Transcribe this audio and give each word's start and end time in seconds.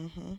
Mm-hmm. 0.00 0.32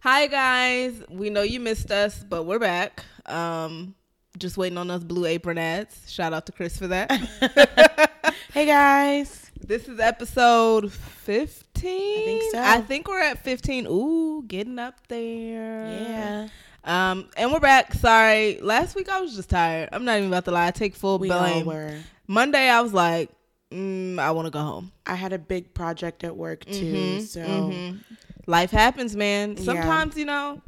Hi 0.00 0.28
guys, 0.28 1.02
we 1.10 1.28
know 1.28 1.42
you 1.42 1.58
missed 1.58 1.90
us, 1.90 2.22
but 2.22 2.44
we're 2.44 2.60
back. 2.60 3.04
Um, 3.26 3.96
just 4.38 4.56
waiting 4.56 4.78
on 4.78 4.86
those 4.86 5.02
blue 5.02 5.24
apron 5.26 5.58
ads. 5.58 6.08
Shout 6.08 6.32
out 6.32 6.46
to 6.46 6.52
Chris 6.52 6.78
for 6.78 6.86
that. 6.88 8.10
Hey 8.52 8.66
guys. 8.66 9.50
this 9.60 9.88
is 9.88 9.98
episode 9.98 10.92
fifteen. 10.92 11.90
I 11.90 12.24
think 12.24 12.52
so. 12.52 12.62
I 12.62 12.80
think 12.82 13.08
we're 13.08 13.20
at 13.20 13.42
fifteen. 13.42 13.84
Ooh, 13.88 14.44
getting 14.46 14.78
up 14.78 14.94
there. 15.08 15.88
Yeah. 15.88 16.48
Um, 16.84 17.28
and 17.36 17.50
we're 17.52 17.58
back. 17.58 17.94
Sorry, 17.94 18.60
last 18.60 18.94
week 18.94 19.08
I 19.08 19.20
was 19.20 19.34
just 19.34 19.50
tired. 19.50 19.88
I'm 19.90 20.04
not 20.04 20.18
even 20.18 20.28
about 20.28 20.44
to 20.44 20.52
lie. 20.52 20.68
I 20.68 20.70
take 20.70 20.94
full 20.94 21.18
We 21.18 21.30
all 21.32 21.40
blame. 21.40 21.66
were. 21.66 21.96
Monday 22.28 22.68
I 22.68 22.80
was 22.80 22.92
like, 22.92 23.30
mm, 23.74 24.18
I 24.18 24.30
want 24.30 24.46
to 24.46 24.50
go 24.50 24.60
home. 24.60 24.92
I 25.06 25.14
had 25.14 25.32
a 25.32 25.38
big 25.38 25.74
project 25.74 26.24
at 26.24 26.36
work 26.36 26.64
too, 26.64 27.16
Mhm, 27.18 27.20
so 27.26 27.40
mhm. 27.40 27.98
Life 28.46 28.70
happens, 28.70 29.16
man. 29.16 29.56
Yeah. 29.56 29.64
Sometimes, 29.64 30.16
you 30.16 30.26
know, 30.26 30.60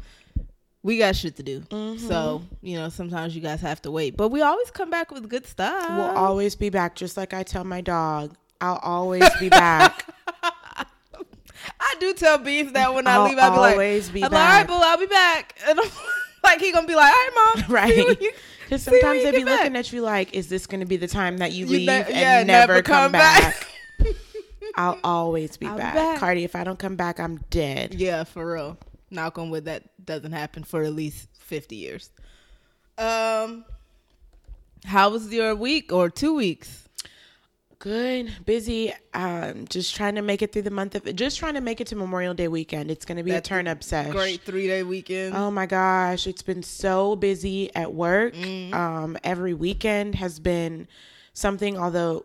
we 0.82 0.98
got 0.98 1.14
shit 1.16 1.36
to 1.36 1.42
do. 1.42 1.60
Mhm. 1.70 2.00
So, 2.00 2.42
you 2.62 2.76
know, 2.78 2.88
sometimes 2.88 3.34
you 3.36 3.42
guys 3.42 3.60
have 3.60 3.82
to 3.82 3.90
wait. 3.90 4.16
But 4.16 4.28
we 4.30 4.40
always 4.42 4.70
come 4.70 4.88
back 4.90 5.10
with 5.10 5.28
good 5.28 5.46
stuff. 5.46 5.90
we'll 5.90 6.16
always 6.16 6.54
be 6.56 6.70
back. 6.70 6.94
Just 6.94 7.16
like 7.16 7.34
I 7.34 7.42
tell 7.42 7.64
my 7.64 7.80
dog, 7.82 8.34
I'll 8.60 8.80
always 8.82 9.28
be 9.38 9.48
back. 9.50 10.06
I 11.80 11.94
do 11.98 12.12
tell 12.14 12.38
Beef 12.38 12.72
that 12.74 12.94
when 12.94 13.06
I 13.06 13.14
I'll 13.16 13.24
leave, 13.24 13.38
I'll 13.38 13.50
be 13.52 13.58
like, 13.58 13.72
always 13.72 14.08
be 14.10 14.22
I'm 14.22 14.30
like, 14.30 14.40
all 14.40 14.46
right, 14.48 14.66
back. 14.66 14.68
boo, 14.68 14.82
I'll 14.82 14.98
be 14.98 15.06
back. 15.06 15.58
And 15.66 15.80
I'm 15.80 15.90
like, 16.44 16.60
he 16.60 16.72
gonna 16.72 16.86
be 16.86 16.94
like, 16.94 17.12
all 17.12 17.18
right, 17.18 17.54
mom. 17.56 17.64
Right. 17.74 18.16
See 18.68 18.72
when 18.72 18.78
you- 18.78 18.78
Because 18.78 18.82
sometimes 18.82 19.18
you 19.22 19.30
they 19.32 19.38
be 19.38 19.44
back. 19.44 19.58
looking 19.60 19.76
at 19.76 19.92
you 19.92 20.00
like, 20.02 20.34
"Is 20.34 20.48
this 20.48 20.66
going 20.66 20.80
to 20.80 20.86
be 20.86 20.96
the 20.96 21.08
time 21.08 21.38
that 21.38 21.52
you, 21.52 21.66
You 21.66 21.72
leave 21.78 21.86
ne- 21.86 22.02
and 22.02 22.08
yeah, 22.16 22.42
never, 22.42 22.82
come, 22.82 23.12
back?" 23.12 23.66
back. 23.98 24.14
I'll 24.74 24.98
always 25.04 25.56
be 25.56 25.66
I'll 25.66 25.76
back. 25.78 25.94
back. 25.94 26.18
Cardi, 26.18 26.44
if 26.44 26.54
I 26.56 26.64
don't 26.64 26.78
come 26.78 26.96
back, 26.96 27.18
I'm 27.20 27.38
dead. 27.50 27.94
yeah, 27.94 28.24
for 28.24 28.52
real. 28.54 28.76
Knock 29.10 29.38
on 29.38 29.50
wood, 29.50 29.64
that 29.66 29.84
doesn't 30.04 30.32
happen 30.32 30.64
for 30.64 30.82
at 30.82 30.92
least 30.92 31.28
50 31.38 31.76
years. 31.76 32.10
Um, 32.98 33.64
how 34.84 35.10
was 35.10 35.32
your 35.32 35.54
week 35.54 35.92
or 35.92 36.10
two 36.10 36.34
weeks? 36.34 36.85
Good, 37.78 38.32
busy. 38.46 38.92
Um, 39.12 39.66
just 39.68 39.94
trying 39.94 40.14
to 40.14 40.22
make 40.22 40.40
it 40.42 40.52
through 40.52 40.62
the 40.62 40.70
month 40.70 40.94
of, 40.94 41.14
just 41.14 41.38
trying 41.38 41.54
to 41.54 41.60
make 41.60 41.80
it 41.80 41.86
to 41.88 41.96
Memorial 41.96 42.32
Day 42.34 42.48
weekend. 42.48 42.90
It's 42.90 43.04
going 43.04 43.18
to 43.18 43.22
be 43.22 43.30
That's 43.32 43.46
a 43.46 43.50
turn 43.50 43.68
up 43.68 43.84
sesh. 43.84 44.10
Great 44.12 44.40
three 44.42 44.66
day 44.66 44.82
weekend. 44.82 45.36
Oh 45.36 45.50
my 45.50 45.66
gosh, 45.66 46.26
it's 46.26 46.42
been 46.42 46.62
so 46.62 47.16
busy 47.16 47.74
at 47.74 47.92
work. 47.92 48.34
Mm-hmm. 48.34 48.74
Um, 48.74 49.18
every 49.22 49.52
weekend 49.54 50.14
has 50.16 50.40
been 50.40 50.88
something. 51.34 51.76
Although 51.78 52.24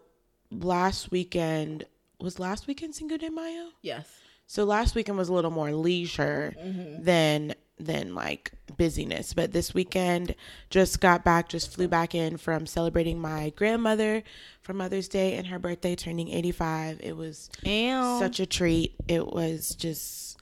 last 0.52 1.11
weekend 1.11 1.85
was 2.19 2.39
last 2.39 2.67
weekend 2.67 2.95
Cinco 2.95 3.17
de 3.17 3.29
Mayo, 3.29 3.69
yes. 3.81 4.07
so 4.47 4.63
last 4.63 4.95
weekend 4.95 5.17
was 5.17 5.27
a 5.29 5.33
little 5.33 5.52
more 5.52 5.72
leisure 5.73 6.55
Mm-hmm. 6.57 7.03
than 7.03 7.53
than 7.81 8.15
like 8.15 8.51
busyness. 8.77 9.33
But 9.33 9.51
this 9.51 9.73
weekend 9.73 10.35
just 10.69 10.99
got 11.01 11.23
back, 11.23 11.49
just 11.49 11.73
flew 11.73 11.88
back 11.88 12.15
in 12.15 12.38
from 12.38 12.65
celebrating 12.65 13.19
my 13.19 13.51
grandmother 13.55 14.23
for 14.61 14.73
Mother's 14.73 15.07
Day 15.07 15.35
and 15.35 15.47
her 15.47 15.59
birthday 15.59 15.95
turning 15.95 16.29
eighty 16.29 16.51
five. 16.51 16.99
It 17.03 17.15
was 17.17 17.49
And 17.65 18.19
such 18.19 18.39
a 18.39 18.45
treat. 18.45 18.95
It 19.07 19.27
was 19.27 19.75
just 19.75 20.38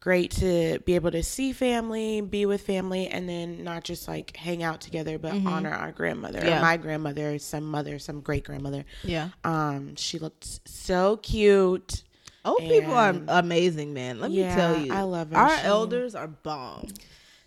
great 0.00 0.30
to 0.32 0.78
be 0.84 0.96
able 0.96 1.10
to 1.10 1.22
see 1.22 1.50
family, 1.52 2.20
be 2.20 2.44
with 2.44 2.60
family, 2.60 3.08
and 3.08 3.26
then 3.26 3.64
not 3.64 3.82
just 3.84 4.06
like 4.06 4.36
hang 4.36 4.62
out 4.62 4.78
together, 4.82 5.16
but 5.18 5.32
honor 5.46 5.70
our 5.72 5.92
grandmother, 5.92 6.40
Yeah. 6.44 6.60
my 6.60 6.76
grandmother, 6.76 7.38
some 7.38 7.64
mother, 7.64 7.98
some 7.98 8.20
great 8.20 8.44
grandmother. 8.44 8.84
yeah. 9.02 9.30
Um, 9.44 9.96
she 9.96 10.18
looked 10.18 10.68
so 10.68 11.16
cute. 11.22 12.03
Old 12.44 12.58
people 12.60 12.92
are 12.92 13.14
amazing, 13.28 13.94
man. 13.94 14.20
Let 14.20 14.30
Yeah, 14.30 14.48
me 14.50 14.54
tell 14.54 14.78
you. 14.86 14.92
I 14.92 15.02
love 15.02 15.30
her. 15.30 15.36
Our 15.38 15.56
She- 15.58 15.64
elders 15.64 16.14
are 16.14 16.28
bomb. 16.28 16.88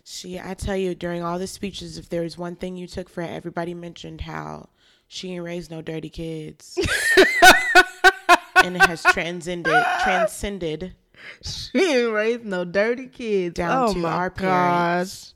She, 0.04 0.40
I 0.40 0.54
tell 0.54 0.76
you, 0.76 0.94
during 0.94 1.22
all 1.22 1.38
the 1.38 1.46
speeches, 1.46 1.98
if 1.98 2.08
there 2.08 2.22
was 2.22 2.38
one 2.38 2.56
thing 2.56 2.76
you 2.76 2.86
took 2.86 3.08
for 3.10 3.20
it, 3.22 3.28
everybody 3.30 3.74
mentioned 3.74 4.22
how 4.22 4.70
she 5.06 5.32
ain't 5.34 5.44
raised 5.44 5.70
no 5.70 5.82
dirty 5.82 6.08
kids, 6.08 6.78
and 8.64 8.74
it 8.76 8.82
has 8.86 9.02
transcended, 9.02 9.84
transcended 10.02 10.94
She 11.42 11.78
ain't 11.78 12.12
raised 12.12 12.44
no 12.44 12.64
dirty 12.64 13.06
kids. 13.08 13.54
Down 13.54 13.88
oh 13.90 13.92
to 13.94 14.06
our 14.06 14.30
gosh. 14.30 14.38
parents. 14.38 15.34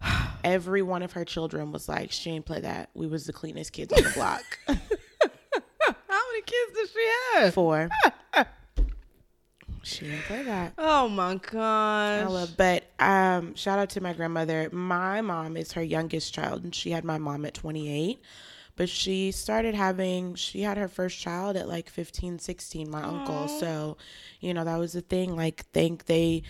every 0.44 0.82
one 0.82 1.02
of 1.02 1.12
her 1.12 1.24
children 1.24 1.70
was 1.72 1.88
like, 1.88 2.10
she 2.12 2.30
ain't 2.30 2.46
play 2.46 2.60
that. 2.60 2.90
We 2.94 3.06
was 3.06 3.26
the 3.26 3.32
cleanest 3.32 3.72
kids 3.72 3.92
on 3.92 4.02
the 4.02 4.10
block. 4.10 4.42
Many 6.36 6.44
kids 6.44 6.78
does 6.78 6.90
she 6.90 7.10
have? 7.34 7.54
Four. 7.54 7.88
she 9.82 10.04
didn't 10.04 10.22
play 10.22 10.42
that. 10.42 10.74
Oh 10.76 11.08
my 11.08 11.36
gosh. 11.36 12.22
I 12.22 12.26
love, 12.26 12.54
but 12.58 12.84
um, 12.98 13.54
shout 13.54 13.78
out 13.78 13.88
to 13.90 14.02
my 14.02 14.12
grandmother. 14.12 14.68
My 14.70 15.22
mom 15.22 15.56
is 15.56 15.72
her 15.72 15.82
youngest 15.82 16.34
child, 16.34 16.64
and 16.64 16.74
she 16.74 16.90
had 16.90 17.04
my 17.04 17.16
mom 17.16 17.46
at 17.46 17.54
28. 17.54 18.20
But 18.74 18.90
she 18.90 19.32
started 19.32 19.74
having, 19.74 20.34
she 20.34 20.60
had 20.60 20.76
her 20.76 20.88
first 20.88 21.18
child 21.18 21.56
at 21.56 21.68
like 21.68 21.88
15, 21.88 22.38
16, 22.38 22.90
my 22.90 23.02
uncle. 23.02 23.48
So, 23.48 23.96
you 24.40 24.52
know, 24.52 24.64
that 24.64 24.76
was 24.76 24.92
the 24.92 25.00
thing. 25.00 25.34
Like, 25.34 25.64
think 25.72 26.04
they, 26.04 26.42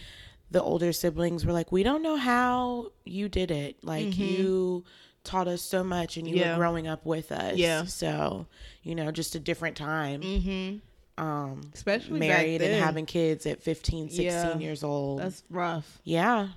the 0.51 0.61
older 0.61 0.93
siblings 0.93 1.47
were 1.47 1.53
like, 1.53 1.71
we 1.71 1.85
don't 1.85 2.03
know 2.03 2.17
how 2.17 2.91
you 3.05 3.29
did 3.29 3.53
it. 3.53 3.77
Like, 3.85 4.07
you 4.19 4.85
taught 5.27 5.49
us 5.49 5.61
so 5.63 5.85
much 5.85 6.17
and 6.17 6.27
you 6.29 6.37
Yeah. 6.37 6.53
were 6.53 6.57
growing 6.59 6.87
up 6.87 7.05
with 7.05 7.31
us. 7.33 7.57
Yeah. 7.57 7.85
So, 7.85 8.47
you 8.83 8.95
know, 8.95 9.11
just 9.11 9.35
a 9.35 9.39
different 9.39 9.77
time. 9.77 10.23
Mm-hmm. 10.23 11.23
Um, 11.23 11.71
Especially 11.75 12.19
married 12.21 12.63
and 12.63 12.83
having 12.83 13.07
kids 13.07 13.47
at 13.47 13.63
15, 13.63 14.09
16 14.11 14.25
Yeah. 14.27 14.59
years 14.59 14.83
old. 14.85 15.21
That's 15.21 15.43
rough. 15.51 15.99
yeah. 16.05 16.49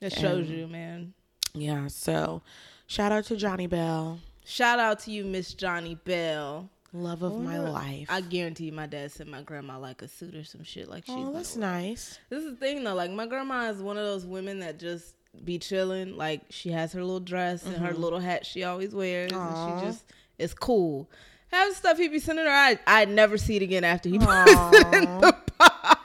It 0.00 0.12
shows 0.12 0.48
And- 0.48 0.58
you, 0.58 0.66
man. 0.68 1.12
Yeah, 1.54 1.86
so 1.88 2.42
shout 2.86 3.12
out 3.12 3.24
to 3.26 3.36
Johnny 3.36 3.66
Bell, 3.66 4.20
Shout 4.44 4.78
out 4.78 5.00
to 5.00 5.10
you, 5.10 5.24
Miss 5.24 5.54
Johnny 5.54 5.96
Bell. 5.96 6.68
love 6.92 7.22
of 7.22 7.36
my 7.40 7.58
life. 7.58 8.06
I 8.08 8.20
guarantee 8.20 8.70
my 8.70 8.86
dad 8.86 9.10
sent 9.10 9.28
my 9.28 9.42
grandma 9.42 9.78
like 9.78 10.02
a 10.02 10.08
suit 10.08 10.34
or 10.36 10.44
some 10.44 10.62
shit 10.62 10.88
like 10.88 11.04
she's 11.06 11.14
oh, 11.16 11.32
that's 11.32 11.56
nice. 11.56 12.18
This 12.30 12.44
is 12.44 12.50
the 12.52 12.56
thing 12.56 12.84
though, 12.84 12.94
like 12.94 13.10
my 13.10 13.26
grandma 13.26 13.68
is 13.70 13.82
one 13.82 13.96
of 13.98 14.04
those 14.04 14.24
women 14.24 14.60
that 14.60 14.78
just 14.78 15.14
be 15.44 15.58
chilling. 15.58 16.16
Like 16.16 16.42
she 16.50 16.70
has 16.70 16.92
her 16.92 17.00
little 17.02 17.20
dress 17.20 17.64
and 17.64 17.76
her 17.76 17.92
little 17.94 18.18
hat 18.20 18.44
she 18.46 18.64
always 18.64 18.94
wears, 18.94 19.32
Mm-hmm. 19.32 19.54
And 19.70 19.80
she 19.80 19.86
just 19.86 20.04
is 20.38 20.54
cool. 20.54 21.08
Have 21.52 21.74
stuff 21.74 21.96
he 21.98 22.08
be 22.08 22.18
sending 22.18 22.44
her. 22.44 22.50
I 22.50 22.78
I'd 22.86 23.08
never 23.08 23.38
see 23.38 23.56
it 23.56 23.62
again 23.62 23.84
after 23.84 24.08
he 24.08 24.18
puts 24.18 24.30
it 24.30 24.94
in 24.94 25.04
the 25.20 25.36
box. 25.58 26.00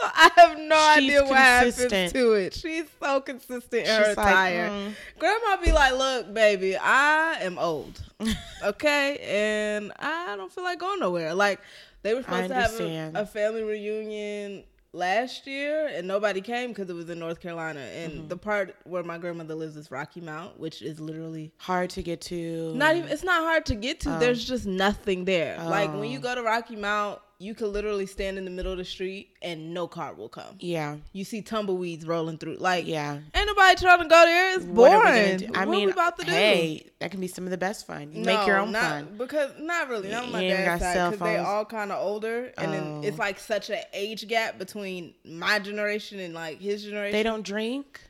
So 0.00 0.08
I 0.12 0.30
have 0.36 0.58
no 0.58 0.74
She's 0.96 1.04
idea 1.04 1.22
what 1.24 1.36
happens 1.38 1.76
consistent. 1.76 2.12
to 2.14 2.32
it. 2.32 2.54
She's 2.54 2.86
so 3.00 3.20
consistent 3.20 3.86
in 3.86 3.94
her 4.02 4.08
like, 4.08 4.18
attire. 4.18 4.68
mm. 4.68 4.94
Grandma 5.18 5.56
be 5.64 5.70
like, 5.70 5.92
"Look, 5.92 6.34
baby, 6.34 6.76
I 6.76 7.36
am 7.40 7.56
old, 7.56 8.02
okay, 8.64 9.18
and 9.22 9.92
I 10.00 10.34
don't 10.36 10.52
feel 10.52 10.64
like 10.64 10.80
going 10.80 10.98
nowhere." 10.98 11.34
Like 11.34 11.60
they 12.02 12.14
were 12.14 12.22
supposed 12.22 12.48
to 12.48 12.54
have 12.54 12.80
a, 12.80 13.12
a 13.14 13.26
family 13.26 13.62
reunion 13.62 14.64
last 14.92 15.46
year, 15.46 15.86
and 15.92 16.06
nobody 16.06 16.40
came 16.40 16.68
because 16.70 16.88
it 16.90 16.94
was 16.94 17.08
in 17.08 17.18
North 17.18 17.40
Carolina. 17.40 17.80
And 17.80 18.12
Mm-hmm. 18.12 18.28
the 18.28 18.36
part 18.36 18.76
where 18.84 19.02
my 19.02 19.18
grandmother 19.18 19.54
lives 19.54 19.76
is 19.76 19.90
Rocky 19.90 20.20
Mount, 20.20 20.58
which 20.60 20.82
is 20.82 21.00
literally 21.00 21.52
Hard 21.58 21.90
to 21.90 22.02
get 22.02 22.20
to. 22.22 22.74
not 22.74 22.96
even. 22.96 23.10
It's 23.10 23.24
not 23.24 23.42
hard 23.42 23.66
to 23.66 23.74
get 23.74 24.00
to. 24.00 24.10
There's 24.18 24.44
just 24.44 24.66
nothing 24.66 25.24
there. 25.24 25.58
Like 25.64 25.92
when 25.94 26.10
you 26.10 26.18
Oh. 26.18 26.22
go 26.22 26.34
to 26.34 26.42
Rocky 26.42 26.76
Mount, 26.76 27.20
you 27.42 27.54
could 27.54 27.68
literally 27.68 28.06
stand 28.06 28.38
in 28.38 28.44
the 28.44 28.50
middle 28.50 28.70
of 28.72 28.78
the 28.78 28.84
street 28.84 29.30
and 29.42 29.74
no 29.74 29.86
car 29.88 30.14
will 30.14 30.28
come. 30.28 30.54
Yeah, 30.60 30.96
You 31.12 31.24
see 31.24 31.42
tumbleweeds 31.42 32.06
rolling 32.06 32.38
through. 32.38 32.56
Like 32.56 32.86
yeah. 32.86 33.18
Ain't 33.34 33.46
nobody 33.46 33.74
trying 33.80 33.98
to 33.98 34.04
go 34.08 34.24
there. 34.24 34.54
It's 34.56 34.64
What 34.64 34.92
are 34.92 34.98
we 34.98 35.36
boring. 35.36 35.56
I 35.56 35.64
What 35.64 35.68
mean, 35.72 35.90
about 35.90 36.18
to 36.20 36.24
do? 36.24 36.30
hey, 36.30 36.90
that 37.00 37.10
can 37.10 37.20
be 37.20 37.26
some 37.26 37.44
of 37.44 37.50
the 37.50 37.58
best 37.58 37.86
fun. 37.86 38.12
You 38.12 38.24
make 38.24 38.46
your 38.46 38.58
own 38.58 38.70
not, 38.72 38.82
fun. 38.82 39.14
because 39.18 39.50
not 39.58 39.88
really. 39.88 40.08
Not 40.10 40.24
on 40.24 40.32
my 40.32 40.40
dad's 40.42 40.80
got 40.82 40.94
side 40.94 41.10
because 41.12 41.26
they 41.26 41.36
all 41.38 41.64
kind 41.64 41.90
of 41.90 42.00
older, 42.04 42.52
and 42.56 42.72
then 42.72 42.82
Oh. 42.82 43.00
it's 43.02 43.18
like 43.18 43.38
such 43.40 43.70
an 43.70 43.80
age 43.92 44.28
gap 44.28 44.58
between 44.58 45.14
my 45.24 45.58
generation 45.58 46.20
and 46.20 46.34
like 46.34 46.60
his 46.60 46.84
generation. 46.84 47.12
They 47.12 47.22
don't 47.24 47.44
drink. 47.44 48.00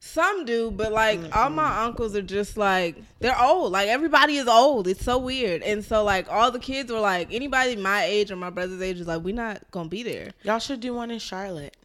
Some 0.00 0.44
do, 0.44 0.70
but 0.70 0.92
like 0.92 1.18
all 1.36 1.50
my 1.50 1.64
mm-hmm. 1.64 1.86
uncles 1.86 2.14
are 2.14 2.22
just 2.22 2.56
like 2.56 2.96
they're 3.18 3.40
old. 3.40 3.72
Like 3.72 3.88
everybody 3.88 4.36
is 4.36 4.46
old. 4.46 4.86
It's 4.86 5.04
so 5.04 5.18
weird, 5.18 5.62
and 5.62 5.84
so 5.84 6.04
like 6.04 6.30
all 6.30 6.52
the 6.52 6.60
kids 6.60 6.92
were 6.92 7.00
like 7.00 7.32
anybody 7.32 7.74
my 7.74 8.04
age 8.04 8.30
or 8.30 8.36
my 8.36 8.50
brother's 8.50 8.80
age 8.80 9.00
is 9.00 9.08
like 9.08 9.22
we're 9.22 9.34
not 9.34 9.62
gonna 9.72 9.88
be 9.88 10.04
there. 10.04 10.30
Y'all 10.44 10.60
should 10.60 10.80
do 10.80 10.94
one 10.94 11.10
in 11.10 11.18
Charlotte 11.18 11.76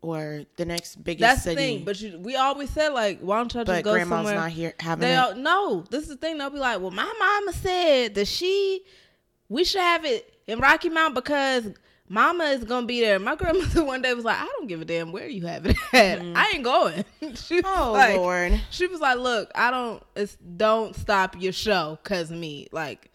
or 0.00 0.44
the 0.56 0.64
next 0.64 0.96
biggest 0.96 1.20
That's 1.20 1.44
the 1.44 1.54
thing. 1.54 1.84
But 1.84 2.00
you, 2.00 2.18
we 2.18 2.36
always 2.36 2.70
said 2.70 2.90
like, 2.90 3.20
why 3.20 3.38
don't 3.38 3.52
y'all 3.52 3.64
just 3.64 3.84
go 3.84 3.92
grandma's 3.92 4.18
somewhere? 4.18 4.34
not 4.34 4.50
here 4.50 4.74
having 4.78 5.00
They 5.00 5.14
it. 5.14 5.18
all, 5.18 5.34
no, 5.34 5.84
this 5.90 6.04
is 6.04 6.08
the 6.10 6.16
thing. 6.16 6.38
They'll 6.38 6.50
be 6.50 6.58
like, 6.58 6.80
well, 6.80 6.90
my 6.90 7.12
mama 7.18 7.52
said 7.52 8.14
that 8.14 8.28
she, 8.28 8.82
we 9.48 9.64
should 9.64 9.80
have 9.80 10.04
it 10.04 10.32
in 10.46 10.60
Rocky 10.60 10.88
Mount 10.88 11.14
because 11.14 11.72
mama 12.08 12.44
is 12.44 12.64
gonna 12.64 12.86
be 12.86 13.00
there. 13.00 13.18
My 13.18 13.36
grandmother 13.36 13.84
one 13.84 14.02
day 14.02 14.14
was 14.14 14.24
like, 14.24 14.38
I 14.38 14.44
don't 14.46 14.66
give 14.66 14.80
a 14.80 14.84
damn 14.84 15.12
where 15.12 15.28
you 15.28 15.46
have 15.46 15.66
it 15.66 15.76
at. 15.92 16.20
Mm-hmm. 16.20 16.36
I 16.36 16.52
ain't 16.54 16.64
going. 16.64 17.04
she 17.34 17.56
was 17.56 17.64
Oh 17.66 17.92
like, 17.92 18.16
Lord. 18.16 18.60
she 18.70 18.86
was 18.86 19.00
like, 19.00 19.18
look, 19.18 19.50
I 19.54 19.70
don't. 19.70 20.02
It's 20.16 20.36
don't 20.36 20.94
stop 20.96 21.40
your 21.40 21.52
show 21.52 21.98
cause 22.04 22.30
me. 22.30 22.68
Like, 22.72 23.10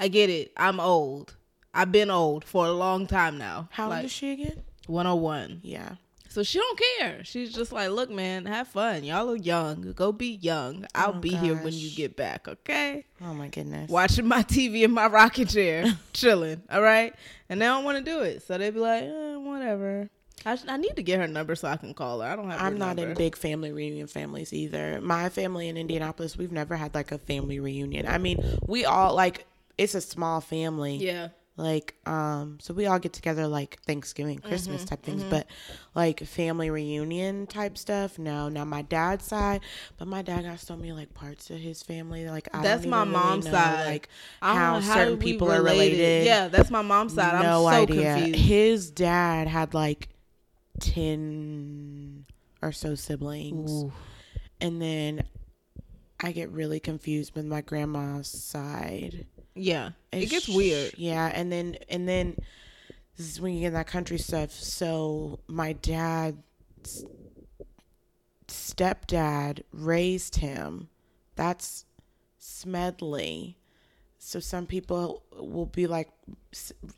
I 0.00 0.08
get 0.08 0.30
it. 0.30 0.52
I'm 0.56 0.80
old. 0.80 1.34
I've 1.74 1.92
been 1.92 2.10
old 2.10 2.44
for 2.44 2.66
a 2.66 2.72
long 2.72 3.06
time 3.06 3.38
now. 3.38 3.68
How 3.70 3.88
like, 3.88 3.98
old 3.98 4.04
is 4.06 4.12
she 4.12 4.32
again? 4.32 4.62
101. 4.86 5.60
Yeah. 5.62 5.96
So 6.30 6.42
she 6.42 6.58
don't 6.58 6.80
care. 6.98 7.24
She's 7.24 7.52
just 7.54 7.72
like, 7.72 7.90
look, 7.90 8.10
man, 8.10 8.44
have 8.46 8.68
fun. 8.68 9.02
Y'all 9.02 9.30
are 9.30 9.36
young. 9.36 9.92
Go 9.96 10.12
be 10.12 10.26
young. 10.42 10.84
I'll 10.94 11.10
Oh, 11.16 11.20
be 11.20 11.30
here 11.30 11.56
when 11.56 11.72
you 11.72 11.90
get 11.90 12.16
back, 12.16 12.46
okay? 12.46 13.06
Oh 13.22 13.32
my 13.34 13.48
goodness. 13.48 13.90
Watching 13.90 14.26
my 14.26 14.42
TV 14.42 14.82
in 14.82 14.90
my 14.92 15.06
rocking 15.06 15.46
chair, 15.46 15.84
chilling, 16.12 16.62
all 16.70 16.82
right? 16.82 17.14
And 17.48 17.60
they 17.60 17.66
don't 17.66 17.82
want 17.84 17.98
to 17.98 18.04
do 18.04 18.20
it. 18.20 18.42
So 18.42 18.58
they 18.58 18.70
be 18.70 18.78
like, 18.78 19.04
eh, 19.04 19.36
whatever. 19.36 20.10
I, 20.44 20.54
sh- 20.56 20.64
I 20.68 20.76
need 20.76 20.94
to 20.96 21.02
get 21.02 21.18
her 21.18 21.26
number 21.26 21.56
so 21.56 21.66
I 21.66 21.76
can 21.76 21.94
call 21.94 22.20
her. 22.20 22.28
I 22.30 22.36
don't 22.36 22.50
have 22.50 22.60
I'm 22.60 22.78
not 22.78 22.96
number. 22.96 23.10
in 23.12 23.16
big 23.16 23.34
family 23.34 23.72
reunion 23.72 24.06
families 24.06 24.52
either. 24.52 25.00
My 25.00 25.30
family 25.30 25.68
in 25.68 25.76
Indianapolis, 25.76 26.36
we've 26.36 26.52
never 26.52 26.76
had 26.76 26.94
like 26.94 27.10
a 27.10 27.18
family 27.18 27.58
reunion. 27.58 28.06
I 28.06 28.18
mean, 28.18 28.38
we 28.66 28.84
all 28.84 29.14
like 29.14 29.46
it's 29.78 29.94
a 29.94 30.00
small 30.00 30.40
family. 30.40 30.96
Yeah. 30.96 31.28
Like, 31.58 31.96
um, 32.06 32.58
so 32.60 32.72
we 32.72 32.86
all 32.86 33.00
get 33.00 33.12
together 33.12 33.48
like 33.48 33.80
Thanksgiving, 33.82 34.38
Christmas 34.38 34.84
Mm-hmm, 34.84 34.86
type 34.86 35.02
things, 35.02 35.24
but 35.24 35.48
like 35.94 36.20
family 36.20 36.70
reunion 36.70 37.46
type 37.48 37.76
stuff, 37.76 38.18
no. 38.18 38.48
Now 38.48 38.64
my 38.64 38.82
dad's 38.82 39.26
side, 39.26 39.62
but 39.98 40.08
my 40.08 40.22
dad 40.22 40.42
got 40.44 40.60
so 40.60 40.76
many 40.76 40.92
like 40.92 41.14
parts 41.14 41.50
of 41.50 41.58
his 41.58 41.82
family. 41.82 42.28
Like 42.30 42.48
I 42.54 42.60
That's 42.62 42.86
my 42.86 43.04
even 43.04 43.10
really 43.10 43.12
mom's 43.12 43.44
know, 43.44 43.52
side. 43.52 43.84
Like 43.84 44.08
how 44.40 44.80
how 44.80 44.80
certain 44.80 45.18
people 45.18 45.50
are 45.52 45.62
related. 45.62 46.24
Yeah, 46.24 46.48
that's 46.48 46.70
my 46.70 46.82
mom's 46.82 47.14
side. 47.14 47.34
no 47.34 47.36
I'm 47.36 47.52
so 47.52 47.82
idea. 47.82 47.86
confused. 47.86 48.38
His 48.38 48.90
dad 48.90 49.48
had 49.48 49.74
like 49.74 50.08
ten 50.80 52.26
or 52.62 52.72
so 52.72 52.94
siblings, 52.94 53.86
Ooh. 53.86 53.92
and 54.60 54.80
then 54.80 55.24
I 56.20 56.32
get 56.32 56.50
really 56.50 56.80
confused 56.80 57.34
with 57.34 57.46
my 57.46 57.60
grandma's 57.60 58.28
side. 58.28 59.26
Yeah. 59.58 59.90
It 60.12 60.24
It's- 60.24 60.30
gets 60.30 60.48
weird. 60.48 60.94
Yeah, 60.96 61.26
and 61.34 61.50
then 61.52 61.76
and 61.88 62.08
then 62.08 62.36
this 63.16 63.26
is 63.30 63.40
when 63.40 63.54
you 63.54 63.60
get 63.60 63.72
that 63.72 63.86
country 63.86 64.18
stuff. 64.18 64.52
So 64.52 65.40
my 65.48 65.72
dad's 65.74 67.04
stepdad 68.46 69.62
raised 69.72 70.36
him. 70.36 70.88
That's 71.36 71.84
Smedley. 72.38 73.56
So 74.18 74.40
some 74.40 74.66
people 74.66 75.22
will 75.36 75.66
be 75.66 75.86
like 75.86 76.10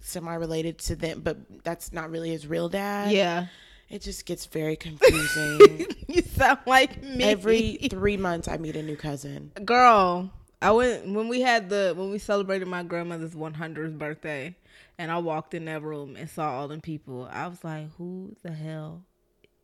semi 0.00 0.34
related 0.34 0.78
to 0.78 0.96
them, 0.96 1.20
but 1.20 1.38
that's 1.64 1.92
not 1.92 2.10
really 2.10 2.30
his 2.30 2.46
real 2.46 2.68
dad. 2.68 3.12
Yeah. 3.12 3.46
It 3.88 4.02
just 4.02 4.24
gets 4.24 4.46
very 4.46 4.76
confusing. 4.76 5.86
you 6.08 6.22
sound 6.22 6.60
like 6.66 7.02
me. 7.02 7.24
Every 7.24 7.76
three 7.90 8.16
months, 8.16 8.46
I 8.46 8.56
meet 8.56 8.76
a 8.76 8.82
new 8.82 8.96
cousin. 8.96 9.50
girl 9.64 10.30
i 10.62 10.70
went 10.70 11.06
when 11.12 11.28
we 11.28 11.40
had 11.40 11.68
the 11.68 11.92
when 11.96 12.10
we 12.10 12.18
celebrated 12.18 12.66
my 12.68 12.82
grandmother's 12.82 13.34
100th 13.34 13.98
birthday 13.98 14.54
and 14.98 15.10
i 15.10 15.18
walked 15.18 15.54
in 15.54 15.64
that 15.66 15.82
room 15.82 16.16
and 16.16 16.28
saw 16.28 16.52
all 16.58 16.68
them 16.68 16.80
people 16.80 17.28
i 17.32 17.46
was 17.46 17.62
like 17.64 17.90
who 17.96 18.34
the 18.42 18.52
hell 18.52 19.02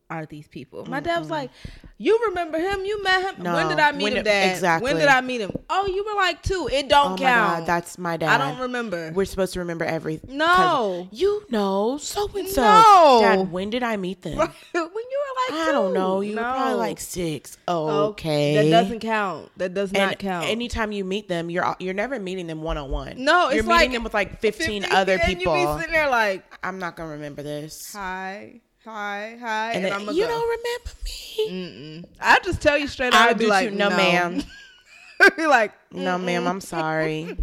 are 0.09 0.25
these 0.25 0.47
people 0.47 0.85
my 0.85 1.01
dad 1.01 1.19
was 1.19 1.29
like 1.29 1.49
you 1.97 2.17
remember 2.29 2.57
him 2.57 2.85
you 2.85 3.03
met 3.03 3.21
him 3.35 3.43
No, 3.43 3.53
when 3.55 3.67
did 3.67 3.77
i 3.77 3.91
meet 3.91 4.03
when 4.05 4.15
him 4.15 4.23
dad 4.23 4.51
exactly. 4.51 4.89
when 4.89 4.97
did 5.01 5.09
i 5.09 5.19
meet 5.19 5.41
him 5.41 5.51
oh 5.69 5.85
you 5.85 6.05
were 6.05 6.13
like 6.15 6.41
two 6.41 6.69
it 6.71 6.87
don't 6.87 7.11
Oh 7.11 7.15
count 7.17 7.59
god, 7.59 7.65
that's 7.67 7.97
my 7.97 8.15
dad. 8.15 8.29
i 8.29 8.37
don't 8.37 8.57
remember 8.61 9.11
We're 9.13 9.25
supposed 9.25 9.51
to 9.55 9.59
remember 9.59 9.83
everything. 9.83 10.37
No. 10.37 11.09
you 11.11 11.43
know 11.49 11.97
so 11.97 12.29
and 12.37 12.47
so. 12.47 12.61
No. 12.61 13.19
Dad, 13.21 13.51
when 13.51 13.69
did 13.69 13.83
I 13.83 13.97
meet 13.97 14.21
them? 14.21 14.37
when 14.37 14.47
you 14.71 14.81
were 14.81 14.81
like 14.83 15.06
I 15.49 15.71
don't 15.71 15.93
know. 15.93 16.21
You 16.21 16.35
were 16.35 16.41
probably 16.41 16.73
like 16.75 16.99
six. 16.99 17.57
Oh, 17.67 18.05
Okay, 18.09 18.55
that 18.55 18.69
doesn't 18.69 18.99
count 18.99 19.49
that 19.57 19.73
does 19.73 19.91
And 19.91 19.99
not 19.99 20.19
count 20.19 20.45
anytime 20.47 20.91
you 20.91 21.03
meet 21.05 21.27
them, 21.27 21.49
you're 21.49 21.75
you're 21.79 21.93
never 21.93 22.19
meeting 22.19 22.47
them 22.47 22.61
one 22.61 22.77
on 22.77 22.89
one. 22.89 23.13
No, 23.23 23.49
you're 23.49 23.63
meeting 23.63 23.67
like 23.69 23.91
them 23.91 24.03
with 24.03 24.13
like 24.13 24.39
15, 24.39 24.83
50, 24.83 24.95
other 24.95 25.19
people. 25.19 25.57
you 25.57 25.65
be 25.67 25.79
sitting 25.79 25.93
there 25.93 26.09
like 26.09 26.43
I'm 26.63 26.79
not 26.79 26.95
gonna 26.95 27.11
remember 27.11 27.43
this. 27.43 27.93
hi 27.93 28.61
hi 28.83 29.37
hi 29.39 29.71
And, 29.73 29.85
and, 29.85 30.07
then, 30.07 30.15
you 30.15 30.23
go. 30.23 30.29
don't 30.29 30.49
remember 30.49 30.91
me? 31.05 31.49
Mm-mm. 31.49 32.05
I 32.21 32.39
just 32.39 32.61
tell 32.61 32.77
you 32.77 32.87
straight 32.87 33.13
out. 33.13 33.21
I 33.27 33.29
I'd 33.29 33.37
be 33.37 33.45
do 33.45 33.49
like, 33.49 33.69
too. 33.69 33.75
No, 33.75 33.89
ma'am. 33.89 34.41
Be 35.35 35.47
like, 35.47 35.73
No, 35.91 36.17
ma'am. 36.19 36.47
I'm 36.47 36.61
sorry. 36.61 37.35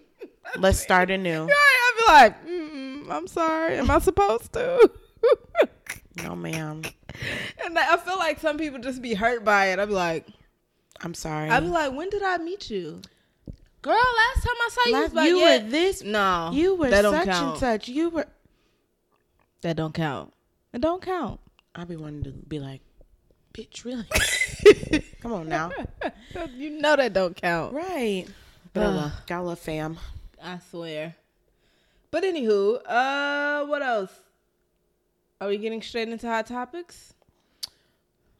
Let's 0.58 0.78
start 0.78 1.10
anew. 1.10 1.44
right. 1.44 1.50
I'd 1.50 1.96
be 1.98 2.12
like, 2.12 2.46
Mm-mm, 2.46 3.10
I'm 3.10 3.26
sorry. 3.26 3.78
Am 3.78 3.90
I 3.90 3.98
supposed 3.98 4.52
to? 4.52 4.90
No, 6.22 6.34
ma'am. 6.34 6.82
and 7.64 7.78
I 7.78 7.94
I 7.94 7.96
feel 7.98 8.16
like 8.18 8.40
some 8.40 8.58
people 8.58 8.78
just 8.78 9.02
be 9.02 9.14
hurt 9.14 9.44
by 9.44 9.66
it. 9.66 9.78
I'm 9.78 9.90
like, 9.90 10.26
I'm 11.02 11.14
sorry. 11.14 11.48
Be 11.48 11.66
like, 11.66 11.92
when 11.92 12.08
did 12.10 12.22
I 12.22 12.38
meet 12.38 12.70
you, 12.70 13.00
girl? 13.82 13.94
Last 13.94 14.44
time 14.44 14.54
I 14.56 14.68
saw 14.72 14.86
you, 14.88 14.92
Last- 14.94 15.12
about 15.12 15.28
you 15.28 15.36
yeah. 15.38 15.62
were 15.62 15.70
this. 15.70 16.02
No, 16.02 16.50
You 16.52 16.74
were 16.74 16.90
that 16.90 17.04
such 17.04 17.28
and 17.28 17.58
such. 17.58 17.88
You 17.88 18.10
were. 18.10 18.26
That 19.62 19.76
don't 19.76 19.94
count. 19.94 20.32
It 20.72 20.80
don't 20.80 21.02
count. 21.02 21.40
I 21.74 21.84
be 21.84 21.96
wanting 21.96 22.22
to 22.24 22.30
be 22.32 22.58
like, 22.58 22.80
bitch, 23.52 23.84
really? 23.84 24.06
Come 25.20 25.32
on 25.32 25.48
now. 25.48 25.70
you 26.54 26.70
know 26.70 26.96
that 26.96 27.12
don't 27.12 27.36
count. 27.36 27.74
Right. 27.74 28.26
But 28.72 28.82
Ugh. 28.82 28.94
well, 28.94 29.12
gotta 29.26 29.42
love 29.42 29.58
fam. 29.58 29.98
I 30.42 30.58
swear. 30.70 31.14
But 32.10 32.24
anywho, 32.24 32.80
uh, 32.86 33.66
what 33.66 33.82
else? 33.82 34.10
Are 35.40 35.48
we 35.48 35.58
getting 35.58 35.82
straight 35.82 36.08
into 36.08 36.26
hot 36.26 36.46
topics? 36.46 37.12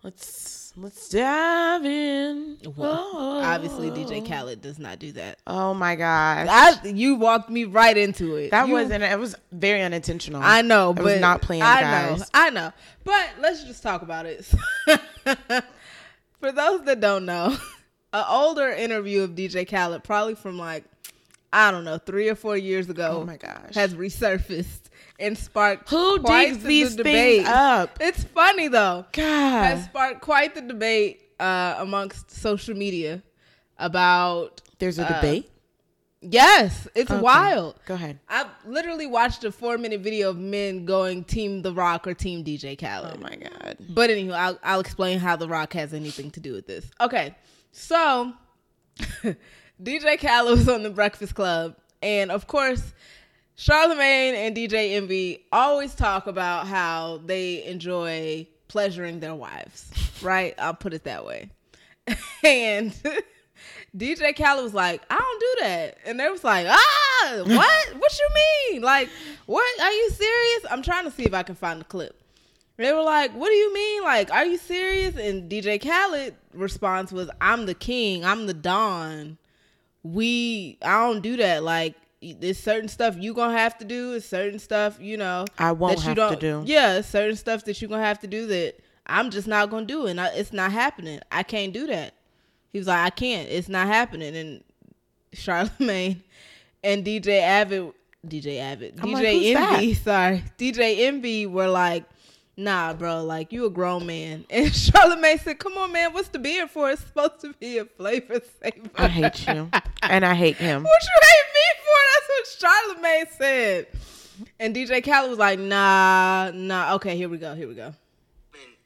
Let's 0.03 0.73
let's 0.77 1.09
dive 1.09 1.85
in. 1.85 2.59
Well, 2.77 3.11
Oh. 3.13 3.41
Obviously, 3.43 3.91
DJ 3.91 4.27
Khaled 4.27 4.61
does 4.61 4.79
not 4.79 4.99
do 4.99 5.13
that. 5.13 5.39
Oh 5.47 5.75
my 5.75 5.97
gosh. 5.97 6.47
I, 6.49 6.87
you 6.89 7.17
walked 7.17 7.51
me 7.51 7.65
right 7.65 7.97
into 7.97 8.37
it. 8.37 8.51
that 8.51 8.69
You- 8.69 8.75
wasn't. 8.75 9.03
It 9.03 9.19
was 9.19 9.35
very 9.53 9.83
unintentional. 9.83 10.41
I 10.43 10.63
know, 10.63 10.91
It 10.91 10.97
but 10.97 11.05
was 11.05 11.21
not 11.21 11.43
planned, 11.43 11.65
I 11.65 11.81
guys. 11.81 12.19
know, 12.21 12.25
I 12.35 12.51
know. 12.51 12.73
But 13.05 13.27
let's 13.41 13.65
just 13.65 13.83
talk 13.83 14.03
about 14.03 14.27
it. 14.27 14.45
For 16.41 16.53
those 16.53 16.85
that 16.85 17.01
don't 17.01 17.25
know, 17.27 17.57
an 18.13 18.25
older 18.29 18.69
interview 18.71 19.23
of 19.23 19.31
DJ 19.31 19.69
Khaled, 19.69 20.05
probably 20.05 20.35
from 20.35 20.59
like 20.59 20.85
I 21.53 21.71
don't 21.71 21.85
know, 21.85 21.99
three 21.99 22.29
or 22.29 22.35
four 22.35 22.57
years 22.57 22.89
ago, 22.91 23.21
Oh 23.23 23.25
my 23.27 23.37
gosh. 23.37 23.75
has 23.75 23.95
resurfaced 23.95 24.83
and 25.19 25.37
sparked 25.39 25.89
Who 25.89 26.21
quite 26.21 26.47
digs 26.51 26.63
the 26.63 26.69
these 26.69 26.97
debate. 26.97 27.37
things 27.45 27.49
up? 27.49 27.99
It's 28.01 28.25
funny 28.25 28.69
though. 28.69 29.07
God. 29.13 29.65
Has 29.65 29.85
sparked 29.85 30.21
quite 30.21 30.55
the 30.55 30.61
debate 30.61 31.23
uh, 31.41 31.77
amongst 31.79 32.31
social 32.31 32.75
media 32.75 33.23
about 33.79 34.61
There's 34.79 34.99
a 34.99 35.05
uh, 35.05 35.15
debate. 35.15 35.51
yes, 36.21 36.89
it's 36.95 37.11
Okay. 37.11 37.21
wild. 37.21 37.77
Go 37.87 37.95
ahead. 37.95 38.19
I 38.29 38.47
literally 38.67 39.07
watched 39.07 39.45
a 39.45 39.53
four 39.53 39.79
minute 39.79 40.01
video 40.01 40.31
of 40.31 40.37
men 40.39 40.85
going 40.85 41.25
Team 41.25 41.63
The 41.63 41.73
Rock 41.73 42.07
or 42.07 42.15
Team 42.15 42.45
DJ 42.45 42.79
Khaled. 42.79 43.17
Oh 43.17 43.21
my 43.21 43.37
god. 43.37 43.77
But 43.89 44.11
anyway, 44.11 44.35
I'll, 44.35 44.59
I'll 44.63 44.81
explain 44.81 45.19
how 45.21 45.37
The 45.37 45.49
Rock 45.49 45.73
has 45.75 45.95
anything 45.95 46.31
to 46.33 46.41
do 46.41 46.53
with 46.53 46.67
this. 46.67 46.91
Okay, 47.01 47.35
so 47.73 48.33
DJ 49.83 50.19
Khaled 50.19 50.59
was 50.59 50.69
on 50.69 50.83
The 50.83 50.91
Breakfast 50.91 51.35
Club, 51.35 51.77
and 52.01 52.31
of 52.31 52.47
course, 52.47 52.95
Charlemagne 53.57 54.35
and 54.35 54.57
DJ 54.57 54.95
Envy 54.95 55.45
always 55.53 55.95
talk 55.95 56.27
about 56.27 56.67
how 56.67 57.21
they 57.27 57.63
enjoy 57.65 58.47
pleasuring 58.69 59.21
their 59.21 59.35
wives, 59.35 59.91
right? 60.23 60.55
I'll 60.59 60.75
put 60.75 60.95
it 60.95 61.05
that 61.05 61.25
way. 61.25 61.51
And 62.45 62.93
DJ 63.97 64.37
Khaled 64.37 64.63
was 64.63 64.73
like, 64.73 65.03
I 65.11 65.17
don't 65.17 65.41
do 65.41 65.65
that. 65.65 65.99
And 66.07 66.21
they 66.21 66.29
was 66.31 66.45
like, 66.45 66.67
ah, 66.69 67.43
what? 67.45 67.97
what 67.97 68.19
you 68.19 68.29
mean? 68.35 68.83
Like, 68.83 69.09
what? 69.47 69.81
Are 69.81 69.91
you 69.91 70.11
serious? 70.11 70.67
I'm 70.71 70.83
trying 70.83 71.05
to 71.07 71.11
see 71.11 71.25
if 71.25 71.35
I 71.35 71.43
can 71.43 71.57
find 71.57 71.81
the 71.81 71.85
clip. 71.85 72.23
They 72.77 72.93
were 72.93 73.03
like, 73.03 73.33
what 73.33 73.49
do 73.49 73.55
you 73.55 73.75
mean? 73.75 74.05
Like, 74.05 74.31
are 74.31 74.45
you 74.47 74.59
serious? 74.59 75.17
And 75.17 75.51
DJ 75.51 75.83
Khaled 75.83 76.37
response 76.53 77.11
was, 77.11 77.29
I'm 77.41 77.67
the 77.67 77.75
king. 77.75 78.25
I'm 78.25 78.47
the 78.47 78.55
Don. 78.55 79.39
We, 80.13 80.79
I 80.83 81.07
don't 81.07 81.21
do 81.21 81.37
that. 81.39 81.63
Like, 81.63 81.95
there's 82.23 82.59
certain 82.59 82.89
stuff 82.89 83.17
you 83.19 83.35
gonna 83.35 83.57
have 83.57 83.79
to 83.79 83.85
do. 83.85 84.15
It's 84.15 84.27
certain 84.27 84.59
stuff, 84.59 84.99
you 85.01 85.17
know, 85.17 85.45
I 85.59 85.73
won't 85.73 85.99
that 85.99 86.17
you 86.17 86.23
have 86.23 86.39
to 86.39 86.41
do. 86.41 86.63
Yeah, 86.67 87.01
certain 87.03 87.37
stuff 87.37 87.65
that 87.65 87.81
you're 87.81 87.89
gonna 87.89 88.05
have 88.05 88.21
to 88.21 88.27
do 88.27 88.47
that 88.47 88.81
I'm 89.07 89.31
just 89.31 89.47
not 89.47 89.71
gonna 89.71 89.87
do, 89.87 90.07
and 90.07 90.21
I, 90.21 90.29
it's 90.29 90.53
not 90.53 90.73
happening. 90.73 91.21
I 91.31 91.43
can't 91.43 91.73
do 91.73 91.87
that. 91.87 92.15
He 92.73 92.79
was 92.79 92.89
like, 92.89 92.99
I 92.99 93.11
can't. 93.11 93.49
It's 93.49 93.69
not 93.69 93.87
happening. 93.87 94.37
And 94.37 94.65
Charlemagne 95.33 96.23
and 96.83 97.05
DJ 97.05 97.41
Avid, 97.41 97.93
DJ 98.27 98.59
Avid, 98.59 98.99
I'm 99.01 99.11
DJ 99.11 99.55
like, 99.55 99.73
Envy, 99.73 99.95
sorry, 99.95 100.45
DJ 100.59 101.01
Envy 101.01 101.47
were 101.47 101.69
like, 101.69 102.05
Nah, 102.57 102.95
bro, 102.95 103.23
like 103.23 103.53
you 103.53 103.67
a 103.67 103.71
grown 103.71 104.07
man. 104.07 104.47
And 104.51 104.75
Charlemagne 104.75 105.39
said, 105.39 105.59
Come 105.59 105.77
on, 105.77 105.93
man, 105.93 106.13
what's 106.13 106.29
the 106.29 106.39
beer 106.39 106.67
for? 106.67 106.91
It's 106.91 107.03
supposed 107.03 107.41
to 107.41 107.53
be 107.55 107.79
a 107.79 107.85
flavor 107.85 108.41
saver. 108.63 108.91
I 108.97 109.09
hate 109.09 109.47
you, 109.47 109.71
and 110.03 110.25
I 110.25 110.35
hate 110.35 110.57
him. 110.57 110.83
What 110.85 111.03
you 111.03 111.21
hate 111.23 111.53
me 111.55 111.67
for? 111.85 111.99
That's 112.13 112.63
what 112.63 112.97
Charlemagne 112.97 113.27
said. 113.39 113.87
And 114.59 114.75
DJ 114.75 115.05
Khaled 115.05 115.31
was 115.31 115.39
like, 115.39 115.59
nah, 115.59 116.51
nah. 116.55 116.95
Okay, 116.95 117.17
here 117.17 117.29
we 117.29 117.39
go. 117.39 117.55
Here 117.55 117.69
we 117.69 117.75
go. 117.75 117.93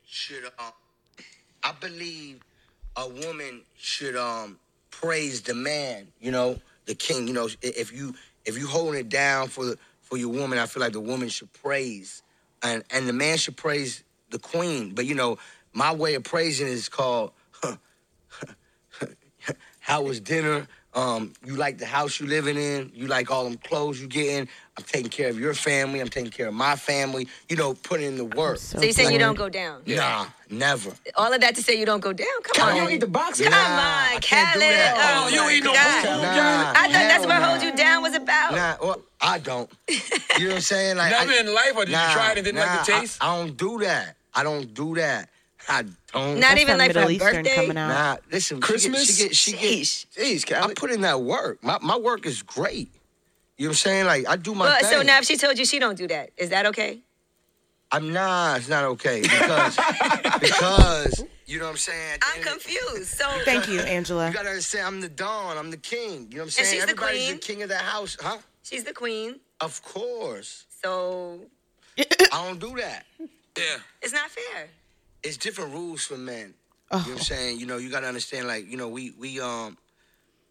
should 0.06 0.44
um 0.58 0.72
I 1.62 1.72
believe 1.80 2.40
a 2.96 3.08
woman 3.08 3.62
should 3.76 4.16
um 4.16 4.58
praise 4.90 5.40
the 5.42 5.54
man, 5.54 6.08
you 6.20 6.30
know, 6.30 6.58
the 6.86 6.94
king, 6.94 7.28
you 7.28 7.34
know, 7.34 7.48
if 7.62 7.92
you 7.92 8.14
if 8.44 8.58
you 8.58 8.66
holding 8.66 9.00
it 9.00 9.08
down 9.08 9.48
for 9.48 9.64
the, 9.64 9.78
for 10.00 10.16
your 10.16 10.30
woman, 10.30 10.58
I 10.58 10.66
feel 10.66 10.80
like 10.80 10.92
the 10.92 11.00
woman 11.00 11.28
should 11.28 11.52
praise, 11.52 12.22
and 12.62 12.85
and 12.90 13.09
the 13.09 13.12
man 13.12 13.38
should 13.38 13.57
praise 13.57 14.05
the 14.31 14.38
queen. 14.38 14.95
But 14.95 15.07
you 15.07 15.14
know, 15.14 15.38
my 15.73 15.95
way 15.95 16.14
of 16.14 16.25
praising 16.25 16.67
is 16.69 16.88
called 16.88 17.33
how 19.81 20.02
was 20.02 20.21
dinner? 20.21 20.69
Um, 20.92 21.32
you 21.44 21.54
like 21.54 21.78
the 21.78 21.87
house 21.87 22.18
you 22.18 22.26
living 22.26 22.56
in? 22.56 22.90
You 22.94 23.06
like 23.06 23.30
all 23.30 23.44
them 23.44 23.56
clothes 23.59 24.00
you 24.00 24.09
getting? 24.09 24.49
I'm 24.76 24.85
taking 24.85 25.11
care 25.11 25.28
of 25.28 25.38
your 25.38 25.54
family. 25.54 26.00
I'm 26.00 26.09
taking 26.09 26.32
care 26.32 26.49
of 26.49 26.54
my 26.54 26.75
family. 26.75 27.28
You 27.49 27.56
know, 27.56 27.75
putting 27.75 28.06
in 28.06 28.16
the 28.16 28.25
work. 28.25 28.59
so 28.59 28.78
So 28.78 28.85
you 28.85 28.92
saying 28.92 29.12
you 29.12 29.18
don't 29.18 29.38
go 29.38 29.49
down? 29.49 29.82
Nah, 29.87 30.26
never. 30.50 30.90
All 31.16 31.32
of 31.32 31.40
that 31.42 31.54
to 31.56 31.62
say 31.62 31.78
you 31.78 31.87
don't 31.87 32.00
go 32.00 32.12
down? 32.12 32.26
Come 32.42 32.52
Come 32.56 32.68
on. 32.70 32.80
on, 32.80 32.88
you 32.88 32.97
eat 32.97 33.00
the 33.00 33.06
box? 33.06 33.40
Come 33.40 33.52
Nah, 33.52 33.59
on, 33.59 33.68
I 33.68 34.18
can't 34.20 34.52
do 34.52 34.59
Khaled. 34.61 34.73
that. 34.73 34.94
Oh, 34.97 35.25
Oh, 35.25 35.28
you 35.28 35.40
my 35.42 35.50
ain't 35.52 35.64
no 35.64 35.73
God. 35.75 36.02
food, 36.02 36.09
I 36.09 36.35
Nah, 36.37 36.73
thought 36.75 36.90
that's 36.92 37.26
what 37.26 37.38
nah. 37.38 37.49
Hold 37.50 37.62
You 37.62 37.76
Down 37.76 38.02
was 38.02 38.14
about. 38.14 38.54
Nah, 38.54 38.76
well, 38.82 39.02
I 39.20 39.38
don't. 39.38 39.70
You 39.88 39.97
know 40.40 40.47
what 40.49 40.54
I'm 40.56 40.61
saying? 40.62 40.97
Like, 40.97 41.12
Never 41.12 41.32
I, 41.32 41.37
in 41.40 41.54
life, 41.54 41.73
or 41.76 41.85
did 41.85 41.90
you 41.92 41.97
try 42.12 42.32
it 42.32 42.38
and 42.38 42.44
didn't 42.47 42.61
like 42.61 42.85
the 42.85 42.92
nah, 42.92 42.97
I- 42.97 43.00
taste? 43.00 43.18
I, 43.20 43.37
don't 43.37 43.56
do 43.56 43.78
that. 43.80 44.16
I 44.35 44.42
don't 44.42 44.75
do 44.75 44.94
that. 44.97 45.28
I 45.68 45.85
don't. 46.12 46.35
Not 46.40 46.40
That's 46.50 46.61
even 46.62 46.79
like 46.79 46.88
Middle 46.88 47.09
a 47.09 47.11
Eastern 47.12 47.35
birthday. 47.37 47.55
coming 47.55 47.76
out. 47.76 47.88
Nah, 47.88 48.17
listen. 48.33 48.61
Christmas? 48.61 49.07
She 49.17 49.23
get, 49.25 49.37
she 49.37 49.52
get, 49.52 49.61
she 49.61 49.83
Sheesh. 49.83 50.17
get 50.17 50.25
Jeez, 50.26 50.52
I 50.57 50.61
Khaled. 50.61 50.76
put 50.76 50.90
in 50.90 51.00
that 51.02 51.21
work. 51.23 51.62
My 51.62 51.79
my 51.83 51.97
work 51.97 52.26
is 52.26 52.43
great. 52.43 52.90
You 53.57 53.67
know 53.67 53.69
what 53.69 53.73
I'm 53.73 53.75
saying? 53.76 54.07
Like 54.07 54.29
I 54.29 54.37
do 54.37 54.55
my 54.55 54.67
But 54.67 54.83
thing. 54.83 54.90
so 54.90 55.02
now 55.02 55.19
if 55.19 55.25
she 55.25 55.37
told 55.37 55.59
you 55.59 55.64
she 55.64 55.79
don't 55.79 55.97
do 55.97 56.07
that, 56.09 56.31
is 56.37 56.50
that 56.50 56.67
okay? 56.67 57.00
I'm 57.93 58.12
not. 58.12 58.59
it's 58.59 58.69
not 58.69 58.85
okay 58.85 59.21
because 59.23 59.76
because 60.40 61.25
you 61.47 61.59
know 61.59 61.64
what 61.64 61.71
I'm 61.73 61.76
saying. 61.76 62.19
I'm 62.35 62.43
confused. 62.43 63.09
So 63.09 63.25
Thank 63.45 63.69
you, 63.69 63.81
Angela. 63.81 64.29
You 64.29 64.33
gotta 64.35 64.49
understand, 64.50 64.87
I'm 64.87 65.00
the 65.00 65.09
don. 65.09 65.59
I'm 65.59 65.71
the 65.71 65.76
king. 65.76 66.29
You 66.31 66.37
know 66.38 66.43
what 66.43 66.45
I'm 66.45 66.50
saying? 66.50 66.67
And 66.67 66.69
saying? 66.69 66.71
she's 66.71 66.87
the 66.87 66.90
Everybody's 66.93 67.25
queen? 67.26 67.33
the 67.35 67.38
king 67.40 67.62
of 67.62 67.69
the 67.69 67.76
house, 67.79 68.17
huh? 68.21 68.38
she's 68.62 68.85
the 68.85 68.93
queen. 68.93 69.40
Of 69.61 69.83
course. 69.83 70.67
So 70.83 71.40
I 71.99 72.47
don't 72.47 72.61
do 72.61 72.75
that. 72.76 73.05
Yeah. 73.19 73.64
it's 74.00 74.12
not 74.12 74.31
fair. 74.31 74.69
It's 75.22 75.36
different 75.36 75.72
rules 75.72 76.04
for 76.04 76.16
men. 76.16 76.54
Oh. 76.90 76.98
You 76.98 77.02
know 77.04 77.10
what 77.12 77.18
I'm 77.18 77.24
saying? 77.24 77.60
You 77.60 77.66
know, 77.66 77.76
you 77.76 77.90
gotta 77.90 78.08
understand, 78.08 78.48
like, 78.48 78.68
you 78.70 78.76
know, 78.76 78.88
we 78.88 79.12
we 79.18 79.40
um 79.40 79.76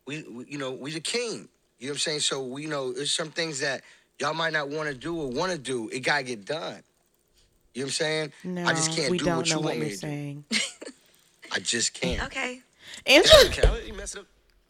we, 0.05 0.23
we 0.23 0.45
you 0.45 0.57
know, 0.57 0.71
we 0.71 0.91
the 0.91 0.99
king. 0.99 1.49
You 1.79 1.87
know 1.87 1.91
what 1.91 1.95
I'm 1.95 1.97
saying? 1.99 2.19
So 2.21 2.43
we 2.43 2.63
you 2.63 2.69
know 2.69 2.93
there's 2.93 3.13
some 3.13 3.29
things 3.31 3.59
that 3.59 3.81
y'all 4.19 4.33
might 4.33 4.53
not 4.53 4.69
want 4.69 4.89
to 4.89 4.95
do 4.95 5.19
or 5.19 5.27
want 5.29 5.51
to 5.51 5.57
do. 5.57 5.89
It 5.89 6.01
gotta 6.01 6.23
get 6.23 6.45
done. 6.45 6.83
You 7.73 7.81
know 7.81 7.85
what 7.85 7.87
I'm 7.87 7.89
saying? 7.89 8.31
No, 8.43 8.65
I 8.65 8.73
just 8.73 8.95
can't 8.95 9.11
we 9.11 9.17
do 9.17 9.25
don't 9.25 9.37
what 9.37 9.47
you 9.47 9.53
know 9.55 9.59
what 9.59 9.65
want 9.69 9.79
me 9.79 9.87
you're 9.87 9.95
to 9.95 10.01
do. 10.01 10.07
saying. 10.07 10.43
I 11.51 11.59
just 11.59 11.93
can't. 11.93 12.23
Okay. 12.25 12.61
Angela. 13.05 13.49
Khaled, 13.51 13.87
you 13.87 13.93
messed 13.93 14.17
up. 14.17 14.25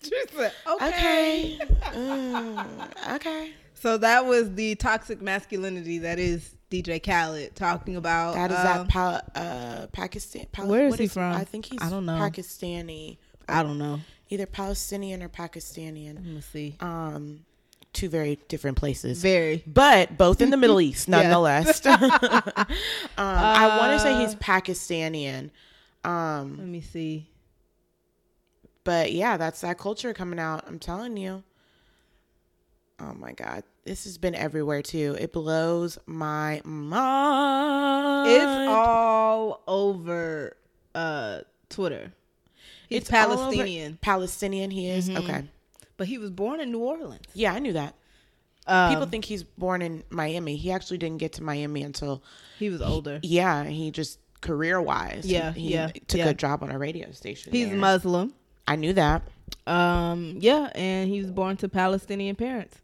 okay. 0.05 0.51
Okay. 0.71 1.59
Mm, 1.89 3.15
okay. 3.15 3.51
So 3.73 3.97
that 3.97 4.25
was 4.25 4.53
the 4.53 4.75
toxic 4.75 5.21
masculinity 5.21 5.99
that 5.99 6.19
is 6.19 6.55
DJ 6.71 7.01
Khaled 7.03 7.55
talking 7.55 7.95
about. 7.95 8.35
That 8.35 8.51
is 8.51 8.57
um, 8.57 8.63
that 8.63 8.88
pa- 8.89 9.21
uh, 9.35 9.88
Pakistan. 9.91 10.45
Pal- 10.51 10.67
where 10.67 10.85
is 10.85 10.91
what 10.91 10.99
he 10.99 11.07
from? 11.07 11.33
I 11.35 11.43
think 11.43 11.65
he's 11.65 11.81
I 11.81 11.89
don't 11.89 12.05
know. 12.05 12.17
Pakistani. 12.17 13.17
I 13.47 13.63
don't 13.63 13.77
know. 13.79 13.99
Either 14.29 14.45
Palestinian 14.45 15.23
or 15.23 15.29
Pakistani. 15.29 16.13
Let 16.13 16.23
me 16.23 16.41
see. 16.41 16.75
Um, 16.79 17.39
two 17.93 18.07
very 18.09 18.38
different 18.47 18.77
places. 18.77 19.21
Very. 19.21 19.63
but 19.65 20.15
both 20.17 20.41
in 20.41 20.51
the 20.51 20.57
Middle 20.57 20.79
East, 20.88 21.09
nonetheless. 21.09 21.83
um, 21.85 21.99
I 23.17 23.77
want 23.79 23.93
to 23.93 23.99
say 23.99 24.13
Uh, 24.13 24.19
he's 24.19 24.35
Pakistani. 24.35 25.49
Um, 26.03 26.57
Let 26.59 26.67
me 26.67 26.81
see. 26.81 27.27
but 28.83 29.11
yeah, 29.11 29.38
that's 29.38 29.61
that 29.61 29.77
culture 29.79 30.13
coming 30.13 30.38
out. 30.39 30.63
I'm 30.67 30.77
telling 30.79 31.17
you. 31.17 31.43
Oh 33.01 33.13
my 33.13 33.31
God. 33.33 33.63
This 33.85 34.03
has 34.03 34.17
been 34.17 34.35
everywhere 34.35 34.81
too. 34.81 35.15
It 35.19 35.31
blows 35.33 35.97
my 36.05 36.61
mind. 36.65 38.29
It's 38.29 38.69
all 38.69 39.61
over 39.67 40.55
uh 40.95 41.39
Twitter. 41.69 42.11
He's 42.87 43.01
It's 43.01 43.09
Palestinian, 43.09 43.97
Palestinian, 44.01 44.71
he 44.71 44.89
is. 44.89 45.09
Mm-hmm. 45.09 45.23
Okay. 45.29 45.43
but 45.97 46.07
he 46.07 46.17
was 46.17 46.31
born 46.31 46.59
in 46.59 46.71
New 46.71 46.79
Orleans. 46.79 47.25
Yeah, 47.33 47.53
I 47.53 47.59
knew 47.59 47.73
that. 47.73 47.93
Um, 48.65 48.89
People 48.91 49.05
think 49.05 49.25
he's 49.25 49.43
born 49.43 49.81
in 49.81 50.03
Miami. 50.09 50.55
He 50.55 50.71
actually 50.71 50.97
didn't 50.97 51.17
get 51.19 51.33
to 51.33 51.43
Miami 51.43 51.83
until, 51.83 52.23
he 52.57 52.69
was 52.69 52.81
older. 52.81 53.19
yeah, 53.23 53.63
he 53.65 53.91
just 53.91 54.19
career 54.41 54.81
wise. 54.81 55.25
Yeah, 55.25 55.53
he, 55.53 55.73
yeah, 55.73 55.87
took 56.07 56.19
yeah. 56.19 56.29
a 56.29 56.33
job 56.33 56.63
on 56.63 56.71
a 56.71 56.77
radio 56.77 57.11
station. 57.11 57.51
He's 57.51 57.69
there. 57.69 57.77
Muslim. 57.77 58.33
I 58.67 58.75
knew 58.75 58.93
that. 58.93 59.23
Um, 59.65 60.37
yeah, 60.39 60.69
and 60.75 61.09
he 61.09 61.19
was 61.21 61.31
born 61.31 61.57
to 61.57 61.69
Palestinian 61.69 62.35
parents. 62.35 62.77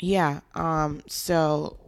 Yeah. 0.00 0.40
Um. 0.54 1.02
So, 1.06 1.78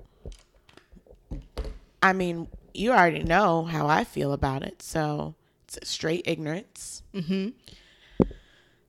I 2.02 2.12
mean, 2.12 2.48
you 2.72 2.92
already 2.92 3.22
know 3.22 3.64
how 3.64 3.86
I 3.86 4.04
feel 4.04 4.32
about 4.32 4.62
it. 4.62 4.82
So 4.82 5.34
it's 5.66 5.88
straight 5.88 6.22
ignorance. 6.26 7.02
Mm-hmm. 7.14 7.50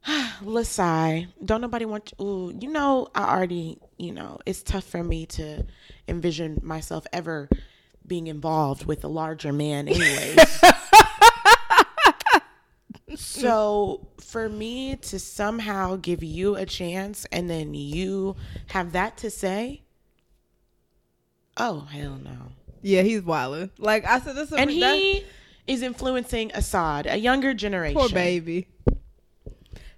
Lasai, 0.43 1.27
don't 1.43 1.61
nobody 1.61 1.85
want. 1.85 2.13
Ooh, 2.21 2.53
you 2.59 2.69
know, 2.69 3.07
I 3.15 3.35
already. 3.35 3.79
You 3.97 4.11
know, 4.11 4.39
it's 4.45 4.61
tough 4.61 4.83
for 4.83 5.03
me 5.03 5.25
to 5.27 5.65
envision 6.07 6.59
myself 6.61 7.07
ever 7.13 7.49
being 8.05 8.27
involved 8.27 8.85
with 8.85 9.03
a 9.03 9.07
larger 9.07 9.53
man, 9.53 9.87
anyways. 9.87 10.37
so 13.19 14.07
for 14.19 14.49
me 14.49 14.95
to 14.97 15.19
somehow 15.19 15.95
give 15.97 16.23
you 16.23 16.55
a 16.55 16.65
chance 16.65 17.25
and 17.31 17.49
then 17.49 17.73
you 17.73 18.35
have 18.67 18.91
that 18.93 19.17
to 19.17 19.29
say, 19.29 19.81
oh 21.57 21.81
hell 21.81 22.19
no. 22.23 22.51
Yeah, 22.81 23.01
he's 23.01 23.23
wilding. 23.23 23.71
Like 23.79 24.05
I 24.05 24.19
said, 24.19 24.35
this 24.35 24.51
is 24.51 24.57
And 24.57 24.69
that- 24.69 24.95
he 24.95 25.23
is 25.67 25.81
influencing 25.81 26.51
Assad, 26.53 27.07
a 27.07 27.17
younger 27.17 27.53
generation. 27.53 27.99
poor 27.99 28.09
baby. 28.09 28.67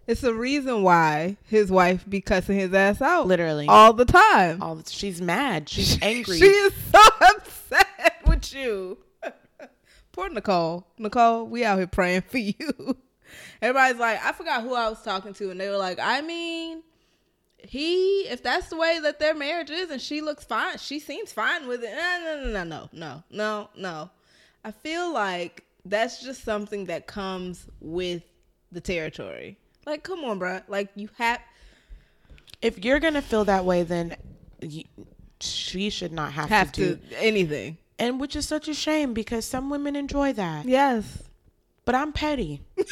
It's 0.06 0.22
the 0.22 0.34
reason 0.34 0.84
why 0.84 1.36
his 1.44 1.70
wife 1.70 2.06
be 2.10 2.22
cussing 2.22 2.58
his 2.58 2.74
ass 2.74 3.02
out 3.02 3.28
Literally. 3.28 3.68
all 3.68 3.92
the 3.92 4.06
time. 4.06 4.62
All 4.64 4.82
she's 4.88 5.22
mad. 5.22 5.68
She's 5.68 5.98
angry. 6.02 6.40
She 6.40 6.46
is 6.46 6.74
so 6.94 7.02
upset 7.20 8.16
with 8.26 8.54
you. 8.54 9.00
Poor 10.14 10.30
Nicole. 10.30 10.88
Nicole, 10.98 11.46
we 11.46 11.66
out 11.66 11.78
here 11.78 11.88
praying 11.88 12.22
for 12.22 12.38
you. 12.38 12.96
Everybody's 13.62 14.00
like, 14.00 14.24
I 14.24 14.32
forgot 14.34 14.62
who 14.64 14.74
I 14.76 14.90
was 14.90 15.02
talking 15.02 15.34
to, 15.34 15.50
and 15.52 15.60
they 15.60 15.70
were 15.70 15.78
like, 15.78 16.00
I 16.00 16.22
mean, 16.22 16.84
he, 17.58 18.22
if 18.22 18.44
that's 18.44 18.70
the 18.70 18.78
way 18.78 19.00
that 19.00 19.20
their 19.20 19.34
marriage 19.34 19.70
is, 19.70 19.90
and 19.90 20.02
she 20.02 20.22
looks 20.22 20.44
fine, 20.44 20.78
she 20.78 21.00
seems 21.00 21.32
fine 21.32 21.68
with 21.68 21.84
it. 21.84 21.90
No, 21.92 22.44
no, 22.44 22.50
no, 22.52 22.64
no, 22.64 22.90
no, 22.94 23.24
no, 23.32 23.70
no. 23.76 24.10
I 24.64 24.72
feel 24.72 25.12
like 25.12 25.64
that's 25.86 26.22
just 26.24 26.44
something 26.44 26.86
that 26.86 27.08
comes 27.08 27.66
with 27.80 28.24
the 28.72 28.82
territory. 28.82 29.58
Like, 29.86 30.04
come 30.04 30.24
on, 30.26 30.40
bruh. 30.40 30.64
Like, 30.68 30.90
you 30.96 31.10
have. 31.18 31.40
if 32.62 32.84
you're 32.84 33.00
gonna 33.00 33.22
feel 33.22 33.46
that 33.46 33.64
way, 33.66 33.84
then 33.84 34.16
you, 34.62 34.84
she 35.40 35.90
should 35.90 36.12
not 36.12 36.34
have, 36.34 36.50
Have 36.50 36.72
to, 36.74 36.96
to 36.96 36.96
do. 36.96 37.16
anything. 37.18 37.78
And 37.98 38.20
which 38.20 38.36
is 38.36 38.48
such 38.48 38.68
a 38.68 38.74
shame 38.76 39.14
because 39.14 39.46
some 39.46 39.70
women 39.70 39.96
enjoy 39.96 40.34
that. 40.34 40.66
Yes. 40.66 41.24
But 41.86 41.96
I'm 41.96 42.12
petty. 42.12 42.62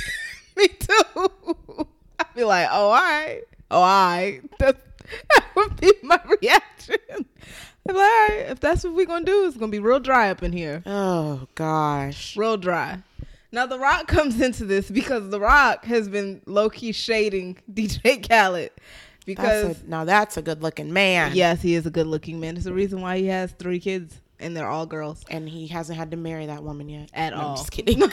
Me 0.58 0.68
too. 0.68 1.88
I'd 2.20 2.34
be 2.36 2.44
like, 2.44 2.68
oh, 2.72 2.86
all 2.90 2.92
right. 2.94 3.42
Oh, 3.72 3.82
all 3.82 3.84
right. 3.84 4.42
That's, 4.60 4.80
that 5.36 5.46
would 5.56 5.80
be 5.80 5.92
my 6.04 6.20
reaction. 6.42 6.96
I'd 7.12 7.26
be 7.88 7.94
like, 7.94 7.98
all 7.98 8.28
right, 8.30 8.46
if 8.50 8.60
that's 8.60 8.84
what 8.84 8.94
we're 8.94 9.06
going 9.06 9.26
to 9.26 9.32
do, 9.32 9.46
it's 9.48 9.58
going 9.58 9.72
to 9.72 9.76
be 9.76 9.80
real 9.80 10.00
dry 10.00 10.30
up 10.30 10.42
in 10.44 10.52
here. 10.54 10.82
Oh 10.86 11.48
gosh. 11.56 12.36
Real 12.38 12.58
dry. 12.58 13.00
Now, 13.52 13.66
The 13.66 13.80
Rock 13.80 14.08
comes 14.08 14.42
into 14.42 14.66
this 14.66 14.90
because 14.92 15.30
The 15.30 15.40
Rock 15.40 15.86
has 15.86 16.10
been 16.10 16.42
low 16.46 16.70
key 16.70 16.92
shading 16.92 17.58
DJ 17.72 18.28
Khaled. 18.28 18.72
Because, 19.26 19.68
That's 19.68 19.82
a, 19.82 19.90
now 19.90 20.06
that's 20.06 20.38
a 20.38 20.42
good 20.44 20.62
looking 20.62 20.94
man. 20.94 21.32
yes, 21.36 21.60
he 21.62 21.74
is 21.74 21.86
a 21.88 21.90
good 21.90 22.06
looking 22.06 22.40
man. 22.40 22.58
It's 22.58 22.66
the 22.66 22.74
reason 22.74 23.02
why 23.02 23.18
he 23.18 23.26
has 23.28 23.52
three 23.54 23.80
kids, 23.80 24.22
and 24.40 24.56
they're 24.56 24.68
all 24.68 24.86
girls. 24.86 25.24
And 25.32 25.50
he 25.50 25.66
hasn't 25.68 25.98
had 25.98 26.12
to 26.12 26.18
marry 26.18 26.46
that 26.46 26.62
woman 26.64 26.90
yet. 26.90 27.10
At 27.12 27.32
No, 27.34 27.40
all. 27.42 27.50
I'm 27.52 27.58
just 27.58 27.72
kidding. 27.72 28.04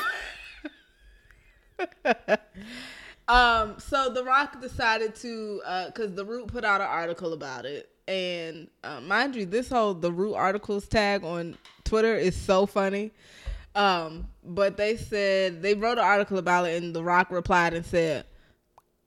Um, 3.28 3.78
so 3.78 4.12
The 4.12 4.24
Rock 4.24 4.60
decided 4.60 5.14
to, 5.16 5.62
because 5.86 6.12
The 6.14 6.24
Root 6.24 6.48
put 6.48 6.64
out 6.64 6.80
an 6.80 6.88
article 6.88 7.32
about 7.32 7.64
it, 7.64 7.88
and 8.08 8.68
uh, 8.82 9.00
mind 9.00 9.36
you, 9.36 9.46
this 9.46 9.68
whole 9.68 9.94
The 9.94 10.12
Root 10.12 10.34
articles 10.34 10.88
tag 10.88 11.24
on 11.24 11.56
Twitter 11.84 12.16
is 12.16 12.36
so 12.36 12.66
funny. 12.66 13.12
Um, 13.74 14.28
but 14.44 14.76
they 14.76 14.96
said 14.96 15.62
they 15.62 15.74
wrote 15.74 15.98
an 15.98 16.04
article 16.04 16.36
about 16.36 16.66
it, 16.66 16.82
and 16.82 16.94
The 16.94 17.02
Rock 17.02 17.30
replied 17.30 17.74
and 17.74 17.86
said, 17.86 18.26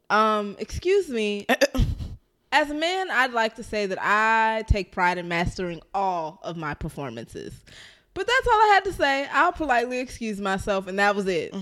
"Um, 0.10 0.56
excuse 0.60 1.10
me." 1.10 1.46
As 2.52 2.72
a 2.72 2.74
man, 2.74 3.12
I'd 3.12 3.34
like 3.34 3.56
to 3.56 3.64
say 3.64 3.86
that 3.86 3.98
I 4.02 4.64
take 4.68 4.94
pride 4.94 5.18
in 5.18 5.28
mastering 5.28 5.82
all 5.94 6.40
of 6.42 6.56
my 6.56 6.74
performances. 6.74 7.54
But 8.14 8.26
that's 8.26 8.48
all 8.48 8.54
I 8.54 8.72
had 8.76 8.86
to 8.86 8.94
say. 8.94 9.28
I'll 9.30 9.52
politely 9.52 10.00
excuse 10.00 10.40
myself, 10.40 10.88
and 10.88 10.98
that 11.00 11.18
was 11.18 11.28
it. 11.28 11.54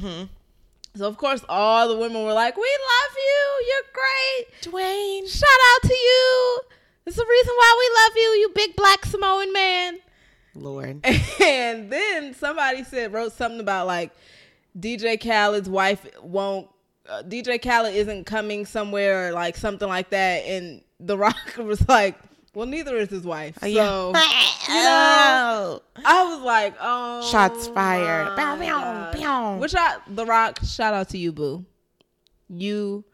So 0.96 1.08
of 1.08 1.18
course 1.18 1.44
all 1.50 1.88
the 1.88 1.98
women 1.98 2.24
were 2.24 2.34
like, 2.34 2.56
"We 2.56 2.62
love 2.64 3.18
you. 3.18 3.68
You're 3.68 3.90
great. 3.94 4.74
Dwayne. 4.74 5.30
Shout 5.30 5.50
out 5.76 5.90
to 5.90 5.94
you." 5.94 6.62
It's 7.06 7.18
the 7.18 7.26
reason 7.26 7.54
why 7.56 7.76
we 7.80 8.04
love 8.04 8.18
you, 8.18 8.40
you 8.42 8.52
big 8.56 8.76
black 8.76 9.06
Samoan 9.06 9.52
man. 9.52 10.00
Lord. 10.56 11.06
And 11.42 11.92
then 11.92 12.34
somebody 12.34 12.84
said 12.84 13.12
wrote 13.12 13.34
something 13.34 13.60
about 13.60 13.88
like 13.88 14.12
DJ 14.80 15.20
Khaled's 15.20 15.70
wife 15.70 16.06
won't 16.22 16.70
uh, 17.10 17.24
DJ 17.24 17.62
Khaled 17.62 17.94
isn't 17.94 18.26
coming 18.26 18.66
somewhere 18.66 19.28
or 19.28 19.32
like 19.34 19.58
something 19.58 19.88
like 19.88 20.10
that 20.12 20.46
and 20.46 20.82
The 21.00 21.18
Rock 21.18 21.38
was 21.58 21.88
like, 21.90 22.18
well 22.54 22.66
neither 22.66 22.98
is 22.98 23.10
his 23.10 23.24
wife. 23.24 23.58
Oh, 23.62 23.68
so 23.68 24.14
you 24.68 24.84
know, 24.84 25.82
oh. 25.86 26.02
I 26.06 26.34
was 26.34 26.42
like, 26.42 26.76
oh 26.80 27.30
Shots 27.30 27.68
fired. 27.68 28.36
Bow, 28.36 28.58
bow, 28.58 29.12
bow. 29.14 29.58
Which 29.58 29.76
I 29.76 29.98
The 30.08 30.26
Rock, 30.26 30.60
shout 30.64 30.94
out 30.94 31.10
to 31.10 31.18
you, 31.18 31.32
boo. 31.32 31.66
You 32.50 33.06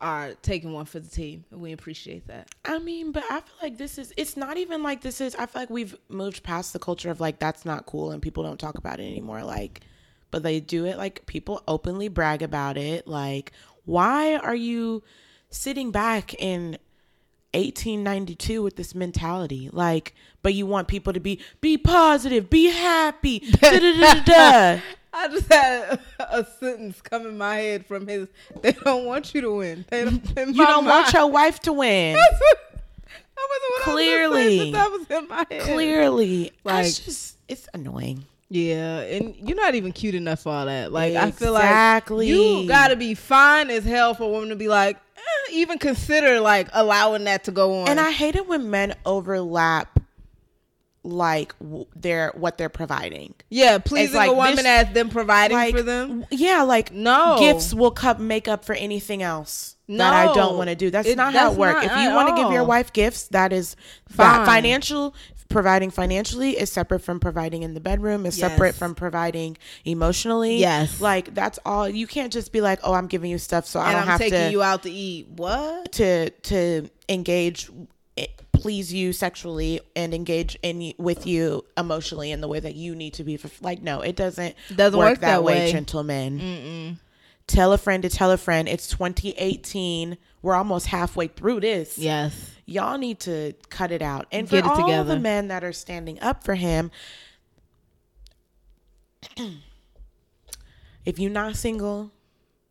are 0.00 0.34
taking 0.42 0.72
one 0.72 0.84
for 0.84 1.00
the 1.00 1.08
team. 1.08 1.44
and 1.50 1.60
We 1.60 1.72
appreciate 1.72 2.28
that. 2.28 2.48
I 2.64 2.78
mean, 2.78 3.12
but 3.12 3.24
I 3.24 3.40
feel 3.40 3.56
like 3.62 3.78
this 3.78 3.98
is, 3.98 4.12
it's 4.16 4.36
not 4.36 4.56
even 4.56 4.82
like 4.82 5.00
this 5.00 5.20
is, 5.20 5.34
I 5.34 5.46
feel 5.46 5.62
like 5.62 5.70
we've 5.70 5.96
moved 6.08 6.42
past 6.42 6.72
the 6.72 6.78
culture 6.78 7.10
of 7.10 7.20
like, 7.20 7.38
that's 7.38 7.64
not 7.64 7.86
cool 7.86 8.12
and 8.12 8.22
people 8.22 8.44
don't 8.44 8.60
talk 8.60 8.78
about 8.78 9.00
it 9.00 9.06
anymore. 9.06 9.42
Like, 9.42 9.80
but 10.30 10.42
they 10.42 10.60
do 10.60 10.84
it, 10.84 10.98
like, 10.98 11.24
people 11.26 11.62
openly 11.66 12.08
brag 12.08 12.42
about 12.42 12.76
it. 12.76 13.08
Like, 13.08 13.52
why 13.86 14.36
are 14.36 14.54
you 14.54 15.02
sitting 15.50 15.90
back 15.90 16.34
in 16.34 16.76
1892 17.54 18.62
with 18.62 18.76
this 18.76 18.94
mentality? 18.94 19.70
Like, 19.72 20.14
but 20.42 20.54
you 20.54 20.66
want 20.66 20.88
people 20.88 21.12
to 21.12 21.20
be, 21.20 21.40
be 21.60 21.76
positive, 21.78 22.48
be 22.50 22.66
happy. 22.70 23.38
da-da-da-da-da. 23.50 24.80
I 25.12 25.28
just 25.28 25.52
had 25.52 26.00
a, 26.20 26.38
a 26.40 26.44
sentence 26.60 27.00
come 27.00 27.26
in 27.26 27.38
my 27.38 27.56
head 27.56 27.86
from 27.86 28.06
his. 28.06 28.28
They 28.60 28.72
don't 28.72 29.06
want 29.06 29.34
you 29.34 29.40
to 29.40 29.50
win. 29.56 29.84
They 29.88 30.04
don't. 30.04 30.22
You 30.36 30.66
don't 30.66 30.84
want 30.84 31.12
your 31.12 31.26
wife 31.28 31.60
to 31.60 31.72
win. 31.72 32.18
That 33.38 33.48
wasn't 33.50 33.70
what 33.70 33.88
I 33.88 33.94
was 33.94 34.30
gonna 34.30 34.38
Clearly. 34.40 34.72
that 34.72 34.90
was 34.90 35.10
in 35.22 35.28
my 35.28 35.46
head. 35.48 35.62
Clearly. 35.62 36.52
Like- 36.64 36.86
it's 36.86 36.98
just, 36.98 37.36
it's 37.46 37.68
annoying. 37.72 38.24
Yeah, 38.50 39.00
and 39.00 39.34
you're 39.36 39.56
not 39.56 39.74
even 39.74 39.92
cute 39.92 40.14
enough 40.16 40.40
for 40.40 40.52
all 40.52 40.66
that. 40.66 40.90
Like 40.90 41.14
I 41.14 41.30
feel 41.30 41.54
Exactly. 41.54 42.26
like 42.32 42.34
you 42.62 42.66
got 42.68 42.88
to 42.88 42.96
be 42.96 43.14
fine 43.14 43.70
as 43.70 43.84
hell 43.84 44.14
for 44.14 44.24
a 44.24 44.28
woman 44.28 44.48
to 44.48 44.56
be 44.56 44.66
like, 44.68 44.96
even 45.52 45.78
consider 45.78 46.40
like 46.40 46.68
allowing 46.72 47.24
that 47.24 47.44
to 47.44 47.50
go 47.52 47.80
on. 47.82 47.88
And 47.88 47.98
I 48.00 48.10
hate 48.10 48.36
it 48.36 48.46
when 48.46 48.70
men 48.70 48.94
overlap 49.06 49.98
like 51.04 51.58
w- 51.60 51.86
their 51.96 52.32
what 52.34 52.58
they're 52.58 52.68
providing. 52.68 53.34
yeah, 53.48 53.78
pleasing 53.78 54.16
like 54.16 54.30
a 54.30 54.34
woman 54.34 54.56
this- 54.56 54.66
as 54.66 54.92
them 54.92 55.08
providing 55.08 55.56
Like 55.56 55.74
for 55.74 55.82
them. 55.82 56.26
Yeah, 56.30 56.62
like 56.62 56.92
No. 56.92 57.36
gifts 57.38 57.72
will 57.72 57.92
come 57.92 58.26
make 58.26 58.48
up 58.48 58.64
for 58.64 58.74
anything 58.74 59.22
else 59.22 59.76
that 59.88 60.12
I 60.12 60.34
don't 60.34 60.58
want 60.58 60.68
to 60.68 60.74
do. 60.74 60.90
That's 60.90 61.08
It- 61.08 61.16
not 61.16 61.32
how 61.32 61.52
it 61.52 61.56
works. 61.56 61.86
If 61.86 61.96
you 61.96 62.10
want 62.14 62.36
to 62.36 62.42
give 62.42 62.52
your 62.52 62.64
wife 62.64 62.92
gifts, 62.92 63.28
that 63.28 63.52
is 63.52 63.74
Fine. 64.10 64.44
financial 64.44 65.14
providing 65.48 65.90
financially 65.90 66.50
is 66.58 66.70
separate 66.70 66.98
from 67.00 67.18
providing 67.20 67.62
in 67.62 67.72
the 67.74 67.80
bedroom 67.80 68.26
is 68.26 68.36
separate 68.36 68.74
from 68.74 68.94
providing 68.94 69.56
emotionally 69.84 70.56
Yes. 70.58 71.00
like 71.00 71.34
that's 71.34 71.58
all 71.64 71.88
you 71.88 72.06
can't 72.06 72.32
just 72.32 72.52
be 72.52 72.60
like 72.60 72.80
oh 72.84 72.92
i'm 72.92 73.06
giving 73.06 73.30
you 73.30 73.38
stuff 73.38 73.64
so 73.66 73.80
i 73.80 73.92
don't 73.92 74.02
I'm 74.02 74.08
have 74.08 74.18
taking 74.20 74.38
to 74.38 74.50
you 74.50 74.62
out 74.62 74.82
to 74.82 74.90
eat. 74.90 75.26
What? 75.28 75.92
to 75.92 76.28
to 76.30 76.90
engage 77.08 77.70
eh, 78.18 78.26
please 78.52 78.92
you 78.92 79.12
sexually 79.14 79.80
and 79.96 80.12
engage 80.12 80.58
in 80.62 80.92
with 80.98 81.26
you 81.26 81.64
emotionally 81.78 82.30
in 82.30 82.40
the 82.42 82.48
way 82.48 82.60
that 82.60 82.74
you 82.74 82.94
need 82.94 83.14
to 83.14 83.24
be 83.24 83.38
fulf- 83.38 83.62
like 83.62 83.80
no 83.82 84.02
it 84.02 84.16
doesn't 84.16 84.54
Doesn't 84.76 84.98
work 84.98 85.20
that 85.20 85.42
way. 85.42 85.72
gentlemen 85.72 86.98
tell 87.48 87.72
a 87.72 87.78
friend 87.78 88.02
to 88.04 88.08
tell 88.08 88.30
a 88.30 88.36
friend 88.36 88.68
it's 88.68 88.86
2018 88.88 90.16
we're 90.42 90.54
almost 90.54 90.86
halfway 90.86 91.26
through 91.26 91.58
this 91.60 91.98
Yes. 91.98 92.52
y'all 92.66 92.96
need 92.98 93.18
to 93.20 93.54
cut 93.70 93.90
it 93.90 94.02
out 94.02 94.26
and 94.30 94.48
Get 94.48 94.64
for 94.64 94.68
it 94.70 94.70
all 94.70 94.86
together. 94.86 95.14
the 95.14 95.20
men 95.20 95.48
that 95.48 95.64
are 95.64 95.72
standing 95.72 96.20
up 96.20 96.44
for 96.44 96.54
him 96.54 96.90
if 101.04 101.18
you're 101.18 101.30
not 101.30 101.56
single 101.56 102.12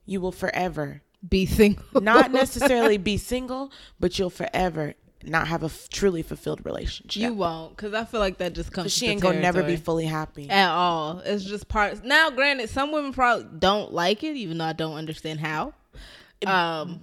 you 0.05 0.21
will 0.21 0.31
forever 0.31 1.01
Be 1.27 1.45
single. 1.45 2.01
not 2.01 2.31
necessarily 2.43 2.97
be 2.97 3.17
single, 3.17 3.71
but 3.99 4.17
you'll 4.17 4.29
forever 4.29 4.93
not 5.23 5.47
have 5.47 5.63
a 5.63 5.67
f- 5.67 5.89
truly 5.89 6.21
fulfilled 6.21 6.65
relationship. 6.65 7.21
You 7.21 7.33
won't, 7.33 7.75
because 7.75 7.93
I 7.93 8.05
feel 8.05 8.19
like 8.19 8.37
that 8.37 8.53
just 8.53 8.71
comes. 8.71 8.91
She 8.93 9.07
ain't 9.07 9.21
gonna 9.21 9.39
never 9.39 9.63
be 9.63 9.75
fully 9.75 10.05
happy. 10.05 10.49
at 10.49 10.69
all. 10.69 11.19
It's 11.25 11.43
just 11.43 11.67
part. 11.67 12.03
Now, 12.05 12.29
granted, 12.29 12.69
some 12.69 12.91
women 12.91 13.13
probably 13.13 13.47
don't 13.59 13.93
like 13.93 14.23
it, 14.23 14.35
even 14.35 14.57
though 14.59 14.65
I 14.65 14.73
don't 14.73 14.95
understand 14.95 15.39
how. 15.39 15.73
Um, 16.45 17.01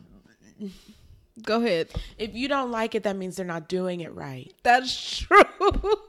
go 1.43 1.61
ahead. 1.61 1.89
If 2.19 2.35
you 2.35 2.49
don't 2.49 2.71
like 2.71 2.95
it, 2.95 3.03
that 3.03 3.17
means 3.17 3.37
they're 3.37 3.45
not 3.47 3.69
doing 3.69 4.01
it 4.01 4.15
right. 4.15 4.53
That's 4.63 5.19
true. 5.19 5.43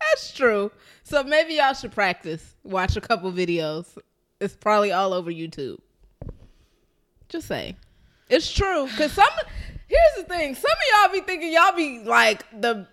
That's 0.00 0.32
true. 0.32 0.70
So 1.02 1.24
maybe 1.24 1.54
y'all 1.54 1.72
should 1.74 1.92
practice. 1.92 2.54
Watch 2.62 2.96
a 2.96 3.00
couple 3.00 3.32
videos. 3.32 3.98
It's 4.40 4.54
probably 4.54 4.92
all 4.92 5.12
over 5.12 5.30
YouTube. 5.32 5.78
Just 7.28 7.48
say. 7.48 7.74
It's 8.28 8.52
true. 8.52 8.88
Cause 8.96 9.12
some 9.12 9.24
here's 9.86 10.16
the 10.16 10.22
thing. 10.24 10.54
Some 10.54 10.70
of 10.70 11.10
y'all 11.10 11.12
be 11.12 11.20
thinking 11.26 11.52
y'all 11.52 11.74
be 11.76 12.00
like 12.00 12.44
the 12.58 12.86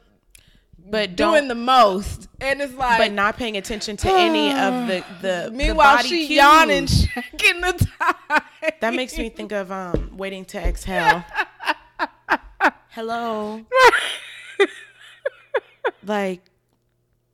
But 0.89 1.15
doing 1.15 1.47
the 1.47 1.56
most. 1.56 2.27
And 2.41 2.62
it's 2.62 2.73
like 2.73 2.99
but 2.99 3.12
not 3.12 3.38
paying 3.38 3.58
attention 3.58 3.97
to 3.97 4.10
any 4.12 4.51
of 4.51 4.88
the 4.88 5.03
the 5.21 5.51
meanwhile 5.53 5.97
the 5.97 6.03
body 6.03 6.10
she 6.10 6.27
cues. 6.27 6.38
yawning, 6.38 6.88
checking 7.13 7.62
the 7.62 7.88
time. 7.99 8.41
That 8.82 8.93
makes 8.93 9.17
me 9.17 9.29
think 9.29 9.51
of 9.51 9.71
um 9.71 10.17
waiting 10.17 10.45
to 10.45 10.60
exhale. 10.60 11.23
Hello. 12.89 13.62
like 16.06 16.41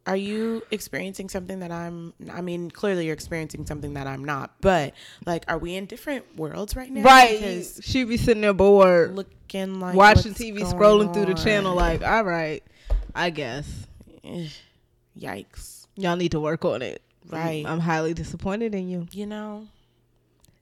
are 0.09 0.15
you 0.17 0.63
experiencing 0.71 1.29
something 1.29 1.59
that 1.59 1.71
I'm 1.71 2.13
I 2.31 2.41
mean 2.41 2.71
clearly 2.71 3.05
you're 3.05 3.13
experiencing 3.13 3.65
something 3.65 3.93
that 3.93 4.07
I'm 4.07 4.25
not 4.25 4.51
but 4.59 4.93
like 5.25 5.45
are 5.47 5.57
we 5.57 5.75
in 5.75 5.85
different 5.85 6.35
worlds 6.35 6.75
right 6.75 6.89
now 6.91 7.03
Right. 7.03 7.39
because 7.39 7.79
She 7.83 8.03
be 8.03 8.17
sitting 8.17 8.41
there 8.41 8.53
bored, 8.53 9.15
looking 9.15 9.79
like 9.79 9.95
watching 9.95 10.33
TV, 10.33 10.59
scrolling 10.61 11.13
through 11.13 11.25
the 11.27 11.33
channel, 11.35 11.75
like, 11.75 12.01
all 12.03 12.23
right, 12.23 12.63
I 13.13 13.29
guess. 13.29 13.87
Yikes 15.19 15.87
Y'all 15.95 16.15
need 16.15 16.31
to 16.31 16.39
work 16.39 16.63
on 16.65 16.81
it. 16.81 17.01
Right. 17.29 17.65
I'm 17.65 17.79
highly 17.79 18.13
disappointed 18.13 18.73
in 18.73 18.89
you. 18.89 19.07
you 19.11 19.25
know 19.25 19.67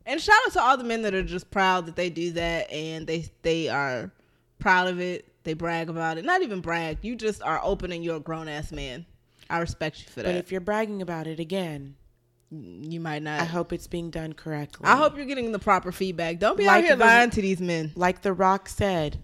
And 0.06 0.20
shout 0.20 0.36
out 0.48 0.54
to 0.54 0.62
all 0.62 0.78
the 0.78 0.84
men 0.84 1.04
that 1.04 1.14
are 1.14 1.24
just 1.24 1.50
proud 1.52 1.86
that 1.86 1.96
they 1.96 2.10
do 2.10 2.32
that 2.32 2.70
and 2.72 3.08
they 3.08 3.26
they 3.44 3.70
are 3.70 4.12
proud 4.60 4.88
of 4.88 5.00
it. 5.00 5.26
They 5.44 5.54
brag 5.54 5.90
about 5.90 6.18
it. 6.18 6.26
Not 6.26 6.42
even 6.42 6.60
brag. 6.60 6.98
You 7.04 7.16
just 7.16 7.42
are 7.42 7.62
opening 7.64 8.04
you're 8.04 8.18
a 8.18 8.20
grown 8.20 8.48
ass 8.50 8.72
man. 8.74 9.06
I 9.50 9.60
respect 9.60 10.00
you 10.00 10.06
for 10.10 10.22
that. 10.24 10.26
but 10.26 10.36
if 10.36 10.52
you're 10.52 10.62
bragging 10.62 11.02
about 11.02 11.28
it 11.28 11.40
again 11.40 11.96
you 12.50 13.02
might 13.02 13.22
not. 13.24 13.42
I 13.42 13.44
hope 13.44 13.74
it's 13.74 13.88
being 13.88 14.10
done 14.10 14.32
correctly 14.34 14.86
I 14.88 14.96
hope 14.96 15.18
you're 15.18 15.26
getting 15.26 15.52
the 15.52 15.60
proper 15.60 15.92
feedback. 15.92 16.40
Don't 16.40 16.56
be 16.58 16.66
Like 16.66 16.78
out 16.78 16.84
here 16.86 16.96
the- 16.96 17.04
lying 17.06 17.30
to 17.32 17.42
these 17.42 17.60
men. 17.60 17.92
like 17.96 18.22
the 18.22 18.32
rock 18.34 18.70
said 18.70 19.18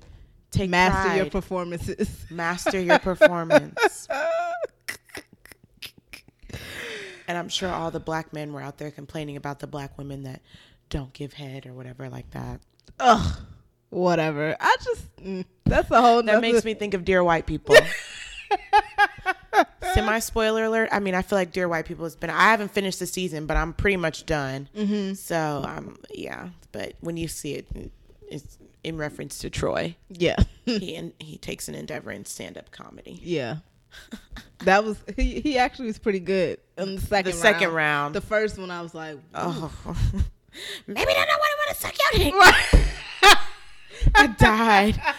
take 0.51 0.69
Master 0.69 1.15
your 1.15 1.29
performances. 1.29 2.25
master 2.29 2.79
your 2.79 2.99
performance. 2.99 4.07
and 7.27 7.37
I'm 7.37 7.49
sure 7.49 7.69
all 7.69 7.91
the 7.91 7.99
black 7.99 8.33
men 8.33 8.53
were 8.53 8.61
out 8.61 8.77
there 8.77 8.91
complaining 8.91 9.37
about 9.37 9.59
the 9.59 9.67
black 9.67 9.97
women 9.97 10.23
that 10.23 10.41
don't 10.89 11.13
give 11.13 11.33
head 11.33 11.65
or 11.65 11.73
whatever 11.73 12.09
like 12.09 12.29
that. 12.31 12.59
Ugh. 12.99 13.37
Whatever. 13.89 14.55
I 14.59 14.75
just 14.83 15.15
mm, 15.17 15.45
that's 15.65 15.89
a 15.91 16.01
whole. 16.01 16.23
That 16.23 16.41
makes 16.41 16.65
me 16.65 16.73
think 16.73 16.93
of 16.93 17.05
Dear 17.05 17.23
White 17.23 17.45
People. 17.45 17.75
Semi 19.93 20.19
spoiler 20.19 20.63
alert. 20.65 20.89
I 20.91 20.99
mean, 20.99 21.15
I 21.15 21.21
feel 21.21 21.37
like 21.37 21.51
Dear 21.51 21.67
White 21.67 21.85
People 21.85 22.05
has 22.05 22.15
been. 22.15 22.29
I 22.29 22.51
haven't 22.51 22.71
finished 22.71 22.99
the 22.99 23.05
season, 23.07 23.45
but 23.45 23.57
I'm 23.57 23.73
pretty 23.73 23.97
much 23.97 24.25
done. 24.25 24.69
Mm-hmm. 24.75 25.13
So, 25.13 25.63
um, 25.67 25.97
yeah. 26.13 26.49
But 26.71 26.93
when 27.01 27.17
you 27.17 27.27
see 27.27 27.53
it, 27.53 27.67
it's 28.27 28.57
in 28.83 28.97
reference 28.97 29.39
to 29.39 29.49
Troy. 29.49 29.95
Yeah. 30.09 30.37
He 30.65 30.95
and 30.97 31.13
he 31.19 31.37
takes 31.37 31.67
an 31.67 31.75
endeavor 31.75 32.11
in 32.11 32.25
stand 32.25 32.57
up 32.57 32.71
comedy. 32.71 33.19
Yeah. 33.23 33.57
That 34.59 34.83
was 34.83 34.97
he. 35.15 35.39
He 35.39 35.57
actually 35.57 35.85
was 35.87 35.99
pretty 35.99 36.19
good 36.19 36.57
in 36.77 36.95
the 36.95 37.01
second. 37.01 37.31
The 37.31 37.37
second 37.37 37.73
round. 37.73 38.15
The 38.15 38.21
first 38.21 38.57
one, 38.57 38.71
I 38.71 38.81
was 38.81 38.95
like, 38.95 39.19
Oh, 39.35 39.71
maybe 40.87 41.05
they 41.05 41.13
don't 41.13 41.27
want 41.39 41.69
to 41.69 41.75
suck 41.75 41.93
your 42.13 42.23
dick. 42.23 42.33
I 44.15 44.27
died. 44.27 45.01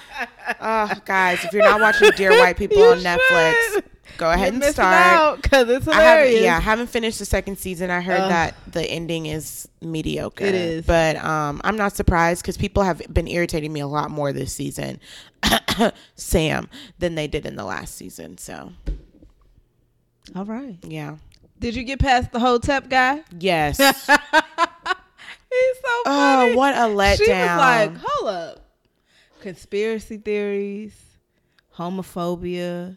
Oh, 0.60 0.92
guys, 1.06 1.42
if 1.42 1.52
you're 1.52 1.62
not 1.64 1.80
watching 1.80 2.10
Dear 2.16 2.30
White 2.38 2.56
People 2.58 2.76
You 2.76 2.84
on 2.92 2.98
Netflix, 2.98 3.54
should. 3.72 3.84
Go 4.16 4.30
ahead 4.30 4.52
and 4.54 4.62
start. 4.64 5.42
because 5.42 5.68
it's 5.68 5.86
I 5.88 5.92
hilarious. 5.94 6.28
haven't, 6.34 6.44
yeah, 6.44 6.56
I 6.56 6.60
haven't 6.60 6.86
finished 6.88 7.18
the 7.18 7.24
second 7.24 7.58
season. 7.58 7.90
I 7.90 8.00
heard 8.00 8.20
Ugh. 8.20 8.28
that 8.30 8.54
the 8.72 8.82
ending 8.84 9.26
is 9.26 9.68
mediocre. 9.80 10.44
It 10.44 10.54
is. 10.54 10.86
but 10.86 11.16
um, 11.16 11.60
I'm 11.64 11.76
not 11.76 11.94
surprised 11.94 12.42
because 12.42 12.56
people 12.56 12.82
have 12.82 13.02
been 13.12 13.28
irritating 13.28 13.72
me 13.72 13.80
a 13.80 13.86
lot 13.86 14.10
more 14.10 14.32
this 14.32 14.52
season, 14.52 15.00
Sam, 16.14 16.68
than 16.98 17.14
they 17.14 17.26
did 17.26 17.46
in 17.46 17.56
the 17.56 17.64
last 17.64 17.94
season. 17.96 18.38
So, 18.38 18.72
All 20.34 20.44
right. 20.44 20.76
yeah, 20.82 21.16
Did 21.58 21.74
you 21.76 21.84
get 21.84 21.98
past 22.00 22.32
the 22.32 22.40
Hotep 22.40 22.88
guy? 22.88 23.22
yes. 23.38 23.78
He's 25.54 25.76
so 25.82 26.02
funny. 26.04 26.52
oh, 26.52 26.56
what 26.56 26.74
a 26.74 26.78
letdown! 26.92 27.16
She 27.16 27.30
was 27.30 27.58
like, 27.58 27.96
"Hold 28.04 28.28
up," 28.34 28.60
conspiracy 29.40 30.16
theories, 30.16 30.94
homophobia. 31.76 32.96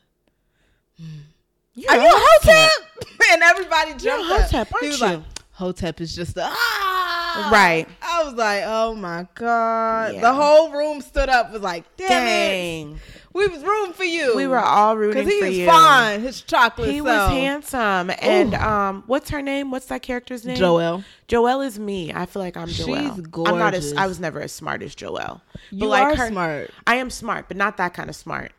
You're 1.74 1.92
Are 1.92 1.98
a 2.00 2.04
you 2.04 2.10
hotep. 2.12 2.72
And 3.32 3.44
everybody 3.44 3.92
jumped 3.92 4.04
You're 4.04 4.18
a 4.20 4.22
up. 4.40 4.42
Hotep, 4.44 4.68
he 4.70 4.74
aren't 4.76 4.88
was 4.88 5.00
you? 5.02 5.06
like, 5.08 5.20
Hotep 5.52 6.02
is 6.02 6.16
just 6.16 6.38
a 6.38 6.44
ah. 6.46 7.50
Right. 7.52 7.88
I 8.02 8.24
was 8.24 8.34
like, 8.36 8.64
oh 8.66 8.94
my 8.96 9.28
god. 9.36 10.14
Yeah. 10.16 10.22
The 10.22 10.34
whole 10.34 10.72
room 10.72 11.02
stood 11.02 11.30
up. 11.30 11.52
Was 11.52 11.62
like, 11.62 11.84
damn 11.98 12.94
it. 12.94 12.98
We 13.34 13.48
was 13.48 13.64
rooting 13.64 13.94
for 13.94 14.04
you. 14.04 14.36
We 14.36 14.48
were 14.48 14.60
all 14.60 14.98
rooting 14.98 15.24
for 15.24 15.30
you. 15.30 15.40
because 15.40 15.54
he 15.56 15.66
was 15.66 15.70
fine. 15.76 16.22
His 16.22 16.42
chocolate. 16.42 16.90
He 16.90 16.98
self. 16.98 17.06
was 17.06 17.30
handsome. 17.38 18.12
And 18.22 18.54
um, 18.56 19.04
what's 19.08 19.30
her 19.32 19.42
name? 19.42 19.70
What's 19.72 19.88
that 19.88 20.02
character's 20.02 20.46
name? 20.46 20.58
Joelle. 20.58 21.04
Joelle 21.28 21.66
is 21.66 21.78
me. 21.78 22.12
I 22.14 22.26
feel 22.28 22.42
like 22.42 22.56
I'm 22.58 22.68
She's 22.68 22.86
Joelle. 22.88 23.48
I'm 23.48 23.60
not 23.60 23.74
as 23.74 23.86
gorgeous. 23.92 23.94
I 23.98 24.08
was 24.08 24.20
never 24.20 24.42
as 24.42 24.52
smart 24.52 24.82
as 24.82 24.96
Joelle. 24.96 25.42
But 25.54 25.62
You 25.72 25.88
like 25.88 26.04
are 26.04 26.16
her, 26.16 26.28
smart. 26.30 26.72
I 26.88 26.96
am 26.96 27.10
smart, 27.10 27.48
but 27.48 27.58
not 27.58 27.78
that 27.78 27.94
kind 27.94 28.10
of 28.10 28.16
smart. 28.16 28.52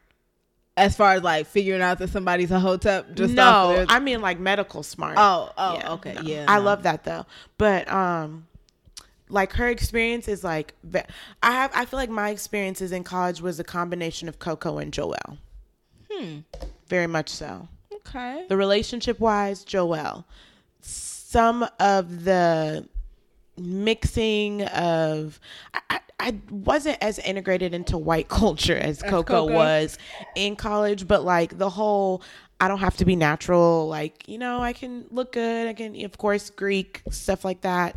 As 0.79 0.97
far 0.97 1.15
as 1.15 1.23
like 1.23 1.47
figuring 1.47 1.83
out 1.83 1.99
that 1.99 2.11
somebody's 2.11 2.51
a 2.51 2.61
hotep, 2.61 3.15
just 3.15 3.37
off 3.39 3.71
no, 3.71 3.77
their- 3.77 3.87
I 3.89 3.99
mean 3.99 4.21
like 4.21 4.39
medical 4.39 4.83
smart. 4.83 5.17
Oh, 5.19 5.51
oh, 5.59 5.95
okay, 5.95 6.17
yeah, 6.23 6.45
I 6.49 6.59
no. 6.59 6.65
love 6.65 6.85
that 6.85 7.05
though. 7.05 7.27
But 7.59 7.91
um, 7.91 8.47
like 9.29 9.53
her 9.55 9.69
experience 9.69 10.29
is 10.29 10.43
like 10.45 10.75
I 11.43 11.53
have. 11.53 11.71
I 11.75 11.85
feel 11.85 11.99
like 11.99 12.11
my 12.11 12.31
experiences 12.31 12.93
in 12.93 13.05
college 13.05 13.41
was 13.41 13.59
a 13.61 13.65
combination 13.65 14.29
of 14.29 14.39
Coco 14.39 14.79
and 14.79 14.93
Joelle. 14.93 15.39
Hmm. 16.11 16.39
Very 16.89 17.07
much 17.07 17.29
so. 17.29 17.69
okay. 17.93 18.47
The 18.49 18.57
relationship 18.57 19.21
wise, 19.21 19.65
Joelle. 19.65 20.25
Some 20.81 21.67
of 21.79 22.25
the 22.25 22.89
mixing 23.59 24.63
of 24.63 25.39
I, 25.75 26.01
I, 26.21 26.39
wasn't 26.51 26.99
as 27.01 27.19
integrated 27.19 27.75
into 27.75 27.97
white 27.97 28.29
culture 28.41 28.77
as 28.77 29.03
Coco, 29.03 29.23
Coco. 29.23 29.53
was 29.53 29.99
in 30.35 30.57
college, 30.57 31.07
but 31.07 31.25
like 31.25 31.59
the 31.59 31.71
whole 31.71 32.23
I 32.61 32.67
don't 32.67 32.81
have 32.81 32.97
to 32.97 33.05
be 33.05 33.15
natural, 33.15 33.87
like, 33.87 34.29
you 34.29 34.37
know, 34.37 34.61
I 34.61 34.73
can 34.73 35.05
look 35.11 35.33
good, 35.33 35.69
I 35.69 35.75
can 35.75 36.05
of 36.05 36.19
course 36.19 36.51
Greek, 36.51 37.03
stuff 37.11 37.45
like 37.45 37.61
that 37.61 37.97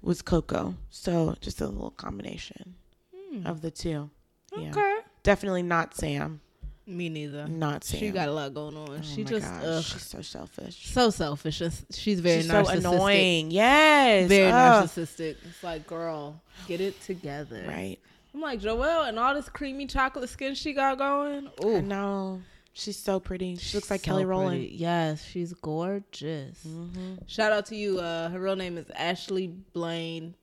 was 0.00 0.22
Coco. 0.22 0.74
So 0.90 1.36
just 1.40 1.60
a 1.60 1.66
little 1.66 1.90
combination 1.90 2.74
hmm. 3.14 3.46
of 3.46 3.60
the 3.60 3.70
two. 3.70 4.10
Yeah. 4.56 4.70
Okay. 4.70 4.96
Definitely 5.22 5.62
not 5.62 5.94
Sam. 5.94 6.40
Me 6.88 7.08
neither. 7.10 7.46
Not 7.46 7.84
Sam. 7.84 8.00
She 8.00 8.10
got 8.10 8.28
a 8.28 8.32
lot 8.32 8.54
going 8.54 8.76
on. 8.76 8.88
Oh 8.90 9.00
she 9.02 9.22
my 9.24 9.30
just 9.30 9.92
she's 9.92 10.02
so 10.02 10.22
selfish. 10.22 10.86
so 10.90 11.10
selfish. 11.10 11.56
She's- 11.56 11.84
She's 11.92 12.20
very 12.20 12.40
She's 12.42 12.50
so 12.50 12.66
annoying. 12.66 13.50
Yes. 13.50 14.28
Very 14.28 14.50
Ugh. 14.50 14.84
narcissistic. 14.84 15.36
It's 15.46 15.62
like, 15.62 15.86
girl, 15.86 16.40
get 16.66 16.80
it 16.80 17.00
together. 17.02 17.62
Right. 17.68 17.98
I'm 18.34 18.40
like 18.40 18.60
Joelle 18.60 19.08
and 19.08 19.18
all 19.18 19.34
this 19.34 19.48
creamy 19.50 19.86
chocolate 19.86 20.28
skin 20.30 20.54
she 20.54 20.72
got 20.72 20.96
going. 20.98 21.50
Oh 21.62 21.80
no. 21.80 22.40
She's 22.72 22.96
so 22.96 23.18
pretty. 23.20 23.56
She 23.56 23.76
looks 23.76 23.90
like 23.90 24.00
so 24.00 24.04
Kelly 24.06 24.24
Rowland. 24.24 24.60
pretty. 24.60 24.74
Yes, 24.76 25.24
she's 25.24 25.52
gorgeous. 25.52 26.58
Mm-hmm. 26.66 27.14
Shout 27.26 27.52
out 27.52 27.66
to 27.66 27.76
you. 27.76 27.98
Uh, 27.98 28.28
her 28.30 28.40
real 28.40 28.54
name 28.56 28.78
is 28.78 28.86
Ashley 28.94 29.48
Blaine 29.72 30.34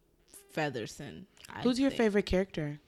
Featherson. 0.56 1.24
I 1.50 1.62
Who's 1.62 1.80
your 1.80 1.92
favorite 1.92 2.26
character? 2.26 2.80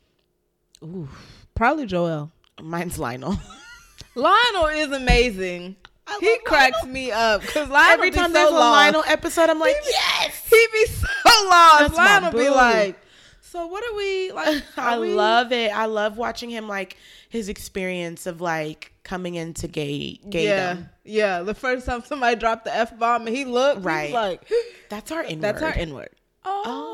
Ooh, 0.84 1.08
probably 1.56 1.86
Joelle. 1.88 2.32
Mine's 2.62 2.98
Lionel. 3.00 3.38
Lionel 4.16 4.66
is 4.68 4.92
amazing. 4.92 5.76
he 6.20 6.38
cracks 6.46 6.84
me 6.86 7.12
up 7.12 7.42
because 7.42 7.70
Lionel 7.70 7.94
Every 7.94 8.12
time 8.12 8.28
so 8.28 8.34
there's 8.34 8.50
a. 8.50 8.54
Lionel 8.54 9.04
episode, 9.08 9.50
I'm 9.50 9.60
like, 9.60 9.76
He 9.76 9.82
be- 9.90 9.92
yes. 9.92 10.48
He 10.50 10.68
be 10.74 10.86
so 10.88 11.08
lost. 11.50 11.80
That's 11.80 11.96
Lionel 11.98 12.32
be 12.32 12.50
like, 12.50 12.98
so 13.42 13.68
what 13.68 13.84
are 13.84 13.96
we 13.96 14.32
like? 14.32 14.64
I 14.78 14.98
we- 15.00 15.14
love 15.14 15.52
it. 15.52 15.72
I 15.76 15.86
love 15.86 16.18
watching 16.18 16.50
him 16.50 16.68
like 16.68 16.98
his 17.30 17.50
experience 17.50 18.26
of 18.26 18.42
like 18.42 18.92
coming 19.04 19.36
into 19.36 19.68
gay 19.68 20.20
Yeah, 20.24 20.74
gaydom. 20.76 20.90
yeah. 21.04 21.42
The 21.44 21.54
first 21.54 21.86
time 21.86 22.02
somebody 22.04 22.38
dropped 22.38 22.66
the 22.66 22.76
f 22.76 22.98
bomb 22.98 23.28
and 23.28 23.36
he 23.36 23.46
looked, 23.46 23.84
Right. 23.84 24.08
He 24.10 24.14
like, 24.14 24.50
That's 24.90 25.12
our 25.12 25.22
N 25.24 25.42
that's 25.42 25.62
our 25.62 25.74
N 25.74 25.94
word. 25.94 26.10
Oh. 26.46 26.87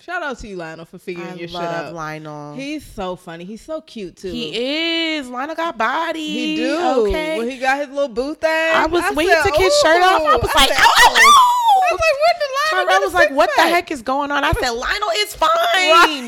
Shout 0.00 0.22
out 0.22 0.38
to 0.38 0.48
you, 0.48 0.56
Lionel, 0.56 0.84
for 0.84 0.98
figuring 0.98 1.28
I 1.30 1.34
your 1.34 1.48
shit 1.48 1.54
love 1.54 1.86
out. 1.86 1.94
Lionel. 1.94 2.54
He's 2.54 2.84
so 2.86 3.16
funny. 3.16 3.44
He's 3.44 3.60
so 3.62 3.80
cute 3.80 4.16
too. 4.16 4.30
he 4.30 5.16
is. 5.16 5.28
Lionel 5.28 5.56
got 5.56 5.76
body. 5.76 6.20
He 6.26 6.56
do. 6.56 6.78
Okay. 7.08 7.36
When 7.38 7.50
he 7.50 7.58
got 7.58 7.78
his 7.78 7.88
little 7.88 8.08
boot 8.08 8.40
thing. 8.40 8.50
I 8.74 8.86
was 8.86 9.02
when 9.14 9.26
he 9.26 9.32
said, 9.32 9.42
took 9.42 9.56
his 9.56 9.76
shirt 9.80 10.00
off. 10.02 10.22
I 10.22 10.36
was 10.36 10.54
like, 10.54 10.68
said, 10.68 10.78
oh, 10.80 10.92
"Oh." 11.16 11.32
oh, 11.70 11.82
I 11.88 11.92
was 11.92 12.00
like, 12.00 12.18
when 12.22 12.38
did 12.38 12.88
Lionel 12.88 13.04
was 13.06 13.14
like, 13.14 13.30
"What 13.32 13.50
the 13.56 13.62
heck 13.62 13.90
is 13.90 14.02
going 14.02 14.30
on?" 14.30 14.44
I 14.44 14.52
said, 14.52 14.70
"Lionel 14.70 15.08
is 15.16 15.34
fine." 15.34 15.50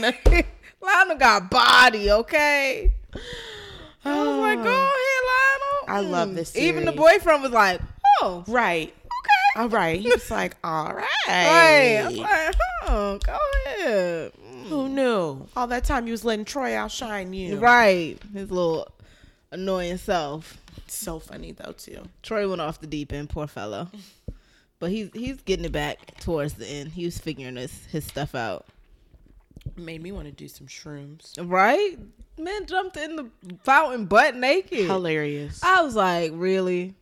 Right. 0.02 0.46
Lionel 0.82 1.16
got 1.16 1.50
body, 1.50 2.10
okay? 2.10 2.92
I 4.04 4.18
was 4.18 4.36
like, 4.38 4.58
go 4.64 4.70
ahead, 4.70 5.22
Lionel. 5.30 5.84
I 5.88 6.00
love 6.00 6.28
Mm. 6.30 6.34
this 6.34 6.56
Even 6.56 6.84
the 6.86 6.92
boyfriend 6.92 7.42
was 7.42 7.52
like, 7.52 7.80
oh, 8.22 8.44
Right. 8.48 8.92
okay. 9.04 9.60
All 9.62 9.68
right. 9.68 10.00
He 10.00 10.08
was 10.10 10.30
like, 10.30 10.56
"All 10.64 10.92
right." 10.94 11.06
Right. 11.28 12.54
I 12.90 13.12
was 13.12 13.26
like, 13.26 13.36
oh, 13.36 13.38
go 13.76 13.82
ahead. 13.82 14.32
Who 14.68 14.88
knew? 14.88 15.46
All 15.56 15.66
that 15.68 15.84
time 15.84 16.06
you 16.06 16.12
was 16.12 16.24
letting 16.24 16.44
Troy 16.44 16.76
outshine 16.76 17.32
you. 17.32 17.56
Right. 17.56 18.18
His 18.32 18.50
little 18.50 18.88
annoying 19.50 19.98
self. 19.98 20.58
So 20.86 21.18
funny 21.18 21.52
though 21.52 21.72
too. 21.72 22.02
Troy 22.22 22.48
went 22.48 22.60
off 22.60 22.80
the 22.80 22.86
deep 22.86 23.12
end, 23.12 23.30
poor 23.30 23.46
fellow. 23.46 23.88
But 24.78 24.90
he's 24.90 25.10
he's 25.12 25.40
getting 25.42 25.64
it 25.64 25.72
back 25.72 26.18
towards 26.20 26.54
the 26.54 26.66
end. 26.66 26.90
He 26.90 27.04
was 27.04 27.18
figuring 27.18 27.56
his 27.56 27.86
his 27.86 28.04
stuff 28.04 28.34
out. 28.34 28.66
Made 29.76 30.02
me 30.02 30.10
want 30.10 30.26
to 30.26 30.32
do 30.32 30.48
some 30.48 30.66
shrooms. 30.66 31.34
Right? 31.38 31.98
Man 32.38 32.66
jumped 32.66 32.96
in 32.96 33.16
the 33.16 33.26
fountain 33.62 34.06
butt 34.06 34.34
naked. 34.34 34.86
Hilarious. 34.86 35.62
I 35.62 35.82
was 35.82 35.94
like, 35.94 36.32
really? 36.34 36.94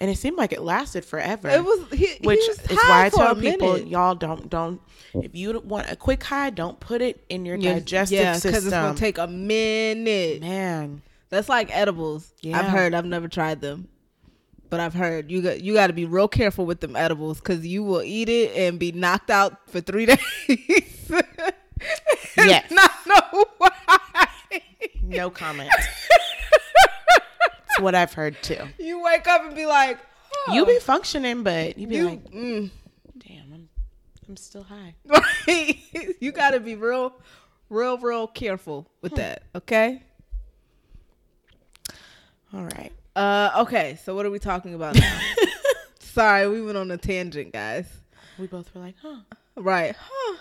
And 0.00 0.10
it 0.10 0.16
seemed 0.16 0.38
like 0.38 0.52
it 0.52 0.62
lasted 0.62 1.04
forever. 1.04 1.48
It 1.50 1.62
was 1.62 1.80
he, 1.90 2.06
he 2.06 2.26
which 2.26 2.40
was 2.48 2.58
is 2.70 2.76
why 2.78 3.04
I 3.06 3.08
tell 3.10 3.34
people, 3.36 3.74
minute. 3.74 3.88
y'all 3.88 4.14
don't 4.14 4.48
don't 4.48 4.80
if 5.14 5.34
you 5.34 5.60
want 5.60 5.90
a 5.90 5.96
quick 5.96 6.22
high, 6.24 6.48
don't 6.50 6.80
put 6.80 7.02
it 7.02 7.22
in 7.28 7.44
your 7.44 7.56
Yeah, 7.56 7.74
digestive 7.74 8.18
yeah, 8.18 8.32
system. 8.34 8.54
it's 8.54 8.70
gonna 8.70 8.94
take 8.96 9.18
a 9.18 9.26
minute. 9.26 10.40
Man, 10.40 11.02
That's 11.28 11.48
like 11.50 11.68
edibles. 11.76 12.32
Yeah. 12.40 12.58
I've 12.60 12.68
heard. 12.68 12.94
I've 12.94 13.04
never 13.04 13.28
tried 13.28 13.60
them, 13.60 13.88
but 14.70 14.80
I've 14.80 14.94
heard 14.94 15.30
you 15.30 15.42
got 15.42 15.60
you 15.60 15.74
got 15.74 15.88
to 15.88 15.92
be 15.92 16.06
real 16.06 16.28
careful 16.28 16.64
with 16.64 16.80
them 16.80 16.96
edibles 16.96 17.38
because 17.40 17.66
you 17.66 17.82
will 17.82 18.02
eat 18.02 18.30
it 18.30 18.56
and 18.56 18.78
be 18.78 18.92
knocked 18.92 19.30
out 19.30 19.68
for 19.68 19.82
three 19.82 20.06
days. 20.46 21.12
Yes. 22.38 22.70
not 22.70 22.90
know 23.06 23.44
why. 23.58 23.70
no 25.02 25.28
comment. 25.28 25.70
What 27.80 27.94
I've 27.94 28.12
heard 28.12 28.36
too. 28.42 28.62
you 28.78 29.02
wake 29.02 29.26
up 29.26 29.42
and 29.44 29.54
be 29.54 29.66
like, 29.66 29.98
oh. 30.48 30.52
You 30.54 30.66
be 30.66 30.78
functioning, 30.78 31.42
but 31.42 31.78
you 31.78 31.86
be 31.86 31.96
You- 31.96 32.08
like, 32.08 32.24
mm. 32.30 32.70
damn, 33.18 33.52
I'm 33.52 33.68
I'm 34.28 34.36
still 34.36 34.62
high. 34.64 34.94
you 36.20 36.30
got 36.32 36.50
to 36.52 36.60
be 36.60 36.76
real, 36.76 37.12
real, 37.68 37.98
real 37.98 38.26
careful 38.28 38.88
with 39.02 39.14
that. 39.16 39.42
Okay. 39.54 40.02
All 42.52 42.64
right. 42.64 42.92
Uh. 43.16 43.50
Okay. 43.60 43.98
So 44.04 44.14
what 44.14 44.26
are 44.26 44.30
we 44.30 44.38
talking 44.38 44.74
about 44.74 44.94
now? 44.96 45.20
Sorry, 46.00 46.48
we 46.48 46.62
went 46.62 46.76
on 46.78 46.90
a 46.90 46.96
tangent, 46.96 47.52
guys. 47.52 47.86
We 48.38 48.46
both 48.46 48.74
were 48.74 48.80
like, 48.80 48.96
huh. 49.02 49.16
Right. 49.56 49.94
Huh. 49.98 50.36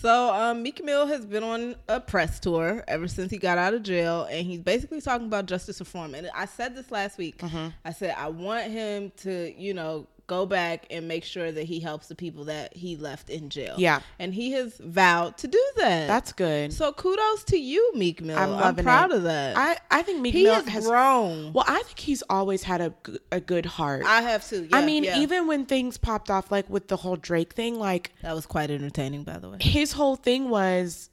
So 0.00 0.32
um 0.32 0.62
Meek 0.62 0.84
Mill 0.84 1.06
has 1.06 1.24
been 1.24 1.42
on 1.42 1.74
a 1.88 2.00
press 2.00 2.38
tour 2.38 2.84
ever 2.86 3.08
since 3.08 3.30
he 3.30 3.38
got 3.38 3.56
out 3.56 3.72
of 3.72 3.82
jail 3.82 4.28
and 4.30 4.46
he's 4.46 4.60
basically 4.60 5.00
talking 5.00 5.26
about 5.26 5.46
justice 5.46 5.80
reform. 5.80 6.14
And 6.14 6.28
I 6.34 6.44
said 6.44 6.74
this 6.76 6.90
last 6.90 7.16
week. 7.16 7.38
Mm-hmm. 7.38 7.68
I 7.84 7.92
said 7.92 8.14
I 8.16 8.28
want 8.28 8.70
him 8.70 9.10
to, 9.18 9.54
you 9.58 9.72
know, 9.72 10.06
go 10.26 10.44
back 10.46 10.86
and 10.90 11.06
make 11.06 11.24
sure 11.24 11.52
that 11.52 11.64
he 11.64 11.78
helps 11.80 12.08
the 12.08 12.14
people 12.14 12.44
that 12.44 12.76
he 12.76 12.96
left 12.96 13.30
in 13.30 13.48
jail. 13.48 13.76
Yeah. 13.78 14.00
And 14.18 14.34
he 14.34 14.52
has 14.52 14.76
vowed 14.78 15.36
to 15.38 15.46
do 15.48 15.62
that. 15.76 16.06
That's 16.08 16.32
good. 16.32 16.72
so 16.72 16.92
kudos 16.92 17.44
to 17.44 17.56
you, 17.58 17.92
Meek 17.94 18.20
Mill. 18.20 18.36
I'm 18.38 18.52
I'm, 18.54 18.76
proud 18.76 19.12
it. 19.12 19.18
of 19.18 19.22
that. 19.24 19.56
I, 19.56 19.78
I 19.90 20.02
think 20.02 20.20
Meek 20.20 20.34
he 20.34 20.44
Mill 20.44 20.54
has, 20.54 20.68
has 20.68 20.86
grown. 20.88 21.52
Well, 21.52 21.64
I 21.68 21.82
think 21.84 21.98
he's 21.98 22.22
always 22.28 22.62
had 22.62 22.80
a, 22.80 22.92
a 23.30 23.40
good 23.40 23.66
heart. 23.66 24.04
I 24.04 24.22
have 24.22 24.46
too. 24.46 24.68
I 24.72 24.84
mean, 24.84 25.04
yeah. 25.04 25.18
even 25.18 25.46
when 25.46 25.64
things 25.66 25.96
popped 25.96 26.30
off, 26.30 26.50
like 26.50 26.68
with 26.68 26.88
the 26.88 26.96
whole 26.96 27.16
Drake 27.16 27.52
thing, 27.52 27.78
like 27.78 28.12
that 28.22 28.34
was 28.34 28.46
quite 28.46 28.70
entertaining, 28.70 29.22
by 29.22 29.38
the 29.38 29.48
way. 29.50 29.58
his 29.60 29.92
whole 29.92 30.16
thing 30.16 30.48
was 30.50 31.08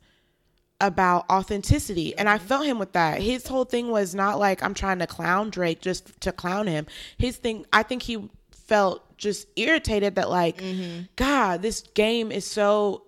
about 0.82 1.30
authenticity. 1.30 2.18
And 2.18 2.28
I 2.28 2.38
Mm-hmm. 2.38 2.48
felt 2.48 2.66
him 2.66 2.80
with 2.80 2.92
that. 2.94 3.22
His 3.22 3.48
whole 3.48 3.64
thing 3.64 3.90
was 3.90 4.14
not 4.14 4.38
like 4.40 4.62
I'm 4.64 4.74
trying 4.74 5.00
to 5.00 5.08
clown 5.08 5.50
Drake 5.50 5.80
just 5.82 6.20
to 6.22 6.32
clown 6.34 6.68
him. 6.68 6.88
His 7.18 7.38
thing, 7.38 7.66
I 7.72 7.84
think 7.84 8.02
he 8.04 8.30
felt 8.74 9.18
just 9.18 9.48
irritated 9.56 10.16
that, 10.16 10.30
like, 10.30 10.58
Mm-hmm. 10.62 11.04
God, 11.16 11.62
this 11.62 11.82
game 11.94 12.32
is 12.32 12.46
so, 12.46 13.04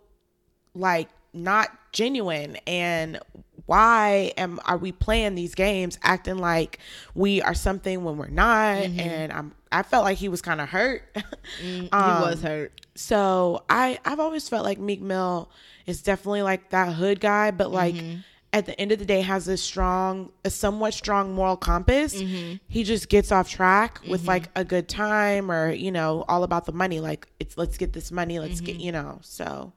like, 0.74 1.10
not 1.34 1.70
genuine 1.92 2.58
and 2.68 3.20
why 3.66 4.32
am 4.38 4.60
are 4.66 4.78
we 4.78 4.92
playing 4.92 5.34
these 5.36 5.56
games 5.56 5.98
acting 6.04 6.38
like 6.38 6.78
we 7.16 7.42
are 7.42 7.54
something 7.56 8.04
when 8.04 8.18
we're 8.18 8.28
not 8.28 8.78
Mm-hmm. 8.78 9.00
and 9.00 9.34
i'm 9.34 9.54
i 9.72 9.82
felt 9.82 10.04
like 10.04 10.18
he 10.18 10.28
was 10.30 10.42
kind 10.42 10.60
of 10.62 10.68
hurt 10.70 11.02
he 11.62 11.90
Um, 11.92 12.22
was 12.22 12.42
hurt. 12.42 12.74
so 12.96 13.64
i 13.70 13.98
i've 14.06 14.20
always 14.20 14.48
felt 14.50 14.66
like 14.66 14.78
meek 14.78 15.02
mill 15.02 15.50
is 15.86 16.02
definitely 16.04 16.42
like 16.42 16.70
that 16.72 16.94
hood 16.94 17.20
guy 17.22 17.52
but 17.52 17.72
like 17.72 17.96
Mm-hmm. 17.96 18.20
At 18.56 18.66
the 18.66 18.80
end 18.80 18.92
of 18.94 19.00
the 19.00 19.06
day 19.06 19.20
has 19.20 19.48
a 19.50 19.58
strong 19.58 20.32
a 20.46 20.50
somewhat 20.50 20.94
strong 20.94 21.34
moral 21.36 21.58
compass 21.58 22.16
Mm-hmm. 22.16 22.56
he 22.70 22.84
just 22.86 23.10
gets 23.10 23.30
off 23.32 23.50
track 23.50 24.00
with 24.08 24.26
like 24.28 24.50
a 24.56 24.64
good 24.64 24.88
time 24.88 25.52
or 25.52 25.72
you 25.72 25.92
know 25.92 26.24
all 26.30 26.44
about 26.44 26.66
the 26.66 26.72
money 26.72 27.00
like 27.02 27.28
it's 27.40 27.58
let's 27.58 27.78
get 27.78 27.92
this 27.92 28.12
money 28.12 28.40
let's 28.40 28.56
Mm-hmm. 28.62 28.66
get 28.66 28.76
you 28.78 28.92
know 28.94 29.20
so 29.22 29.74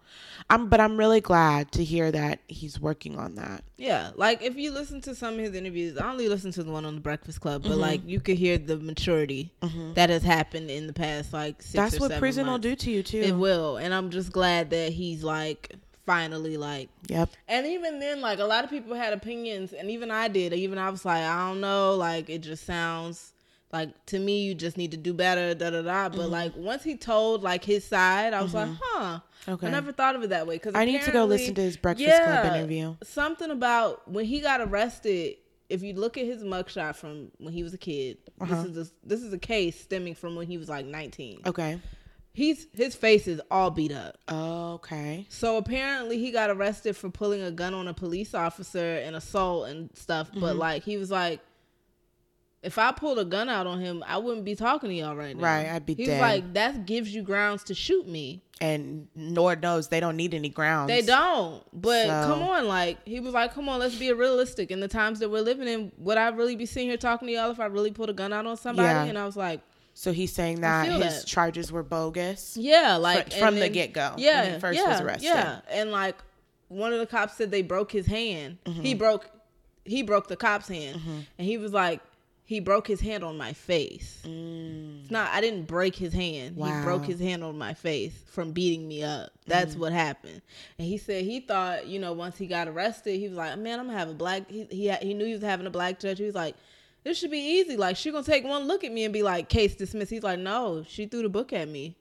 i'm 0.48 0.68
but 0.68 0.80
i'm 0.80 0.96
really 0.96 1.20
glad 1.20 1.72
to 1.72 1.82
hear 1.82 2.12
that 2.12 2.38
he's 2.46 2.78
working 2.80 3.18
on 3.18 3.34
that. 3.34 3.64
Yeah, 3.76 4.10
like 4.16 4.42
if 4.42 4.56
you 4.56 4.72
listen 4.72 5.00
to 5.02 5.14
some 5.14 5.34
of 5.34 5.40
his 5.40 5.54
interviews, 5.54 5.96
I 5.98 6.10
only 6.10 6.28
listened 6.28 6.54
to 6.54 6.64
the 6.64 6.72
one 6.72 6.84
on 6.84 6.96
the 6.96 7.00
Breakfast 7.00 7.40
Club, 7.40 7.62
but 7.62 7.76
like 7.78 8.00
you 8.04 8.18
could 8.20 8.36
hear 8.36 8.58
the 8.58 8.76
maturity 8.76 9.52
that 9.94 10.10
has 10.10 10.22
happened 10.24 10.68
in 10.70 10.86
the 10.88 10.92
past 10.92 11.32
like 11.32 11.62
six 11.62 11.72
that's 11.74 12.00
what 12.00 12.18
prison 12.18 12.46
will 12.48 12.58
do 12.58 12.74
to 12.74 12.90
you 12.90 13.02
too. 13.04 13.20
It 13.20 13.36
will, 13.36 13.76
and 13.76 13.94
I'm 13.94 14.10
just 14.10 14.32
glad 14.32 14.70
that 14.70 14.92
he's 14.92 15.22
like 15.22 15.76
finally 16.08 16.56
like. 16.56 16.88
yep 17.08 17.28
And 17.46 17.66
even 17.66 18.00
then, 18.00 18.22
like 18.22 18.38
a 18.38 18.44
lot 18.44 18.64
of 18.64 18.70
people 18.70 18.94
had 18.94 19.12
opinions, 19.12 19.72
and 19.74 19.90
even 19.90 20.10
I 20.10 20.28
did. 20.28 20.54
Even 20.54 20.78
I 20.78 20.88
was 20.88 21.04
like, 21.04 21.22
I 21.22 21.48
don't 21.48 21.60
know, 21.60 21.94
like 21.96 22.30
it 22.30 22.38
just 22.40 22.64
sounds 22.64 23.34
like 23.70 23.90
to 24.06 24.18
me 24.18 24.42
you 24.46 24.54
just 24.54 24.78
need 24.78 24.92
to 24.92 24.96
do 24.96 25.12
better, 25.12 25.52
da 25.54 25.68
da 25.70 25.82
da. 25.82 26.08
But 26.08 26.30
like 26.30 26.56
once 26.56 26.82
he 26.82 26.96
told 26.96 27.42
like 27.42 27.62
his 27.62 27.84
side, 27.84 28.32
I 28.32 28.40
was 28.42 28.54
like, 28.54 28.70
huh. 28.82 29.20
Okay. 29.46 29.66
I 29.66 29.70
never 29.70 29.92
thought 29.92 30.16
of 30.16 30.22
it 30.22 30.30
that 30.30 30.46
way. 30.46 30.56
Because 30.56 30.74
I 30.74 30.84
need 30.86 31.02
to 31.02 31.12
go 31.12 31.24
listen 31.26 31.54
to 31.54 31.62
his 31.62 31.76
Breakfast 31.76 32.22
Club 32.22 32.44
interview. 32.54 32.96
Something 33.02 33.50
about 33.50 34.10
when 34.10 34.24
he 34.24 34.40
got 34.40 34.60
arrested. 34.62 35.36
If 35.68 35.82
you 35.82 35.92
look 35.92 36.16
at 36.16 36.24
his 36.24 36.42
mugshot 36.42 36.96
from 36.96 37.30
when 37.36 37.52
he 37.52 37.62
was 37.62 37.74
a 37.74 37.78
kid, 37.78 38.16
Uh-huh. 38.40 38.54
this 38.54 38.64
is 38.64 38.76
a, 38.78 39.06
this 39.06 39.22
is 39.22 39.34
a 39.34 39.38
case 39.38 39.78
stemming 39.78 40.14
from 40.14 40.34
when 40.34 40.46
he 40.46 40.56
was 40.56 40.66
like 40.70 40.86
19. 40.86 41.42
okay 41.44 41.78
He's 42.38 42.66
his 42.72 42.94
face 42.94 43.27
is 43.27 43.40
all 43.51 43.70
beat 43.72 43.90
up. 43.90 44.16
okay 44.31 45.27
So 45.29 45.57
apparently 45.57 46.18
he 46.18 46.31
got 46.31 46.51
arrested 46.51 46.96
for 46.96 47.11
pulling 47.11 47.42
a 47.42 47.51
gun 47.51 47.74
on 47.74 47.88
a 47.88 47.94
police 47.94 48.33
officer 48.33 48.94
and 49.05 49.16
assault 49.16 49.68
and 49.68 49.90
stuff. 49.96 50.31
But 50.33 50.40
Mm-hmm. 50.51 50.59
like 50.59 50.83
he 50.85 50.96
was 50.96 51.11
like, 51.11 51.40
if 52.62 52.77
I 52.79 52.92
pulled 52.92 53.18
a 53.18 53.24
gun 53.24 53.48
out 53.48 53.66
on 53.66 53.81
him, 53.81 54.05
I 54.07 54.18
wouldn't 54.18 54.44
be 54.44 54.55
talking 54.57 54.88
to 54.90 54.94
y'all 54.94 55.14
right 55.16 55.37
now. 55.37 55.42
Right, 55.44 55.66
I'd 55.68 55.87
be 55.87 55.94
He's 55.94 56.09
dead. 56.09 56.20
like, 56.20 56.53
that 56.55 56.87
gives 56.87 57.14
you 57.14 57.22
grounds 57.22 57.62
to 57.64 57.74
shoot 57.74 58.07
me. 58.09 58.42
and 58.61 59.07
lord 59.14 59.62
knows 59.62 59.87
they 59.88 60.01
don't 60.01 60.16
need 60.16 60.35
any 60.35 60.48
grounds 60.48 60.88
They 60.88 61.03
don't. 61.03 61.62
But 61.72 62.07
So- 62.07 62.27
come 62.35 62.42
on, 62.42 62.66
like 62.66 62.98
he 63.05 63.20
was 63.20 63.33
like, 63.35 63.55
come 63.55 63.68
on, 63.68 63.79
let's 63.81 63.94
be 63.96 64.12
realistic. 64.12 64.70
In 64.70 64.81
the 64.81 64.88
times 64.88 65.18
that 65.20 65.29
we're 65.31 65.42
living 65.42 65.68
in, 65.68 65.92
would 65.98 66.18
I 66.18 66.29
really 66.29 66.57
be 66.57 66.66
sitting 66.66 66.88
here 66.88 66.96
talking 66.96 67.29
to 67.29 67.35
y'all 67.35 67.51
if 67.51 67.61
I 67.61 67.66
really 67.66 67.90
pulled 67.92 68.11
a 68.11 68.12
gun 68.22 68.33
out 68.33 68.46
on 68.46 68.57
somebody? 68.57 68.88
Yeah. 68.88 69.05
And 69.05 69.16
I 69.18 69.24
was 69.27 69.37
like, 69.37 69.61
so 70.00 70.12
he's 70.12 70.32
saying 70.32 70.61
that 70.61 70.87
his 70.87 71.20
that. 71.22 71.26
charges 71.26 71.72
were 71.72 71.82
bogus 71.82 72.56
Yeah, 72.56 72.96
like 72.96 73.32
from 73.32 73.54
and 73.54 73.62
the 73.62 73.68
get-go, 73.68 74.11
when 74.14 74.18
Yeah, 74.24 74.54
he 74.54 74.61
first 74.61 74.78
yeah, 74.78 74.88
was 74.92 75.00
arrested. 75.00 75.26
Yeah, 75.26 75.61
and 75.68 75.90
like 75.90 76.16
one 76.68 76.92
of 76.92 77.00
the 77.00 77.06
cops 77.06 77.34
said 77.37 77.50
they 77.50 77.62
broke 77.62 77.90
his 77.90 78.06
hand. 78.06 78.58
Mm-hmm. 78.64 78.82
He 78.82 78.94
broke, 78.94 79.28
he 79.84 80.02
broke 80.04 80.28
the 80.28 80.37
cop's 80.37 80.68
hand, 80.68 81.00
and 81.37 81.46
he 81.46 81.58
was 81.58 81.72
like, 81.72 82.00
he 82.44 82.61
broke 82.61 82.87
his 82.87 83.00
hand 83.00 83.24
on 83.24 83.37
my 83.37 83.52
face. 83.52 84.20
It's 84.24 85.11
not. 85.11 85.30
I 85.32 85.40
didn't 85.42 85.64
break 85.64 85.94
his 85.96 86.12
hand. 86.14 86.54
He 86.56 86.82
broke 86.82 87.02
Mm. 87.02 87.06
His 87.06 87.20
hand 87.20 87.44
on 87.44 87.58
my 87.58 87.74
face 87.74 88.14
from 88.26 88.52
beating 88.52 88.88
me 88.88 89.02
up. 89.02 89.30
That's 89.46 89.74
Mm. 89.74 89.78
what 89.80 89.92
happened. 89.92 90.40
And 90.78 90.87
he 90.88 90.96
said 90.96 91.24
he 91.24 91.40
thought, 91.40 91.87
you 91.88 91.98
know, 91.98 92.12
once 92.14 92.38
he 92.38 92.46
got 92.46 92.66
arrested, 92.68 93.18
he 93.18 93.28
was 93.28 93.37
like, 93.37 93.58
man, 93.58 93.78
I'm 93.80 93.87
gonna 93.87 93.98
have 93.98 94.08
a 94.08 94.14
black. 94.14 94.48
He 94.48 94.64
he, 94.70 94.88
he 95.02 95.12
knew 95.12 95.26
he 95.26 95.34
was 95.34 95.42
having 95.42 95.66
a 95.66 95.70
black 95.70 95.98
judge. 95.98 96.18
He 96.18 96.24
was 96.24 96.34
like. 96.37 96.54
This 97.08 97.16
should 97.16 97.30
be 97.30 97.38
easy. 97.38 97.78
Like 97.78 97.96
she 97.96 98.10
gonna 98.10 98.22
take 98.22 98.44
one 98.44 98.64
look 98.64 98.84
at 98.84 98.92
me 98.92 99.04
and 99.04 99.14
be 99.14 99.22
like, 99.22 99.48
"Case 99.48 99.74
dismissed." 99.74 100.10
He's 100.10 100.22
like, 100.22 100.38
"No, 100.38 100.84
she 100.86 101.06
threw 101.06 101.22
the 101.22 101.30
book 101.30 101.54
at 101.54 101.66
me." 101.66 101.96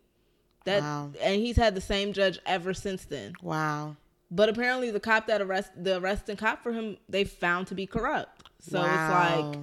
That 0.66 0.82
Wow. 0.82 1.12
and 1.22 1.40
he's 1.40 1.56
had 1.56 1.76
the 1.76 1.82
same 1.82 2.12
judge 2.12 2.40
ever 2.46 2.74
since 2.74 3.06
then. 3.06 3.32
wow 3.42 3.96
But 4.30 4.50
apparently, 4.50 4.92
the 4.92 5.00
cop 5.00 5.28
that 5.28 5.42
arrest 5.42 5.72
the 5.82 5.98
arresting 6.00 6.36
cop 6.36 6.62
for 6.62 6.74
him, 6.74 6.98
they 7.08 7.24
found 7.24 7.68
to 7.68 7.76
be 7.76 7.88
corrupt. 7.88 8.50
So 8.60 8.80
it's 8.84 8.86
like, 8.90 9.60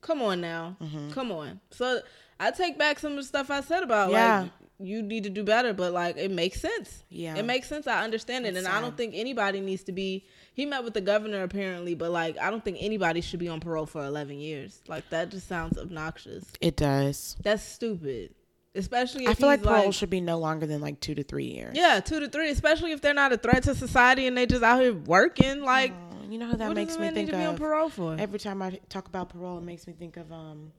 come 0.00 0.22
on 0.22 0.40
now, 0.40 0.78
mm-hmm. 0.80 1.10
come 1.10 1.30
on. 1.30 1.60
So 1.70 2.00
I 2.40 2.50
take 2.50 2.78
back 2.78 2.98
some 2.98 3.12
of 3.12 3.18
the 3.18 3.24
stuff 3.24 3.50
I 3.50 3.60
said 3.60 3.82
about 3.82 4.10
Yeah. 4.10 4.40
like 4.40 4.50
you 4.84 5.02
need 5.02 5.24
to 5.24 5.30
do 5.30 5.42
better, 5.44 5.72
but 5.72 5.92
like 5.92 6.16
it 6.16 6.30
makes 6.30 6.60
sense. 6.60 7.04
Yeah. 7.08 7.36
it 7.36 7.44
makes 7.44 7.68
sense. 7.68 7.86
I 7.86 8.02
understand 8.04 8.46
it, 8.46 8.54
That's 8.54 8.66
and 8.66 8.74
I 8.74 8.80
don't 8.80 8.96
think 8.96 9.14
anybody 9.14 9.60
needs 9.60 9.82
to 9.84 9.92
be. 9.92 10.26
He 10.54 10.66
met 10.66 10.84
with 10.84 10.94
the 10.94 11.00
governor 11.00 11.42
apparently, 11.42 11.94
but 11.94 12.10
like 12.10 12.38
I 12.38 12.50
don't 12.50 12.64
think 12.64 12.78
anybody 12.80 13.20
should 13.20 13.40
be 13.40 13.48
on 13.48 13.60
parole 13.60 13.86
for 13.86 14.04
eleven 14.04 14.38
years. 14.38 14.80
Like 14.88 15.08
that 15.10 15.30
just 15.30 15.48
sounds 15.48 15.78
obnoxious. 15.78 16.44
it 16.60 16.76
does 16.76 17.36
That's 17.42 17.62
stupid. 17.62 18.34
Especially 18.74 19.24
if 19.24 19.30
i 19.30 19.34
feel 19.34 19.48
like 19.48 19.62
parole 19.62 19.92
should 19.92 20.08
be 20.08 20.22
no 20.22 20.38
longer 20.38 20.64
than 20.66 20.80
like 20.80 20.98
two 20.98 21.14
to 21.14 21.22
three 21.22 21.44
years 21.44 21.76
Yeah, 21.76 22.00
two 22.00 22.20
to 22.20 22.28
three, 22.28 22.48
especially 22.50 22.92
if 22.92 23.02
they're 23.02 23.12
not 23.12 23.30
a 23.30 23.36
threat 23.36 23.64
to 23.64 23.74
society 23.74 24.26
and 24.26 24.34
they 24.34 24.46
just 24.46 24.62
out 24.62 24.80
here 24.80 24.94
working. 24.94 25.60
Like, 25.62 25.92
Oh, 25.92 26.24
you 26.30 26.38
know 26.38 26.46
who 26.46 26.56
that 26.56 26.72
makes 26.74 26.96
me 26.96 27.10
think 27.10 27.16
need 27.16 27.32
to 27.32 27.36
be 27.36 27.44
on 27.44 27.52
of 27.54 27.60
parole 27.60 27.90
for? 27.90 28.16
every 28.18 28.38
time 28.38 28.62
i 28.62 28.70
talk 28.88 29.06
about 29.08 29.28
parole 29.28 29.58
it 29.58 29.64
makes 29.64 29.86
me 29.86 29.92
think 29.92 30.16
of 30.16 30.32
um 30.32 30.72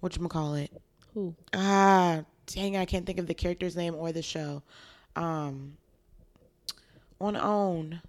what 0.00 0.14
you 0.14 0.28
call 0.28 0.54
it 0.54 0.70
Who? 1.14 1.34
ah 1.54 2.24
dang 2.54 2.76
i 2.76 2.84
can't 2.84 3.06
think 3.06 3.18
of 3.18 3.26
the 3.26 3.34
character's 3.34 3.76
name 3.76 3.94
or 3.94 4.10
the 4.12 4.22
show 4.22 4.62
um 5.16 5.76
on 7.20 7.36
own 7.36 8.00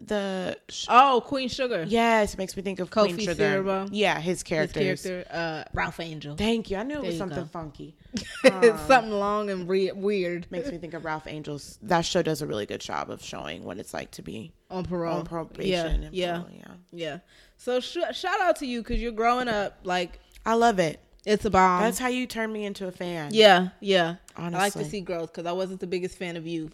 the 0.00 0.56
sh- 0.68 0.86
Oh, 0.88 1.20
Queen 1.26 1.48
Sugar. 1.48 1.84
yes 1.88 2.34
it 2.34 2.38
makes 2.38 2.56
me 2.56 2.62
think 2.62 2.78
of 2.78 2.88
Queen 2.88 3.16
Kofi 3.16 3.22
Sugar. 3.24 3.34
Siriboe. 3.64 3.88
yeah 3.90 4.20
his 4.20 4.38
His 4.38 4.42
character, 4.44 5.24
uh, 5.28 5.64
Ralph 5.72 5.98
Angel. 5.98 6.36
thank 6.36 6.70
you 6.70 6.76
i 6.76 6.84
knew 6.84 6.98
it 6.98 7.04
was 7.06 7.18
something 7.18 7.38
go. 7.40 7.44
funky 7.46 7.96
it's 8.44 8.80
something 8.86 9.10
long 9.12 9.50
and 9.50 9.68
re- 9.68 9.90
weird 9.90 10.46
makes 10.52 10.70
me 10.70 10.78
think 10.78 10.94
of 10.94 11.04
ralph 11.04 11.26
angels 11.26 11.80
that 11.82 12.02
show 12.02 12.22
does 12.22 12.42
a 12.42 12.46
really 12.46 12.64
good 12.64 12.80
job 12.80 13.10
of 13.10 13.20
showing 13.24 13.64
what 13.64 13.76
it's 13.76 13.92
like 13.92 14.10
to 14.12 14.22
be 14.22 14.52
on 14.70 14.84
parole. 14.84 15.18
on 15.18 15.24
probation 15.26 15.70
Yeah, 15.72 16.06
and 16.06 16.14
yeah, 16.14 16.32
parole, 16.38 16.50
yeah 16.56 16.74
yeah. 16.92 17.18
So 17.56 17.80
sh- 17.80 17.96
shout 18.12 18.40
out 18.40 18.54
to 18.56 18.66
you 18.66 18.82
because 18.82 19.00
you're 19.02 19.10
growing 19.12 19.48
up. 19.48 19.78
Like 19.82 20.20
i 20.46 20.54
love 20.54 20.78
it 20.78 21.00
it's 21.28 21.44
a 21.44 21.50
bomb. 21.50 21.82
that's 21.82 21.98
how 21.98 22.08
you 22.08 22.26
turn 22.26 22.52
me 22.52 22.64
into 22.64 22.86
a 22.86 22.92
fan 22.92 23.32
yeah, 23.32 23.68
yeah. 23.80 24.16
I 24.36 24.48
like 24.48 24.72
to 24.74 24.84
see 24.84 25.00
growth 25.00 25.32
because 25.32 25.46
I 25.46 25.52
wasn't 25.52 25.80
the 25.80 25.86
biggest 25.86 26.16
fan 26.16 26.36
of 26.36 26.46
you 26.46 26.70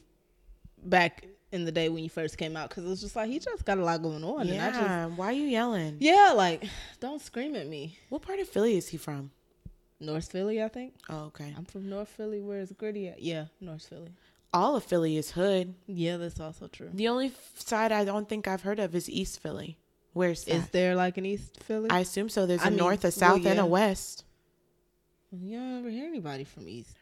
back 0.83 1.27
in 1.51 1.65
the 1.65 1.73
day 1.73 1.89
when 1.89 2.03
you 2.05 2.11
first 2.11 2.37
came 2.37 2.57
out 2.57 2.69
because 2.69 2.85
it 2.85 2.89
was 2.89 3.01
just 3.01 3.17
like 3.17 3.29
he 3.29 3.39
just 3.39 3.65
got 3.65 3.79
a 3.79 3.85
lot 3.85 4.03
going 4.03 4.25
on. 4.25 4.49
And 4.49 4.61
I 4.61 4.69
just, 4.71 4.81
yeah 4.81 5.07
why 5.07 5.27
are 5.27 5.33
you 5.33 5.47
yelling 5.47 5.97
yeah, 6.01 6.33
like 6.35 6.65
don't 7.01 7.21
scream 7.21 7.57
at 7.57 7.67
me. 7.67 7.99
what 8.09 8.23
part 8.23 8.39
of 8.39 8.49
philly 8.49 8.77
is 8.77 8.89
he 8.89 8.97
from 8.97 9.31
North 10.01 10.31
Philly, 10.31 10.63
I 10.63 10.69
think. 10.69 10.95
oh 11.09 11.27
okay 11.27 11.55
I'm 11.57 11.65
from 11.65 11.89
North 11.89 12.09
Philly. 12.09 12.41
Where's 12.41 12.73
Gritty 12.73 13.09
at? 13.09 13.23
Yeah, 13.23 13.47
North 13.61 13.87
Philly. 13.87 14.11
all 14.53 14.77
of 14.77 14.85
philly 14.85 15.17
is 15.17 15.33
hood 15.33 15.75
Yeah, 15.87 16.17
that's 16.17 16.41
also 16.41 16.69
true. 16.69 16.91
The 16.93 17.09
only 17.09 17.33
side 17.57 17.93
I 17.93 18.05
don't 18.05 18.29
think 18.29 18.47
I've 18.47 18.63
heard 18.63 18.79
of 18.79 18.95
is 18.95 19.09
East 19.09 19.41
Philly. 19.41 19.79
Where's 20.13 20.45
that? 20.45 20.55
Is 20.55 20.69
there 20.69 20.95
like 20.95 21.19
an 21.19 21.27
East 21.27 21.61
Philly? 21.63 21.91
I 21.91 22.01
assume 22.01 22.29
so. 22.29 22.47
There's 22.47 22.63
a 22.63 22.67
I 22.67 22.71
mean, 22.71 22.79
north, 22.79 23.03
a 23.05 23.09
well, 23.09 23.13
south, 23.13 23.45
and 23.47 23.59
a 23.59 23.67
west. 23.67 24.25
You 25.43 25.59
don't 25.59 25.79
ever 25.81 25.91
hear 25.91 26.07
anybody 26.07 26.45
from 26.45 26.69
East. 26.69 26.97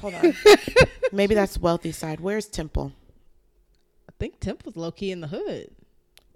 Hold 0.00 0.14
on. 0.14 0.34
Maybe 1.12 1.34
that's 1.34 1.58
wealthy 1.58 1.92
side. 1.92 2.20
Where's 2.20 2.46
Temple? 2.46 2.92
I 4.08 4.12
think 4.18 4.40
Temple's 4.40 4.76
low 4.76 4.90
key 4.90 5.10
in 5.10 5.20
the 5.20 5.28
hood. 5.28 5.70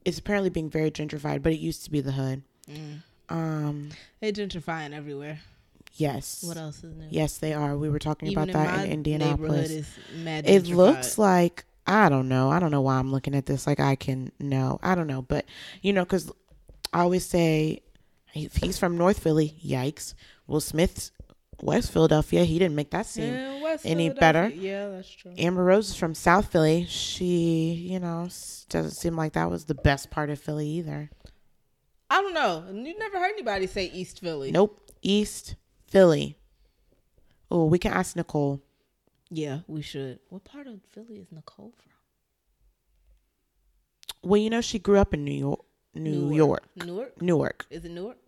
It's 0.04 0.18
apparently 0.18 0.48
being 0.48 0.70
very 0.70 0.90
gentrified, 0.90 1.42
but 1.42 1.52
it 1.52 1.58
used 1.58 1.84
to 1.84 1.90
be 1.90 2.00
the 2.00 2.12
hood. 2.12 2.42
Mm. 2.70 3.02
Um. 3.28 3.90
They 4.20 4.32
gentrifying 4.32 4.94
everywhere. 4.94 5.40
Yes. 5.94 6.42
What 6.42 6.56
else 6.56 6.82
is 6.82 6.96
new? 6.96 7.06
Yes, 7.10 7.36
they 7.38 7.52
are. 7.52 7.76
We 7.76 7.90
were 7.90 7.98
talking 7.98 8.28
Even 8.28 8.48
about 8.48 8.52
that 8.54 8.76
my 8.78 8.84
in 8.84 8.92
Indianapolis. 8.92 9.88
It 10.24 10.66
looks 10.68 11.18
like 11.18 11.64
I 11.86 12.08
don't 12.08 12.28
know. 12.28 12.50
I 12.50 12.60
don't 12.60 12.70
know 12.70 12.80
why 12.80 12.94
I'm 12.94 13.12
looking 13.12 13.34
at 13.34 13.46
this 13.46 13.66
like 13.66 13.80
I 13.80 13.96
can 13.96 14.32
know. 14.38 14.78
I 14.82 14.94
don't 14.94 15.06
know, 15.06 15.22
but 15.22 15.44
you 15.82 15.92
know, 15.92 16.04
because 16.04 16.30
I 16.92 17.00
always 17.00 17.24
say 17.24 17.82
if 18.34 18.56
he's 18.56 18.78
from 18.78 18.96
North 18.96 19.20
Philly, 19.20 19.54
yikes. 19.64 20.14
Will 20.46 20.60
Smith's 20.60 21.12
West 21.62 21.92
Philadelphia, 21.92 22.44
he 22.44 22.58
didn't 22.58 22.74
make 22.74 22.90
that 22.90 23.06
seem 23.06 23.32
Yeah, 23.32 23.76
any 23.84 24.10
better. 24.10 24.48
Yeah, 24.48 24.88
that's 24.88 25.10
true. 25.10 25.32
Amber 25.38 25.62
Rose 25.64 25.90
is 25.90 25.96
from 25.96 26.14
South 26.14 26.50
Philly. 26.50 26.86
She, 26.88 27.72
you 27.90 28.00
know, 28.00 28.28
doesn't 28.68 28.92
seem 28.92 29.16
like 29.16 29.34
that 29.34 29.50
was 29.50 29.66
the 29.66 29.74
best 29.74 30.10
part 30.10 30.30
of 30.30 30.40
Philly 30.40 30.66
either. 30.68 31.10
I 32.08 32.20
don't 32.22 32.34
know. 32.34 32.64
You 32.72 32.98
never 32.98 33.18
heard 33.18 33.32
anybody 33.32 33.66
say 33.66 33.86
East 33.86 34.20
Philly. 34.20 34.50
Nope. 34.50 34.80
East 35.02 35.54
Philly. 35.86 36.36
Oh, 37.50 37.66
we 37.66 37.78
can 37.78 37.92
ask 37.92 38.16
Nicole. 38.16 38.60
Yeah, 39.30 39.60
we 39.68 39.82
should. 39.82 40.18
What 40.28 40.44
part 40.44 40.66
of 40.66 40.80
Philly 40.90 41.18
is 41.18 41.30
Nicole 41.30 41.72
from? 41.76 41.92
Well, 44.28 44.40
you 44.40 44.50
know, 44.50 44.60
she 44.60 44.78
grew 44.78 44.98
up 44.98 45.14
in 45.14 45.24
New 45.24 45.32
York. 45.32 45.60
New 45.94 46.32
York. 46.34 46.62
Newark. 46.76 47.20
Newark. 47.20 47.66
Is 47.70 47.84
it 47.84 47.90
Newark? 47.90 48.18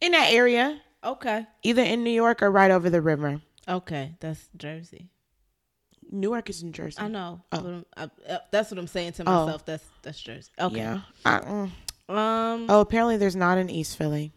In 0.00 0.12
that 0.12 0.32
area. 0.32 0.80
Okay. 1.02 1.46
Either 1.62 1.82
in 1.82 2.04
New 2.04 2.10
York 2.10 2.42
or 2.42 2.50
right 2.50 2.70
over 2.70 2.90
the 2.90 3.00
river. 3.00 3.40
Okay, 3.68 4.14
that's 4.20 4.48
Jersey. 4.56 5.08
Newark 6.10 6.48
is 6.50 6.62
in 6.62 6.72
Jersey. 6.72 6.98
I 7.00 7.08
know. 7.08 7.40
Oh. 7.52 7.56
I'm- 7.66 7.86
I- 7.96 8.32
uh, 8.32 8.38
that's 8.50 8.70
what 8.70 8.78
I'm 8.78 8.86
saying 8.86 9.12
to 9.14 9.22
Oh. 9.26 9.46
myself. 9.46 9.64
That's 9.64 9.84
that's 10.02 10.20
Jersey. 10.20 10.50
Okay. 10.58 10.76
Yeah. 10.76 11.00
Uh-uh. 11.24 11.68
Um. 12.14 12.66
Oh, 12.68 12.80
apparently 12.80 13.16
there's 13.16 13.34
not 13.34 13.58
an 13.58 13.68
East 13.70 13.96
Philly. 13.96 14.32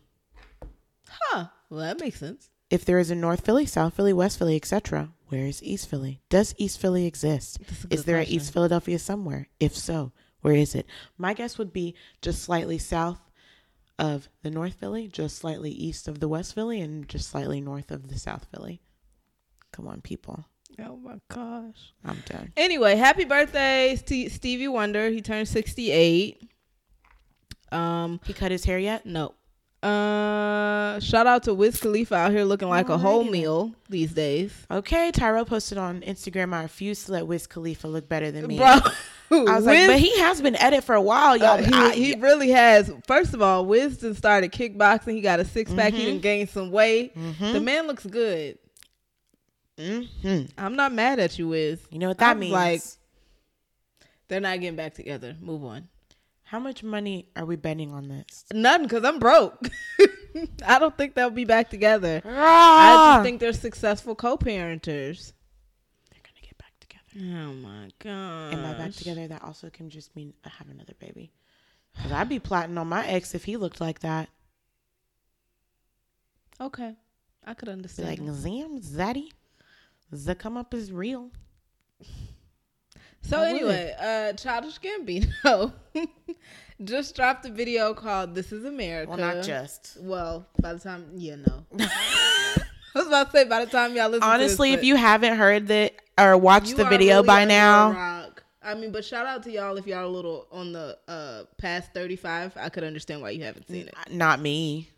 Huh. 1.07 1.45
Well, 1.69 1.81
that 1.81 1.99
makes 1.99 2.19
sense. 2.19 2.49
If 2.71 2.85
there 2.85 2.97
is 2.99 3.11
a 3.11 3.15
North 3.15 3.45
Philly, 3.45 3.65
South 3.65 3.93
Philly, 3.95 4.13
West 4.13 4.37
Philly, 4.39 4.55
etc., 4.55 5.09
where 5.27 5.45
is 5.45 5.61
East 5.63 5.87
Philly? 5.87 6.21
Does 6.29 6.53
East 6.57 6.79
Philly 6.79 7.05
exist? 7.05 7.59
Is 7.89 8.05
there 8.05 8.17
question. 8.17 8.33
an 8.35 8.41
East 8.41 8.53
Philadelphia 8.53 8.97
somewhere? 8.99 9.47
If 9.59 9.75
so, 9.75 10.11
where 10.41 10.55
is 10.55 10.75
it? 10.75 10.85
My 11.17 11.33
guess 11.33 11.57
would 11.57 11.73
be 11.73 11.95
just 12.21 12.41
slightly 12.41 12.77
south 12.77 13.19
of 13.97 14.29
the 14.43 14.49
North 14.49 14.75
Philly, 14.75 15.07
just 15.07 15.37
slightly 15.37 15.71
east 15.71 16.07
of 16.07 16.19
the 16.19 16.27
West 16.27 16.55
Philly, 16.55 16.79
and 16.79 17.07
just 17.07 17.29
slightly 17.29 17.59
north 17.59 17.91
of 17.91 18.07
the 18.07 18.17
South 18.17 18.47
Philly. 18.51 18.81
Come 19.71 19.87
on, 19.87 20.01
people. 20.01 20.45
Oh 20.79 20.95
my 20.97 21.19
gosh. 21.29 21.93
I'm 22.05 22.23
done. 22.25 22.53
Anyway, 22.55 22.95
happy 22.95 23.25
birthday, 23.25 23.95
Ste 23.97 24.31
Stevie 24.31 24.69
Wonder. 24.69 25.09
He 25.09 25.21
turned 25.21 25.47
68. 25.47 26.49
Um. 27.71 28.19
He 28.25 28.33
cut 28.33 28.51
his 28.51 28.63
hair 28.63 28.79
yet? 28.79 29.05
No. 29.05 29.33
Uh. 29.83 30.99
Shout 30.99 31.27
out 31.27 31.43
to 31.43 31.53
Wiz 31.53 31.79
Khalifa 31.79 32.15
out 32.15 32.31
here 32.31 32.43
looking 32.45 32.69
like 32.69 32.89
a 32.89 32.97
whole 32.97 33.23
meal 33.23 33.73
these 33.89 34.13
days. 34.13 34.53
Okay, 34.71 35.11
Tyrell 35.11 35.45
posted 35.45 35.77
on 35.77 36.01
Instagram, 36.01 36.53
I 36.53 36.63
refuse 36.63 37.03
to 37.05 37.11
let 37.11 37.27
Wiz 37.27 37.47
Khalifa 37.47 37.87
look 37.87 38.07
better 38.07 38.31
than 38.31 38.47
me. 38.47 38.57
Bro. 38.57 38.79
I 39.31 39.55
was 39.55 39.65
like, 39.65 39.87
but 39.87 39.99
he 39.99 40.17
has 40.19 40.41
been 40.41 40.55
at 40.55 40.73
it 40.73 40.83
for 40.83 40.95
a 40.95 41.01
while, 41.01 41.37
y'all. 41.37 41.49
Uh, 41.59 41.63
he, 41.63 41.73
I- 41.73 41.93
he 41.93 42.15
really 42.19 42.49
has. 42.49 42.91
First 43.07 43.33
of 43.33 43.41
all, 43.41 43.65
Wisdom 43.65 44.13
started 44.15 44.51
kickboxing. 44.51 45.13
He 45.13 45.21
got 45.21 45.39
a 45.39 45.45
six 45.45 45.71
pack. 45.73 45.93
He 45.93 45.99
Mm-hmm. 46.01 46.09
done 46.11 46.19
gained 46.19 46.49
some 46.49 46.71
weight. 46.71 47.13
The 47.39 47.59
man 47.59 47.87
looks 47.87 48.05
good. 48.05 48.57
Mhm. 49.77 50.49
I'm 50.57 50.75
not 50.75 50.91
mad 50.93 51.19
at 51.19 51.37
you, 51.39 51.47
Wiz. 51.49 51.79
You 51.89 51.99
know 51.99 52.09
what 52.09 52.17
that 52.17 52.31
I 52.31 52.33
was 52.33 52.39
means? 52.41 52.53
like- 52.53 52.81
They're 54.27 54.39
not 54.41 54.59
getting 54.59 54.75
back 54.75 54.93
together. 54.93 55.35
Move 55.39 55.63
on. 55.63 55.87
How 56.43 56.59
much 56.59 56.83
money 56.83 57.27
are 57.35 57.45
we 57.45 57.55
betting 57.55 57.91
on 57.93 58.07
this? 58.07 58.43
None, 58.51 58.83
because 58.83 59.03
I'm 59.03 59.19
broke. 59.19 59.67
I 60.65 60.79
don't 60.79 60.97
think 60.97 61.13
they'll 61.15 61.29
be 61.29 61.45
back 61.45 61.69
together. 61.69 62.21
I 62.25 62.29
Ah! 62.29 63.13
just 63.17 63.23
think 63.25 63.39
they're 63.39 63.53
successful 63.53 64.15
co-parenters. 64.15 65.33
they're 66.11 66.21
gonna 66.23 66.41
get 66.41 66.57
back 66.57 66.73
together. 66.79 67.03
Oh 67.21 67.53
my 67.53 67.89
god! 67.99 68.53
And 68.53 68.63
by 68.63 68.73
back 68.73 68.93
together, 68.93 69.27
that 69.27 69.43
also 69.43 69.69
can 69.69 69.89
just 69.89 70.15
mean 70.15 70.33
I 70.45 70.49
have 70.49 70.69
another 70.69 70.93
baby. 70.99 71.31
Cause 72.01 72.11
I'd 72.11 72.29
be 72.29 72.39
plotting 72.39 72.77
on 72.77 72.87
my 72.87 73.05
ex 73.07 73.35
if 73.35 73.43
he 73.43 73.57
looked 73.57 73.81
like 73.81 73.99
that. 73.99 74.29
Okay, 76.61 76.95
I 77.45 77.53
could 77.53 77.65
Be 77.65 77.71
understand. 77.71 78.09
like, 78.09 78.25
that. 78.25 78.33
Zam, 78.33 78.79
Zaddy, 78.79 79.31
the 80.11 80.35
come 80.35 80.55
up 80.55 80.73
is 80.73 80.91
real. 80.91 81.31
So 83.21 83.37
I 83.37 83.51
would. 83.51 83.61
anyway, 83.61 83.95
uh 83.99 84.33
Childish 84.33 84.79
Gambino 84.79 85.73
just 86.83 87.15
dropped 87.15 87.45
a 87.45 87.49
video 87.49 87.93
called 87.93 88.33
"This 88.33 88.53
Is 88.53 88.63
America." 88.63 89.09
Well, 89.09 89.17
not 89.17 89.43
just. 89.43 89.97
Well, 89.99 90.47
by 90.61 90.73
the 90.73 90.79
time, 90.79 91.11
yeah, 91.15 91.35
no. 91.35 91.65
I 92.95 92.99
was 92.99 93.07
about 93.07 93.31
to 93.31 93.37
say 93.37 93.43
by 93.45 93.63
the 93.65 93.71
time 93.71 93.95
y'all 93.95 94.09
listen. 94.09 94.23
Honestly, 94.23 94.71
to 94.71 94.77
if 94.77 94.83
you 94.83 94.95
haven't 94.95 95.35
heard 95.37 95.67
the 95.67 95.91
or 96.17 96.37
watched 96.37 96.75
the 96.77 96.85
video 96.85 97.17
really 97.17 97.27
by 97.27 97.45
now. 97.45 98.25
I 98.61 98.75
mean, 98.75 98.91
but 98.91 99.05
shout 99.05 99.25
out 99.25 99.43
to 99.43 99.51
y'all 99.51 99.77
if 99.77 99.87
y'all 99.87 100.05
a 100.05 100.09
little 100.09 100.45
on 100.51 100.73
the 100.73 100.97
uh 101.07 101.43
past 101.57 101.93
thirty 101.93 102.15
five. 102.15 102.53
I 102.57 102.69
could 102.69 102.83
understand 102.83 103.21
why 103.21 103.29
you 103.31 103.43
haven't 103.43 103.67
seen 103.67 103.87
it. 103.87 103.95
not 104.11 104.41
me, 104.41 104.89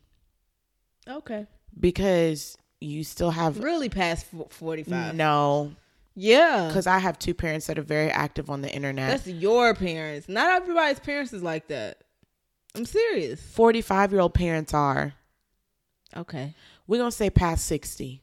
Okay, 1.08 1.46
because 1.80 2.58
you 2.80 3.04
still 3.04 3.30
have 3.32 3.60
really 3.64 3.90
past 3.90 4.26
forty 4.50 4.84
five. 4.84 5.16
no. 5.16 5.74
Yeah, 6.14 6.68
Because 6.68 6.88
I 6.88 6.98
have 7.00 7.18
two 7.20 7.34
parents 7.34 7.68
that 7.68 7.80
are 7.80 7.84
very 7.84 8.10
active 8.10 8.50
on 8.50 8.62
the 8.62 8.70
internet. 8.70 9.10
that's 9.12 9.28
your 9.28 9.74
parents. 9.74 10.28
Not 10.28 10.62
everybody's 10.62 11.00
parents 11.00 11.32
is 11.32 11.42
like 11.42 11.70
that. 11.70 12.02
I'm 12.76 12.84
serious. 12.86 13.42
Forty-five 13.42 14.12
year 14.12 14.20
old 14.20 14.34
parents 14.34 14.74
are. 14.74 15.14
Okay, 16.18 16.54
We're 16.88 16.98
gonna 16.98 17.12
say 17.12 17.30
past 17.30 17.66
sixty. 17.66 18.22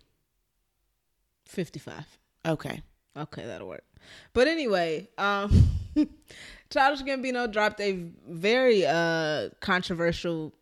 fifty 1.47 1.79
five. 1.79 2.07
Okay. 2.47 2.83
Okay, 3.17 3.45
that'll 3.45 3.69
work. 3.69 3.85
But 4.33 4.47
anyway, 4.49 5.09
um 5.19 5.51
Childish 6.71 7.03
Gambino 7.03 7.51
dropped 7.51 7.81
a 7.81 7.93
very 8.29 8.85
uh 8.87 9.49
controversial 9.61 10.55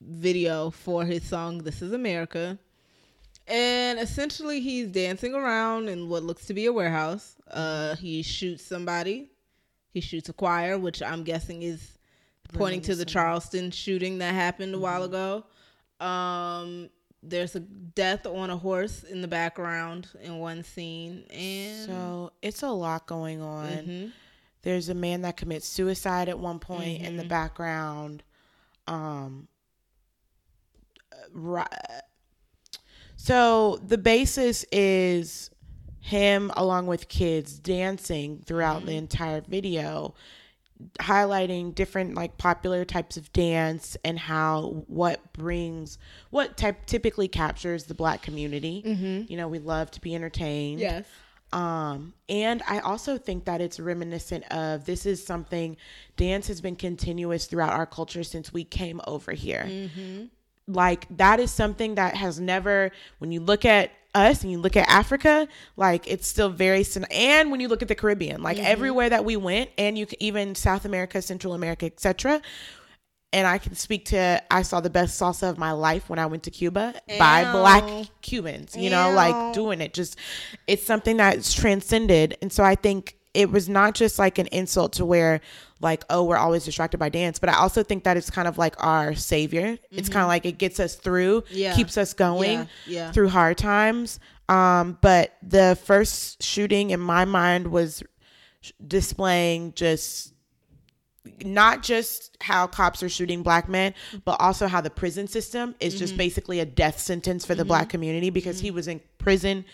video 0.00 0.70
for 0.70 1.04
his 1.04 1.22
song 1.22 1.58
This 1.58 1.82
Is 1.82 1.92
America. 1.92 2.58
And 3.46 3.98
essentially 3.98 4.60
he's 4.60 4.88
dancing 4.88 5.34
around 5.34 5.88
in 5.88 6.08
what 6.08 6.22
looks 6.22 6.46
to 6.46 6.54
be 6.54 6.66
a 6.66 6.72
warehouse. 6.72 7.36
Uh 7.50 7.94
he 7.96 8.22
shoots 8.22 8.64
somebody. 8.64 9.30
He 9.90 10.00
shoots 10.00 10.28
a 10.28 10.32
choir, 10.32 10.78
which 10.78 11.02
I'm 11.02 11.22
guessing 11.22 11.62
is 11.62 11.98
pointing 12.52 12.80
to 12.82 12.94
the 12.96 13.04
Charleston 13.04 13.70
shooting 13.70 14.18
that 14.18 14.34
happened 14.34 14.74
a 14.74 14.78
while 14.78 15.04
ago. 15.04 15.44
Um 16.00 16.90
there's 17.26 17.54
a 17.56 17.60
death 17.60 18.26
on 18.26 18.50
a 18.50 18.56
horse 18.56 19.02
in 19.04 19.20
the 19.22 19.28
background 19.28 20.08
in 20.22 20.38
one 20.38 20.62
scene 20.62 21.24
and 21.30 21.86
So 21.86 22.32
it's 22.42 22.62
a 22.62 22.70
lot 22.70 23.06
going 23.06 23.40
on. 23.40 23.68
Mhm. 23.68 24.12
There's 24.62 24.88
a 24.88 24.94
man 24.94 25.22
that 25.22 25.36
commits 25.36 25.66
suicide 25.66 26.28
at 26.28 26.38
one 26.38 26.58
point 26.58 27.00
in 27.00 27.06
Mm-hmm. 27.08 27.16
the 27.18 27.24
background. 27.24 28.22
Um, 28.86 29.48
right. 31.32 31.68
So 33.16 33.80
the 33.86 33.98
basis 33.98 34.64
is 34.72 35.50
him 36.00 36.50
along 36.56 36.86
with 36.86 37.08
kids 37.08 37.58
dancing 37.58 38.42
throughout 38.44 38.78
Mm-hmm. 38.78 38.86
the 38.86 38.96
entire 38.96 39.40
video 39.40 40.14
highlighting 41.00 41.74
different 41.74 42.14
like 42.14 42.36
popular 42.38 42.84
types 42.84 43.16
of 43.16 43.32
dance 43.32 43.96
and 44.04 44.18
how 44.18 44.84
what 44.86 45.32
brings 45.32 45.98
what 46.30 46.56
type 46.56 46.86
typically 46.86 47.28
captures 47.28 47.84
the 47.84 47.94
black 47.94 48.22
community 48.22 48.82
you 49.28 49.36
know 49.36 49.48
we 49.48 49.58
love 49.58 49.90
to 49.90 50.00
be 50.00 50.14
entertained 50.14 50.80
Yes. 50.80 51.06
um, 51.52 52.14
and 52.28 52.62
I 52.68 52.80
also 52.80 53.16
think 53.18 53.44
that 53.46 53.60
it's 53.60 53.78
reminiscent 53.80 54.44
of 54.52 54.84
this 54.84 55.06
is 55.06 55.24
something 55.24 55.76
dance 56.16 56.48
has 56.48 56.60
been 56.60 56.76
continuous 56.76 57.46
throughout 57.46 57.72
our 57.72 57.86
culture 57.86 58.22
since 58.24 58.52
we 58.52 58.64
came 58.64 59.00
over 59.06 59.32
here. 59.32 59.90
Like 60.66 61.06
that 61.18 61.40
is 61.40 61.50
something 61.50 61.96
that 61.96 62.16
has 62.16 62.40
never, 62.40 62.90
when 63.18 63.30
you 63.32 63.40
look 63.40 63.64
at 63.66 63.90
us 64.14 64.42
and 64.42 64.50
you 64.50 64.58
look 64.58 64.76
at 64.76 64.88
Africa, 64.88 65.48
like 65.76 66.06
it's 66.06 66.26
still 66.26 66.48
very, 66.48 66.84
and 67.10 67.50
when 67.50 67.60
you 67.60 67.68
look 67.68 67.82
at 67.82 67.88
the 67.88 67.94
Caribbean, 67.94 68.42
like 68.42 68.56
mm-hmm. 68.56 68.66
everywhere 68.66 69.08
that 69.08 69.24
we 69.24 69.36
went, 69.36 69.70
and 69.78 69.98
you 69.98 70.06
even 70.20 70.54
South 70.54 70.84
America, 70.84 71.20
Central 71.22 71.54
America, 71.54 71.86
etc. 71.86 72.40
And 73.32 73.48
I 73.48 73.58
can 73.58 73.74
speak 73.74 74.04
to 74.06 74.40
I 74.48 74.62
saw 74.62 74.80
the 74.80 74.90
best 74.90 75.20
salsa 75.20 75.50
of 75.50 75.58
my 75.58 75.72
life 75.72 76.08
when 76.08 76.20
I 76.20 76.26
went 76.26 76.44
to 76.44 76.52
Cuba 76.52 76.94
by 77.18 77.50
black 77.50 78.08
Cubans, 78.22 78.76
you 78.76 78.90
know, 78.90 79.10
like 79.12 79.54
doing 79.54 79.80
it. 79.80 79.92
Just 79.92 80.16
it's 80.68 80.84
something 80.84 81.16
that's 81.16 81.52
transcended. 81.52 82.38
And 82.40 82.52
so 82.52 82.62
I 82.62 82.76
think 82.76 83.16
it 83.34 83.50
was 83.50 83.68
not 83.68 83.94
just 83.94 84.18
like 84.18 84.38
an 84.38 84.46
insult 84.48 84.94
to 84.94 85.04
where 85.04 85.40
like, 85.80 86.04
oh, 86.08 86.22
we're 86.24 86.36
always 86.38 86.64
distracted 86.64 86.98
by 86.98 87.08
dance, 87.10 87.38
but 87.38 87.48
I 87.50 87.56
also 87.56 87.82
think 87.82 88.04
that 88.04 88.16
it's 88.16 88.30
kind 88.30 88.48
of 88.48 88.56
like 88.56 88.74
our 88.82 89.14
savior. 89.14 89.76
It's 89.90 90.08
kind 90.08 90.22
of 90.22 90.28
like 90.28 90.46
it 90.46 90.56
gets 90.58 90.80
us 90.80 90.94
through, 90.94 91.42
Mm-hmm. 91.42 91.54
Yeah. 91.56 91.74
keeps 91.74 91.98
us 91.98 92.14
going 92.14 92.60
Yeah, 92.60 92.66
yeah. 92.86 93.12
through 93.12 93.28
hard 93.28 93.58
times. 93.58 94.18
Um, 94.48 94.96
but 95.00 95.34
the 95.42 95.76
first 95.84 96.42
shooting 96.42 96.90
in 96.90 97.00
my 97.00 97.24
mind 97.24 97.68
was 97.68 98.02
displaying 98.86 99.72
just 99.74 100.32
not 101.44 101.82
just 101.82 102.36
how 102.40 102.66
cops 102.66 103.02
are 103.02 103.08
shooting 103.08 103.42
black 103.42 103.68
men, 103.68 103.94
but 104.24 104.38
also 104.40 104.66
how 104.66 104.80
the 104.80 104.90
prison 104.90 105.26
system 105.26 105.74
is 105.80 105.94
Mm-hmm. 105.94 105.98
just 105.98 106.16
basically 106.16 106.60
a 106.60 106.66
death 106.66 106.98
sentence 107.00 107.44
for 107.46 107.54
the 107.54 107.64
black 107.64 107.88
community 107.88 108.30
because 108.30 108.60
he 108.60 108.70
was 108.70 108.88
in 108.88 109.00
prison 109.18 109.64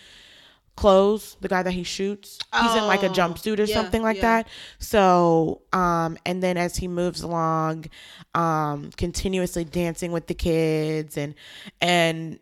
clothes, 0.76 1.36
the 1.40 1.48
guy 1.48 1.62
that 1.62 1.72
he 1.72 1.82
shoots. 1.82 2.38
He's 2.58 2.74
in 2.74 2.86
like 2.86 3.02
a 3.02 3.08
Oh, 3.08 3.12
jumpsuit 3.12 3.58
or 3.58 3.64
yeah, 3.64 3.74
something 3.74 4.02
like 4.02 4.16
yeah. 4.16 4.42
that. 4.42 4.48
So, 4.78 5.62
um, 5.72 6.16
and 6.24 6.42
then 6.42 6.56
as 6.56 6.76
he 6.76 6.88
moves 6.88 7.22
along, 7.22 7.86
um, 8.34 8.90
continuously 8.96 9.64
dancing 9.64 10.10
with 10.12 10.26
the 10.26 10.34
kids 10.34 11.16
and, 11.16 11.34
and, 11.80 12.38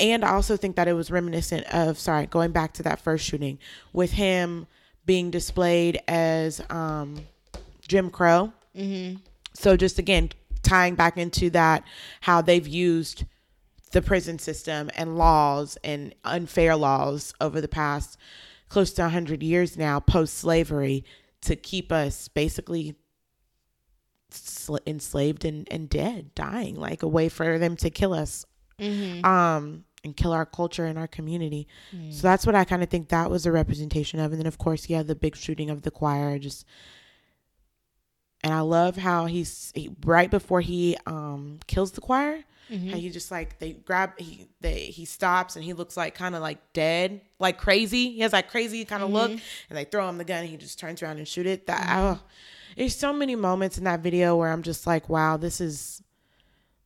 and 0.00 0.24
I 0.24 0.30
also 0.30 0.56
think 0.56 0.76
that 0.76 0.86
it 0.86 0.92
was 0.92 1.10
reminiscent 1.10 1.66
of, 1.74 1.98
sorry, 1.98 2.26
going 2.26 2.52
back 2.52 2.74
to 2.74 2.84
that 2.84 3.00
first 3.00 3.24
shooting 3.24 3.58
with 3.92 4.12
him 4.12 4.68
being 5.06 5.30
displayed 5.32 6.00
as, 6.06 6.60
um, 6.70 7.26
Jim 7.88 8.10
Crow. 8.10 8.52
mm-hmm. 8.76 9.16
So 9.54 9.76
just 9.76 9.98
again, 9.98 10.28
tying 10.62 10.94
back 10.94 11.16
into 11.16 11.50
that, 11.50 11.82
how 12.20 12.42
they've 12.42 12.68
used 12.68 13.24
the 13.88 14.02
prison 14.02 14.38
system 14.38 14.90
and 14.96 15.16
laws 15.18 15.76
and 15.82 16.14
unfair 16.24 16.76
laws 16.76 17.34
over 17.40 17.60
the 17.60 17.68
past 17.68 18.16
close 18.68 18.92
to 18.92 19.02
100 19.02 19.42
years 19.42 19.76
now, 19.76 19.98
post 20.00 20.34
slavery, 20.34 21.04
to 21.42 21.56
keep 21.56 21.90
us 21.90 22.28
basically 22.28 22.94
sl- 24.30 24.76
enslaved 24.86 25.44
and, 25.44 25.66
and 25.70 25.88
dead, 25.88 26.34
dying, 26.34 26.74
like 26.74 27.02
a 27.02 27.08
way 27.08 27.28
for 27.28 27.58
them 27.58 27.76
to 27.76 27.90
kill 27.90 28.12
us. 28.12 28.44
Um, 29.24 29.84
and 30.04 30.16
kill 30.16 30.32
our 30.32 30.46
culture 30.46 30.84
and 30.86 30.96
our 30.96 31.08
community. 31.08 31.66
So 32.12 32.22
that's 32.22 32.46
what 32.46 32.54
I 32.54 32.62
kind 32.64 32.84
of 32.84 32.88
think 32.88 33.08
that 33.08 33.30
was 33.30 33.46
a 33.46 33.52
representation 33.52 34.20
of. 34.20 34.30
And 34.30 34.40
then 34.40 34.46
of 34.46 34.56
course, 34.56 34.88
yeah, 34.88 35.02
the 35.02 35.16
big 35.16 35.34
shooting 35.34 35.70
of 35.70 35.82
the 35.82 35.90
choir 35.90 36.38
just 36.38 36.64
and 38.44 38.54
I 38.54 38.60
love 38.60 38.96
how 38.96 39.26
he's 39.26 39.72
he, 39.74 39.90
right 40.04 40.30
before 40.30 40.60
he 40.60 40.96
um 41.06 41.58
kills 41.66 41.90
the 41.92 42.00
choir, 42.00 42.44
how 42.68 42.96
he 42.96 43.10
just 43.10 43.30
like 43.30 43.58
they 43.58 43.72
grab 43.72 44.18
he 44.18 44.46
they 44.60 44.80
he 44.80 45.04
stops 45.04 45.56
and 45.56 45.64
he 45.64 45.72
looks 45.72 45.96
like 45.96 46.14
kind 46.14 46.34
of 46.34 46.42
like 46.42 46.58
dead, 46.72 47.20
like 47.38 47.58
crazy. 47.58 48.12
He 48.12 48.20
has 48.20 48.32
like 48.32 48.50
crazy 48.50 48.84
kind 48.84 49.02
of 49.02 49.10
look, 49.10 49.30
and 49.30 49.40
they 49.70 49.84
throw 49.84 50.08
him 50.08 50.18
the 50.18 50.24
gun. 50.24 50.40
and 50.40 50.48
He 50.48 50.56
just 50.56 50.78
turns 50.78 51.02
around 51.02 51.18
and 51.18 51.26
shoot 51.26 51.46
it. 51.46 51.66
That 51.66 51.86
oh, 51.90 52.20
there's 52.76 52.94
so 52.94 53.12
many 53.12 53.36
moments 53.36 53.78
in 53.78 53.84
that 53.84 54.00
video 54.00 54.36
where 54.36 54.52
I'm 54.52 54.62
just 54.62 54.86
like, 54.86 55.08
wow, 55.08 55.36
this 55.36 55.60
is 55.60 56.02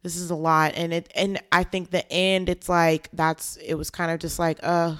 this 0.02 0.16
is 0.16 0.30
a 0.30 0.36
lot, 0.36 0.72
and 0.74 0.92
it 0.92 1.10
and 1.14 1.40
I 1.50 1.64
think 1.64 1.90
the 1.90 2.10
end, 2.12 2.48
it's 2.48 2.68
like 2.68 3.08
that's 3.12 3.56
it 3.56 3.74
was 3.74 3.90
kind 3.90 4.10
of 4.10 4.20
just 4.20 4.38
like, 4.38 4.58
uh 4.62 4.96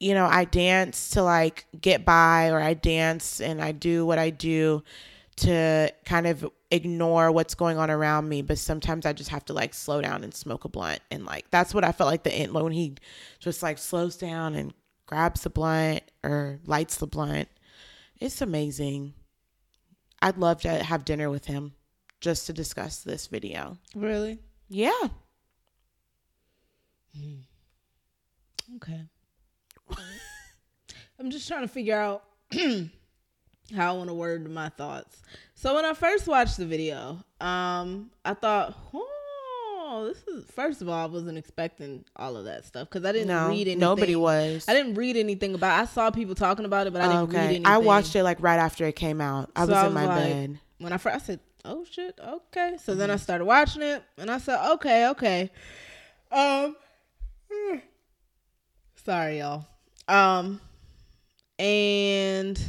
you 0.00 0.14
know, 0.14 0.26
I 0.26 0.44
dance 0.44 1.10
to 1.10 1.22
like 1.22 1.64
get 1.80 2.04
by 2.04 2.50
or 2.50 2.60
I 2.60 2.74
dance 2.74 3.40
and 3.40 3.62
I 3.62 3.70
do 3.70 4.04
what 4.04 4.18
I 4.18 4.30
do 4.30 4.82
to 5.36 5.92
kind 6.04 6.26
of 6.26 6.48
ignore 6.70 7.32
what's 7.32 7.54
going 7.54 7.78
on 7.78 7.90
around 7.90 8.28
me. 8.28 8.42
But 8.42 8.58
sometimes 8.58 9.06
I 9.06 9.12
just 9.12 9.30
have 9.30 9.44
to 9.46 9.52
like 9.52 9.74
slow 9.74 10.00
down 10.00 10.24
and 10.24 10.34
smoke 10.34 10.64
a 10.64 10.68
blunt. 10.68 11.00
And 11.10 11.24
like, 11.24 11.50
that's 11.50 11.74
what 11.74 11.84
I 11.84 11.92
felt 11.92 12.10
like 12.10 12.22
the 12.22 12.34
end 12.34 12.52
when 12.52 12.72
he 12.72 12.96
just 13.40 13.62
like 13.62 13.78
slows 13.78 14.16
down 14.16 14.54
and 14.54 14.74
grabs 15.06 15.42
the 15.42 15.50
blunt 15.50 16.02
or 16.22 16.58
lights 16.64 16.96
the 16.96 17.06
blunt. 17.06 17.48
It's 18.20 18.40
amazing. 18.40 19.14
I'd 20.20 20.38
love 20.38 20.62
to 20.62 20.70
have 20.82 21.04
dinner 21.04 21.30
with 21.30 21.46
him 21.46 21.72
just 22.20 22.46
to 22.46 22.52
discuss 22.52 22.98
this 22.98 23.26
video. 23.26 23.78
Really? 23.94 24.38
Yeah. 24.68 25.08
Mm. 27.18 27.42
Okay. 28.76 29.02
I'm 31.18 31.30
just 31.30 31.48
trying 31.48 31.62
to 31.62 31.68
figure 31.68 31.98
out 31.98 32.24
how 33.74 33.94
I 33.94 33.96
want 33.96 34.08
to 34.10 34.14
word 34.14 34.48
my 34.50 34.68
thoughts. 34.70 35.22
So 35.54 35.74
when 35.74 35.84
I 35.84 35.94
first 35.94 36.26
watched 36.26 36.56
the 36.56 36.66
video, 36.66 37.24
um, 37.40 38.10
I 38.24 38.34
thought, 38.34 38.76
oh, 38.94 40.04
this 40.08 40.22
is 40.34 40.44
first 40.50 40.82
of 40.82 40.88
all, 40.88 40.94
I 41.04 41.06
wasn't 41.06 41.38
expecting 41.38 42.04
all 42.16 42.36
of 42.36 42.44
that 42.46 42.64
stuff 42.64 42.88
because 42.88 43.04
I 43.04 43.12
didn't 43.12 43.28
No, 43.28 43.48
read 43.48 43.62
anything. 43.62 43.78
nobody 43.78 44.16
was. 44.16 44.64
I 44.68 44.74
didn't 44.74 44.94
read 44.94 45.16
anything 45.16 45.54
about. 45.54 45.80
I 45.80 45.84
saw 45.86 46.10
people 46.10 46.34
talking 46.34 46.64
about 46.64 46.86
it, 46.86 46.92
but 46.92 47.02
I 47.02 47.08
didn't 47.08 47.26
read 47.30 47.36
okay. 47.36 47.44
anything. 47.46 47.66
I 47.66 47.78
watched 47.78 48.16
it 48.16 48.22
like 48.24 48.42
right 48.42 48.58
after 48.58 48.84
it 48.86 48.96
came 48.96 49.20
out. 49.20 49.50
I 49.54 49.66
So 49.66 49.72
was 49.72 49.84
in 49.86 49.92
my 49.92 50.06
bed. 50.06 50.58
When 50.78 50.92
I 50.92 50.96
first 50.96 51.14
I 51.14 51.18
said, 51.18 51.40
"Oh 51.64 51.84
shit, 51.88 52.18
okay." 52.20 52.76
So 52.82 52.94
then 52.94 53.10
I 53.10 53.16
started 53.16 53.44
watching 53.44 53.82
it, 53.82 54.02
and 54.18 54.30
I 54.30 54.38
said, 54.38 54.58
"Okay, 54.72 55.08
okay." 55.08 55.50
Um, 56.32 56.74
sorry, 59.04 59.38
y'all. 59.38 59.66
Um, 60.08 60.60
and 61.58 62.60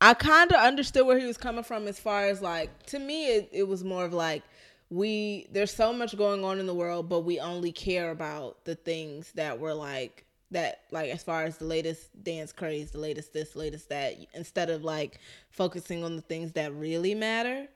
I 0.00 0.14
kind 0.14 0.52
of 0.52 0.58
understood 0.60 1.06
where 1.06 1.18
he 1.18 1.26
was 1.26 1.38
coming 1.38 1.64
from 1.64 1.88
as 1.88 1.98
far 1.98 2.26
as 2.26 2.42
like 2.42 2.84
to 2.86 2.98
me, 2.98 3.28
it, 3.28 3.48
it 3.52 3.68
was 3.68 3.82
more 3.82 4.04
of 4.04 4.12
like 4.12 4.42
we 4.90 5.46
there's 5.50 5.72
so 5.72 5.92
much 5.92 6.16
going 6.16 6.44
on 6.44 6.58
in 6.58 6.66
the 6.66 6.74
world, 6.74 7.08
but 7.08 7.20
we 7.20 7.40
only 7.40 7.72
care 7.72 8.10
about 8.10 8.64
the 8.64 8.74
things 8.74 9.32
that 9.32 9.58
were 9.58 9.74
like 9.74 10.24
that 10.50 10.82
like 10.92 11.10
as 11.10 11.22
far 11.22 11.44
as 11.44 11.58
the 11.58 11.64
latest 11.64 12.22
dance 12.22 12.52
craze, 12.52 12.90
the 12.90 12.98
latest 12.98 13.32
this, 13.32 13.56
latest 13.56 13.88
that, 13.88 14.14
instead 14.34 14.70
of 14.70 14.84
like 14.84 15.18
focusing 15.50 16.04
on 16.04 16.16
the 16.16 16.22
things 16.22 16.52
that 16.52 16.74
really 16.74 17.14
matter. 17.14 17.66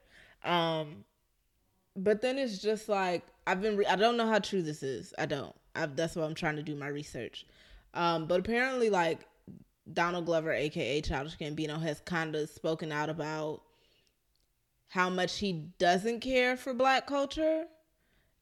Um, 0.45 1.05
but 1.97 2.23
then 2.23 2.39
it's 2.39 2.59
just 2.59 2.89
like 2.89 3.25
I've 3.47 3.61
been. 3.61 3.77
Re- 3.77 3.87
I 3.87 3.97
don't 3.97 4.17
know 4.17 4.27
how 4.29 4.39
true 4.39 4.63
this 4.63 4.83
is. 4.83 5.13
I 5.19 5.27
don't. 5.27 5.55
I've, 5.75 5.97
that's 5.97 6.17
why 6.17 6.25
I'm 6.25 6.35
trying 6.35 6.57
to 6.57 6.63
do 6.63 6.77
my 6.77 6.89
research. 6.89 7.47
Um, 7.95 8.27
but 8.27 8.41
apparently, 8.41 8.91
like 8.91 9.27
Donald 9.93 10.27
Glover, 10.27 10.53
aka 10.53 11.01
Childish 11.01 11.37
Gambino, 11.37 11.81
has 11.81 12.01
kind 12.01 12.35
of 12.37 12.49
spoken 12.51 12.93
out 12.93 13.11
about 13.11 13.63
how 14.89 15.09
much 15.09 15.39
he 15.39 15.53
doesn't 15.79 16.21
care 16.21 16.57
for 16.57 16.75
Black 16.75 17.07
culture, 17.07 17.67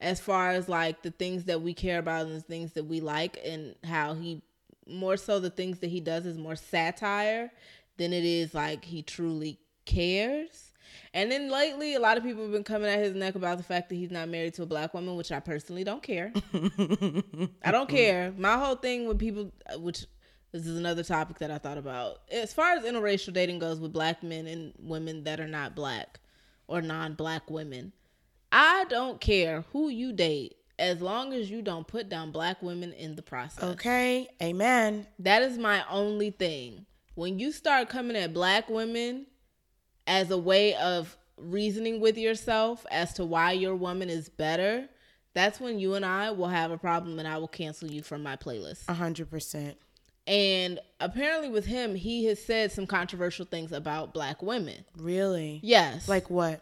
as 0.01 0.21
far 0.21 0.51
as 0.51 0.69
like 0.69 1.03
the 1.03 1.11
things 1.11 1.45
that 1.45 1.63
we 1.63 1.75
care 1.75 1.99
about 1.99 2.27
and 2.27 2.37
the 2.37 2.41
things 2.41 2.73
that 2.73 2.85
we 2.85 3.01
like, 3.01 3.39
and 3.45 3.75
how 3.85 4.15
he 4.15 4.43
more 4.87 5.17
so 5.17 5.39
the 5.39 5.51
things 5.51 5.81
that 5.81 5.91
he 5.91 6.01
does 6.01 6.25
is 6.25 6.39
more 6.39 6.57
satire 6.57 7.53
than 7.99 8.13
it 8.13 8.25
is 8.25 8.55
like 8.55 8.85
he 8.85 9.03
truly 9.03 9.59
cares. 9.85 10.73
And 11.13 11.31
then 11.31 11.51
lately, 11.51 11.95
a 11.95 12.01
lot 12.01 12.17
of 12.17 12.23
people 12.23 12.43
have 12.43 12.53
been 12.53 12.65
coming 12.65 12.89
at 12.89 12.99
his 12.99 13.15
neck 13.15 13.35
about 13.35 13.59
the 13.59 13.65
fact 13.65 13.89
that 13.89 13.97
he's 13.97 14.11
not 14.11 14.29
married 14.29 14.55
to 14.55 14.63
a 14.63 14.67
black 14.67 14.95
woman, 14.95 15.17
which 15.17 15.33
I 15.33 15.41
personally 15.41 15.85
don't 15.85 16.03
care. 16.03 16.33
I 17.63 17.71
don't 17.71 17.89
care. 17.89 18.33
My 18.37 18.57
whole 18.57 18.77
thing 18.77 19.07
with 19.07 19.19
people, 19.19 19.53
which 19.77 20.07
this 20.53 20.67
is 20.67 20.79
another 20.79 21.03
topic 21.03 21.39
that 21.39 21.51
I 21.51 21.59
thought 21.59 21.79
about, 21.79 22.23
as 22.31 22.53
far 22.53 22.73
as 22.73 22.85
interracial 22.85 23.33
dating 23.33 23.59
goes 23.59 23.79
with 23.81 23.93
black 23.93 24.23
men 24.23 24.47
and 24.47 24.73
women 24.79 25.25
that 25.25 25.41
are 25.41 25.49
not 25.49 25.75
black 25.75 26.21
or 26.67 26.81
non 26.81 27.15
black 27.15 27.51
women, 27.51 27.93
I 28.51 28.87
don't 28.89 29.21
care 29.21 29.65
who 29.73 29.89
you 29.89 30.13
date 30.13 30.57
as 30.79 31.03
long 31.03 31.33
as 31.33 31.51
you 31.51 31.61
don't 31.61 31.87
put 31.87 32.09
down 32.09 32.31
black 32.31 32.63
women 32.63 32.93
in 32.93 33.17
the 33.17 33.23
process. 33.23 33.63
Okay. 33.63 34.29
Amen. 34.43 35.07
That 35.19 35.43
is 35.43 35.59
my 35.59 35.85
only 35.91 36.31
thing. 36.31 36.87
When 37.15 37.39
you 37.39 37.53
start 37.53 37.89
coming 37.89 38.17
at 38.17 38.33
black 38.33 38.69
women 38.71 39.27
as 40.07 40.31
a 40.31 40.39
way 40.39 40.75
of 40.77 41.17
reasoning 41.37 42.01
with 42.01 42.17
yourself 42.17 42.87
as 42.91 43.13
to 43.15 43.25
why 43.25 43.53
your 43.53 43.75
woman 43.75 44.09
is 44.09 44.29
better, 44.29 44.89
that's 45.35 45.61
when 45.61 45.79
you 45.79 45.95
and 45.95 46.05
I 46.05 46.31
will 46.31 46.49
have 46.49 46.71
a 46.71 46.79
problem 46.79 47.19
and 47.19 47.29
I 47.29 47.39
will 47.39 47.49
cancel 47.49 47.91
you 47.91 48.03
from 48.03 48.23
my 48.23 48.37
playlist. 48.37 48.85
A 48.89 48.95
hundred 48.95 49.31
percent. 49.31 49.77
And 50.29 50.79
apparently 51.01 51.49
with 51.49 51.65
him, 51.65 51.95
he 51.95 52.27
has 52.27 52.45
said 52.45 52.71
some 52.71 52.87
controversial 52.87 53.47
things 53.47 53.73
about 53.73 54.13
black 54.13 54.43
women. 54.43 54.85
Really? 54.99 55.59
Yes. 55.63 56.07
Like 56.07 56.29
what? 56.29 56.61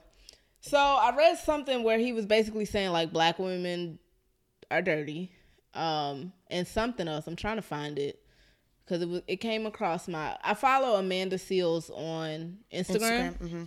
So 0.61 0.79
I 0.79 1.15
read 1.17 1.37
something 1.39 1.83
where 1.83 1.99
he 1.99 2.13
was 2.13 2.27
basically 2.27 2.65
saying 2.65 2.91
like 2.93 3.13
black 3.13 3.39
women 3.41 3.99
are 4.71 4.83
dirty, 4.83 5.33
um, 5.75 6.33
and 6.49 6.67
something 6.67 7.09
else. 7.09 7.27
I'm 7.27 7.37
trying 7.37 7.57
to 7.57 7.63
find 7.63 7.99
it 7.99 8.21
because 8.85 9.03
it 9.03 9.09
was 9.09 9.23
it 9.27 9.37
came 9.37 9.67
across 9.67 10.07
my. 10.09 10.37
I 10.45 10.55
follow 10.55 10.97
Amanda 10.97 11.37
Seales 11.37 11.91
on 11.91 12.59
Instagram. 12.73 13.37
hmm 13.37 13.65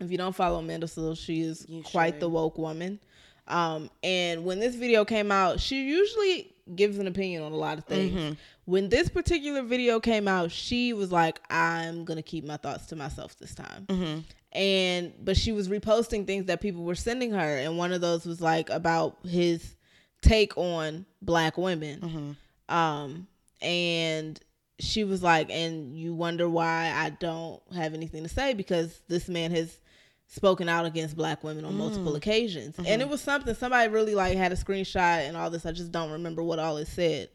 If 0.00 0.10
you 0.10 0.18
don't 0.18 0.34
follow 0.36 0.58
Amanda 0.60 0.86
Seales, 0.86 1.18
she 1.18 1.40
is 1.42 1.66
You 1.68 1.82
quite 1.82 2.14
should. 2.14 2.20
the 2.20 2.28
woke 2.28 2.58
woman. 2.58 3.00
Um, 3.48 3.90
and 4.04 4.44
when 4.44 4.60
this 4.60 4.76
video 4.76 5.04
came 5.04 5.32
out, 5.32 5.58
she 5.60 5.82
usually 5.82 6.54
gives 6.76 6.98
an 6.98 7.08
opinion 7.08 7.42
on 7.42 7.50
a 7.52 7.56
lot 7.56 7.76
of 7.78 7.84
things. 7.84 8.12
Mm-hmm. 8.12 8.32
When 8.64 8.88
this 8.88 9.08
particular 9.08 9.62
video 9.62 9.98
came 9.98 10.28
out, 10.28 10.52
she 10.52 10.92
was 10.92 11.10
like, 11.10 11.40
"I'm 11.50 12.04
gonna 12.04 12.22
keep 12.22 12.44
my 12.44 12.56
thoughts 12.56 12.86
to 12.86 12.96
myself 12.96 13.36
this 13.38 13.54
time." 13.54 13.86
Mm-hmm. 13.86 14.20
And 14.52 15.12
but 15.24 15.36
she 15.36 15.52
was 15.52 15.68
reposting 15.68 16.26
things 16.26 16.46
that 16.46 16.60
people 16.60 16.84
were 16.84 16.94
sending 16.94 17.32
her, 17.32 17.58
and 17.58 17.76
one 17.76 17.92
of 17.92 18.00
those 18.00 18.24
was 18.24 18.40
like 18.40 18.70
about 18.70 19.18
his 19.24 19.74
take 20.20 20.56
on 20.56 21.06
black 21.20 21.58
women. 21.58 22.00
Mm-hmm. 22.00 22.74
Um, 22.74 23.26
and 23.60 24.40
she 24.78 25.04
was 25.04 25.22
like, 25.22 25.50
and 25.50 25.96
you 25.96 26.14
wonder 26.14 26.48
why 26.48 26.92
I 26.94 27.10
don't 27.10 27.60
have 27.74 27.94
anything 27.94 28.22
to 28.22 28.28
say 28.28 28.54
because 28.54 29.00
this 29.08 29.28
man 29.28 29.50
has 29.52 29.78
spoken 30.26 30.68
out 30.68 30.86
against 30.86 31.16
black 31.16 31.44
women 31.44 31.64
on 31.64 31.76
multiple 31.76 32.16
occasions. 32.16 32.76
And 32.78 33.02
it 33.02 33.08
was 33.08 33.20
something 33.20 33.54
somebody 33.54 33.88
really 33.92 34.14
like 34.14 34.36
had 34.36 34.50
a 34.50 34.56
screenshot 34.56 35.28
and 35.28 35.36
all 35.36 35.50
this. 35.50 35.66
I 35.66 35.72
just 35.72 35.92
don't 35.92 36.10
remember 36.10 36.42
what 36.42 36.58
all 36.58 36.78
it 36.78 36.88
said. 36.88 37.28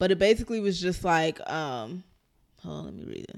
But 0.00 0.10
it 0.10 0.18
basically 0.18 0.58
was 0.60 0.80
just 0.80 1.04
like, 1.04 1.38
um, 1.48 2.02
hold 2.62 2.78
on, 2.78 2.84
let 2.86 2.94
me 2.94 3.04
read 3.04 3.26
it. 3.28 3.36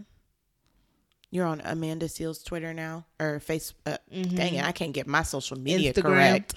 You're 1.33 1.45
on 1.47 1.61
Amanda 1.65 2.07
Seales 2.07 2.45
Twitter 2.45 2.73
now 2.73 3.05
or 3.19 3.41
face. 3.41 3.75
Uh, 3.85 3.97
Dang 4.13 4.55
it, 4.55 4.65
I 4.65 4.71
can't 4.71 4.93
get 4.93 5.07
my 5.09 5.23
social 5.25 5.59
media 5.59 5.93
Instagram. 5.93 6.03
correct. 6.03 6.55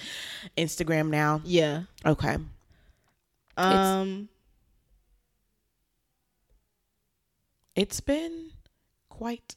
Instagram 0.58 1.10
now. 1.10 1.42
Yeah. 1.44 1.84
Okay. 2.06 2.38
Um, 3.58 4.30
It's 7.76 8.00
been 8.00 8.52
quite 9.10 9.56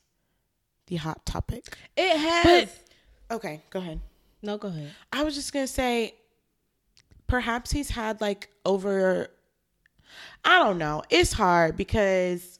the 0.86 0.96
hot 0.96 1.24
topic. 1.26 1.76
it 1.96 2.16
has. 2.16 2.70
Okay, 3.30 3.62
go 3.70 3.80
ahead. 3.80 4.00
no, 4.42 4.56
go 4.56 4.68
ahead. 4.68 4.92
I 5.12 5.22
was 5.24 5.34
just 5.34 5.52
gonna 5.52 5.66
say, 5.66 6.14
perhaps 7.26 7.70
he's 7.70 7.90
had 7.90 8.20
like 8.22 8.48
over. 8.64 9.28
I 10.44 10.58
don't 10.58 10.78
know. 10.78 11.02
It's 11.10 11.32
hard 11.32 11.76
because 11.76 12.58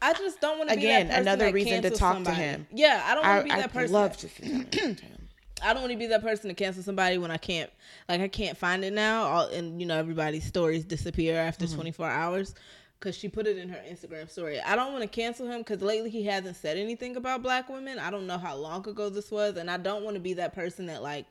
I 0.00 0.12
just 0.12 0.40
don't 0.40 0.58
want 0.58 0.70
to 0.70 0.76
Again, 0.76 1.06
be 1.06 1.12
that 1.12 1.22
another 1.22 1.46
that 1.46 1.54
reason 1.54 1.82
to 1.82 1.90
talk 1.90 2.22
to 2.24 2.30
him. 2.30 2.66
Yeah, 2.70 3.02
I 3.06 3.14
don't 3.14 3.26
want 3.26 3.46
to 3.46 3.54
be 3.54 3.60
that 3.60 3.72
person. 3.72 3.80
Person. 3.80 3.92
love 3.92 4.16
to 4.18 4.28
sit 4.28 4.42
down 4.42 4.52
and 4.52 4.72
talk 4.72 4.96
to 4.96 5.04
him. 5.04 5.28
I 5.62 5.72
don't 5.72 5.82
want 5.82 5.92
to 5.92 5.98
be 5.98 6.06
that 6.08 6.22
person 6.22 6.48
to 6.48 6.54
cancel 6.54 6.82
somebody 6.82 7.16
when 7.16 7.30
I 7.30 7.38
can't, 7.38 7.70
like, 8.08 8.20
I 8.20 8.28
can't 8.28 8.56
find 8.56 8.84
it 8.84 8.92
now. 8.92 9.24
All, 9.24 9.46
and 9.46 9.80
you 9.80 9.86
know, 9.86 9.96
everybody's 9.96 10.44
stories 10.44 10.84
disappear 10.84 11.38
after 11.38 11.64
mm-hmm. 11.64 11.76
24 11.76 12.10
hours 12.10 12.54
because 12.98 13.16
she 13.16 13.28
put 13.28 13.46
it 13.46 13.56
in 13.56 13.68
her 13.68 13.80
Instagram 13.88 14.28
story. 14.30 14.60
I 14.60 14.76
don't 14.76 14.92
want 14.92 15.02
to 15.02 15.08
cancel 15.08 15.46
him 15.46 15.58
because 15.58 15.80
lately 15.80 16.10
he 16.10 16.24
hasn't 16.24 16.56
said 16.56 16.76
anything 16.76 17.16
about 17.16 17.42
black 17.42 17.68
women. 17.68 17.98
I 17.98 18.10
don't 18.10 18.26
know 18.26 18.38
how 18.38 18.56
long 18.56 18.86
ago 18.88 19.08
this 19.08 19.30
was, 19.30 19.56
and 19.56 19.70
I 19.70 19.76
don't 19.76 20.04
want 20.04 20.16
to 20.16 20.20
be 20.20 20.34
that 20.34 20.54
person 20.54 20.86
that 20.86 21.02
like 21.02 21.26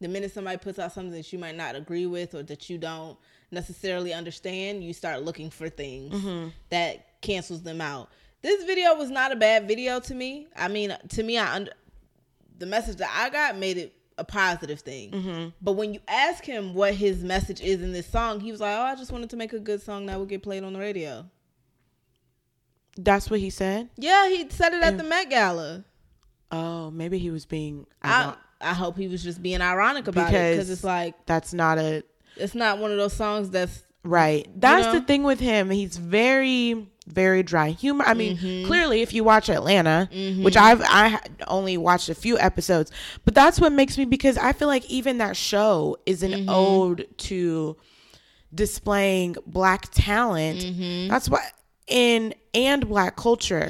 the 0.00 0.08
minute 0.08 0.32
somebody 0.32 0.58
puts 0.58 0.78
out 0.78 0.92
something 0.92 1.12
that 1.12 1.32
you 1.32 1.38
might 1.38 1.56
not 1.56 1.76
agree 1.76 2.06
with 2.06 2.34
or 2.34 2.42
that 2.44 2.68
you 2.68 2.78
don't 2.78 3.18
necessarily 3.50 4.12
understand, 4.12 4.84
you 4.84 4.92
start 4.92 5.22
looking 5.22 5.50
for 5.50 5.68
things 5.68 6.14
Mm-hmm. 6.14 6.48
that 6.70 7.20
cancels 7.22 7.62
them 7.62 7.80
out. 7.80 8.10
This 8.42 8.64
video 8.64 8.94
was 8.94 9.10
not 9.10 9.32
a 9.32 9.36
bad 9.36 9.66
video 9.66 9.98
to 10.00 10.14
me. 10.14 10.46
I 10.56 10.68
mean, 10.68 10.96
to 11.08 11.22
me, 11.22 11.38
I 11.38 11.54
under 11.56 11.72
the 12.58 12.66
message 12.66 12.96
that 12.98 13.10
I 13.14 13.30
got 13.30 13.56
made 13.58 13.76
it 13.78 13.94
a 14.16 14.24
positive 14.24 14.80
thing. 14.80 15.10
Mm-hmm. 15.12 15.48
But 15.62 15.72
when 15.72 15.94
you 15.94 16.00
ask 16.08 16.44
him 16.44 16.74
what 16.74 16.94
his 16.94 17.22
message 17.24 17.60
is 17.60 17.82
in 17.82 17.92
this 17.92 18.06
song, 18.06 18.40
he 18.40 18.50
was 18.52 18.60
like, 18.60 18.76
"Oh, 18.76 18.82
I 18.82 18.94
just 18.96 19.10
wanted 19.12 19.30
to 19.30 19.36
make 19.36 19.52
a 19.52 19.58
good 19.60 19.80
song 19.82 20.06
that 20.06 20.18
would 20.18 20.28
get 20.28 20.42
played 20.42 20.62
on 20.64 20.72
the 20.72 20.78
radio." 20.78 21.24
That's 22.96 23.30
what 23.30 23.40
he 23.40 23.50
said. 23.50 23.88
Yeah, 23.96 24.28
he 24.28 24.48
said 24.50 24.74
it 24.74 24.82
at 24.82 24.98
the 24.98 25.04
Met 25.04 25.30
Gala. 25.30 25.84
Oh, 26.50 26.90
maybe 26.90 27.18
he 27.18 27.30
was 27.30 27.44
being. 27.46 27.86
I 28.02 28.34
I 28.60 28.74
hope 28.74 28.96
he 28.96 29.06
was 29.06 29.22
just 29.22 29.40
being 29.42 29.60
ironic 29.60 30.08
about 30.08 30.28
it 30.28 30.32
Because- 30.32 30.56
because 30.56 30.70
it's 30.70 30.84
like 30.84 31.14
that's 31.26 31.52
not 31.52 31.78
a 31.78 32.02
it's 32.38 32.54
not 32.54 32.78
one 32.78 32.90
of 32.90 32.96
those 32.96 33.12
songs 33.12 33.50
that's 33.50 33.84
right. 34.04 34.46
That's 34.56 34.86
know? 34.86 35.00
the 35.00 35.00
thing 35.06 35.22
with 35.24 35.40
him. 35.40 35.70
He's 35.70 35.96
very, 35.96 36.88
very 37.06 37.42
dry 37.42 37.70
humor. 37.70 38.04
I 38.06 38.14
mean, 38.14 38.36
Mm-hmm. 38.36 38.66
clearly, 38.66 39.02
if 39.02 39.12
you 39.12 39.24
watch 39.24 39.48
Atlanta, 39.50 40.08
which 40.42 40.56
I've 40.56 40.80
I 40.84 41.20
only 41.46 41.76
watched 41.76 42.08
a 42.08 42.14
few 42.14 42.38
episodes, 42.38 42.90
but 43.24 43.34
that's 43.34 43.60
what 43.60 43.72
makes 43.72 43.98
me 43.98 44.04
because 44.04 44.36
I 44.38 44.52
feel 44.52 44.68
like 44.68 44.88
even 44.90 45.18
that 45.18 45.36
show 45.36 45.96
is 46.06 46.22
an 46.22 46.32
Mm-hmm. 46.32 46.48
ode 46.50 47.06
to 47.18 47.76
displaying 48.54 49.36
black 49.46 49.88
talent. 49.92 50.60
Mm-hmm. 50.60 51.08
That's 51.08 51.28
what 51.28 51.42
in 51.86 52.34
and 52.54 52.88
black 52.88 53.16
culture. 53.16 53.68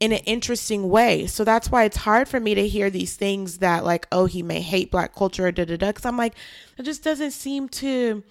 Mm-hmm. 0.00 0.12
in 0.12 0.12
an 0.12 0.24
interesting 0.24 0.88
way. 0.88 1.26
So 1.26 1.44
that's 1.44 1.70
why 1.70 1.84
it's 1.84 1.98
hard 1.98 2.28
for 2.28 2.40
me 2.40 2.54
to 2.54 2.66
hear 2.66 2.90
these 2.90 3.16
things 3.16 3.58
that 3.58 3.84
like, 3.84 4.06
oh, 4.10 4.26
he 4.26 4.42
may 4.42 4.60
hate 4.60 4.90
black 4.90 5.14
culture, 5.14 5.50
da 5.52 5.64
da 5.64 5.76
da. 5.76 5.86
Because 5.88 6.04
I'm 6.04 6.16
like, 6.16 6.34
it 6.76 6.82
just 6.82 7.04
doesn't 7.04 7.30
seem 7.30 7.68
to 7.70 8.22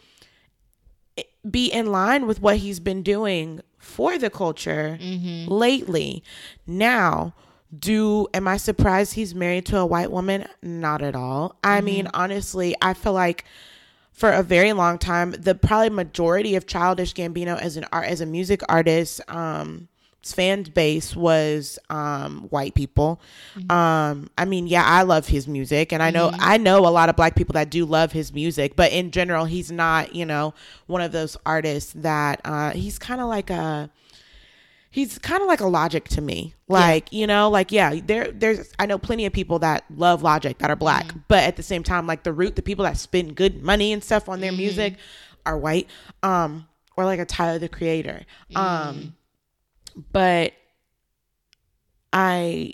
be 1.50 1.68
in 1.68 1.88
line 1.92 2.28
with 2.28 2.42
what 2.42 2.58
he's 2.58 2.80
been 2.80 3.02
doing 3.04 3.62
for 3.78 4.18
the 4.18 4.30
culture 4.30 4.98
lately. 5.48 6.24
Now, 6.68 7.34
do 7.78 8.28
am 8.34 8.48
I 8.48 8.58
surprised 8.58 9.14
he's 9.14 9.34
married 9.34 9.66
to 9.68 9.78
a 9.78 9.86
white 9.86 10.12
woman? 10.12 10.46
Not 10.62 11.02
at 11.02 11.16
all. 11.16 11.58
I 11.64 11.82
mean, 11.82 12.08
honestly, 12.14 12.76
I 12.82 12.94
feel 12.94 13.14
like 13.14 13.46
for 14.12 14.30
a 14.32 14.44
very 14.44 14.74
long 14.74 14.98
time, 15.00 15.32
the 15.32 15.56
probably 15.56 15.90
majority 15.90 16.56
of 16.56 16.68
Childish 16.68 17.14
Gambino 17.14 17.58
as 17.60 17.78
an 17.78 17.86
art 17.92 18.06
as 18.08 18.22
a 18.22 18.26
music 18.26 18.62
artist, 18.70 19.22
um, 19.28 19.88
fan 20.32 20.64
base 20.64 21.16
was 21.16 21.78
um 21.90 22.44
white 22.50 22.76
people. 22.76 23.20
Um, 23.70 24.30
I 24.38 24.46
mean, 24.46 24.68
yeah, 24.68 24.84
I 24.86 25.04
love 25.04 25.28
his 25.28 25.48
music, 25.48 25.92
and 25.92 26.02
I 26.02 26.12
know 26.12 26.32
I 26.40 26.58
know 26.58 26.80
a 26.88 26.90
lot 26.90 27.10
of 27.10 27.16
black 27.16 27.36
people 27.36 27.54
that 27.54 27.70
do 27.70 27.86
love 27.86 28.12
his 28.12 28.34
music, 28.34 28.76
but 28.76 28.92
in 28.92 29.12
general, 29.12 29.46
he's 29.46 29.72
not, 29.72 30.16
you 30.16 30.26
know, 30.26 30.54
one 30.88 31.02
of 31.02 31.12
those 31.12 31.36
artists 31.46 31.94
that 31.94 32.40
uh, 32.46 32.72
he's 32.72 32.98
kind 33.00 33.20
of 33.20 33.28
like 33.28 33.50
a 33.50 33.90
he's 34.90 35.18
kind 35.18 35.42
of 35.42 35.48
like 35.48 35.60
a 35.60 35.68
logic 35.68 36.08
to 36.10 36.22
me. 36.22 36.54
Like 36.68 37.12
you 37.12 37.28
know 37.28 37.50
like 37.50 37.72
yeah 37.72 38.00
there 38.04 38.32
there's 38.32 38.72
i 38.80 38.86
know 38.88 38.98
plenty 38.98 39.26
of 39.28 39.34
people 39.34 39.60
that 39.60 39.84
love 39.96 40.24
logic 40.24 40.58
that 40.60 40.72
are 40.72 40.76
black 40.76 41.06
but 41.28 41.44
at 41.44 41.56
the 41.56 41.62
same 41.62 41.84
time 41.84 42.08
like 42.08 42.24
the 42.24 42.34
root 42.34 42.56
the 42.56 42.64
people 42.64 42.84
that 42.86 42.98
spend 42.98 43.36
good 43.36 43.62
money 43.62 43.94
and 43.94 44.04
stuff 44.04 44.28
on 44.28 44.40
their 44.40 44.52
music 44.52 44.96
are 45.46 45.56
white 45.58 45.88
um 46.24 46.68
or 46.96 47.06
like 47.06 47.20
a 47.20 47.26
tyler 47.26 47.60
the 47.60 47.70
creator. 47.70 48.26
Um 48.56 49.16
but 50.12 50.54
i 52.12 52.74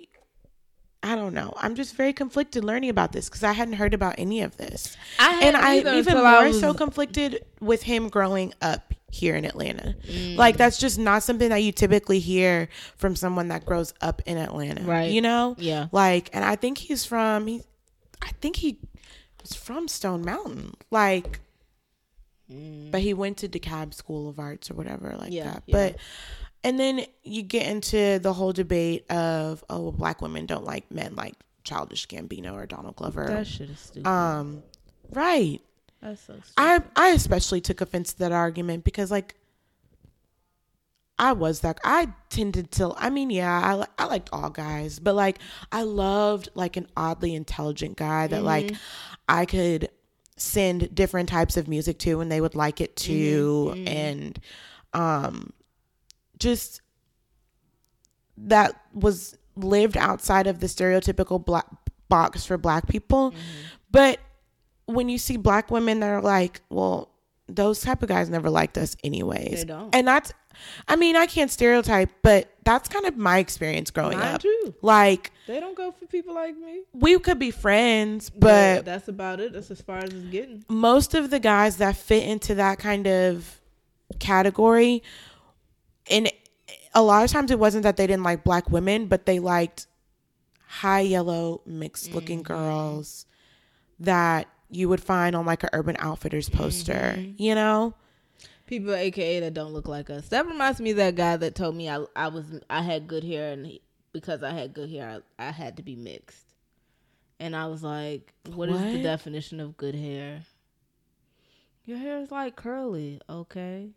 i 1.03 1.15
don't 1.15 1.33
know 1.33 1.53
i'm 1.57 1.75
just 1.75 1.95
very 1.95 2.13
conflicted 2.13 2.63
learning 2.63 2.89
about 2.89 3.11
this 3.11 3.29
because 3.29 3.43
i 3.43 3.51
hadn't 3.53 3.75
heard 3.75 3.93
about 3.93 4.15
any 4.17 4.41
of 4.41 4.55
this 4.57 4.97
I 5.19 5.41
and 5.43 5.55
i'm 5.55 5.77
even 5.79 5.97
until 5.99 6.25
I 6.25 6.43
more 6.45 6.53
so 6.53 6.73
conflicted 6.73 7.45
with 7.61 7.83
him 7.83 8.09
growing 8.09 8.53
up 8.61 8.93
here 9.11 9.35
in 9.35 9.45
atlanta 9.45 9.95
Mm. 10.07 10.35
like 10.35 10.57
that's 10.57 10.77
just 10.77 10.99
not 10.99 11.23
something 11.23 11.49
that 11.49 11.63
you 11.63 11.71
typically 11.71 12.19
hear 12.19 12.69
from 12.95 13.15
someone 13.15 13.47
that 13.47 13.65
grows 13.65 13.93
up 14.01 14.21
in 14.25 14.37
atlanta 14.37 14.83
Right. 14.83 15.11
you 15.11 15.21
know 15.21 15.55
Yeah. 15.57 15.87
like 15.91 16.29
and 16.33 16.43
i 16.45 16.55
think 16.55 16.77
he's 16.77 17.05
from 17.05 17.47
he 17.47 17.61
i 18.21 18.29
think 18.41 18.57
he 18.57 18.79
was 19.41 19.55
from 19.55 19.87
stone 19.87 20.23
mountain 20.23 20.73
like 20.91 21.39
but 22.91 23.01
he 23.01 23.13
went 23.13 23.37
to 23.37 23.47
DeKalb 23.47 23.93
School 23.93 24.27
of 24.27 24.39
Arts 24.39 24.71
or 24.71 24.73
whatever 24.73 25.15
like 25.19 25.31
Yeah, 25.31 25.43
that. 25.43 25.63
yeah. 25.67 25.75
But 25.91 25.97
and 26.63 26.79
then 26.79 27.05
you 27.23 27.41
get 27.41 27.67
into 27.67 28.19
the 28.19 28.33
whole 28.33 28.51
debate 28.53 29.09
of 29.11 29.63
oh 29.69 29.81
well, 29.81 29.91
black 29.91 30.21
women 30.21 30.45
don't 30.45 30.65
like 30.65 30.89
men 30.91 31.15
like 31.15 31.35
Childish 31.63 32.07
Gambino 32.07 32.53
or 32.53 32.65
Donald 32.65 32.95
Glover. 32.95 33.25
that 33.25 33.47
shit 33.47 33.69
is 33.69 33.79
stupid. 33.79 34.07
um 34.07 34.63
right. 35.11 35.61
That's 36.01 36.21
so 36.21 36.33
stupid. 36.33 36.53
I 36.57 36.81
I 36.95 37.09
especially 37.09 37.61
took 37.61 37.81
offense 37.81 38.13
to 38.13 38.19
that 38.19 38.31
argument 38.31 38.83
because 38.83 39.11
like 39.11 39.35
I 41.17 41.33
was 41.33 41.59
that 41.61 41.79
I 41.83 42.07
tended 42.29 42.71
to 42.73 42.93
I 42.97 43.09
mean 43.09 43.29
yeah 43.29 43.85
I 43.97 44.03
I 44.03 44.05
liked 44.07 44.29
all 44.31 44.49
guys 44.49 44.99
but 44.99 45.15
like 45.15 45.39
I 45.71 45.83
loved 45.83 46.49
like 46.55 46.77
an 46.77 46.87
oddly 46.95 47.35
intelligent 47.35 47.97
guy 47.97 48.27
that 48.27 48.43
like 48.43 48.71
I 49.27 49.45
could 49.45 49.89
send 50.37 50.95
different 50.95 51.27
types 51.27 51.57
of 51.57 51.67
music 51.67 51.99
to 51.99 52.21
and 52.21 52.31
they 52.31 52.39
would 52.39 52.55
like 52.55 52.79
it 52.79 52.95
too 52.95 53.83
and 53.85 54.39
um 54.93 55.51
just 56.39 56.81
that 58.37 58.81
was 58.93 59.37
lived 59.55 59.97
outside 59.97 60.47
of 60.47 60.59
the 60.59 60.67
stereotypical 60.67 61.43
black 61.43 61.65
box 62.07 62.45
for 62.45 62.57
black 62.57 62.87
people 62.87 63.31
mm-hmm. 63.31 63.39
but 63.91 64.19
when 64.89 65.07
you 65.07 65.17
see 65.17 65.37
black 65.37 65.69
women 65.69 65.99
that 65.99 66.09
are 66.09 66.21
like, 66.21 66.61
well, 66.69 67.09
those 67.47 67.81
type 67.81 68.01
of 68.01 68.09
guys 68.09 68.29
never 68.29 68.49
liked 68.49 68.77
us 68.77 68.95
anyways. 69.03 69.59
They 69.59 69.65
don't. 69.65 69.93
And 69.93 70.07
that's 70.07 70.33
I 70.87 70.95
mean, 70.95 71.15
I 71.15 71.25
can't 71.25 71.49
stereotype, 71.49 72.09
but 72.21 72.51
that's 72.65 72.89
kind 72.89 73.05
of 73.05 73.15
my 73.15 73.37
experience 73.37 73.91
growing 73.91 74.17
Mine 74.17 74.35
up. 74.35 74.41
too. 74.41 74.73
Like 74.81 75.31
They 75.47 75.59
don't 75.59 75.77
go 75.77 75.91
for 75.91 76.05
people 76.07 76.33
like 76.33 76.57
me. 76.57 76.81
we 76.93 77.17
could 77.19 77.39
be 77.39 77.51
friends, 77.51 78.29
but 78.29 78.83
that's 78.83 79.07
about 79.07 79.39
it. 79.39 79.53
That's 79.53 79.71
as 79.71 79.81
far 79.81 79.99
as 79.99 80.11
it's 80.11 80.25
getting. 80.25 80.65
most 80.67 81.13
of 81.13 81.29
the 81.29 81.39
guys 81.39 81.77
that 81.77 81.95
fit 81.95 82.23
into 82.23 82.55
that 82.55 82.79
kind 82.79 83.07
of 83.07 83.61
category 84.17 85.03
and 86.09 86.31
a 86.93 87.03
lot 87.03 87.23
of 87.23 87.31
times 87.31 87.51
it 87.51 87.59
wasn't 87.59 87.83
that 87.83 87.97
they 87.97 88.07
didn't 88.07 88.23
like 88.23 88.43
black 88.43 88.69
women 88.69 89.07
but 89.07 89.25
they 89.25 89.39
liked 89.39 89.87
high 90.67 91.01
yellow 91.01 91.61
mixed 91.65 92.13
looking 92.13 92.43
mm-hmm. 92.43 92.53
girls 92.53 93.25
that 93.99 94.47
you 94.69 94.87
would 94.87 95.01
find 95.01 95.35
on 95.35 95.45
like 95.45 95.63
a 95.63 95.69
urban 95.73 95.95
outfitters 95.99 96.49
poster 96.49 97.15
mm-hmm. 97.15 97.41
you 97.41 97.55
know 97.55 97.93
People, 98.69 98.93
aka 98.93 99.39
that 99.39 99.55
don't 99.55 99.73
look 99.73 99.87
like 99.87 100.11
us. 100.11 100.27
That 100.27 100.45
reminds 100.45 100.79
me 100.79 100.91
of 100.91 100.97
that 100.97 101.15
guy 101.15 101.35
that 101.37 101.55
told 101.55 101.75
me 101.75 101.89
I 101.89 102.05
I 102.15 102.27
was 102.27 102.45
I 102.69 102.83
had 102.83 103.07
good 103.07 103.23
hair 103.23 103.51
and 103.51 103.65
he, 103.65 103.81
because 104.13 104.43
I 104.43 104.51
had 104.51 104.75
good 104.75 104.91
hair 104.91 105.23
I, 105.39 105.47
I 105.47 105.49
had 105.49 105.77
to 105.77 105.81
be 105.81 105.95
mixed. 105.95 106.45
And 107.39 107.55
I 107.55 107.65
was 107.65 107.81
like, 107.81 108.31
what 108.53 108.69
is 108.69 108.79
the 108.79 109.01
definition 109.01 109.59
of 109.59 109.75
good 109.75 109.95
hair? 109.95 110.41
Your 111.85 111.97
hair 111.97 112.19
is 112.19 112.29
like 112.29 112.57
curly, 112.57 113.19
okay? 113.27 113.89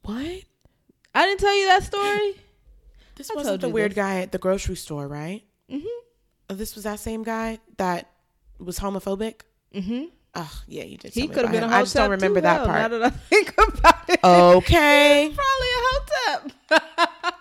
what 0.00 0.44
I 1.16 1.26
didn't 1.26 1.40
tell 1.40 1.56
you 1.58 1.66
that 1.66 1.82
story. 1.82 2.34
this 3.16 3.30
I 3.30 3.34
wasn't 3.34 3.60
the 3.62 3.68
weird 3.68 3.92
this. 3.92 3.96
guy 3.96 4.20
at 4.20 4.32
the 4.32 4.38
grocery 4.38 4.76
store 4.76 5.08
right 5.08 5.42
Mhm. 5.70 5.82
oh, 6.50 6.54
this 6.54 6.74
was 6.74 6.84
that 6.84 7.00
same 7.00 7.22
guy 7.22 7.58
that 7.78 8.10
was 8.58 8.78
homophobic 8.78 9.40
Mhm. 9.74 10.10
oh 10.34 10.62
yeah 10.68 10.84
you 10.84 10.96
did 10.98 11.12
He 11.14 11.26
could 11.26 11.42
have 11.44 11.52
been 11.52 11.62
a 11.62 11.66
him. 11.66 11.70
hotep 11.72 11.80
i 11.80 11.82
just 11.82 11.94
don't 11.96 12.10
remember 12.10 12.40
that 12.42 12.56
hell, 12.58 12.66
part 12.66 12.80
Now 12.82 12.98
that 12.98 13.02
I 13.04 13.10
think 13.10 13.52
about 13.58 14.08
it. 14.10 14.20
okay 14.22 15.32
probably 15.34 15.70
a 15.78 15.80
hotep. 15.88 16.52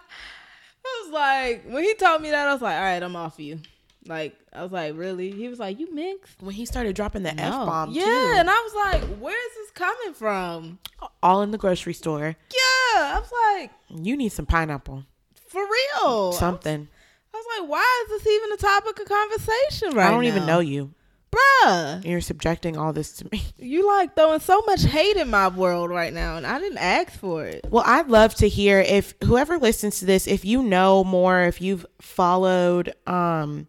I 0.87 1.03
was 1.03 1.11
like, 1.13 1.63
when 1.73 1.83
he 1.83 1.93
told 1.95 2.21
me 2.21 2.29
that, 2.31 2.47
I 2.47 2.53
was 2.53 2.61
like, 2.61 2.75
all 2.75 2.81
right, 2.81 3.01
I'm 3.01 3.15
off 3.15 3.39
you. 3.39 3.59
Like, 4.07 4.35
I 4.53 4.61
was 4.61 4.71
like, 4.71 4.95
really? 4.95 5.31
He 5.31 5.47
was 5.49 5.57
like, 5.59 5.79
you 5.79 5.91
mixed? 5.93 6.41
when 6.41 6.53
he 6.53 6.65
started 6.65 6.95
dropping 6.95 7.23
the 7.23 7.33
No. 7.33 7.43
f-bomb 7.43 7.91
Yeah, 7.91 8.03
too 8.03 8.33
and 8.37 8.49
I 8.49 8.53
was 8.53 8.73
like, 9.01 9.03
where's 9.19 9.53
this 9.57 9.71
coming 9.71 10.13
from? 10.13 10.79
all 11.23 11.41
in 11.41 11.49
the 11.51 11.57
grocery 11.57 11.93
store 11.93 12.35
Yeah, 12.53 12.64
I 12.97 13.19
was 13.19 13.31
like, 13.57 13.71
you 13.89 14.17
need 14.17 14.31
some 14.31 14.45
pineapple 14.45 15.03
for 15.47 15.61
real. 15.61 16.31
something 16.33 16.87
I 17.33 17.37
was 17.37 17.45
like, 17.59 17.69
why 17.69 18.03
is 18.05 18.23
this 18.23 18.33
even 18.33 18.51
a 18.53 18.57
topic 18.57 18.99
of 18.99 19.07
conversation 19.07 19.93
right 19.95 20.07
I 20.07 20.11
don't 20.11 20.23
even 20.25 20.45
know 20.45 20.59
you. 20.59 20.93
Bruh, 21.31 22.05
You're 22.05 22.21
subjecting 22.21 22.77
all 22.77 22.93
this 22.93 23.11
to 23.17 23.27
me. 23.29 23.43
you 23.57 23.85
like 23.85 24.15
throwing 24.15 24.39
so 24.39 24.61
much 24.65 24.83
hate 24.83 25.17
in 25.17 25.29
my 25.29 25.49
world 25.49 25.89
right 25.89 26.13
now, 26.13 26.37
and 26.37 26.47
I 26.47 26.59
didn't 26.59 26.77
ask 26.77 27.11
for 27.11 27.43
it. 27.45 27.65
Well, 27.69 27.83
I'd 27.85 28.07
love 28.07 28.35
to 28.35 28.47
hear 28.47 28.79
if 28.79 29.15
whoever 29.21 29.57
listens 29.57 29.99
to 29.99 30.05
this, 30.05 30.27
if 30.27 30.45
you 30.45 30.63
know 30.63 31.03
more, 31.03 31.41
if 31.41 31.61
you've 31.61 31.85
followed 31.99 32.93
um 33.05 33.67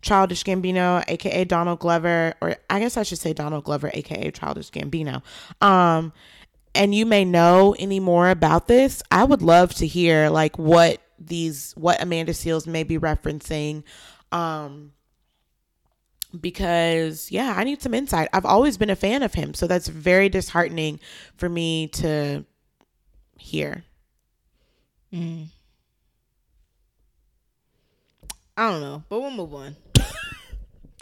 Childish 0.00 0.44
Gambino, 0.44 1.02
aka 1.08 1.44
Donald 1.44 1.80
Glover, 1.80 2.34
or 2.40 2.54
I 2.70 2.78
guess 2.78 2.96
I 2.96 3.02
should 3.02 3.18
say 3.18 3.32
Donald 3.32 3.64
Glover, 3.64 3.90
aka 3.94 4.30
Childish 4.30 4.70
Gambino. 4.70 5.22
Um 5.60 6.12
and 6.78 6.94
you 6.94 7.04
may 7.04 7.24
know 7.24 7.74
any 7.78 7.98
more 7.98 8.30
about 8.30 8.68
this, 8.68 9.02
I 9.10 9.24
would 9.24 9.42
love 9.42 9.74
to 9.74 9.86
hear 9.86 10.30
like 10.30 10.56
what 10.56 11.02
these 11.18 11.74
what 11.76 12.00
Amanda 12.00 12.32
Seales 12.32 12.66
may 12.66 12.84
be 12.84 12.98
referencing. 12.98 13.82
Um 14.32 14.92
because 16.40 17.30
yeah, 17.32 17.54
I 17.56 17.64
need 17.64 17.82
some 17.82 17.94
insight. 17.94 18.28
I've 18.32 18.46
always 18.46 18.78
been 18.78 18.90
a 18.90 18.96
fan 18.96 19.22
of 19.22 19.34
him, 19.34 19.54
so 19.54 19.66
that's 19.66 19.88
very 19.88 20.28
disheartening 20.28 21.00
for 21.36 21.48
me 21.48 21.88
to 21.88 22.44
hear. 23.36 23.84
Mm. 25.12 25.46
I 28.56 28.70
don't 28.70 28.80
know, 28.80 29.04
but 29.08 29.20
we'll 29.20 29.30
move 29.30 29.54
on. 29.54 29.76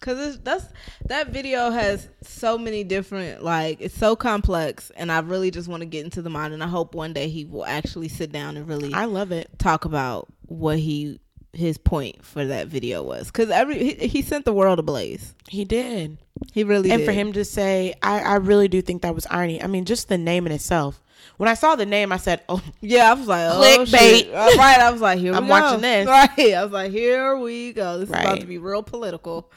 Cause 0.01 0.39
that's 0.41 0.67
that 1.07 1.29
video 1.29 1.71
has 1.71 2.09
so 2.23 2.59
many 2.59 2.85
different 2.85 3.43
like 3.43 3.81
it's 3.81 3.97
so 3.97 4.15
complex, 4.15 4.91
and 4.95 5.11
I 5.11 5.21
really 5.21 5.51
just 5.51 5.69
want 5.69 5.81
to 5.81 5.87
get 5.87 6.05
into 6.05 6.23
the 6.23 6.31
mind, 6.31 6.53
and 6.53 6.63
I 6.63 6.69
hope 6.69 6.95
one 6.95 7.13
day 7.13 7.29
he 7.29 7.45
will 7.45 7.65
actually 7.65 8.09
sit 8.09 8.31
down 8.31 8.57
and 8.57 8.69
really 8.69 8.93
I 8.93 9.07
love 9.07 9.33
it. 9.33 9.59
talk 9.59 9.85
about 9.85 10.29
what 10.43 10.79
he 10.79 11.19
his 11.53 11.79
point 11.79 12.25
for 12.25 12.45
that 12.45 12.69
video 12.69 13.03
was. 13.03 13.31
Cause 13.31 13.51
every 13.51 13.95
he, 13.95 14.09
he 14.09 14.23
sent 14.23 14.45
the 14.45 14.53
world 14.53 14.79
ablaze. 14.79 15.35
He 15.49 15.65
did. 15.65 16.19
He 16.53 16.65
really 16.65 16.91
and 16.91 17.01
did. 17.01 17.07
for 17.07 17.13
him 17.13 17.33
to 17.33 17.45
say, 17.45 17.95
I, 18.03 18.21
I 18.21 18.35
really 18.37 18.69
do 18.69 18.83
think 18.83 19.03
that 19.03 19.15
was 19.15 19.27
irony. 19.31 19.63
I 19.63 19.67
mean, 19.67 19.85
just 19.85 20.09
the 20.09 20.19
name 20.19 20.47
in 20.47 20.53
itself. 20.53 21.03
When 21.39 21.49
I 21.49 21.55
saw 21.55 21.77
the 21.77 21.87
name, 21.87 22.13
I 22.13 22.17
said, 22.19 22.43
"Oh, 22.49 22.63
Yeah, 22.81 23.11
I 23.11 23.15
was 23.15 23.27
like, 23.27 23.47
oh, 23.51 23.61
Clickbait. 23.61 24.33
Uh, 24.33 24.57
right. 24.59 24.81
I 24.81 24.91
was 24.91 25.01
like, 25.01 25.19
here 25.19 25.33
we 25.33 25.39
I'm 25.39 25.49
watching 25.49 25.81
this. 25.81 26.07
Right. 26.09 26.55
I 26.55 26.63
was 26.63 26.73
like, 26.73 26.93
here 26.93 27.37
we 27.37 27.73
go. 27.73 27.99
This 27.99 28.09
is 28.09 28.15
about 28.15 28.41
to 28.41 28.47
be 28.47 28.59
real 28.59 28.83
political. 28.83 29.51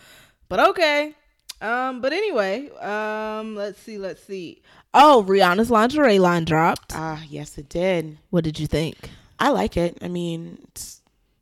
But 0.49 0.59
okay. 0.69 1.13
Um, 1.61 2.01
but 2.01 2.13
anyway, 2.13 2.69
um, 2.79 3.55
let's 3.55 3.79
see, 3.81 3.97
let's 3.97 4.23
see. 4.23 4.61
Oh, 4.93 5.23
Rihanna's 5.27 5.69
lingerie 5.69 6.19
line 6.19 6.45
dropped. 6.45 6.93
ah, 6.95 7.21
yes, 7.29 7.57
it 7.57 7.69
did. 7.69 8.17
What 8.29 8.43
did 8.43 8.59
you 8.59 8.65
think? 8.67 8.95
I 9.39 9.49
like 9.49 9.77
it. 9.77 9.97
I 10.01 10.07
mean, 10.07 10.57
it's 10.69 11.01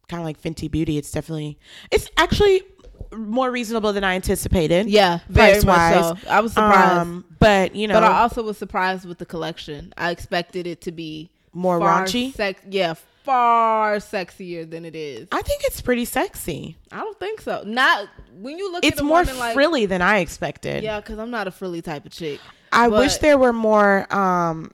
kind 0.10 0.20
of 0.22 0.26
like 0.26 0.42
Fenty 0.42 0.70
Beauty. 0.70 0.98
It's 0.98 1.12
definitely, 1.12 1.58
it's 1.92 2.10
actually 2.18 2.64
more 3.16 3.50
reasonable 3.52 3.94
than 3.94 4.04
I 4.04 4.16
anticipated. 4.16 4.90
Yeah, 4.90 5.20
very 5.30 5.64
much 5.64 5.94
so. 5.94 6.18
I 6.30 6.42
was 6.42 6.54
surprised. 6.54 6.98
Um, 7.00 7.26
but 7.40 7.76
you 7.76 7.88
know, 7.88 7.94
but 7.94 8.04
I 8.04 8.22
also 8.22 8.44
was 8.44 8.58
surprised 8.58 9.06
with 9.06 9.20
the 9.20 9.26
collection. 9.26 9.94
I 9.98 10.12
expected 10.12 10.68
it 10.68 10.82
to 10.82 10.92
be 10.92 11.30
More 11.54 11.80
raunchy? 11.80 12.34
Sex, 12.34 12.62
yeah, 12.70 12.96
far 13.28 13.98
sexier 13.98 14.68
than 14.70 14.86
it 14.86 14.96
is. 14.96 15.28
I 15.32 15.42
think 15.44 15.62
it's 15.66 15.82
pretty 15.82 16.06
sexy. 16.06 16.78
I 16.92 17.02
don't 17.02 17.20
think 17.20 17.42
so. 17.42 17.62
Not 17.66 18.08
when 18.40 18.58
you 18.58 18.72
look 18.72 18.84
It's 18.84 18.98
at 18.98 19.04
a 19.04 19.06
more 19.06 19.20
woman 19.20 19.38
like 19.38 19.54
frilly 19.54 19.86
than 19.86 20.02
I 20.02 20.20
expected. 20.20 20.84
Yeah, 20.84 21.00
because 21.00 21.20
I'm 21.20 21.30
not 21.30 21.46
a 21.48 21.52
frilly 21.52 21.82
type 21.82 22.06
of 22.06 22.12
chick. 22.12 22.40
I 22.72 22.88
wish 22.88 23.18
there 23.18 23.38
were 23.38 23.54
more, 23.54 24.12
um, 24.14 24.72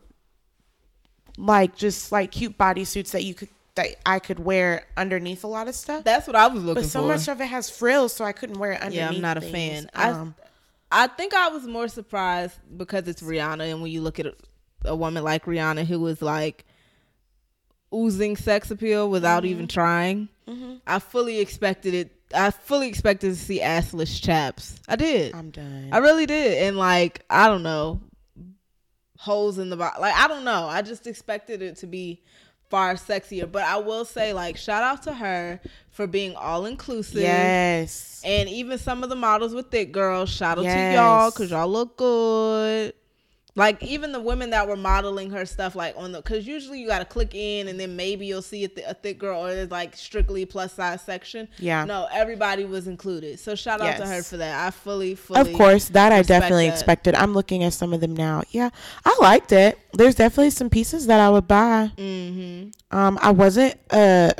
like 1.38 1.76
just 1.76 2.12
like 2.12 2.32
cute 2.32 2.58
bodysuits 2.58 3.12
that 3.12 3.24
you 3.24 3.34
could 3.34 3.49
that 3.76 3.88
I 4.06 4.20
could 4.20 4.38
wear 4.38 4.86
underneath 4.95 5.43
a 5.43 5.47
lot 5.47 5.68
of 5.68 5.74
stuff. 5.74 6.04
That's 6.04 6.28
what 6.28 6.36
I 6.36 6.45
was 6.45 6.64
looking 6.64 6.84
for. 6.84 6.86
but 6.86 6.89
so 6.91 7.01
for. 7.01 7.08
much 7.08 7.28
of 7.28 7.41
it 7.41 7.47
has 7.47 7.72
frills, 7.72 8.14
so 8.14 8.24
I 8.24 8.32
couldn't 8.32 8.60
wear 8.60 8.74
it 8.74 8.82
underneath. 8.82 8.97
yeah, 8.99 9.10
I'm 9.10 9.22
not 9.22 9.38
a 9.38 9.41
things. 9.41 9.51
fan. 9.86 9.89
I 9.95 10.10
Um, 10.12 10.36
I 10.91 11.08
think 11.08 11.34
I 11.34 11.47
was 11.47 11.66
more 11.66 11.88
surprised 11.88 12.56
because 12.78 13.08
it's 13.08 13.24
Rihanna, 13.24 13.72
and 13.72 13.82
when 13.82 13.89
you 13.91 14.01
look 14.01 14.20
at 14.20 14.28
a, 14.28 14.36
a 14.86 14.95
woman 14.95 15.24
like 15.24 15.45
Rihanna 15.45 15.86
who 15.86 15.99
was 15.99 16.22
like 16.22 16.66
oozing 17.94 18.36
sex 18.38 18.72
appeal 18.72 19.10
without 19.10 19.46
even 19.46 19.68
Mm-hmm. 19.68 19.74
trying, 19.74 20.30
I 20.88 21.00
fully 21.00 21.39
expected 21.39 21.94
it. 21.94 22.12
I 22.36 22.50
fully 22.52 22.88
expected 22.88 23.30
to 23.30 23.36
see 23.36 23.60
assless 23.60 24.22
chaps. 24.22 24.76
I 24.88 24.96
did. 24.96 25.36
I'm 25.36 25.52
done. 25.52 25.89
I 25.91 26.00
really 26.00 26.26
did, 26.26 26.64
and 26.68 26.78
like 26.78 27.24
I 27.30 27.48
don't 27.48 27.64
know, 27.64 28.02
holes 29.18 29.58
in 29.60 29.70
the 29.70 29.78
bottom. 29.78 30.02
Like 30.02 30.16
I 30.16 30.28
don't 30.28 30.44
know. 30.44 30.66
I 30.68 30.82
just 30.82 31.08
expected 31.08 31.62
it 31.62 31.78
to 31.78 31.88
be 31.88 32.22
far 32.70 32.96
sexier. 32.96 33.50
But 33.52 33.64
I 33.64 33.78
will 33.78 34.04
say, 34.06 34.34
like, 34.34 34.58
shout 34.58 34.84
out 34.84 35.04
to 35.04 35.14
her 35.14 35.62
for 35.91 36.08
being 36.08 36.36
all 36.36 36.66
inclusive. 36.66 37.22
yes. 37.22 38.22
And 38.26 38.50
even 38.50 38.78
some 38.80 39.04
of 39.04 39.10
the 39.10 39.16
models 39.16 39.54
with 39.54 39.70
thick 39.70 39.91
girls, 39.91 40.30
shout 40.30 40.58
out 40.58 40.64
Yes. 40.64 40.91
to 40.96 40.96
y'all 41.00 41.30
because 41.32 41.52
y'all 41.52 41.68
look 41.68 41.98
good. 41.98 42.94
Like 43.56 43.84
even 43.84 44.12
the 44.12 44.20
women 44.20 44.49
that 44.49 44.68
were 44.68 44.76
modeling 44.76 45.30
her 45.30 45.45
stuff, 45.45 45.76
like 45.76 45.93
on 45.95 46.12
the, 46.12 46.22
because 46.22 46.47
usually 46.47 46.80
you 46.80 46.88
got 46.88 46.99
to 46.99 47.06
click 47.06 47.36
in 47.36 47.68
and 47.68 47.80
then 47.80 47.95
maybe 47.95 48.26
you'll 48.26 48.41
see 48.41 48.64
a, 48.64 48.68
th- 48.68 48.88
a 48.88 48.95
thick 48.95 49.20
girl 49.20 49.45
or 49.45 49.54
there's 49.54 49.70
like 49.70 49.95
strictly 49.95 50.43
plus 50.43 50.74
size 50.74 51.04
section. 51.04 51.47
Yeah. 51.60 51.86
No, 51.86 52.08
everybody 52.12 52.66
was 52.66 52.88
included. 52.88 53.39
So 53.39 53.54
shout 53.54 53.80
out 53.80 53.97
to 53.97 54.08
her 54.08 54.24
for 54.24 54.38
that. 54.38 54.66
I 54.66 54.72
fully, 54.72 55.14
fully. 55.14 55.39
Of 55.39 55.54
course, 55.54 55.89
that 55.89 56.12
I 56.12 56.24
definitely 56.24 56.66
that. 56.66 56.74
expected. 56.74 57.14
I'm 57.14 57.36
looking 57.36 57.64
at 57.64 57.74
some 57.74 57.93
of 57.93 58.01
them 58.01 58.16
now. 58.16 58.41
Yeah, 58.49 58.72
I 59.06 59.16
liked 59.22 59.51
it. 59.51 59.78
There's 59.93 60.16
definitely 60.16 60.49
some 60.49 60.72
pieces 60.72 61.06
that 61.06 61.20
I 61.20 61.30
would 61.30 61.47
buy. 61.47 61.91
Mm-hmm. 61.95 62.97
Um, 62.97 63.20
I 63.22 63.30
wasn't. 63.30 63.76
Uh, 63.91 64.34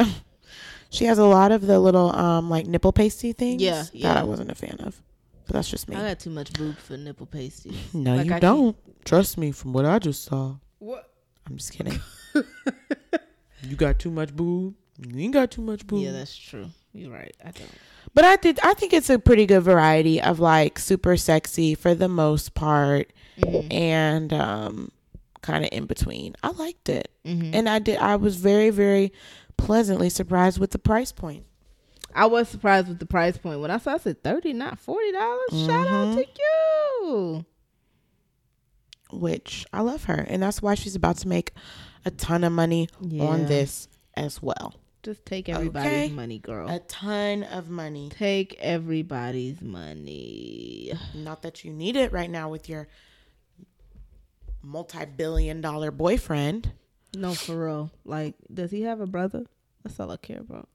she 0.90 1.06
has 1.06 1.20
a 1.20 1.26
lot 1.26 1.52
of 1.52 1.68
the 1.68 1.80
little 1.80 2.16
um 2.16 2.50
like 2.50 2.66
nipple 2.66 2.92
pasty 2.92 3.32
things. 3.34 3.62
Yeah, 3.62 3.84
that. 4.02 4.18
I 4.18 4.24
wasn't 4.24 4.50
a 4.50 4.56
fan 4.56 4.78
of. 4.80 5.00
But 5.46 5.54
that's 5.56 5.70
just 5.70 5.90
me. 5.90 5.96
I 5.96 6.02
got 6.10 6.20
too 6.20 6.30
much 6.30 6.54
boob 6.54 6.78
for 6.78 6.96
nipple 6.98 7.26
pasties. 7.26 7.76
no, 7.94 8.16
Like, 8.16 8.28
you 8.28 8.34
I 8.36 8.40
don't. 8.40 8.76
Trust 9.06 9.38
me, 9.38 9.52
from 9.52 9.74
what 9.74 9.86
I 9.86 10.00
just 10.00 10.24
saw. 10.24 10.56
What? 10.80 11.10
I'm 11.48 11.58
just 11.58 11.74
kidding. 11.74 12.00
you 13.64 13.76
got 13.76 14.00
too 14.00 14.12
much 14.12 14.36
boob. 14.36 14.76
You 15.00 15.20
ain't 15.20 15.34
got 15.34 15.52
too 15.52 15.62
much 15.62 15.86
boob. 15.88 16.04
Yeah, 16.04 16.12
that's 16.12 16.36
true. 16.36 16.68
You're 16.94 17.12
right. 17.12 17.36
I 17.44 17.52
don't. 17.52 17.70
But 18.14 18.26
I 18.26 18.36
did. 18.36 18.60
I 18.64 18.74
think 18.76 18.94
it's 18.94 19.10
a 19.10 19.18
pretty 19.20 19.46
good 19.46 19.62
variety 19.64 20.22
of 20.22 20.40
like 20.40 20.78
super 20.80 21.18
sexy 21.18 21.76
for 21.76 21.94
the 21.96 22.08
most 22.08 22.54
part, 22.54 23.12
Mm-hmm. 23.40 23.72
and 23.74 24.32
um, 24.32 24.92
kind 25.42 25.66
of 25.66 25.72
in 25.74 25.88
between. 25.88 26.36
I 26.44 26.52
liked 26.52 26.88
it, 26.90 27.10
Mm-hmm. 27.26 27.56
and 27.56 27.68
I 27.68 27.80
did. 27.80 27.98
I 27.98 28.16
was 28.16 28.36
very, 28.36 28.70
very 28.70 29.12
pleasantly 29.58 30.10
surprised 30.10 30.60
with 30.60 30.70
the 30.72 30.78
price 30.80 31.12
point. 31.12 31.44
I 32.16 32.26
was 32.28 32.48
surprised 32.48 32.88
with 32.88 33.00
the 33.00 33.06
price 33.06 33.38
point 33.38 33.60
when 33.60 33.72
I 33.72 33.78
saw. 33.78 33.94
I 33.94 33.98
said 33.98 34.24
thirty, 34.24 34.54
not 34.54 34.80
forty 34.80 35.12
dollars. 35.12 35.50
Shout 35.52 35.88
out 35.88 36.18
mm-hmm. 36.18 36.22
to 36.22 36.26
you. 36.38 37.46
Which 39.12 39.66
I 39.72 39.82
love 39.82 40.06
her, 40.06 40.26
and 40.28 40.42
that's 40.42 40.62
why 40.62 40.76
she's 40.76 40.96
about 40.96 41.18
to 41.18 41.28
make 41.28 41.54
a 42.06 42.12
ton 42.12 42.44
of 42.44 42.52
money 42.52 42.90
Yeah. 43.00 43.26
on 43.26 43.46
this 43.46 43.88
as 44.16 44.42
well. 44.42 44.74
Just 45.04 45.26
take 45.26 45.50
everybody's 45.50 45.92
Okay. 45.92 46.10
money, 46.10 46.40
girl. 46.40 46.70
A 46.70 46.80
ton 46.80 47.44
of 47.44 47.70
money. 47.70 48.10
take 48.10 48.56
everybody's 48.60 49.62
money. 49.62 50.94
Not 51.14 51.42
that 51.42 51.66
you 51.66 51.74
need 51.74 51.96
it 51.96 52.14
right 52.14 52.30
now 52.30 52.50
with 52.50 52.70
your 52.70 52.88
multi-billion-dollar 54.62 55.92
boyfriend. 55.92 56.72
No, 57.16 57.34
for 57.34 57.66
real. 57.66 57.92
Like, 58.06 58.36
does 58.52 58.72
he 58.72 58.84
have 58.84 59.02
a 59.02 59.06
brother? 59.06 59.46
That's 59.84 60.00
all 60.00 60.10
I 60.10 60.18
care 60.18 60.40
about. 60.40 60.70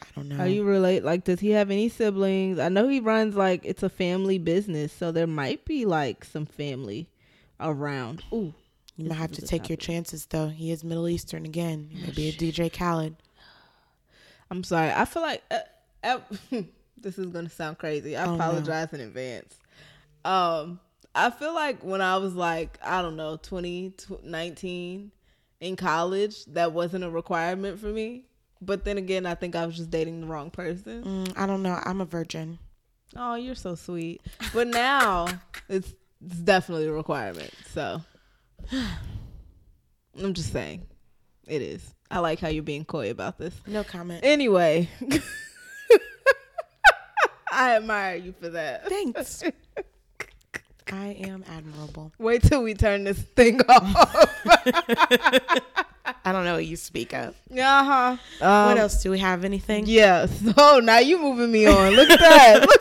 I 0.00 0.06
don't 0.14 0.28
know. 0.28 0.36
How 0.36 0.44
you 0.44 0.64
relate? 0.64 1.04
Like, 1.04 1.24
does 1.24 1.40
he 1.40 1.50
have 1.50 1.70
any 1.70 1.88
siblings? 1.88 2.58
I 2.58 2.68
know 2.68 2.88
he 2.88 3.00
runs 3.00 3.34
like 3.36 3.62
it's 3.64 3.82
a 3.82 3.88
family 3.88 4.38
business, 4.38 4.92
so 4.92 5.12
there 5.12 5.26
might 5.26 5.64
be 5.64 5.84
like 5.84 6.24
some 6.24 6.46
family 6.46 7.08
around. 7.60 8.22
Ooh, 8.32 8.54
You 8.96 9.08
might 9.08 9.14
have 9.16 9.32
to 9.32 9.42
take 9.42 9.68
your 9.68 9.76
chances, 9.76 10.26
though. 10.26 10.48
He 10.48 10.70
is 10.70 10.84
Middle 10.84 11.08
Eastern 11.08 11.44
again. 11.44 11.88
He 11.90 11.98
may 11.98 12.10
be 12.12 12.28
a 12.28 12.32
DJ 12.32 12.72
Khaled. 12.72 13.16
I'm 14.50 14.64
sorry. 14.64 14.90
I 14.90 15.04
feel 15.04 15.22
like 15.22 15.42
uh, 15.50 15.58
uh, 16.04 16.18
this 16.96 17.18
is 17.18 17.26
gonna 17.26 17.50
sound 17.50 17.78
crazy. 17.78 18.16
I 18.16 18.24
Oh, 18.24 18.28
no. 18.28 18.34
apologize 18.36 18.92
in 18.92 19.00
advance. 19.00 19.56
Um, 20.24 20.80
I 21.14 21.30
feel 21.30 21.54
like 21.54 21.82
when 21.82 22.00
I 22.00 22.16
was 22.16 22.34
like 22.34 22.78
I 22.82 23.02
don't 23.02 23.16
know 23.16 23.36
20, 23.42 23.90
tw- 23.90 24.24
19 24.24 25.10
in 25.60 25.76
college, 25.76 26.44
that 26.46 26.72
wasn't 26.72 27.04
a 27.04 27.10
requirement 27.10 27.78
for 27.78 27.88
me. 27.88 28.24
But 28.60 28.84
then 28.84 28.98
again, 28.98 29.24
I 29.26 29.34
think 29.34 29.54
I 29.54 29.64
was 29.66 29.76
just 29.76 29.90
dating 29.90 30.20
the 30.20 30.26
wrong 30.26 30.50
person. 30.50 31.04
Mm, 31.04 31.38
I 31.38 31.46
don't 31.46 31.62
know. 31.62 31.80
I'm 31.84 32.00
a 32.00 32.04
virgin. 32.04 32.58
Oh, 33.16 33.34
you're 33.36 33.54
so 33.54 33.74
sweet. 33.74 34.20
But 34.52 34.68
now 34.68 35.28
it's 35.68 35.94
it's 36.24 36.38
definitely 36.38 36.86
a 36.86 36.92
requirement. 36.92 37.52
So 37.72 38.02
I'm 38.72 40.34
just 40.34 40.52
saying, 40.52 40.86
it 41.46 41.62
is. 41.62 41.94
I 42.10 42.18
like 42.20 42.40
how 42.40 42.48
you're 42.48 42.62
being 42.62 42.84
coy 42.84 43.10
about 43.10 43.38
this. 43.38 43.54
No 43.66 43.84
comment. 43.84 44.20
Anyway, 44.24 44.88
I 47.52 47.76
admire 47.76 48.16
you 48.16 48.32
for 48.32 48.48
that. 48.50 48.88
Thanks. 48.88 49.44
I 50.92 51.16
am 51.26 51.44
admirable. 51.48 52.12
Wait 52.18 52.42
till 52.42 52.62
we 52.62 52.74
turn 52.74 53.04
this 53.04 53.18
thing 53.18 53.60
off. 53.68 53.82
I 56.24 56.32
don't 56.32 56.44
know 56.44 56.54
what 56.54 56.66
you 56.66 56.76
speak 56.76 57.12
of. 57.14 57.34
uh 57.52 57.84
huh. 57.84 58.16
Um, 58.40 58.66
what 58.68 58.78
else? 58.78 59.02
Do 59.02 59.10
we 59.10 59.18
have 59.18 59.44
anything? 59.44 59.84
Yeah. 59.86 60.26
So 60.56 60.80
now 60.80 60.98
you 60.98 61.18
moving 61.20 61.52
me 61.52 61.66
on. 61.66 61.92
Look 61.94 62.08
at 62.10 62.18
that. 62.20 62.60
Look. 62.60 62.80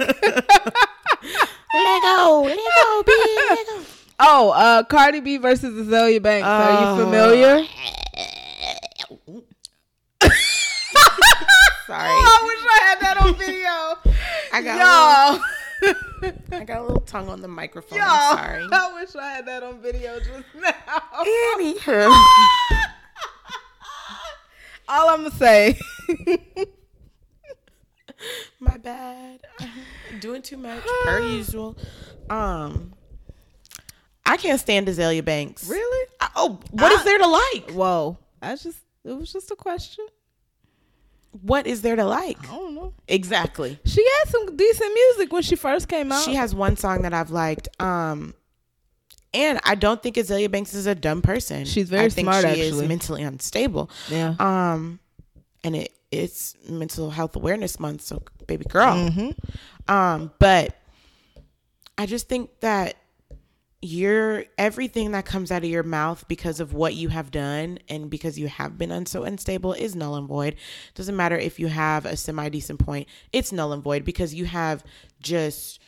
Lego, 1.74 2.44
Lego, 2.44 3.04
B, 3.06 3.12
Lego. 3.50 3.86
Oh, 4.20 4.50
uh, 4.52 4.84
Cardi 4.84 5.20
B 5.20 5.38
versus 5.38 5.74
Azealia 5.88 6.22
Banks. 6.22 6.48
Are 6.48 6.72
Oh. 6.72 6.98
you 6.98 7.04
familiar? 7.04 7.66
Sorry. 11.86 12.10
Oh, 12.10 12.40
I 12.42 12.46
wish 12.46 12.62
I 12.66 12.80
had 12.86 13.00
that 13.02 13.18
on 13.22 13.36
video. 13.36 14.14
I 14.54 14.62
got 14.62 14.78
Y'all. 14.80 15.94
I 16.52 16.64
got 16.66 16.80
a 16.80 16.84
little 16.84 17.02
tongue 17.02 17.30
on 17.30 17.42
the 17.42 17.48
microphone. 17.48 18.00
I'm 18.02 18.38
sorry. 18.38 18.68
I 18.72 18.94
wish 18.94 19.16
I 19.16 19.30
had 19.34 19.46
that 19.48 19.64
on 19.64 19.82
video 19.82 20.20
just 20.20 20.46
now. 20.56 20.74
Anywho. 21.56 22.08
All 24.90 25.10
I'm 25.10 25.24
gonna 25.24 25.32
say. 25.36 25.78
My 28.60 28.78
bad. 28.78 29.42
Doing 30.22 30.42
too 30.42 30.58
much 30.58 30.84
per 31.04 31.20
usual. 31.28 31.78
Um, 32.30 32.94
I 34.26 34.38
can't 34.38 34.60
stand 34.60 34.88
Azealia 34.88 35.24
Banks. 35.24 35.68
Really? 35.70 36.08
I- 36.20 36.30
oh, 36.36 36.60
what 36.72 36.92
is 36.94 37.02
I- 37.02 37.04
there 37.04 37.18
to 37.20 37.28
like? 37.28 37.72
Whoa. 37.72 38.18
I 38.42 38.56
just 38.56 38.80
it 39.04 39.12
was 39.18 39.32
just 39.32 39.52
a 39.52 39.56
question. 39.56 40.06
What 41.42 41.68
is 41.68 41.82
there 41.82 41.96
to 41.96 42.06
like? 42.06 42.38
I 42.50 42.56
don't 42.56 42.76
know. 42.76 42.94
Exactly. 43.08 43.80
She 43.86 44.04
had 44.04 44.32
some 44.32 44.56
decent 44.56 44.94
music 44.94 45.32
when 45.34 45.44
she 45.44 45.56
first 45.56 45.88
came 45.88 46.12
out. 46.12 46.24
She 46.24 46.36
has 46.36 46.54
one 46.56 46.78
song 46.78 47.02
that 47.04 47.14
I've 47.14 47.32
liked. 47.32 47.68
Um, 47.82 48.34
and 49.34 49.60
I 49.64 49.76
don't 49.76 50.02
think 50.02 50.16
Azealia 50.16 50.50
Banks 50.50 50.74
is 50.74 50.86
a 50.88 50.96
dumb 50.96 51.22
person. 51.22 51.66
She's 51.66 51.90
very 51.90 52.06
I 52.06 52.10
think 52.10 52.26
smart, 52.26 52.44
she 52.44 52.48
actually. 52.50 52.68
is 52.68 52.82
mentally 52.84 53.24
unstable. 53.24 53.90
Yeah. 54.10 54.36
Um, 54.40 55.00
and 55.64 55.76
it 55.76 55.92
it's 56.12 56.56
Mental 56.70 57.10
Health 57.10 57.36
Awareness 57.36 57.80
Month, 57.80 58.02
so 58.02 58.24
baby 58.48 58.64
girl. 58.70 59.12
Um, 59.90 60.32
but 60.40 60.76
I 61.98 62.06
just 62.06 62.30
think 62.30 62.50
that 62.62 62.96
your 63.82 64.46
everything 64.58 65.12
that 65.12 65.26
comes 65.26 65.52
out 65.52 65.64
of 65.64 65.70
your 65.70 65.84
mouth 65.84 66.28
because 66.28 66.60
of 66.60 66.74
what 66.74 66.96
you 66.96 67.10
have 67.10 67.30
done 67.30 67.78
and 67.88 68.10
because 68.10 68.40
you 68.40 68.48
have 68.48 68.78
been 68.78 69.06
so 69.06 69.24
unstable 69.24 69.74
is 69.74 69.96
null 69.96 70.16
and 70.16 70.28
void. 70.28 70.56
Doesn't 70.96 71.16
matter 71.16 71.38
if 71.38 71.60
you 71.60 71.68
have 71.68 72.06
a 72.06 72.18
semi 72.18 72.50
decent 72.50 72.80
point, 72.80 73.08
it's 73.32 73.52
null 73.52 73.74
and 73.74 73.84
void 73.84 74.04
because 74.04 74.34
you 74.34 74.46
have 74.46 74.84
just 75.22 75.80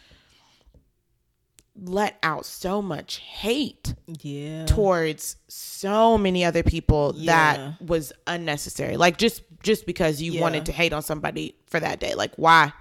let 1.81 2.17
out 2.23 2.45
so 2.45 2.81
much 2.81 3.17
hate 3.17 3.93
yeah. 4.21 4.65
towards 4.65 5.37
so 5.47 6.17
many 6.17 6.43
other 6.43 6.61
people 6.63 7.13
Yeah. 7.15 7.55
that 7.75 7.81
was 7.81 8.11
unnecessary. 8.27 8.97
Like 8.97 9.17
just 9.17 9.41
just 9.63 9.85
because 9.85 10.21
you 10.21 10.33
Yeah. 10.33 10.41
wanted 10.41 10.65
to 10.67 10.71
hate 10.71 10.93
on 10.93 11.01
somebody 11.01 11.55
for 11.67 11.79
that 11.79 11.99
day. 11.99 12.15
Like 12.15 12.35
why? 12.35 12.73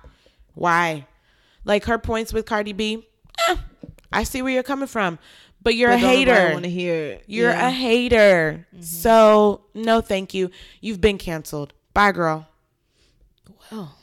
Why? 0.54 1.06
Like 1.64 1.84
her 1.84 1.98
points 1.98 2.32
with 2.32 2.44
Cardi 2.44 2.72
B. 2.72 3.06
eh, 3.48 3.56
I 4.12 4.24
see 4.24 4.42
where 4.42 4.52
you're 4.52 4.62
coming 4.62 4.88
from, 4.88 5.18
but 5.62 5.74
you're 5.74 5.90
a 5.90 5.98
hater. 5.98 6.50
want 6.52 6.64
to 6.64 6.70
hear 6.70 6.94
it. 6.94 7.24
You're 7.26 7.50
Yeah. 7.50 7.68
a 7.68 7.70
hater. 7.70 8.66
So 8.80 9.62
no, 9.74 10.00
thank 10.00 10.34
you. 10.34 10.50
You've 10.80 11.00
been 11.00 11.18
canceled. 11.18 11.72
Bye, 11.94 12.12
girl. 12.12 12.46
Well. 13.70 13.94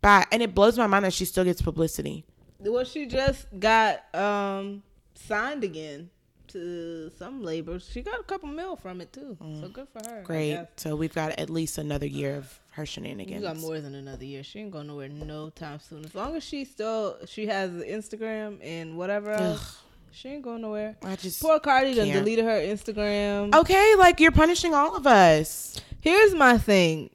Bye. 0.00 0.26
And 0.32 0.42
it 0.42 0.54
blows 0.54 0.78
my 0.78 0.86
mind 0.86 1.04
that 1.04 1.12
she 1.12 1.24
still 1.24 1.44
gets 1.44 1.60
publicity. 1.62 2.24
Well, 2.58 2.84
she 2.84 3.06
just 3.06 3.46
got 3.58 4.12
um 4.14 4.82
signed 5.14 5.62
again 5.64 6.10
to 6.52 7.10
some 7.18 7.42
labor. 7.42 7.78
She 7.78 8.02
got 8.02 8.20
a 8.20 8.22
couple 8.22 8.48
mil 8.48 8.76
from 8.76 9.00
it 9.00 9.12
too. 9.12 9.36
So 9.40 9.44
mm. 9.44 9.72
good 9.72 9.88
for 9.88 10.08
her. 10.08 10.22
Great. 10.22 10.66
So 10.76 10.96
we've 10.96 11.14
got 11.14 11.38
at 11.38 11.50
least 11.50 11.78
another 11.78 12.06
year 12.06 12.36
of 12.36 12.60
her 12.72 12.86
shenanigans. 12.86 13.42
got 13.42 13.56
more 13.56 13.80
than 13.80 13.94
another 13.94 14.24
year. 14.24 14.42
She 14.42 14.60
ain't 14.60 14.70
going 14.70 14.86
nowhere 14.86 15.08
no 15.08 15.50
time 15.50 15.80
soon. 15.80 16.04
As 16.04 16.14
long 16.14 16.36
as 16.36 16.44
she 16.44 16.64
still 16.64 17.18
she 17.26 17.46
has 17.46 17.70
Instagram 17.70 18.58
and 18.62 18.96
whatever 18.96 19.32
else, 19.32 19.80
she 20.12 20.28
ain't 20.28 20.42
going 20.42 20.62
nowhere. 20.62 20.96
I 21.02 21.16
just 21.16 21.40
Poor 21.40 21.60
Cardi 21.60 21.94
done 21.94 22.06
can't. 22.06 22.16
Oh. 22.16 22.20
deleted 22.20 22.44
her 22.44 22.60
Instagram. 22.60 23.54
Okay, 23.54 23.94
like 23.96 24.20
you're 24.20 24.32
punishing 24.32 24.74
all 24.74 24.96
of 24.96 25.06
us. 25.06 25.80
Here's 26.00 26.34
my 26.34 26.58
thing. 26.58 27.10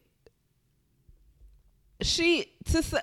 She 2.02 2.52
to 2.66 2.84
say, 2.84 3.00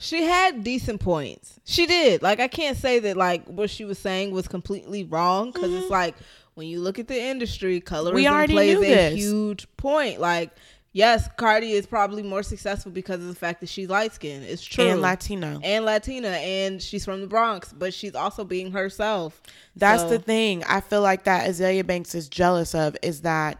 she 0.00 0.24
had 0.24 0.64
decent 0.64 1.00
points. 1.00 1.60
She 1.64 1.86
did. 1.86 2.22
Like 2.22 2.40
I 2.40 2.48
can't 2.48 2.76
say 2.76 2.98
that 3.00 3.16
like 3.16 3.44
what 3.46 3.70
she 3.70 3.84
was 3.84 3.98
saying 3.98 4.32
was 4.32 4.48
completely 4.48 5.04
wrong 5.04 5.52
because 5.52 5.72
it's 5.72 5.90
like 5.90 6.16
when 6.54 6.66
you 6.66 6.80
look 6.80 6.98
at 6.98 7.06
the 7.06 7.20
industry, 7.20 7.80
colorism 7.80 8.14
Mm-hmm. 8.24 8.34
already 8.34 8.52
plays 8.54 8.78
knew 8.78 8.84
a 8.84 8.88
this. 8.88 9.14
huge 9.14 9.76
point. 9.76 10.18
Like 10.20 10.50
yes, 10.92 11.28
Cardi 11.36 11.72
is 11.72 11.86
probably 11.86 12.22
more 12.22 12.42
successful 12.42 12.90
because 12.90 13.20
of 13.20 13.28
the 13.28 13.34
fact 13.34 13.60
that 13.60 13.68
she's 13.68 13.88
light 13.88 14.12
skinned. 14.14 14.44
It's 14.44 14.64
true. 14.64 14.86
And 14.86 15.00
Latino. 15.02 15.60
And 15.62 15.84
Latina, 15.84 16.28
and 16.28 16.82
she's 16.82 17.04
from 17.04 17.20
the 17.20 17.26
Bronx, 17.28 17.72
but 17.72 17.94
she's 17.94 18.14
also 18.16 18.42
being 18.42 18.72
herself. 18.72 19.40
That's 19.76 20.02
So- 20.02 20.08
the 20.08 20.18
thing. 20.18 20.64
I 20.64 20.80
feel 20.80 21.02
like 21.02 21.24
that 21.24 21.48
Azealia 21.48 21.86
Banks 21.86 22.14
is 22.14 22.28
jealous 22.28 22.74
of 22.74 22.96
is 23.02 23.20
that 23.20 23.58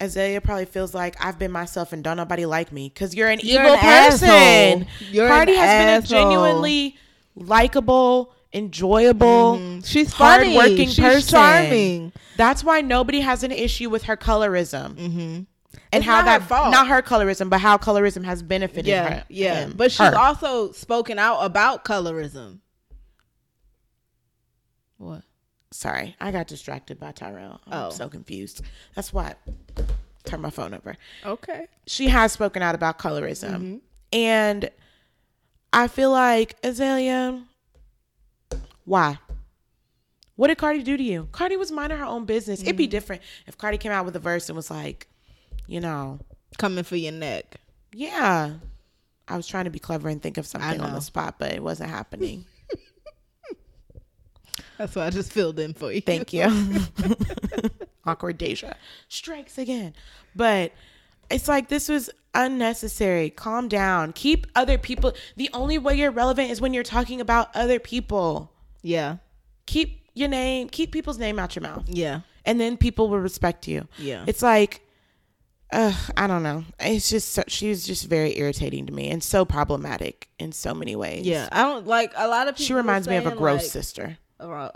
Azealia 0.00 0.42
probably 0.42 0.64
feels 0.64 0.94
like 0.94 1.14
I've 1.24 1.38
been 1.38 1.52
myself 1.52 1.92
and 1.92 2.02
don't 2.02 2.16
nobody 2.16 2.46
like 2.46 2.72
me 2.72 2.88
because 2.88 3.14
you're 3.14 3.28
an 3.28 3.40
You're 3.42 3.62
evil 3.62 3.74
an 3.74 3.80
person. 3.80 4.28
asshole. 4.28 4.86
You're 5.10 5.28
Cardi 5.28 5.54
has 5.56 5.84
been 5.84 6.02
a 6.02 6.06
genuinely 6.22 6.96
likable, 7.36 8.32
enjoyable, 8.52 9.80
She's 9.84 10.14
funny. 10.14 10.54
hardworking 10.54 10.88
She's 10.88 10.98
person. 10.98 11.28
charming. 11.30 12.12
That's 12.36 12.64
why 12.64 12.80
nobody 12.80 13.20
has 13.20 13.42
an 13.42 13.52
issue 13.52 13.90
with 13.90 14.04
her 14.04 14.16
colorism. 14.16 14.94
Mm-hmm. 14.94 15.18
And 15.92 16.02
It's 16.02 16.04
how 16.06 16.18
her 16.18 16.24
that 16.24 16.42
fault. 16.44 16.70
not 16.72 16.88
her 16.88 17.02
colorism, 17.02 17.50
but 17.50 17.60
how 17.60 17.76
colorism 17.76 18.24
has 18.24 18.42
benefited 18.42 18.86
Yeah, 18.86 19.08
her. 19.18 19.24
yeah. 19.28 19.54
him, 19.66 19.74
but 19.76 19.90
she's 19.92 19.98
her. 20.06 20.16
also 20.16 20.72
spoken 20.72 21.18
out 21.18 21.40
about 21.40 21.84
colorism. 21.84 22.60
What? 24.98 25.22
Sorry, 25.72 26.16
I 26.20 26.32
got 26.32 26.46
distracted 26.48 26.98
by 26.98 27.12
Tyrell. 27.12 27.60
I'm 27.66 27.84
Oh. 27.86 27.90
so 27.90 28.08
confused. 28.08 28.62
That's 28.94 29.12
why 29.12 29.34
I 29.78 29.82
turned 30.24 30.42
my 30.42 30.50
phone 30.50 30.74
over. 30.74 30.96
Okay. 31.24 31.68
She 31.86 32.08
has 32.08 32.32
spoken 32.32 32.60
out 32.62 32.74
about 32.74 32.98
colorism. 32.98 33.50
Mm-hmm. 33.50 33.76
And 34.12 34.70
I 35.72 35.86
feel 35.86 36.10
like, 36.10 36.60
Azealia, 36.62 37.44
why? 38.84 39.18
What 40.34 40.48
did 40.48 40.58
Cardi 40.58 40.82
do 40.82 40.96
to 40.96 41.02
you? 41.02 41.28
Cardi 41.32 41.56
was 41.56 41.70
minding 41.70 41.98
her 41.98 42.04
own 42.04 42.24
business. 42.24 42.62
It'd 42.62 42.76
be 42.76 42.84
Mm-hmm. 42.84 42.90
different 42.90 43.22
if 43.46 43.56
Cardi 43.56 43.78
came 43.78 43.92
out 43.92 44.04
with 44.04 44.16
a 44.16 44.20
verse 44.20 44.48
and 44.48 44.56
was 44.56 44.70
like, 44.70 45.06
you 45.66 45.80
know, 45.80 46.18
Coming 46.58 46.82
for 46.82 46.96
your 46.96 47.12
neck. 47.12 47.56
yeah. 47.92 48.54
I 49.28 49.36
was 49.36 49.46
trying 49.46 49.64
to 49.66 49.70
be 49.70 49.78
clever 49.78 50.08
and 50.08 50.20
think 50.20 50.36
of 50.38 50.46
something 50.48 50.80
on 50.80 50.92
the 50.92 51.00
spot, 51.00 51.36
but 51.38 51.52
it 51.52 51.62
wasn't 51.62 51.90
happening. 51.90 52.44
That's 54.80 54.96
why 54.96 55.04
I 55.04 55.10
just 55.10 55.30
filled 55.30 55.58
in 55.58 55.74
for 55.74 55.92
you. 55.92 56.00
Thank 56.00 56.32
you. 56.32 56.46
Awkward 58.06 58.38
Deja 58.38 58.72
strikes 59.08 59.58
again. 59.58 59.92
But 60.34 60.72
it's 61.30 61.48
like 61.48 61.68
this 61.68 61.90
was 61.90 62.08
unnecessary. 62.32 63.28
Calm 63.28 63.68
down. 63.68 64.14
Keep 64.14 64.46
other 64.56 64.78
people. 64.78 65.12
The 65.36 65.50
only 65.52 65.76
way 65.76 65.96
you're 65.96 66.10
relevant 66.10 66.50
is 66.50 66.62
when 66.62 66.72
you're 66.72 66.82
talking 66.82 67.20
about 67.20 67.54
other 67.54 67.78
people. 67.78 68.52
Yeah. 68.80 69.18
Keep 69.66 70.00
your 70.14 70.30
name, 70.30 70.70
keep 70.70 70.92
people's 70.92 71.18
name 71.18 71.38
out 71.38 71.54
your 71.54 71.62
mouth. 71.62 71.84
Yeah. 71.86 72.20
And 72.46 72.58
then 72.58 72.78
people 72.78 73.10
will 73.10 73.20
respect 73.20 73.68
you. 73.68 73.86
Yeah. 73.98 74.24
It's 74.26 74.40
like 74.40 74.80
uh, 75.70 75.92
I 76.16 76.26
don't 76.26 76.42
know. 76.42 76.64
It's 76.80 77.10
just 77.10 77.32
so, 77.32 77.42
she's 77.48 77.86
just 77.86 78.06
very 78.06 78.38
irritating 78.38 78.86
to 78.86 78.94
me 78.94 79.10
and 79.10 79.22
so 79.22 79.44
problematic 79.44 80.28
in 80.38 80.52
so 80.52 80.72
many 80.72 80.96
ways. 80.96 81.26
Yeah. 81.26 81.50
I 81.52 81.64
don't 81.64 81.86
like 81.86 82.14
a 82.16 82.26
lot 82.26 82.48
of 82.48 82.54
people. 82.54 82.64
She 82.64 82.72
reminds 82.72 83.06
me 83.06 83.16
of 83.16 83.26
a 83.26 83.36
gross 83.36 83.60
like, 83.60 83.70
sister. 83.70 84.16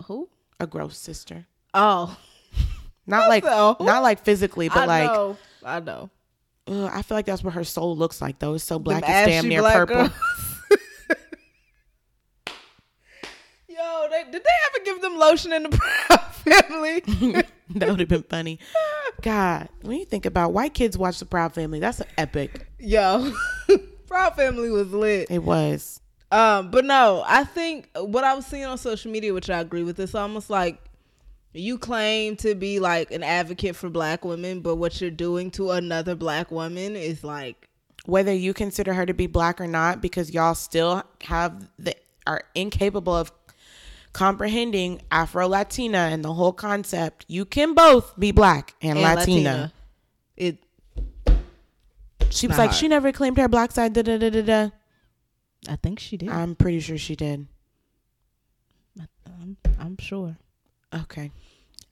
Who? 0.06 0.28
A 0.60 0.66
gross 0.66 0.96
sister. 0.96 1.46
Oh. 1.72 2.16
Not 3.06 3.28
like 3.28 3.44
So? 3.44 3.76
not 3.80 4.02
like 4.02 4.24
physically, 4.24 4.68
but 4.68 4.78
I 4.78 4.86
like 4.86 5.10
know. 5.10 5.36
I 5.62 5.80
know. 5.80 6.10
Ugh, 6.66 6.90
I 6.90 7.02
feel 7.02 7.18
like 7.18 7.26
that's 7.26 7.44
what 7.44 7.52
her 7.54 7.64
soul 7.64 7.94
looks 7.96 8.22
like 8.22 8.38
though. 8.38 8.54
It's 8.54 8.64
so 8.64 8.78
black 8.78 9.02
Them 9.02 9.10
it's 9.10 9.28
damn 9.28 9.48
near 9.48 9.62
purple. 9.62 10.08
Yo, 13.68 14.06
they, 14.10 14.24
did 14.30 14.42
they 14.42 14.50
ever 14.70 14.84
give 14.84 15.02
them 15.02 15.18
lotion 15.18 15.52
in 15.52 15.64
the 15.64 15.68
Proud 16.06 16.34
Family? 16.34 17.00
that 17.70 17.88
would 17.88 18.00
have 18.00 18.08
been 18.08 18.22
funny. 18.22 18.58
God, 19.20 19.68
when 19.82 19.98
you 19.98 20.04
think 20.06 20.24
about 20.26 20.52
white 20.52 20.72
kids 20.72 20.96
watch 20.96 21.18
the 21.18 21.26
Proud 21.26 21.52
Family, 21.52 21.80
that's 21.80 22.00
an 22.00 22.06
epic. 22.16 22.66
Yo, 22.78 23.32
Proud 24.06 24.36
Family 24.36 24.70
was 24.70 24.92
lit. 24.92 25.30
It 25.30 25.42
was. 25.42 26.00
Um, 26.34 26.72
but 26.72 26.84
no, 26.84 27.22
I 27.24 27.44
think 27.44 27.88
what 27.94 28.24
I 28.24 28.34
was 28.34 28.44
seeing 28.44 28.64
on 28.64 28.76
social 28.76 29.12
media, 29.12 29.32
which 29.32 29.48
I 29.48 29.60
agree 29.60 29.84
with, 29.84 30.00
it's 30.00 30.16
almost 30.16 30.50
like 30.50 30.82
you 31.52 31.78
claim 31.78 32.34
to 32.38 32.56
be 32.56 32.80
like 32.80 33.12
an 33.12 33.22
advocate 33.22 33.76
for 33.76 33.88
black 33.88 34.24
women, 34.24 34.60
but 34.60 34.74
what 34.74 35.00
you're 35.00 35.12
doing 35.12 35.52
to 35.52 35.70
another 35.70 36.16
black 36.16 36.50
woman 36.50 36.96
is 36.96 37.22
like, 37.22 37.68
Whether 38.06 38.32
you 38.32 38.52
consider 38.52 38.94
her 38.94 39.06
to 39.06 39.14
be 39.14 39.28
black 39.28 39.60
or 39.60 39.68
not, 39.68 40.02
because 40.02 40.34
y'all 40.34 40.56
still 40.56 41.04
have 41.22 41.68
the 41.78 41.94
are 42.26 42.42
incapable 42.56 43.14
of 43.14 43.30
comprehending 44.12 45.02
Afro 45.12 45.46
Latina 45.46 46.08
and 46.10 46.24
the 46.24 46.32
whole 46.34 46.52
concept. 46.52 47.26
You 47.28 47.44
can 47.44 47.74
both 47.74 48.18
be 48.18 48.32
black 48.32 48.74
and, 48.82 48.98
and 48.98 49.18
Latina. 49.18 49.72
It 50.36 50.58
She 52.30 52.48
was 52.48 52.58
like, 52.58 52.70
hard. 52.70 52.74
she 52.74 52.88
never 52.88 53.12
claimed 53.12 53.36
her 53.36 53.46
black 53.46 53.70
side. 53.70 53.92
Da 53.92 54.02
da 54.02 54.18
da 54.18 54.30
da 54.30 54.42
da. 54.42 54.70
I 55.68 55.76
think 55.76 55.98
she 55.98 56.16
did. 56.16 56.28
I'm 56.28 56.54
pretty 56.54 56.80
sure 56.80 56.98
she 56.98 57.16
did. 57.16 57.46
I'm, 59.26 59.56
I'm 59.78 59.96
sure. 59.98 60.36
Okay. 60.94 61.30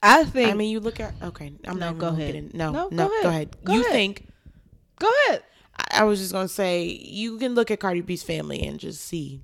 I 0.01 0.23
think. 0.25 0.49
I 0.49 0.53
mean, 0.53 0.69
you 0.71 0.79
look 0.79 0.99
at 0.99 1.13
okay. 1.21 1.53
I'm 1.65 1.77
No, 1.79 1.87
not 1.91 1.97
go 1.99 2.11
gonna 2.11 2.23
ahead. 2.23 2.33
Get 2.33 2.53
no, 2.53 2.71
No, 2.71 2.89
no, 2.91 3.07
go 3.07 3.09
go 3.09 3.13
ahead. 3.19 3.25
ahead. 3.25 3.63
Go 3.63 3.73
you 3.73 3.81
ahead. 3.81 3.91
think? 3.91 4.27
go 4.99 5.11
ahead. 5.27 5.43
I, 5.77 6.01
I 6.01 6.03
was 6.03 6.19
just 6.19 6.31
gonna 6.31 6.47
say 6.47 6.83
you 6.85 7.37
can 7.37 7.53
look 7.55 7.71
at 7.71 7.79
Cardi 7.79 8.01
B's 8.01 8.23
family 8.23 8.61
and 8.65 8.79
just 8.79 9.01
see 9.01 9.41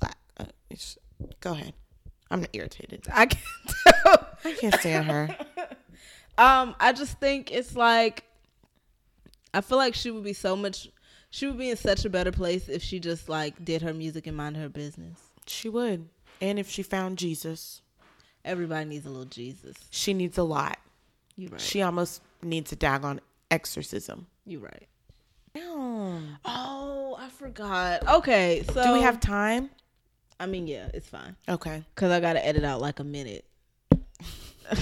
black. 0.00 0.16
Uh, 0.38 0.44
it's, 0.70 0.98
go 1.40 1.52
ahead. 1.52 1.74
I'm 2.30 2.40
not 2.40 2.50
irritated. 2.52 3.06
I 3.12 3.26
can 3.26 3.40
tell. 3.86 4.28
I 4.44 4.52
can't 4.52 4.74
stand 4.80 5.06
her. 5.06 5.36
Um, 6.36 6.74
I 6.80 6.92
just 6.92 7.20
think 7.20 7.52
it's 7.52 7.76
like 7.76 8.24
I 9.54 9.60
feel 9.60 9.78
like 9.78 9.94
she 9.94 10.10
would 10.10 10.24
be 10.24 10.32
so 10.32 10.56
much. 10.56 10.88
She 11.34 11.48
would 11.48 11.58
be 11.58 11.70
in 11.70 11.76
such 11.76 12.04
a 12.04 12.08
better 12.10 12.30
place 12.30 12.68
if 12.68 12.80
she 12.80 13.00
just 13.00 13.28
like 13.28 13.64
did 13.64 13.82
her 13.82 13.92
music 13.92 14.28
and 14.28 14.36
mind 14.36 14.56
her 14.56 14.68
business. 14.68 15.18
She 15.48 15.68
would. 15.68 16.08
And 16.40 16.60
if 16.60 16.70
she 16.70 16.84
found 16.84 17.18
Jesus, 17.18 17.82
Everybody 18.44 18.84
needs 18.84 19.04
a 19.04 19.08
little 19.08 19.24
Jesus. 19.24 19.76
she 19.90 20.14
needs 20.14 20.38
a 20.38 20.44
lot. 20.44 20.78
You 21.36 21.48
right. 21.48 21.60
She 21.60 21.82
almost 21.82 22.22
needs 22.40 22.70
a 22.70 22.76
daggone 22.76 23.18
exorcism. 23.50 24.28
you 24.46 24.60
right. 24.60 24.86
Damn. 25.54 26.36
Oh, 26.44 27.16
I 27.18 27.28
forgot. 27.30 28.06
Okay, 28.08 28.62
so 28.72 28.84
Do 28.84 28.92
we 28.92 29.00
have 29.00 29.18
time? 29.18 29.70
I 30.38 30.46
mean, 30.46 30.68
yeah, 30.68 30.88
it's 30.94 31.08
fine 31.08 31.34
Okay. 31.48 31.82
because 31.96 32.12
I 32.12 32.20
gotta 32.20 32.46
edit 32.46 32.62
out 32.62 32.80
like 32.80 33.00
a 33.00 33.04
minute. 33.04 33.44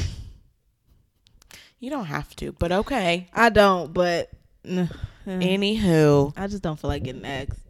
You 1.78 1.90
don't 1.90 2.05
have 2.07 2.36
to, 2.36 2.53
but 2.53 2.70
okay. 2.70 3.26
I 3.34 3.48
don't, 3.48 3.92
but 3.92 4.30
Anywho, 5.26 6.32
I 6.36 6.46
just 6.46 6.62
don't 6.62 6.78
feel 6.78 6.88
like 6.88 7.02
getting 7.04 7.24
asked. 7.24 7.60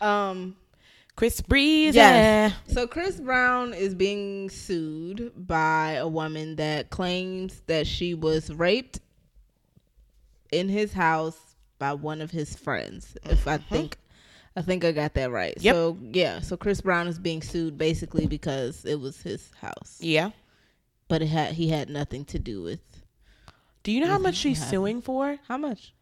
Um. 0.00 0.56
Chris 1.16 1.42
Breezy. 1.42 1.96
Yes. 1.96 2.54
So 2.68 2.86
Chris 2.86 3.20
Brown 3.20 3.74
is 3.74 3.94
being 3.94 4.48
sued 4.48 5.32
by 5.36 5.92
a 5.92 6.08
woman 6.08 6.56
that 6.56 6.88
claims 6.88 7.60
that 7.66 7.86
she 7.86 8.14
was 8.14 8.48
raped 8.50 9.00
in 10.50 10.70
his 10.70 10.94
house 10.94 11.38
by 11.78 11.92
one 11.92 12.22
of 12.22 12.30
his 12.30 12.56
friends. 12.56 13.18
If 13.24 13.46
I 13.46 13.58
think 13.58 13.98
I 14.56 14.62
think 14.62 14.82
I 14.82 14.92
got 14.92 15.12
that 15.14 15.30
right. 15.30 15.52
Yep. 15.60 15.74
So 15.74 15.98
yeah, 16.12 16.40
so 16.40 16.56
Chris 16.56 16.80
Brown 16.80 17.06
is 17.06 17.18
being 17.18 17.42
sued 17.42 17.76
basically 17.76 18.26
because 18.26 18.86
it 18.86 18.98
was 18.98 19.20
his 19.20 19.50
house. 19.60 19.98
Yeah. 20.00 20.30
But 21.08 21.20
it 21.20 21.26
had 21.28 21.52
he 21.52 21.68
had 21.68 21.90
nothing 21.90 22.24
to 22.26 22.38
do 22.38 22.62
with 22.62 22.80
Do 23.82 23.92
you 23.92 24.00
know 24.00 24.06
how 24.06 24.18
much 24.18 24.36
she's 24.36 24.56
happened. 24.58 24.70
suing 24.70 25.02
for? 25.02 25.36
how 25.48 25.58
much? 25.58 25.92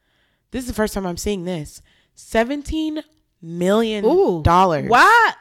This 0.51 0.63
is 0.63 0.69
the 0.69 0.75
first 0.75 0.95
time 0.95 1.07
I'm 1.07 1.17
seeing 1.17 1.45
this. 1.45 1.83
Seventeen 2.15 3.03
million 3.43 4.05
Ooh. 4.05 4.43
dollars. 4.43 4.89
Why? 4.89 5.33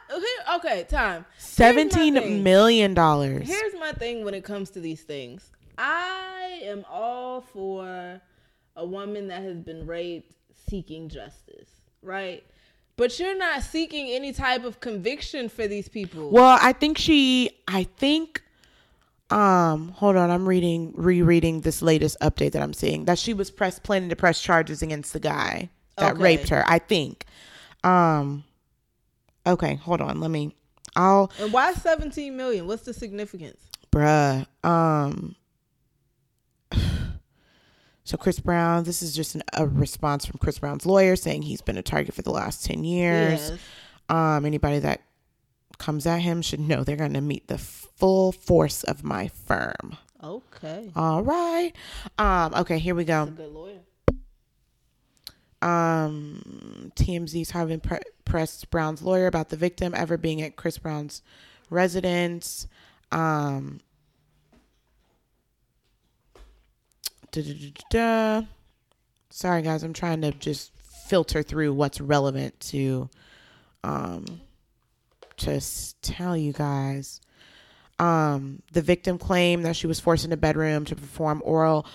Okay, 0.56 0.84
time. 0.88 1.24
Seventeen 1.38 2.42
million 2.42 2.94
dollars. 2.94 3.46
Here's 3.46 3.74
my 3.74 3.92
thing 3.92 4.24
when 4.24 4.34
it 4.34 4.44
comes 4.44 4.70
to 4.70 4.80
these 4.80 5.02
things. 5.02 5.50
I 5.76 6.60
am 6.62 6.84
all 6.90 7.40
for 7.40 8.20
a 8.76 8.84
woman 8.84 9.28
that 9.28 9.42
has 9.42 9.58
been 9.58 9.86
raped 9.86 10.34
seeking 10.68 11.08
justice, 11.08 11.70
right? 12.02 12.44
But 12.96 13.18
you're 13.20 13.38
not 13.38 13.62
seeking 13.62 14.08
any 14.08 14.32
type 14.32 14.64
of 14.64 14.80
conviction 14.80 15.48
for 15.48 15.68
these 15.68 15.88
people. 15.88 16.30
Well, 16.30 16.58
I 16.60 16.72
think 16.72 16.98
she. 16.98 17.50
I 17.66 17.84
think. 17.84 18.42
Um, 19.30 19.88
hold 19.90 20.16
on. 20.16 20.30
I'm 20.30 20.48
reading, 20.48 20.92
rereading 20.96 21.60
this 21.60 21.82
latest 21.82 22.16
update 22.20 22.52
that 22.52 22.62
I'm 22.62 22.72
seeing 22.72 23.04
that 23.06 23.18
she 23.18 23.34
was 23.34 23.50
press 23.50 23.78
planning 23.78 24.08
to 24.08 24.16
press 24.16 24.40
charges 24.40 24.80
against 24.82 25.12
the 25.12 25.20
guy 25.20 25.70
that 25.98 26.14
Okay. 26.14 26.22
raped 26.22 26.48
her. 26.48 26.64
I 26.66 26.78
think. 26.78 27.24
Um. 27.84 28.44
Okay, 29.46 29.76
hold 29.76 30.00
on. 30.00 30.20
Let 30.20 30.30
me. 30.30 30.54
I'll. 30.96 31.30
And 31.40 31.52
why 31.52 31.72
17 31.74 32.36
million? 32.36 32.66
What's 32.66 32.82
the 32.82 32.94
significance? 32.94 33.60
bruh. 33.92 34.46
Um. 34.64 35.34
So 38.04 38.16
Chris 38.16 38.40
Brown, 38.40 38.84
this 38.84 39.02
is 39.02 39.14
just 39.14 39.34
an, 39.34 39.42
a 39.52 39.66
response 39.66 40.24
from 40.24 40.38
Chris 40.38 40.58
Brown's 40.58 40.86
lawyer 40.86 41.14
saying 41.14 41.42
he's 41.42 41.60
been 41.60 41.76
a 41.76 41.82
target 41.82 42.14
for 42.14 42.22
the 42.22 42.30
last 42.30 42.64
ten 42.64 42.82
years. 42.82 43.50
Yes. 43.50 43.58
Um, 44.08 44.46
anybody 44.46 44.78
that 44.78 45.02
comes 45.78 46.06
at 46.06 46.20
him 46.20 46.42
should 46.42 46.60
know 46.60 46.84
they're 46.84 46.96
going 46.96 47.14
to 47.14 47.20
meet 47.20 47.48
the 47.48 47.58
full 47.58 48.32
force 48.32 48.84
of 48.84 49.04
my 49.04 49.28
firm. 49.28 49.96
Okay. 50.22 50.90
All 50.96 51.22
right. 51.22 51.72
Um, 52.18 52.54
okay, 52.54 52.78
here 52.78 52.94
we 52.94 53.04
go. 53.04 53.26
Good 53.26 53.52
lawyer. 53.52 53.78
Um, 55.60 56.92
TMZ's 56.96 57.50
Harvey 57.50 57.78
pre- 57.78 57.98
pressed 58.24 58.70
Brown's 58.70 59.02
lawyer 59.02 59.26
about 59.26 59.48
the 59.48 59.56
victim 59.56 59.94
ever 59.96 60.16
being 60.16 60.42
at 60.42 60.56
Chris 60.56 60.78
Brown's 60.78 61.22
residence. 61.70 62.66
Um. 63.10 63.80
Sorry, 69.30 69.62
guys, 69.62 69.82
I'm 69.82 69.92
trying 69.92 70.22
to 70.22 70.32
just 70.32 70.72
filter 71.08 71.42
through 71.42 71.72
what's 71.74 72.00
relevant 72.00 72.58
to 72.60 73.08
um, 73.84 74.40
just 75.38 76.00
tell 76.02 76.36
you 76.36 76.52
guys. 76.52 77.20
Um, 77.98 78.62
the 78.72 78.82
victim 78.82 79.18
claimed 79.18 79.64
that 79.64 79.74
she 79.74 79.86
was 79.86 79.98
forced 79.98 80.24
in 80.24 80.32
a 80.32 80.36
bedroom 80.36 80.84
to 80.84 80.94
perform 80.94 81.42
oral 81.44 81.86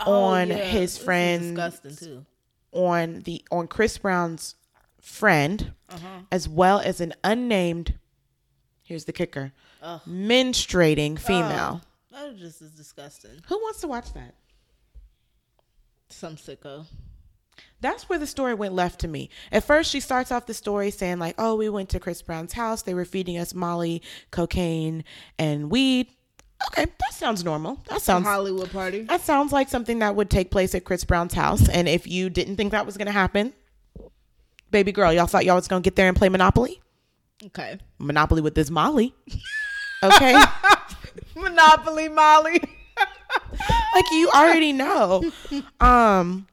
on 0.00 0.50
Oh, 0.50 0.54
yeah. 0.56 0.64
his 0.64 0.98
friend 0.98 1.54
Disgusting 1.56 1.96
too. 1.96 2.26
on 2.72 3.20
the 3.20 3.44
on 3.52 3.68
Chris 3.68 3.96
Brown's 3.98 4.56
friend, 5.00 5.72
Uh-huh. 5.90 6.22
as 6.32 6.48
well 6.48 6.80
as 6.80 7.00
an 7.00 7.12
unnamed. 7.22 7.94
Here's 8.82 9.04
the 9.04 9.12
kicker: 9.12 9.52
Ugh. 9.82 10.00
menstruating 10.08 11.18
female. 11.18 11.82
That 12.10 12.30
is 12.30 12.40
just 12.40 12.62
as 12.62 12.70
disgusting. 12.72 13.40
Who 13.46 13.56
wants 13.58 13.80
to 13.82 13.86
watch 13.88 14.12
that? 14.14 14.34
Some 16.08 16.36
sicko. 16.36 16.86
That's 17.80 18.08
where 18.08 18.18
the 18.18 18.26
story 18.26 18.54
went 18.54 18.72
left 18.74 19.00
to 19.00 19.08
me. 19.08 19.28
At 19.52 19.64
first, 19.64 19.90
she 19.90 20.00
starts 20.00 20.32
off 20.32 20.46
the 20.46 20.54
story 20.54 20.90
saying 20.90 21.18
like, 21.18 21.34
"Oh, 21.38 21.54
we 21.56 21.68
went 21.68 21.88
to 21.90 22.00
Chris 22.00 22.22
Brown's 22.22 22.54
house. 22.54 22.82
They 22.82 22.94
were 22.94 23.04
feeding 23.04 23.36
us 23.38 23.52
Molly, 23.54 24.02
cocaine, 24.30 25.04
and 25.38 25.70
weed." 25.70 26.08
Okay, 26.68 26.86
that 26.86 27.12
sounds 27.12 27.44
normal. 27.44 27.82
That 27.90 28.00
sounds 28.00 28.24
Hollywood 28.26 28.70
party. 28.72 29.02
that 29.02 29.20
sounds 29.20 29.52
like 29.52 29.68
something 29.68 29.98
that 29.98 30.16
would 30.16 30.30
take 30.30 30.50
place 30.50 30.74
at 30.74 30.84
Chris 30.84 31.04
Brown's 31.04 31.34
house. 31.34 31.68
And 31.68 31.88
if 31.88 32.06
you 32.06 32.30
didn't 32.30 32.56
think 32.56 32.70
that 32.72 32.86
was 32.86 32.96
going 32.96 33.06
to 33.06 33.12
happen, 33.12 33.52
baby 34.70 34.90
girl, 34.92 35.12
y'all 35.12 35.26
thought 35.26 35.44
y'all 35.44 35.56
was 35.56 35.68
going 35.68 35.82
to 35.82 35.86
get 35.86 35.94
there 35.96 36.08
and 36.08 36.16
play 36.16 36.30
Monopoly. 36.30 36.80
Okay. 37.44 37.78
Monopoly 37.98 38.40
with 38.40 38.54
this 38.54 38.70
Molly. 38.70 39.14
Okay. 40.02 40.38
Monopoly 41.34 42.08
Molly. 42.10 42.60
like 43.94 44.04
you 44.12 44.28
already 44.34 44.72
know. 44.74 45.30
Um 45.80 46.46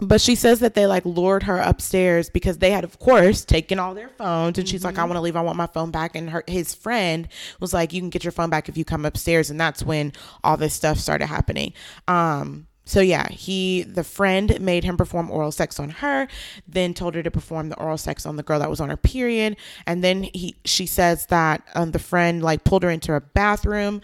but 0.00 0.20
she 0.20 0.34
says 0.34 0.60
that 0.60 0.74
they 0.74 0.86
like 0.86 1.04
lured 1.04 1.44
her 1.44 1.58
upstairs 1.58 2.30
because 2.30 2.58
they 2.58 2.70
had 2.70 2.84
of 2.84 2.98
course 2.98 3.44
taken 3.44 3.78
all 3.78 3.94
their 3.94 4.08
phones. 4.08 4.58
And 4.58 4.68
she's 4.68 4.84
like 4.84 4.98
I 4.98 5.04
want 5.04 5.16
to 5.16 5.20
leave. 5.20 5.36
I 5.36 5.42
want 5.42 5.56
my 5.56 5.66
phone 5.66 5.90
back. 5.90 6.16
And 6.16 6.30
her 6.30 6.44
his 6.46 6.74
friend 6.74 7.28
was 7.60 7.72
like 7.74 7.92
you 7.92 8.00
can 8.00 8.10
get 8.10 8.24
your 8.24 8.32
phone 8.32 8.50
back 8.50 8.68
if 8.68 8.76
you 8.76 8.84
come 8.84 9.04
upstairs. 9.04 9.50
And 9.50 9.60
that's 9.60 9.82
when 9.82 10.12
all 10.42 10.56
this 10.56 10.74
stuff 10.74 10.98
started 10.98 11.26
happening. 11.26 11.72
Um 12.08 12.66
so 12.90 13.00
yeah, 13.00 13.28
he 13.28 13.82
the 13.84 14.02
friend 14.02 14.60
made 14.60 14.82
him 14.82 14.96
perform 14.96 15.30
oral 15.30 15.52
sex 15.52 15.78
on 15.78 15.90
her, 15.90 16.26
then 16.66 16.92
told 16.92 17.14
her 17.14 17.22
to 17.22 17.30
perform 17.30 17.68
the 17.68 17.78
oral 17.78 17.98
sex 17.98 18.26
on 18.26 18.34
the 18.34 18.42
girl 18.42 18.58
that 18.58 18.68
was 18.68 18.80
on 18.80 18.88
her 18.88 18.96
period, 18.96 19.56
and 19.86 20.02
then 20.02 20.24
he 20.34 20.56
she 20.64 20.86
says 20.86 21.26
that 21.26 21.62
um, 21.76 21.92
the 21.92 22.00
friend 22.00 22.42
like 22.42 22.64
pulled 22.64 22.82
her 22.82 22.90
into 22.90 23.14
a 23.14 23.20
bathroom 23.20 24.00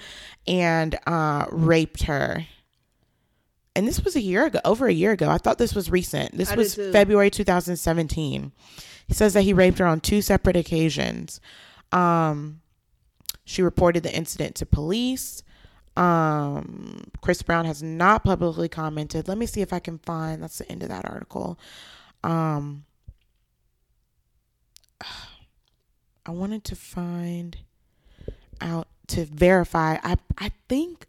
and 0.47 0.97
uh, 1.07 1.47
raped 1.51 2.05
her. 2.05 2.47
And 3.77 3.87
this 3.87 4.03
was 4.03 4.17
a 4.17 4.21
year 4.21 4.47
ago, 4.47 4.59
over 4.65 4.87
a 4.87 4.93
year 4.93 5.13
ago. 5.13 5.29
I 5.29 5.37
thought 5.37 5.59
this 5.59 5.75
was 5.75 5.91
recent. 5.91 6.37
This 6.37 6.51
I 6.51 6.57
was. 6.57 6.75
February 6.75 7.31
2017. 7.31 8.53
He 9.07 9.15
says 9.15 9.35
that 9.35 9.43
he 9.43 9.53
raped 9.53 9.79
her 9.79 9.87
on 9.87 10.01
two 10.01 10.23
separate 10.23 10.57
occasions. 10.57 11.41
Um, 11.93 12.63
she 13.45 13.61
reported 13.61 14.03
the 14.03 14.17
incident 14.17 14.55
to 14.57 14.67
police. 14.67 15.43
Um, 15.95 17.05
Chris 17.21 17.43
Brown 17.43 17.67
has 17.67 17.83
not 17.83 18.25
publicly 18.25 18.69
commented. 18.69 19.29
Let 19.29 19.37
me 19.37 19.45
see 19.45 19.61
if 19.61 19.75
I 19.75 19.79
can 19.79 19.99
find. 19.99 20.43
That's 20.43 20.59
the 20.59 20.73
end 20.73 20.83
of 20.83 20.89
that 20.89 21.05
article. 21.09 21.59
Um, 22.25 22.87
I 26.27 26.31
wanted 26.31 26.65
to 26.65 26.77
find 26.77 27.59
out 28.61 28.89
to 29.09 29.27
verify. 29.27 29.99
I 30.03 30.17
I 30.39 30.51
think 30.69 31.07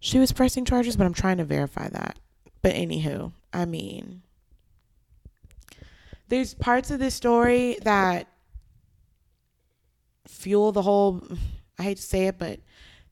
she 0.00 0.18
was 0.18 0.32
pressing 0.32 0.64
charges, 0.64 0.96
but 0.96 1.06
I'm 1.06 1.14
trying 1.14 1.38
to 1.38 1.44
verify 1.44 1.88
that. 1.88 2.18
But 2.62 2.74
anywho, 2.74 3.32
I 3.52 3.64
mean, 3.64 4.22
there's 6.28 6.54
parts 6.54 6.90
of 6.90 6.98
this 6.98 7.14
story 7.14 7.78
that 7.82 8.28
fuel 10.26 10.72
the 10.72 10.82
whole. 10.82 11.22
I 11.78 11.84
hate 11.84 11.96
to 11.96 12.02
say 12.02 12.26
it, 12.26 12.38
but 12.38 12.60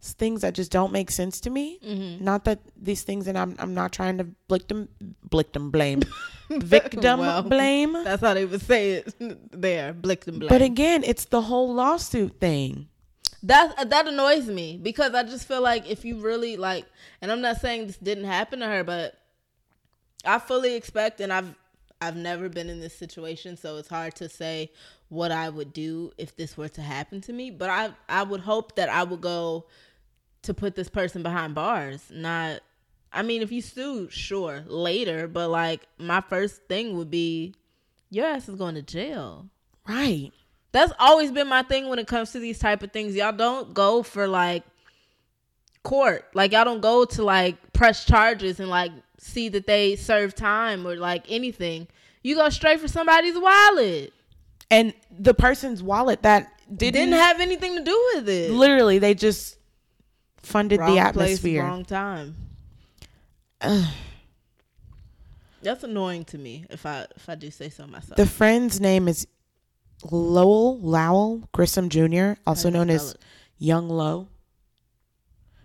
things 0.00 0.42
that 0.42 0.54
just 0.54 0.70
don't 0.70 0.92
make 0.92 1.10
sense 1.10 1.40
to 1.40 1.50
me. 1.50 1.78
Mm-hmm. 1.84 2.24
Not 2.24 2.44
that 2.44 2.60
these 2.76 3.02
things, 3.02 3.26
and 3.26 3.36
I'm 3.38 3.56
I'm 3.58 3.74
not 3.74 3.92
trying 3.92 4.18
to 4.18 4.26
victim 4.48 4.88
victim 5.30 5.70
blame, 5.70 6.02
victim 6.50 7.20
Well, 7.20 7.42
blame. 7.42 7.92
That's 7.92 8.22
how 8.22 8.34
they 8.34 8.44
would 8.44 8.62
say 8.62 8.92
it 8.92 9.14
there. 9.52 9.92
Blicked 9.92 10.28
and 10.28 10.40
But 10.48 10.62
again, 10.62 11.02
it's 11.04 11.26
the 11.26 11.42
whole 11.42 11.72
lawsuit 11.74 12.40
thing. 12.40 12.88
That 13.42 13.90
that 13.90 14.08
annoys 14.08 14.46
me 14.46 14.78
because 14.82 15.14
I 15.14 15.22
just 15.22 15.46
feel 15.46 15.62
like 15.62 15.88
if 15.88 16.04
you 16.04 16.16
really 16.20 16.56
like, 16.56 16.86
and 17.20 17.30
I'm 17.30 17.40
not 17.40 17.60
saying 17.60 17.86
this 17.86 17.96
didn't 17.98 18.24
happen 18.24 18.60
to 18.60 18.66
her, 18.66 18.82
but 18.82 19.18
I 20.24 20.38
fully 20.38 20.74
expect, 20.74 21.20
and 21.20 21.32
I've 21.32 21.54
I've 22.00 22.16
never 22.16 22.48
been 22.48 22.68
in 22.68 22.80
this 22.80 22.96
situation, 22.96 23.56
so 23.56 23.76
it's 23.76 23.88
hard 23.88 24.14
to 24.16 24.28
say 24.28 24.70
what 25.08 25.30
I 25.30 25.48
would 25.48 25.72
do 25.72 26.12
if 26.18 26.36
this 26.36 26.56
were 26.56 26.68
to 26.70 26.82
happen 26.82 27.20
to 27.22 27.32
me. 27.32 27.50
But 27.50 27.70
I 27.70 27.90
I 28.08 28.22
would 28.22 28.40
hope 28.40 28.76
that 28.76 28.88
I 28.88 29.02
would 29.04 29.20
go 29.20 29.66
to 30.42 30.54
put 30.54 30.74
this 30.74 30.88
person 30.88 31.22
behind 31.22 31.54
bars. 31.54 32.04
Not, 32.10 32.60
I 33.12 33.22
mean, 33.22 33.42
if 33.42 33.50
you 33.50 33.60
sue, 33.60 34.08
sure, 34.10 34.64
later, 34.66 35.28
but 35.28 35.50
like 35.50 35.86
my 35.98 36.20
first 36.20 36.62
thing 36.68 36.96
would 36.96 37.10
be 37.10 37.54
your 38.10 38.26
ass 38.26 38.48
is 38.48 38.56
going 38.56 38.76
to 38.76 38.82
jail. 38.82 39.48
Right. 39.88 40.32
That's 40.76 40.92
always 40.98 41.32
been 41.32 41.48
my 41.48 41.62
thing 41.62 41.88
when 41.88 41.98
it 41.98 42.06
comes 42.06 42.32
to 42.32 42.38
these 42.38 42.58
type 42.58 42.82
of 42.82 42.92
things. 42.92 43.16
Y'all 43.16 43.32
don't 43.32 43.72
go 43.72 44.02
for 44.02 44.28
like 44.28 44.62
court. 45.82 46.28
Like 46.34 46.52
y'all 46.52 46.66
don't 46.66 46.82
go 46.82 47.06
to 47.06 47.22
like 47.22 47.72
press 47.72 48.04
charges 48.04 48.60
and 48.60 48.68
like 48.68 48.92
see 49.16 49.48
that 49.48 49.66
they 49.66 49.96
serve 49.96 50.34
time 50.34 50.86
or 50.86 50.96
like 50.96 51.24
anything. 51.30 51.88
You 52.22 52.34
go 52.34 52.50
straight 52.50 52.78
for 52.78 52.88
somebody's 52.88 53.38
wallet. 53.38 54.12
And 54.70 54.92
the 55.18 55.32
person's 55.32 55.82
wallet 55.82 56.20
that 56.24 56.52
didn't, 56.68 56.92
Didn't 56.92 57.14
have 57.14 57.40
anything 57.40 57.76
to 57.76 57.82
do 57.82 58.10
with 58.14 58.28
it. 58.28 58.50
literally 58.50 58.98
they 58.98 59.14
just 59.14 59.56
funded 60.42 60.80
wrong 60.80 60.94
the 60.94 61.00
place, 61.14 61.38
atmosphere. 61.38 61.62
wrong 61.62 61.86
time. 61.86 62.36
That's 65.62 65.84
annoying 65.84 66.26
to 66.26 66.36
me 66.36 66.66
if 66.68 66.84
I 66.84 67.06
if 67.16 67.30
I 67.30 67.34
do 67.34 67.50
say 67.50 67.70
so 67.70 67.86
myself. 67.86 68.18
The 68.18 68.26
friend's 68.26 68.78
name 68.78 69.08
is 69.08 69.26
Lowell 70.10 70.78
Lowell 70.80 71.48
Grissom 71.52 71.88
Jr., 71.88 72.32
also 72.46 72.46
How 72.46 72.54
do 72.62 72.66
you 72.68 72.70
known 72.72 72.90
as 72.90 73.12
it? 73.12 73.18
Young 73.58 73.88
Low. 73.88 74.28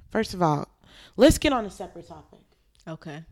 First 0.10 0.34
of 0.34 0.42
all, 0.42 0.68
let's 1.18 1.38
get 1.38 1.54
on 1.54 1.66
a 1.66 1.70
separate 1.70 2.08
topic. 2.08 2.40
okay. 2.88 3.24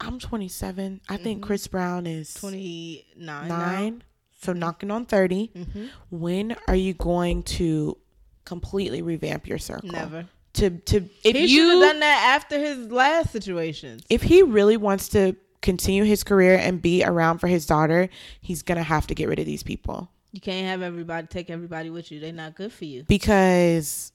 I'm 0.00 0.18
27. 0.18 1.00
I 1.08 1.16
think 1.16 1.42
Chris 1.42 1.66
Brown 1.66 2.06
is 2.06 2.34
29 2.34 3.48
nine, 3.48 4.02
so 4.42 4.52
knocking 4.52 4.90
on 4.90 5.06
30. 5.06 5.48
Mm-hmm. 5.56 5.86
When 6.10 6.56
are 6.68 6.74
you 6.74 6.92
going 6.94 7.42
to 7.44 7.96
completely 8.44 9.00
revamp 9.02 9.46
your 9.46 9.56
circle? 9.58 9.90
Never. 9.90 10.26
To 10.54 10.70
to 10.70 10.96
if 11.24 11.34
he 11.36 11.46
should 11.46 11.50
you 11.50 11.68
have 11.68 11.80
done 11.80 12.00
that 12.00 12.34
after 12.36 12.58
his 12.58 12.90
last 12.90 13.30
situations. 13.32 14.02
if 14.10 14.22
he 14.22 14.42
really 14.42 14.76
wants 14.76 15.08
to 15.10 15.34
continue 15.64 16.04
his 16.04 16.22
career 16.22 16.56
and 16.56 16.80
be 16.80 17.02
around 17.04 17.38
for 17.38 17.48
his 17.48 17.66
daughter, 17.66 18.08
he's 18.40 18.62
gonna 18.62 18.82
have 18.84 19.06
to 19.08 19.14
get 19.14 19.28
rid 19.28 19.38
of 19.40 19.46
these 19.46 19.62
people 19.64 20.08
You 20.32 20.40
can't 20.40 20.66
have 20.66 20.82
everybody 20.82 21.26
take 21.26 21.48
everybody 21.50 21.90
with 21.90 22.12
you. 22.12 22.20
They're 22.20 22.32
not 22.32 22.54
good 22.54 22.72
for 22.72 22.84
you. 22.84 23.02
because 23.08 24.12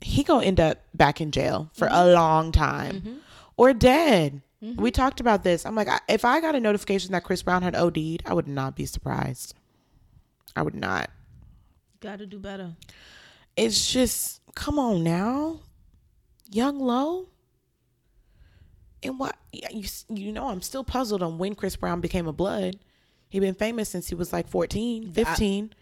he 0.00 0.22
gonna 0.22 0.44
end 0.46 0.60
up 0.60 0.78
back 0.94 1.20
in 1.20 1.30
jail 1.30 1.70
for 1.74 1.86
Mm-hmm. 1.88 1.96
a 2.08 2.12
long 2.12 2.52
time 2.52 3.20
or 3.56 3.72
dead. 3.74 4.40
We 4.76 4.90
talked 4.90 5.20
about 5.20 5.44
this. 5.44 5.66
I'm 5.66 5.74
like, 5.74 5.88
if 6.08 6.24
I 6.24 6.40
got 6.40 6.54
a 6.54 6.60
notification 6.60 7.12
that 7.12 7.22
Chris 7.24 7.42
Brown 7.42 7.60
had 7.62 7.74
OD'd, 7.76 8.22
I 8.24 8.32
would 8.32 8.48
not 8.48 8.74
be 8.74 8.86
surprised. 8.86 9.52
I 10.56 10.62
would 10.62 10.74
not. 10.74 11.10
Got 12.00 12.20
to 12.20 12.26
do 12.26 12.38
better. 12.38 12.72
It's 13.56 13.92
just, 13.92 14.40
come 14.54 14.78
on 14.78 15.02
now, 15.04 15.60
Young 16.50 16.78
Low. 16.78 17.28
And 19.04 19.18
what 19.18 19.36
you 19.52 19.84
you 20.08 20.32
know, 20.32 20.48
I'm 20.48 20.62
still 20.62 20.84
puzzled 20.84 21.22
on 21.22 21.38
when 21.38 21.54
Chris 21.54 21.76
Brown 21.76 22.00
became 22.00 22.26
a 22.26 22.32
blood. 22.32 22.76
He 23.28 23.40
been 23.40 23.54
famous 23.54 23.88
since 23.88 24.08
he 24.08 24.14
was 24.14 24.32
like 24.32 24.48
14, 24.48 25.10
15. 25.10 25.74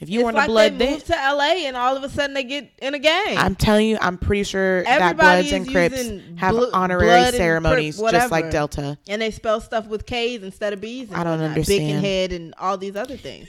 if 0.00 0.10
you 0.10 0.24
want 0.24 0.34
like 0.34 0.48
a 0.48 0.50
blood, 0.50 0.72
they 0.72 0.78
then 0.78 0.92
move 0.94 1.04
to 1.04 1.12
LA 1.12 1.66
and 1.66 1.76
all 1.76 1.96
of 1.96 2.02
a 2.02 2.08
sudden 2.08 2.34
they 2.34 2.42
get 2.42 2.72
in 2.80 2.94
a 2.94 2.98
game. 2.98 3.38
I'm 3.38 3.54
telling 3.54 3.86
you, 3.86 3.98
I'm 4.00 4.18
pretty 4.18 4.42
sure 4.42 4.82
that 4.82 5.16
Bloods 5.16 5.52
and 5.52 5.68
Crips 5.68 6.02
have 6.36 6.56
blo- 6.56 6.70
honorary 6.72 7.30
ceremonies 7.30 7.98
Crip, 7.98 8.10
just 8.10 8.32
like. 8.32 8.50
Delta. 8.50 8.98
and 9.06 9.22
they 9.22 9.30
spell 9.30 9.60
stuff 9.60 9.86
with 9.86 10.06
K's 10.06 10.42
instead 10.42 10.72
of 10.72 10.80
B's. 10.80 11.08
And 11.08 11.16
I 11.16 11.24
don't 11.24 11.34
whatnot. 11.34 11.50
understand. 11.50 12.02
Bickenhead 12.02 12.32
and 12.32 12.54
all 12.58 12.76
these 12.76 12.96
other 12.96 13.16
things. 13.16 13.48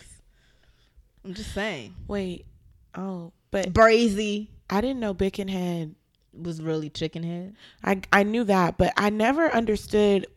I'm 1.26 1.34
just 1.34 1.54
saying. 1.54 1.96
Wait, 2.08 2.46
oh, 2.96 3.34
but 3.50 3.74
Brazy 3.74 4.50
I 4.70 4.82
didn't 4.82 5.00
know 5.00 5.14
Bickenhead. 5.14 5.96
Was 6.40 6.62
really 6.62 6.90
chicken 6.90 7.24
head. 7.24 7.56
I 7.84 8.02
I 8.12 8.24
knew 8.24 8.44
that, 8.46 8.78
but 8.78 8.94
I 8.98 9.10
never 9.10 9.50
understood 9.52 10.28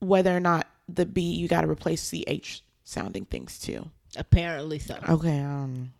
whether 0.00 0.34
or 0.36 0.40
not 0.40 0.66
the 0.88 1.06
B 1.06 1.22
you 1.22 1.48
got 1.48 1.62
to 1.62 1.68
replace 1.68 2.10
the 2.10 2.24
H 2.26 2.62
sounding 2.84 3.24
things 3.24 3.58
too. 3.58 3.88
Apparently 4.16 4.78
so. 4.78 4.98
Okay, 5.08 5.40
um, 5.40 5.92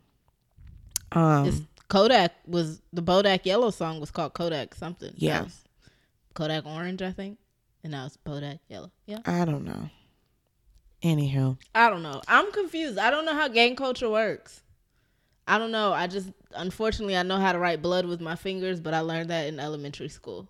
um, 1.13 1.45
It's 1.47 1.61
Kodak 1.87 2.33
was 2.47 2.81
the 2.93 3.01
Bodak 3.01 3.45
Yellow 3.45 3.69
song 3.69 3.99
was 3.99 4.11
called 4.11 4.33
Kodak 4.33 4.75
something. 4.75 5.13
Yeah. 5.15 5.45
Kodak 6.33 6.65
Orange, 6.65 7.01
I 7.01 7.11
think. 7.11 7.37
And 7.83 7.91
now 7.91 8.05
it's 8.05 8.17
Bodak 8.25 8.59
Yellow. 8.69 8.91
Yeah. 9.05 9.19
I 9.25 9.45
don't 9.45 9.65
know. 9.65 9.89
Anywho, 11.03 11.57
I 11.73 11.89
don't 11.89 12.03
know. 12.03 12.21
I'm 12.27 12.51
confused. 12.51 12.99
I 12.99 13.09
don't 13.09 13.25
know 13.25 13.33
how 13.33 13.47
gang 13.47 13.75
culture 13.75 14.09
works. 14.09 14.61
I 15.47 15.57
don't 15.57 15.71
know. 15.71 15.91
I 15.91 16.07
just 16.07 16.29
unfortunately 16.55 17.17
I 17.17 17.23
know 17.23 17.37
how 17.37 17.51
to 17.51 17.59
write 17.59 17.81
blood 17.81 18.05
with 18.05 18.21
my 18.21 18.35
fingers, 18.35 18.79
but 18.79 18.93
I 18.93 18.99
learned 19.01 19.29
that 19.29 19.47
in 19.47 19.59
elementary 19.59 20.09
school. 20.09 20.47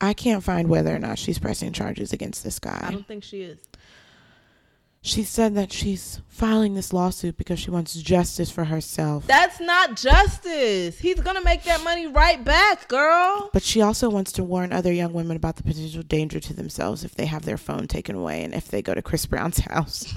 I 0.00 0.12
can't 0.12 0.44
find 0.44 0.68
whether 0.68 0.94
or 0.94 0.98
not 0.98 1.18
she's 1.18 1.38
pressing 1.38 1.72
charges 1.72 2.12
against 2.12 2.44
this 2.44 2.58
guy. 2.58 2.84
I 2.86 2.92
don't 2.92 3.06
think 3.06 3.24
she 3.24 3.42
is. 3.42 3.58
She 5.00 5.22
said 5.22 5.54
that 5.54 5.72
she's 5.72 6.20
filing 6.28 6.74
this 6.74 6.92
lawsuit 6.92 7.36
because 7.36 7.60
she 7.60 7.70
wants 7.70 7.94
justice 7.94 8.50
for 8.50 8.64
herself. 8.64 9.26
That's 9.26 9.60
not 9.60 9.96
justice. 9.96 10.98
He's 10.98 11.20
gonna 11.20 11.42
make 11.42 11.62
that 11.64 11.82
money 11.84 12.06
right 12.08 12.42
back, 12.44 12.88
girl. 12.88 13.50
But 13.52 13.62
she 13.62 13.80
also 13.80 14.10
wants 14.10 14.32
to 14.32 14.44
warn 14.44 14.72
other 14.72 14.92
young 14.92 15.12
women 15.12 15.36
about 15.36 15.56
the 15.56 15.62
potential 15.62 16.02
danger 16.02 16.40
to 16.40 16.52
themselves 16.52 17.04
if 17.04 17.14
they 17.14 17.26
have 17.26 17.44
their 17.44 17.56
phone 17.56 17.86
taken 17.86 18.16
away 18.16 18.42
and 18.42 18.52
if 18.52 18.68
they 18.68 18.82
go 18.82 18.92
to 18.92 19.02
Chris 19.02 19.24
Brown's 19.24 19.58
house. 19.70 20.14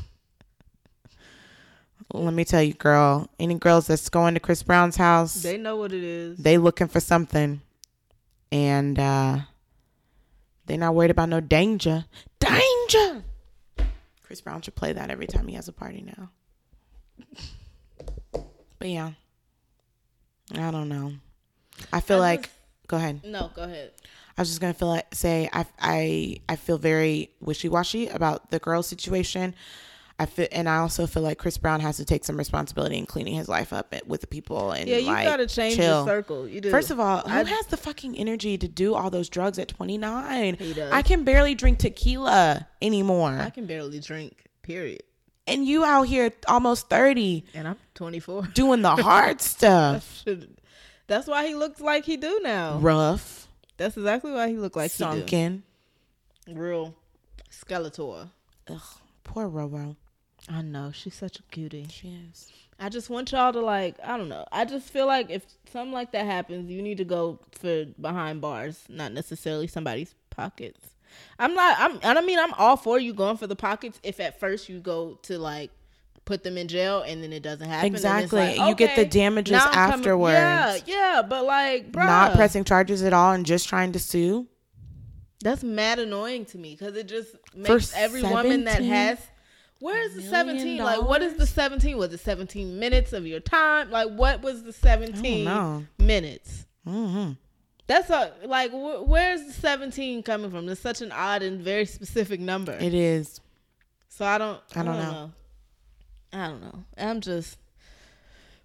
Let 2.13 2.33
me 2.33 2.43
tell 2.43 2.61
you, 2.61 2.73
girl, 2.73 3.29
any 3.39 3.55
girls 3.55 3.87
that's 3.87 4.09
going 4.09 4.33
to 4.33 4.39
Chris 4.41 4.63
Brown's 4.63 4.97
house, 4.97 5.35
They 5.41 5.57
know 5.57 5.77
what 5.77 5.93
it 5.93 6.03
is. 6.03 6.37
they 6.37 6.57
looking 6.57 6.87
for 6.87 6.99
something. 6.99 7.61
And 8.51 8.99
uh 8.99 9.39
they 10.65 10.75
not 10.77 10.93
worried 10.93 11.11
about 11.11 11.29
no 11.29 11.39
danger. 11.39 12.05
Danger. 12.39 13.23
Chris 14.23 14.41
Brown 14.41 14.61
should 14.61 14.75
play 14.75 14.93
that 14.93 15.09
every 15.09 15.27
time 15.27 15.47
he 15.47 15.55
has 15.55 15.67
a 15.67 15.73
party 15.73 16.01
now. 16.17 16.29
But 18.79 18.89
yeah. 18.89 19.11
I 20.53 20.71
don't 20.71 20.89
know. 20.89 21.13
I 21.93 22.01
feel 22.01 22.17
I 22.17 22.19
like 22.19 22.41
just- 22.43 22.55
go 22.87 22.97
ahead. 22.97 23.21
no, 23.23 23.51
go 23.55 23.63
ahead. 23.63 23.91
I 24.37 24.41
was 24.41 24.49
just 24.49 24.59
gonna 24.61 24.73
feel 24.73 24.87
like 24.89 25.13
say 25.13 25.49
I 25.53 25.65
I 25.79 26.37
I 26.49 26.55
feel 26.55 26.77
very 26.77 27.31
wishy 27.41 27.69
washy 27.69 28.07
about 28.07 28.49
the 28.51 28.59
girl 28.59 28.81
situation. 28.83 29.55
I 30.21 30.25
feel 30.27 30.47
and 30.51 30.69
I 30.69 30.77
also 30.77 31.07
feel 31.07 31.23
like 31.23 31.37
Chris 31.39 31.57
Brown 31.57 31.79
has 31.79 31.97
to 31.97 32.05
take 32.05 32.23
some 32.23 32.37
responsibility 32.37 32.97
in 32.97 33.05
cleaning 33.05 33.33
his 33.33 33.47
life 33.49 33.73
up 33.73 33.93
with 34.05 34.21
the 34.21 34.27
people 34.27 34.71
and 34.71 34.87
Yeah, 34.87 34.97
you 34.97 35.07
like, 35.07 35.25
gotta 35.25 35.47
change 35.47 35.75
chill. 35.77 35.97
your 35.97 36.05
circle. 36.05 36.47
You 36.47 36.61
do. 36.61 36.69
First 36.69 36.91
of 36.91 36.99
all, 36.99 37.19
who 37.21 37.31
I- 37.39 37.43
has 37.43 37.65
the 37.67 37.77
fucking 37.77 38.15
energy 38.17 38.57
to 38.57 38.67
do 38.67 38.93
all 38.93 39.09
those 39.09 39.29
drugs 39.29 39.57
at 39.57 39.67
29? 39.67 40.55
He 40.57 40.73
does. 40.73 40.91
I 40.91 41.01
can 41.01 41.23
barely 41.23 41.55
drink 41.55 41.79
tequila 41.79 42.67
anymore. 42.81 43.37
I 43.39 43.49
can 43.49 43.65
barely 43.65 43.99
drink. 43.99 44.45
Period. 44.61 45.01
and 45.47 45.65
you 45.65 45.83
out 45.83 46.03
here 46.03 46.31
almost 46.47 46.87
30 46.87 47.43
And 47.55 47.67
I'm 47.67 47.77
24. 47.95 48.43
doing 48.53 48.83
the 48.83 48.95
hard 48.95 49.41
stuff. 49.41 50.23
That's 51.07 51.27
why 51.27 51.47
he 51.47 51.55
looks 51.55 51.81
like 51.81 52.05
he 52.05 52.15
do 52.15 52.39
now. 52.43 52.77
Rough, 52.77 53.47
That's 53.77 53.97
exactly 53.97 54.31
why 54.31 54.49
he 54.49 54.57
look 54.57 54.75
like 54.75 54.91
sunken. 54.91 55.63
he 56.45 56.53
do. 56.53 56.59
Real 56.59 56.95
Skeletor. 57.49 58.29
Ugh, 58.69 58.79
poor 59.23 59.49
Roro. 59.49 59.95
I 60.49 60.61
know 60.61 60.91
she's 60.93 61.15
such 61.15 61.39
a 61.39 61.43
cutie. 61.43 61.87
She 61.89 62.17
is. 62.31 62.51
I 62.79 62.89
just 62.89 63.09
want 63.09 63.31
y'all 63.31 63.53
to 63.53 63.61
like. 63.61 63.95
I 64.03 64.17
don't 64.17 64.29
know. 64.29 64.45
I 64.51 64.65
just 64.65 64.89
feel 64.89 65.05
like 65.05 65.29
if 65.29 65.45
something 65.71 65.93
like 65.93 66.11
that 66.13 66.25
happens, 66.25 66.69
you 66.69 66.81
need 66.81 66.97
to 66.97 67.05
go 67.05 67.39
for 67.51 67.85
behind 67.99 68.41
bars, 68.41 68.83
not 68.89 69.11
necessarily 69.13 69.67
somebody's 69.67 70.15
pockets. 70.31 70.79
I'm 71.37 71.53
not. 71.53 71.75
I'm. 71.79 72.17
I 72.17 72.21
mean, 72.21 72.39
I'm 72.39 72.53
all 72.53 72.77
for 72.77 72.99
you 72.99 73.13
going 73.13 73.37
for 73.37 73.45
the 73.45 73.55
pockets. 73.55 73.99
If 74.01 74.19
at 74.19 74.39
first 74.39 74.67
you 74.67 74.79
go 74.79 75.19
to 75.23 75.37
like 75.37 75.69
put 76.25 76.43
them 76.43 76.57
in 76.57 76.67
jail 76.67 77.01
and 77.01 77.21
then 77.23 77.33
it 77.33 77.43
doesn't 77.43 77.67
happen. 77.67 77.87
Exactly. 77.87 78.57
like, 78.57 78.57
You 78.57 78.75
get 78.75 78.95
the 78.95 79.05
damages 79.05 79.55
I'm 79.55 79.71
coming- 79.71 79.99
afterwards. 79.99 80.33
Yeah, 80.33 80.77
yeah. 80.85 81.21
But 81.27 81.45
like, 81.45 81.91
bruh, 81.91 82.05
Not 82.05 82.33
pressing 82.33 82.63
charges 82.63 83.03
at 83.03 83.13
all 83.13 83.33
and 83.33 83.45
just 83.45 83.67
trying 83.67 83.91
to 83.91 83.99
sue. 83.99 84.47
That's 85.43 85.63
mad 85.63 85.99
annoying 85.99 86.45
to 86.45 86.57
me 86.57 86.75
because 86.77 86.95
it 86.95 87.07
just 87.07 87.35
makes 87.55 87.95
every 87.95 88.21
woman 88.23 88.65
that 88.65 88.81
has. 88.83 89.19
Where 89.81 90.01
is 90.03 90.11
the 90.13 90.21
million 90.21 90.31
seventeen? 90.31 90.77
Like, 90.77 91.01
what 91.01 91.21
is 91.21 91.35
the 91.35 91.45
seventeen? 91.47 91.97
Was 91.97 92.13
it 92.13 92.19
seventeen 92.19 92.79
minutes 92.79 93.13
of 93.13 93.25
your 93.27 93.39
time? 93.39 93.91
Like, 93.91 94.09
what 94.09 94.41
was 94.41 94.63
the 94.63 94.71
seventeen 94.73 95.87
minutes? 95.99 96.65
Mm-hmm. 96.87 97.31
That's 97.87 98.09
a 98.09 98.31
like. 98.45 98.71
Wh- 98.71 99.07
where's 99.07 99.43
the 99.45 99.53
seventeen 99.53 100.23
coming 100.23 100.49
from? 100.51 100.69
It's 100.69 100.79
such 100.79 101.01
an 101.01 101.11
odd 101.11 101.41
and 101.41 101.61
very 101.61 101.85
specific 101.85 102.39
number. 102.39 102.73
It 102.79 102.93
is. 102.93 103.41
so 104.07 104.23
I 104.25 104.37
don't. 104.37 104.59
I 104.75 104.83
don't, 104.83 104.97
know. 104.97 105.31
I 106.31 106.47
don't 106.47 106.61
know. 106.61 106.83
I'm 106.97 107.19
just. 107.19 107.57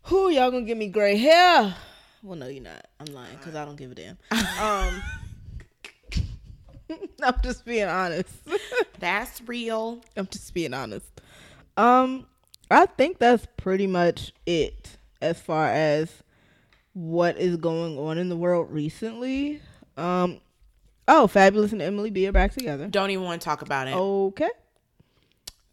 Who 0.04 0.28
y'all 0.30 0.50
gonna 0.52 0.64
give 0.66 0.78
me 0.78 0.86
gray 0.88 1.16
hair? 1.16 1.74
Well, 2.22 2.36
no, 2.38 2.46
you're 2.46 2.62
not. 2.62 2.86
I'm 3.00 3.12
lying 3.14 3.36
because 3.38 3.54
I 3.56 3.64
don't 3.64 3.76
give 3.76 3.90
a 3.90 3.94
damn. 3.94 4.18
Um. 4.60 5.02
I'm 7.22 7.34
just 7.42 7.64
being 7.64 7.88
honest. 7.88 8.32
That's 8.98 9.40
real. 9.46 10.02
I'm 10.16 10.26
just 10.26 10.52
being 10.54 10.74
honest. 10.74 11.20
Um, 11.76 12.26
I 12.70 12.86
think 12.86 13.18
that's 13.18 13.46
pretty 13.58 13.86
much 13.86 14.32
it 14.46 14.96
as 15.20 15.38
far 15.38 15.68
as 15.68 16.22
what 16.94 17.36
is 17.36 17.56
going 17.58 17.98
on 17.98 18.16
in 18.16 18.30
the 18.30 18.36
world 18.36 18.68
recently. 18.70 19.60
Um, 19.96 20.40
oh, 21.06 21.28
Fabolous 21.30 21.72
and 21.72 21.82
Emily 21.82 22.10
B 22.10 22.26
are 22.26 22.32
back 22.32 22.52
together. 22.52 22.88
Don't 22.88 23.10
even 23.10 23.24
want 23.24 23.42
to 23.42 23.44
talk 23.44 23.60
about 23.60 23.88
it. 23.88 23.94
Okay. 23.94 24.48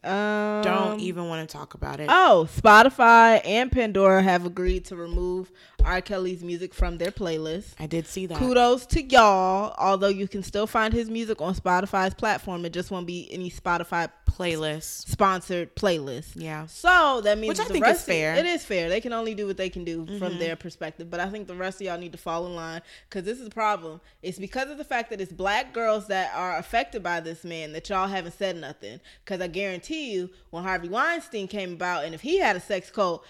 Um, 0.04 0.62
Don't 0.64 1.00
even 1.00 1.28
want 1.30 1.48
to 1.48 1.58
talk 1.58 1.74
about 1.76 2.00
it. 2.00 2.08
Oh, 2.10 2.48
Spotify 2.56 3.42
and 3.46 3.72
Pandora 3.72 4.22
have 4.22 4.46
agreed 4.46 4.86
to 4.86 4.96
remove 4.96 5.52
R. 5.84 6.02
Kelly's 6.02 6.44
music 6.44 6.74
from 6.74 6.98
their 6.98 7.12
playlist. 7.12 7.74
I 7.80 7.88
did 7.88 8.08
see 8.08 8.26
that. 8.28 8.38
Kudos 8.38 8.86
to 8.88 9.04
y'all. 9.04 9.74
Although 9.78 10.08
you 10.10 10.28
can 10.28 10.44
still 10.44 10.68
find 10.68 10.94
his 10.94 11.10
music 11.10 11.42
on 11.42 11.54
Spotify's 11.56 12.14
platform, 12.14 12.66
it 12.66 12.74
just 12.74 12.90
won't 12.92 13.08
be 13.08 13.28
any 13.32 13.50
Spotify 13.52 14.10
Playlist. 14.30 15.08
sponsored 15.10 15.76
playlist. 15.76 16.32
Yeah. 16.36 16.66
So 16.66 17.22
that 17.24 17.38
means 17.38 17.60
Which 17.60 17.68
I 17.68 17.70
think 17.72 17.86
is 17.86 17.98
of- 18.00 18.04
fair. 18.04 18.36
Mm-hmm. 18.36 18.46
it 18.46 18.50
is 18.50 18.66
fair. 18.66 18.90
They 18.90 19.00
can 19.02 19.14
only 19.14 19.36
do 19.36 19.46
what 19.46 19.58
they 19.58 19.70
can 19.70 19.84
do 19.84 20.06
from 20.18 20.40
their 20.40 20.56
perspective. 20.56 21.10
But 21.12 21.20
I 21.20 21.30
think 21.30 21.48
the 21.48 21.54
rest 21.56 21.80
of 21.82 21.88
y'all 21.88 22.00
need 22.00 22.14
to 22.14 22.18
fall 22.18 22.48
in 22.48 22.56
line 22.56 22.82
because 23.10 23.26
this 23.26 23.40
is 23.40 23.46
a 23.48 23.52
problem. 23.52 24.02
It's 24.24 24.40
because 24.40 24.72
of 24.72 24.78
the 24.80 24.84
fact 24.84 25.12
that 25.12 25.22
it's 25.22 25.32
black 25.32 25.72
girls 25.74 26.08
that 26.08 26.32
are 26.34 26.58
affected 26.58 27.04
by 27.04 27.20
this 27.20 27.44
man 27.44 27.74
that 27.74 27.90
y'all 27.90 28.08
haven't 28.08 28.34
said 28.38 28.56
nothing. 28.58 29.00
Because 29.24 29.40
I 29.40 29.48
guarantee 29.48 29.93
you, 29.96 30.30
when 30.50 30.64
Harvey 30.64 30.90
Weinstein 30.90 31.48
came 31.48 31.74
about, 31.74 32.06
and 32.06 32.14
if 32.14 32.22
he 32.22 32.40
had 32.40 32.56
a 32.56 32.60
sex 32.60 32.90
cult, 32.90 33.26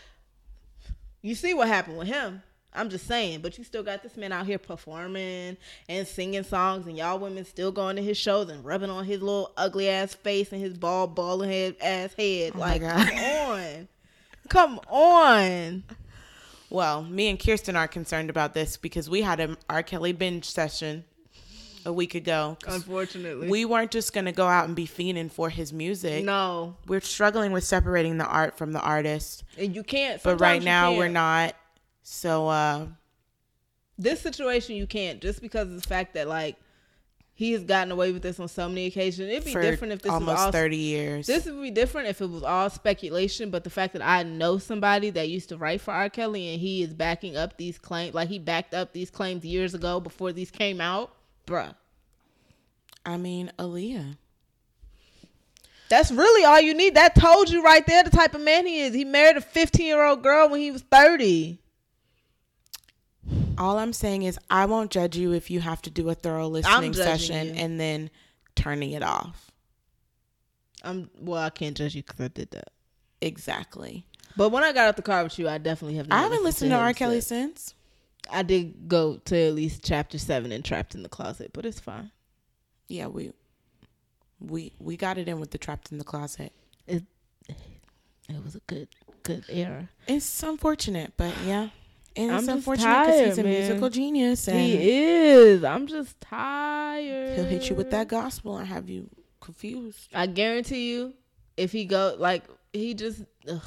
you 1.22 1.36
see 1.36 1.54
what 1.54 1.68
happened 1.68 1.98
with 1.98 2.08
him. 2.08 2.44
I'm 2.76 2.90
just 2.90 3.06
saying, 3.06 3.42
but 3.42 3.58
you 3.58 3.64
still 3.64 3.84
got 3.84 4.02
this 4.02 4.18
man 4.18 4.32
out 4.32 4.48
here 4.48 4.58
performing 4.58 5.58
and 5.88 6.08
singing 6.08 6.44
songs, 6.44 6.88
and 6.88 6.98
y'all 6.98 7.20
women 7.20 7.46
still 7.46 7.72
going 7.72 7.96
to 7.98 8.02
his 8.02 8.18
shows 8.18 8.50
and 8.50 8.66
rubbing 8.66 8.90
on 8.90 9.06
his 9.06 9.22
little 9.22 9.52
ugly 9.56 9.90
ass 9.90 10.16
face 10.16 10.52
and 10.52 10.62
his 10.62 10.74
bald, 10.74 11.14
balding 11.14 11.50
head 11.50 11.76
ass 11.82 12.14
head. 12.14 12.54
Oh 12.56 12.60
like, 12.60 12.82
come 12.82 13.10
on, 13.10 13.88
come 14.50 14.80
on. 14.90 15.84
Well, 16.72 17.04
me 17.04 17.30
and 17.30 17.40
Kirsten 17.40 17.76
are 17.76 17.88
concerned 17.88 18.32
about 18.32 18.56
this 18.56 18.78
because 18.78 19.08
we 19.08 19.22
had 19.22 19.40
a 19.40 19.56
R. 19.70 19.84
Kelly 19.84 20.12
binge 20.12 20.46
session 20.46 21.06
a 21.86 21.94
week 21.94 22.16
ago. 22.16 22.58
Unfortunately, 22.68 23.50
We 23.50 23.66
weren't 23.66 23.92
just 23.92 24.14
going 24.14 24.26
to 24.26 24.32
go 24.32 24.48
out 24.48 24.66
and 24.66 24.76
be 24.76 24.88
fiending 24.88 25.32
for 25.32 25.50
his 25.50 25.74
music. 25.74 26.24
no, 26.24 26.76
We're 26.88 27.02
struggling 27.02 27.52
with 27.52 27.64
separating 27.64 28.18
the 28.18 28.26
art 28.26 28.58
from 28.58 28.72
the 28.74 28.82
artist. 28.82 29.44
and 29.58 29.76
you 29.76 29.84
can't. 29.84 30.22
But 30.24 30.40
right 30.40 30.62
sometimes 30.62 30.66
now, 30.66 30.94
we're 30.98 31.12
can't. 31.12 31.56
So, 32.04 32.48
uh, 32.48 32.88
This 33.98 34.22
situation, 34.22 34.76
you 34.76 34.88
can't 34.88 35.22
just 35.22 35.42
because 35.42 35.70
of 35.70 35.82
the 35.82 35.88
fact 35.88 36.14
that 36.16 36.28
like 36.28 36.58
he 37.36 37.54
has 37.54 37.64
gotten 37.64 37.92
away 37.92 38.12
with 38.12 38.22
this 38.22 38.40
on 38.40 38.48
so 38.48 38.70
many 38.70 38.86
occasions. 38.86 39.28
It'd 39.30 39.46
be 39.46 39.54
different 39.54 39.94
if 39.94 40.04
this 40.04 40.12
almost 40.12 40.38
was 40.38 40.46
all 40.46 40.52
30 40.52 40.78
years. 40.78 41.28
This 41.28 41.46
would 41.46 41.62
be 41.62 41.72
different 41.72 42.08
if 42.08 42.22
it 42.22 42.28
was 42.30 42.44
all 42.44 42.70
speculation, 42.70 43.50
but 43.50 43.64
the 43.64 43.72
fact 43.72 43.94
that 43.94 44.04
I 44.04 44.22
know 44.22 44.60
somebody 44.60 45.10
that 45.10 45.30
used 45.30 45.50
to 45.50 45.58
write 45.58 45.82
for 45.82 45.92
R. 45.92 46.10
Kelly 46.10 46.54
and 46.54 46.62
he 46.62 46.84
is 46.84 46.94
backing 46.94 47.36
up 47.36 47.58
these 47.58 47.80
claims, 47.80 48.14
like 48.14 48.30
he 48.30 48.38
backed 48.38 48.76
up 48.76 48.94
these 48.94 49.10
claims 49.10 49.44
years 49.44 49.74
ago 49.74 50.00
before 50.00 50.32
these 50.32 50.52
came 50.52 50.80
out, 50.80 51.12
bruh. 51.46 51.76
I 53.06 53.18
mean, 53.18 53.52
Aaliyah. 53.60 54.18
That's 55.90 56.12
really 56.12 56.46
all 56.46 56.60
you 56.60 56.74
need. 56.74 56.96
That 56.96 57.14
told 57.16 57.50
you 57.50 57.64
right 57.64 57.86
there 57.86 58.04
the 58.04 58.10
type 58.10 58.34
of 58.34 58.42
man 58.42 58.66
he 58.66 58.82
is. 58.82 58.96
He 58.96 59.06
married 59.06 59.38
a 59.38 59.42
15 59.42 59.86
year 59.86 60.04
old 60.04 60.24
girl 60.24 60.50
when 60.50 60.60
he 60.60 60.72
was 60.72 60.82
30. 60.84 61.60
All 63.58 63.78
I'm 63.78 63.94
saying 63.94 64.24
is, 64.24 64.40
I 64.50 64.66
won't 64.66 64.90
judge 64.90 65.16
you 65.16 65.34
if 65.34 65.52
you 65.52 65.60
have 65.60 65.82
to 65.84 65.92
do 65.92 66.10
a 66.10 66.16
thorough 66.16 66.48
listening 66.48 66.94
session 66.94 67.50
you. 67.50 67.54
and 67.54 67.80
then 67.80 68.10
turning 68.56 68.92
it 68.92 69.04
off. 69.04 69.52
I'm 70.84 71.10
well, 71.20 71.42
I 71.42 71.50
can't 71.50 71.78
judge 71.78 71.96
you 71.96 72.04
because 72.04 72.20
I 72.20 72.28
did 72.30 72.52
that. 72.52 72.70
Exactly. 73.22 74.06
But 74.36 74.50
when 74.50 74.64
I 74.64 74.74
got 74.74 74.88
out 74.88 74.96
the 74.96 75.04
car 75.04 75.24
with 75.24 75.38
you, 75.38 75.48
I 75.48 75.60
definitely 75.60 75.98
have. 75.98 76.08
Not 76.08 76.18
I 76.20 76.24
haven't 76.24 76.44
listened 76.44 76.72
to 76.72 76.76
him 76.78 76.82
R. 76.84 76.94
Kelly 76.94 77.22
since. 77.22 77.76
I 78.32 78.44
did 78.44 78.88
go 78.88 79.18
to 79.18 79.38
at 79.38 79.54
least 79.54 79.84
chapter 79.84 80.18
seven 80.18 80.52
and 80.52 80.64
trapped 80.64 80.96
in 80.96 81.04
the 81.04 81.10
closet, 81.10 81.52
but 81.54 81.66
it's 81.66 81.80
fine. 81.80 82.12
Yeah, 82.88 83.08
we 83.08 83.34
we 84.40 84.74
we 84.80 84.98
got 84.98 85.18
it 85.18 85.28
in 85.28 85.40
with 85.40 85.52
the 85.52 85.58
trapped 85.58 85.92
in 85.92 85.98
the 85.98 86.04
closet. 86.04 86.52
It 86.88 87.04
it 88.30 88.44
was 88.44 88.56
a 88.56 88.62
good 88.68 88.88
good 89.24 89.46
era. 89.50 89.90
It's 90.08 90.44
unfortunate, 90.44 91.14
but 91.18 91.34
yeah. 91.46 91.70
And 92.16 92.32
I'm 92.32 92.40
it's 92.40 92.48
unfortunate 92.48 93.06
because 93.06 93.26
he's 93.26 93.38
a 93.40 93.44
man. 93.44 93.54
musical 93.54 93.90
genius 93.90 94.48
and 94.48 94.60
He 94.60 94.92
is. 95.02 95.64
I'm 95.64 95.88
just 95.88 96.20
tired. 96.22 97.36
he'll 97.36 97.46
hit 97.46 97.70
you 97.70 97.76
with 97.76 97.90
that 97.92 98.08
gospel 98.08 98.58
and 98.58 98.68
have 98.68 98.88
you 98.88 99.10
confused. 99.42 100.10
I 100.14 100.28
guarantee 100.28 100.92
you, 100.92 101.14
if 101.58 101.72
he 101.72 101.86
go 101.86 102.16
like 102.20 102.44
he 102.72 102.94
just, 102.94 103.24
ugh, 103.50 103.62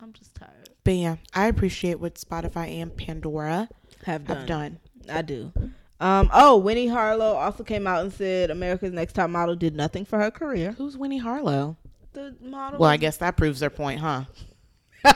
I'm 0.00 0.12
just 0.14 0.34
tired. 0.34 0.69
But 0.84 0.94
yeah, 0.94 1.16
I 1.34 1.46
appreciate 1.46 2.00
what 2.00 2.14
Spotify 2.14 2.80
and 2.80 2.96
Pandora 2.96 3.68
Have 4.06 4.26
done. 4.26 4.36
have 4.36 4.46
done. 4.46 4.78
I 5.08 5.22
do. 5.22 5.52
Um. 6.00 6.30
Oh, 6.32 6.56
Winnie 6.56 6.88
Harlow 6.88 7.34
also 7.34 7.62
came 7.62 7.86
out 7.86 8.00
and 8.02 8.12
said 8.12 8.50
America's 8.50 8.92
Next 8.92 9.12
Top 9.12 9.28
Model 9.28 9.54
did 9.54 9.74
nothing 9.76 10.04
for 10.06 10.18
her 10.18 10.30
career. 10.30 10.72
Who's 10.72 10.96
Winnie 10.96 11.18
Harlow? 11.18 11.76
The 12.12 12.34
model. 12.40 12.78
Well, 12.80 12.88
I 12.90 12.96
guess 12.96 13.18
that 13.18 13.36
proves 13.36 13.60
their 13.60 13.70
point, 13.70 14.00
huh? 14.00 14.24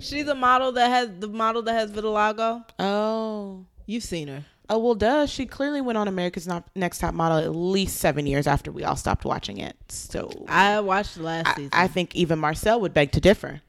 she's 0.00 0.26
a 0.28 0.34
model 0.34 0.72
that 0.72 0.88
has 0.88 1.10
the 1.18 1.28
model 1.28 1.62
that 1.62 1.74
has 1.74 1.90
vitiligo. 1.90 2.64
Oh. 2.78 3.64
You've 3.86 4.04
seen 4.04 4.28
her. 4.28 4.44
Oh 4.68 4.78
well, 4.78 4.94
duh. 4.94 5.26
She 5.26 5.46
clearly 5.46 5.80
went 5.80 5.98
on 5.98 6.06
America's 6.06 6.46
Not- 6.46 6.68
Next 6.76 6.98
Top 6.98 7.12
Model 7.12 7.38
at 7.38 7.54
least 7.54 7.96
seven 7.98 8.26
years 8.26 8.46
after 8.46 8.70
we 8.70 8.84
all 8.84 8.94
stopped 8.94 9.24
watching 9.24 9.58
it. 9.58 9.76
So 9.88 10.30
I 10.48 10.78
watched 10.80 11.16
the 11.16 11.22
last 11.22 11.48
I, 11.48 11.54
season. 11.54 11.70
I 11.72 11.88
think 11.88 12.14
even 12.14 12.38
Marcel 12.38 12.80
would 12.80 12.94
beg 12.94 13.10
to 13.12 13.20
differ. 13.20 13.62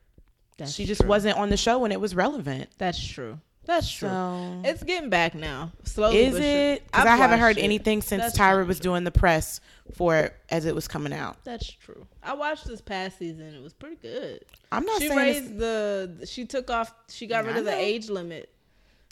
That's 0.62 0.74
she 0.74 0.86
just 0.86 1.01
true. 1.01 1.09
wasn't 1.09 1.38
on 1.38 1.49
the 1.49 1.57
show 1.57 1.80
when 1.80 1.91
it 1.91 1.99
was 1.99 2.16
relevant. 2.16 2.70
That's 2.78 3.01
true. 3.05 3.39
That's 3.66 3.89
true. 3.91 4.09
So 4.09 4.62
It's 4.66 4.82
getting 4.84 5.09
back 5.12 5.36
now. 5.36 5.72
Slowly. 5.84 6.18
is 6.20 6.36
it? 6.36 6.84
Because 6.86 7.05
I 7.05 7.16
haven't 7.16 7.39
heard 7.39 7.57
it. 7.57 7.62
anything 7.62 8.01
since 8.01 8.24
That's 8.24 8.38
Tyra 8.38 8.66
was 8.66 8.80
doing 8.80 9.03
the 9.03 9.12
press 9.12 9.62
for 9.95 10.18
it 10.18 10.34
as 10.49 10.66
it 10.66 10.74
was 10.74 10.88
coming 10.88 11.14
out. 11.14 11.43
That's 11.43 11.70
true. 11.72 12.07
I 12.24 12.34
watched 12.34 12.66
this 12.66 12.82
past 12.82 13.20
season. 13.20 13.53
It 13.53 13.62
was 13.62 13.74
pretty 13.74 13.97
good. 13.97 14.43
I'm 14.72 14.84
not 14.86 14.99
she 15.01 15.07
saying 15.09 15.20
raised 15.20 15.57
the. 15.59 16.26
She 16.30 16.45
took 16.45 16.72
off. 16.72 16.91
She 17.09 17.28
got 17.28 17.45
rid 17.45 17.55
of 17.57 17.66
the 17.66 17.76
age 17.76 18.09
limit. 18.09 18.49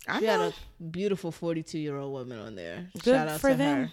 I 0.08 0.20
She 0.20 0.26
know. 0.26 0.42
had 0.46 0.54
a 0.80 0.84
beautiful 0.84 1.32
42 1.32 1.78
year 1.78 1.98
old 1.98 2.12
woman 2.12 2.40
on 2.40 2.56
there. 2.56 2.88
Good 3.04 3.14
Shout 3.16 3.28
out 3.28 3.40
for 3.40 3.50
to 3.52 3.56
them. 3.56 3.84
her. 3.86 3.92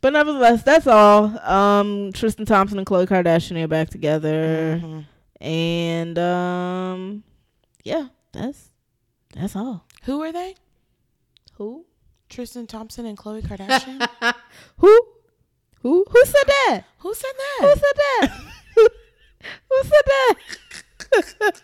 But 0.00 0.12
nevertheless, 0.12 0.62
that's 0.62 0.86
all. 0.86 1.36
Um, 1.40 2.12
Tristan 2.12 2.46
Thompson 2.46 2.78
and 2.78 2.86
Khloe 2.86 3.06
Kardashian 3.08 3.60
are 3.62 3.66
back 3.66 3.90
together, 3.90 4.78
Mhm. 4.82 5.06
And 5.40 6.18
um, 6.18 7.22
yeah, 7.84 8.08
that's 8.32 8.70
that's 9.34 9.56
all. 9.56 9.84
Who 10.04 10.22
are 10.22 10.32
they? 10.32 10.54
Who? 11.54 11.86
Tristan 12.28 12.66
Thompson 12.66 13.06
and 13.06 13.16
Khloe 13.16 13.42
Kardashian. 13.42 14.06
Who? 14.78 15.02
Who? 15.82 16.04
Who 16.10 16.24
said 16.24 16.46
that? 16.46 16.82
Who 16.98 17.14
said 17.14 17.32
that? 17.36 17.58
Who 17.60 17.66
that? 17.66 17.80
said 17.80 17.96
that? 17.96 18.30
Who 19.70 19.82
said 19.82 21.54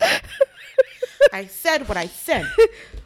that? 0.00 0.24
I 1.32 1.46
said 1.46 1.88
what 1.88 1.96
I 1.96 2.06
said. 2.06 2.46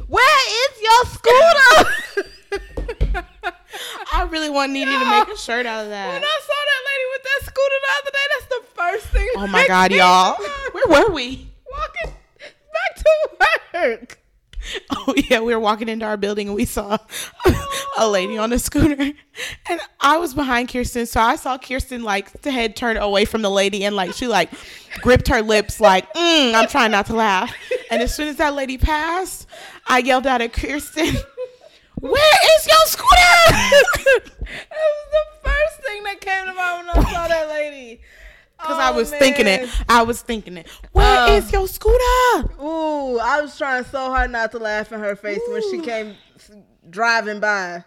Where 0.07 0.69
is 0.71 0.83
your 0.83 1.05
scooter? 1.07 2.03
I 4.12 4.25
really 4.25 4.51
want 4.51 4.73
Nene 4.73 4.86
to 4.86 5.11
make 5.11 5.28
a 5.28 5.36
shirt 5.36 5.66
out 5.66 5.85
of 5.85 5.90
that. 5.90 6.12
When. 6.12 6.23
I 6.23 6.40
saw 6.40 6.61
that 6.70 6.82
lady 6.90 7.07
with 7.12 7.23
that 7.23 7.40
scooter 7.47 7.78
the 7.82 7.93
other 7.99 8.11
day, 8.11 8.27
that's 8.35 8.47
the 8.47 8.62
first 8.74 9.07
thing. 9.07 9.28
Oh 9.36 9.47
my 9.47 9.66
God, 9.66 9.93
y'all. 9.93 10.36
Where 10.73 11.05
were 11.05 11.12
we? 11.12 11.49
Walking 11.70 12.15
back 12.73 12.97
to 12.97 13.11
work. 13.74 14.19
Oh 14.93 15.15
yeah, 15.28 15.40
we 15.40 15.53
were 15.53 15.61
walking 15.61 15.89
into 15.89 16.07
our 16.07 16.16
building 16.16 16.47
and 16.47 16.55
we 16.55 16.65
saw 16.65 16.97
a 17.99 18.09
lady 18.09 18.39
on 18.39 18.53
a 18.53 18.61
scooter, 18.61 19.12
and 19.69 19.81
I 20.01 20.19
was 20.19 20.35
behind 20.35 20.69
Kirsten, 20.69 21.07
so 21.07 21.20
I 21.20 21.35
saw 21.35 21.59
Kirsten 21.59 22.05
like 22.05 22.43
the 22.43 22.53
head 22.53 22.77
turn 22.77 22.97
away 22.97 23.24
from 23.24 23.43
the 23.43 23.51
lady 23.51 23.85
and 23.85 23.97
like 23.97 24.12
she 24.12 24.28
like 24.28 24.51
gripped 25.01 25.27
her 25.27 25.43
lips 25.43 25.81
like 25.81 26.12
mm, 26.15 26.55
I'm 26.55 26.69
trying 26.69 26.93
not 26.93 27.07
to 27.07 27.15
laugh. 27.15 27.53
And 27.90 28.03
as 28.03 28.15
soon 28.15 28.28
as 28.28 28.36
that 28.36 28.55
lady 28.55 28.78
passed, 28.78 29.49
I 29.89 29.99
yelled 29.99 30.28
out 30.28 30.40
at 30.40 30.53
Kirsten, 30.53 31.16
"Where 32.03 32.39
is 32.57 32.66
your 32.66 32.87
scooter?" 32.87 34.29
That 34.45 34.70
was 34.70 35.09
the 35.12 35.49
first 35.49 35.77
thing 35.87 36.03
that 36.05 36.20
came 36.20 36.47
to 36.47 36.53
mind 36.55 36.87
when 36.87 36.97
I 37.07 37.12
saw 37.12 37.29
that 37.29 37.49
lady. 37.49 38.01
Because 38.59 38.79
I 38.79 38.91
Oh, 38.91 38.95
was 38.97 39.11
thinking 39.11 39.47
it. 39.47 39.69
I 39.89 40.03
was 40.03 40.20
thinking 40.23 40.57
it. 40.59 40.69
Where 40.93 41.27
Oh. 41.29 41.37
is 41.37 41.51
your 41.53 41.66
scooter? 41.66 42.53
Ooh, 42.62 43.19
I 43.19 43.41
was 43.41 43.57
trying 43.57 43.85
so 43.85 44.11
hard 44.11 44.31
not 44.31 44.53
to 44.53 44.59
laugh 44.59 44.93
in 44.93 45.01
her 45.01 45.16
face 45.16 45.41
when 45.49 45.62
she 45.70 45.81
came 45.81 46.15
driving 46.91 47.41
by. 47.41 47.85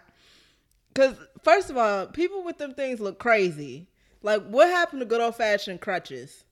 Cause 0.94 1.14
first 1.44 1.70
of 1.70 1.76
all, 1.76 2.06
people 2.06 2.42
with 2.42 2.58
them 2.58 2.74
things 2.74 3.00
look 3.00 3.18
crazy. 3.18 3.86
Like, 4.22 4.42
what 4.46 4.68
happened 4.68 5.00
to 5.00 5.06
good 5.06 5.20
old 5.20 5.36
fashioned 5.36 5.80
crutches? 5.80 6.44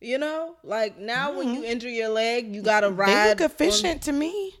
You 0.00 0.18
know, 0.18 0.56
like 0.62 0.98
now 0.98 1.36
when 1.36 1.52
you 1.54 1.64
injure 1.64 1.88
your 1.90 2.08
leg, 2.08 2.54
you 2.54 2.62
gotta 2.62 2.88
ride. 2.90 3.08
Mm-hmm. 3.08 3.22
They 3.24 3.28
look 3.30 3.40
on- 3.40 3.46
efficient 3.46 4.02
to 4.02 4.12
me. 4.12 4.54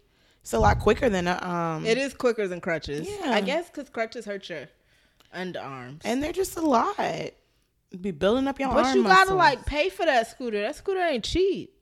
It's 0.48 0.54
a 0.54 0.58
lot 0.58 0.78
quicker 0.78 1.10
than 1.10 1.26
a 1.28 1.38
um. 1.46 1.84
It 1.84 1.98
is 1.98 2.14
quicker 2.14 2.48
than 2.48 2.62
crutches. 2.62 3.06
Yeah. 3.06 3.32
I 3.32 3.42
guess 3.42 3.68
because 3.68 3.90
crutches 3.90 4.24
hurt 4.24 4.48
your 4.48 4.66
underarms. 5.36 6.00
and 6.06 6.22
they're 6.22 6.32
just 6.32 6.56
a 6.56 6.62
lot. 6.62 6.96
Be 8.00 8.12
building 8.12 8.48
up 8.48 8.58
your 8.58 8.70
but 8.70 8.86
arm 8.86 8.96
you 8.96 9.02
gotta 9.02 9.34
muscles. 9.34 9.36
like 9.38 9.66
pay 9.66 9.90
for 9.90 10.06
that 10.06 10.26
scooter. 10.26 10.62
That 10.62 10.74
scooter 10.74 11.00
ain't 11.00 11.22
cheap. 11.24 11.74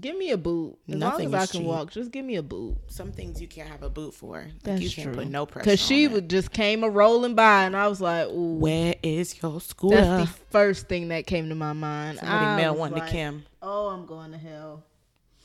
Give 0.00 0.18
me 0.18 0.32
a 0.32 0.36
boot. 0.36 0.76
As 0.88 0.96
Nothing 0.96 1.30
long 1.30 1.40
as 1.40 1.48
I 1.48 1.52
can 1.52 1.60
cheap. 1.60 1.68
walk, 1.68 1.90
just 1.92 2.10
give 2.10 2.24
me 2.24 2.34
a 2.34 2.42
boot. 2.42 2.76
Some 2.88 3.12
things 3.12 3.40
you 3.40 3.46
can't 3.46 3.68
have 3.68 3.84
a 3.84 3.90
boot 3.90 4.14
for. 4.14 4.38
Like 4.38 4.62
That's 4.64 4.82
you 4.82 4.90
can't 4.90 5.14
true. 5.14 5.22
put 5.22 5.30
no 5.30 5.46
pressure. 5.46 5.70
Cause 5.70 5.78
she 5.80 6.06
on 6.06 6.10
it. 6.10 6.14
would 6.14 6.28
just 6.28 6.50
came 6.50 6.82
a 6.82 6.90
rolling 6.90 7.36
by, 7.36 7.62
and 7.62 7.76
I 7.76 7.86
was 7.86 8.00
like, 8.00 8.26
"Ooh, 8.30 8.56
Where 8.56 8.96
is 9.00 9.40
your 9.40 9.60
scooter? 9.60 9.94
that's 9.94 10.28
the 10.32 10.38
first 10.50 10.88
thing 10.88 11.06
that 11.10 11.28
came 11.28 11.48
to 11.50 11.54
my 11.54 11.72
mind." 11.72 12.18
Somebody 12.18 12.46
I 12.46 12.56
mail 12.56 12.72
was 12.72 12.80
one 12.80 12.92
like, 12.94 13.06
to 13.06 13.12
Kim. 13.12 13.44
Oh, 13.62 13.90
I'm 13.90 14.06
going 14.06 14.32
to 14.32 14.38
hell. 14.38 14.82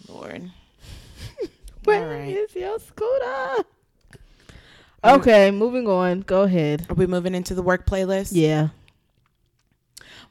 Lord. 0.08 0.50
Where 1.88 2.20
right. 2.20 2.36
is 2.36 2.54
your 2.54 2.80
scooter? 2.80 3.64
Okay, 5.04 5.52
moving 5.52 5.88
on. 5.88 6.22
Go 6.22 6.44
ahead. 6.44 6.86
Are 6.90 6.96
we 6.96 7.08
moving 7.08 7.34
into 7.34 7.56
the 7.56 7.62
work 7.62 7.86
playlist? 7.86 8.32
Yeah. 8.34 8.70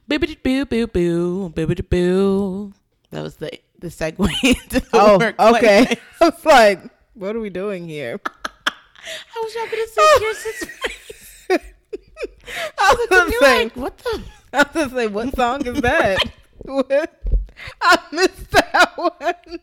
Bibbidi 0.09 0.37
boo 0.43 0.65
boo 0.65 0.85
boo. 0.87 1.49
Bibbidi 1.55 1.87
boo. 1.89 2.73
That 3.09 3.23
was 3.23 3.37
the 3.37 3.57
the 3.79 3.87
segue 3.87 4.19
into 4.43 4.79
the 4.81 4.87
Oh, 4.93 5.17
work 5.17 5.35
okay. 5.39 5.85
playlist. 5.85 5.99
I 6.21 6.25
was 6.29 6.45
like, 6.45 6.79
what 7.15 7.35
are 7.35 7.39
we 7.39 7.49
doing 7.49 7.87
here? 7.87 8.19
I 8.67 9.41
was 9.41 9.53
hoping 9.57 9.79
to 9.79 9.87
say 9.89 10.19
Kirsten's 10.19 10.69
face. 10.69 11.49
I 12.79 12.95
was 12.97 13.07
gonna 13.09 13.31
You're 13.31 13.39
say, 13.41 13.63
like, 13.63 13.75
what 13.75 13.97
the? 13.97 14.21
I 14.53 14.57
was 14.57 14.67
gonna 14.73 14.89
say, 14.91 15.07
what 15.07 15.35
song 15.35 15.65
is 15.65 15.81
that? 15.81 16.17
what? 16.63 17.23
I 17.81 17.97
missed 18.11 18.51
that 18.51 18.91
one. 18.97 19.59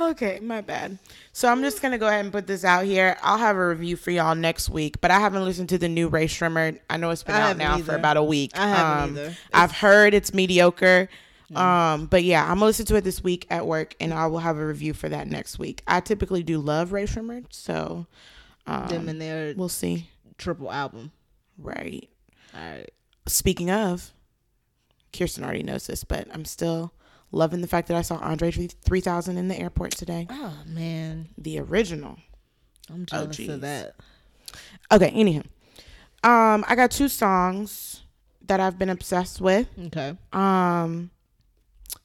Okay, 0.00 0.40
my 0.42 0.60
bad. 0.60 0.98
So 1.32 1.48
I'm 1.48 1.62
just 1.62 1.80
gonna 1.80 1.98
go 1.98 2.08
ahead 2.08 2.24
and 2.24 2.32
put 2.32 2.48
this 2.48 2.64
out 2.64 2.84
here. 2.84 3.16
I'll 3.22 3.38
have 3.38 3.56
a 3.56 3.68
review 3.68 3.94
for 3.96 4.10
y'all 4.10 4.34
next 4.34 4.68
week, 4.68 5.00
but 5.00 5.12
I 5.12 5.20
haven't 5.20 5.44
listened 5.44 5.68
to 5.68 5.78
the 5.78 5.88
new 5.88 6.08
Rae 6.08 6.26
Sremmurd. 6.26 6.80
I 6.90 6.96
know 6.96 7.10
it's 7.10 7.22
been 7.22 7.36
I 7.36 7.50
out 7.50 7.56
now 7.56 7.74
either. 7.76 7.84
for 7.92 7.94
about 7.96 8.16
a 8.16 8.22
week. 8.22 8.50
I 8.58 8.68
haven't 8.68 9.02
Um, 9.02 9.10
either. 9.24 9.36
I've 9.52 9.70
heard 9.72 10.12
it's 10.14 10.34
mediocre. 10.34 11.08
Um, 11.54 12.06
but 12.06 12.24
yeah, 12.24 12.42
I'm 12.42 12.54
gonna 12.56 12.64
listen 12.66 12.86
to 12.86 12.96
it 12.96 13.04
this 13.04 13.22
week 13.22 13.46
at 13.50 13.66
work, 13.66 13.94
and 14.00 14.12
I 14.12 14.26
will 14.26 14.40
have 14.40 14.56
a 14.58 14.66
review 14.66 14.94
for 14.94 15.08
that 15.08 15.28
next 15.28 15.58
week. 15.60 15.82
I 15.86 16.00
typically 16.00 16.42
do 16.42 16.58
love 16.58 16.90
Rae 16.92 17.04
Sremmurd, 17.06 17.46
so 17.50 18.06
um, 18.66 18.88
Them 18.88 19.08
and 19.08 19.20
their 19.20 19.54
we'll 19.56 19.68
see. 19.68 20.08
triple 20.38 20.72
album. 20.72 21.12
Right. 21.56 22.08
All 22.52 22.60
right. 22.60 22.90
Speaking 23.26 23.70
of, 23.70 24.12
Kirsten 25.16 25.44
already 25.44 25.62
knows 25.62 25.86
this, 25.86 26.04
but 26.04 26.28
I'm 26.32 26.44
still 26.44 26.92
loving 27.32 27.60
the 27.60 27.66
fact 27.66 27.88
that 27.88 27.96
I 27.96 28.02
saw 28.02 28.16
Andre 28.16 28.50
3000 28.50 29.38
in 29.38 29.48
the 29.48 29.58
airport 29.58 29.92
today. 29.92 30.26
Oh 30.30 30.54
man, 30.66 31.28
The 31.38 31.58
original. 31.60 32.18
I'm 32.92 33.06
jealous 33.06 33.36
jeez. 33.36 33.48
of 33.48 33.60
that. 33.62 33.94
Okay, 34.92 35.08
anyhow. 35.08 35.42
Um, 36.22 36.64
I 36.68 36.74
got 36.76 36.90
two 36.90 37.08
songs 37.08 38.02
that 38.46 38.60
I've 38.60 38.78
been 38.78 38.90
obsessed 38.90 39.40
with. 39.40 39.68
Okay. 39.86 40.16
Um, 40.32 41.10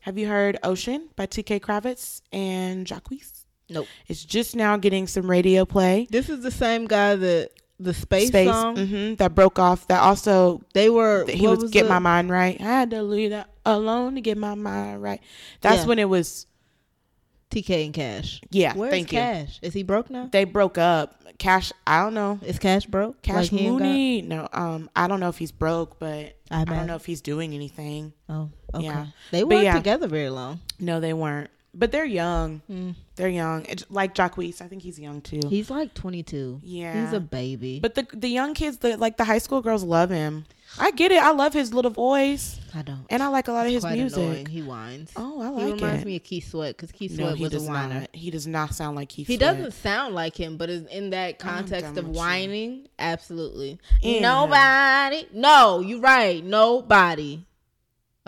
have 0.02 0.18
you 0.18 0.28
heard 0.28 0.58
Ocean 0.64 1.10
by 1.16 1.26
TK 1.26 1.60
Kravitz 1.60 2.22
and 2.32 2.86
Jacquees? 2.88 3.46
Nope. 3.70 3.88
It's 4.08 4.24
just 4.26 4.56
now 4.56 4.78
getting 4.78 5.06
some 5.06 5.30
radio 5.30 5.66
play. 5.66 6.08
This 6.10 6.30
is 6.30 6.42
the 6.42 6.52
same 6.52 6.86
guy 6.88 7.16
that 7.16 7.52
the 7.80 7.94
space, 7.94 8.28
Space 8.28 8.50
song. 8.50 8.76
hmm 8.78 9.16
that 9.16 9.34
broke 9.36 9.58
off. 9.60 9.88
That 9.88 10.02
also 10.02 10.62
They 10.74 10.90
were. 10.90 11.26
he 11.28 11.48
what 11.48 11.60
was 11.62 11.72
get 11.72 11.84
the- 11.84 11.90
my 11.90 12.00
mind 12.00 12.30
right. 12.30 12.60
I 12.60 12.64
had 12.64 12.90
to 12.92 13.02
leave 13.04 13.30
that 13.32 13.50
alone 13.66 14.16
to 14.16 14.22
get 14.22 14.38
my 14.38 14.56
mind 14.56 15.02
right. 15.02 15.22
That's 15.62 15.82
Yeah. 15.84 15.88
when 15.88 16.00
it 16.00 16.10
was. 16.10 16.46
TK 17.52 17.86
and 17.86 17.94
Cash. 17.96 18.42
Yeah, 18.52 18.76
Where's 18.76 18.92
thank 18.92 19.12
you. 19.12 19.18
Cash? 19.18 19.58
Is 19.64 19.74
he 19.74 19.82
broke 19.82 20.12
now? 20.12 20.30
They 20.32 20.44
broke 20.44 20.78
up. 20.78 21.16
Cash, 21.40 21.72
I 21.88 22.04
don't 22.04 22.14
know. 22.14 22.40
Is 22.46 22.60
Cash 22.60 22.86
broke? 22.86 23.24
Cash 23.24 23.52
Like 23.52 23.62
got- 23.64 23.72
Mooney, 23.80 24.22
no. 24.22 24.48
Um, 24.54 24.88
I 24.96 25.08
don't 25.08 25.20
know 25.20 25.30
if 25.30 25.40
he's 25.40 25.52
broke, 25.52 25.98
but 25.98 26.36
I 26.52 26.62
I 26.62 26.64
don't 26.66 26.86
know 26.86 26.96
if 26.96 27.06
he's 27.06 27.22
doing 27.22 27.56
anything. 27.56 28.14
Oh, 28.28 28.50
okay. 28.76 28.84
Yeah. 28.86 29.08
They 29.32 29.44
weren't 29.44 29.64
yeah. 29.64 29.74
together 29.74 30.08
very 30.08 30.30
long. 30.30 30.60
No, 30.80 31.00
they 31.00 31.14
weren't. 31.14 31.50
But 31.74 31.92
they're 31.92 32.04
young. 32.06 32.62
Mm. 32.70 32.96
They're 33.16 33.30
young. 33.30 33.64
It's 33.66 33.86
like 33.92 34.16
Jacquees. 34.16 34.60
I 34.62 34.68
think 34.68 34.82
he's 34.82 35.00
young 35.00 35.22
too. 35.22 35.42
He's 35.50 35.70
like 35.70 35.94
22. 35.94 36.62
Yeah. 36.64 37.06
He's 37.06 37.14
a 37.14 37.20
baby. 37.20 37.80
but 37.80 37.94
the 37.96 38.08
the 38.12 38.28
young 38.28 38.54
kids, 38.56 38.78
the 38.78 38.98
like 38.98 39.18
the 39.18 39.24
high 39.24 39.38
school 39.38 39.62
girls, 39.62 39.84
love 39.84 40.10
him. 40.10 40.46
I 40.80 40.92
get 40.92 41.12
it. 41.12 41.22
I 41.22 41.32
love 41.32 41.54
his 41.54 41.74
little 41.74 41.90
voice, 41.92 42.60
I 42.76 42.84
don't. 42.84 43.06
and 43.10 43.24
I 43.24 43.28
like 43.30 43.48
a 43.48 43.52
lot 43.52 43.66
of 43.66 43.72
his 43.72 43.84
music. 43.84 44.20
annoying. 44.20 44.46
He 44.46 44.62
whines. 44.62 45.12
Oh, 45.16 45.42
I 45.42 45.46
he 45.64 45.72
like 45.72 45.82
reminds 45.82 46.02
it. 46.04 46.06
me 46.06 46.16
of 46.18 46.24
Keith 46.24 46.48
Sweat 46.50 46.76
because 46.78 46.92
Keith 46.92 47.18
no, 47.18 47.26
Sweat 47.28 47.38
he 47.38 47.44
was 47.46 47.54
a 47.56 47.62
whiner. 47.62 48.00
not. 48.02 48.10
He 48.16 48.30
does 48.30 48.46
not 48.46 48.76
sound 48.76 48.96
like 48.96 49.10
Keith. 49.10 49.28
He 49.28 49.38
Sweat. 49.38 49.58
doesn't 49.58 49.72
sound 49.74 50.14
like 50.16 50.36
him, 50.40 50.58
but 50.58 50.70
is 50.70 50.86
in 50.88 51.10
that 51.12 51.40
context 51.40 51.98
of 51.98 52.08
with 52.08 52.16
you. 52.16 52.20
whining, 52.20 52.88
absolutely. 53.00 53.80
Anyhow. 54.04 54.46
Nobody. 54.46 55.28
No, 55.34 55.80
you're 55.80 56.02
right. 56.02 56.44
Nobody. 56.44 57.46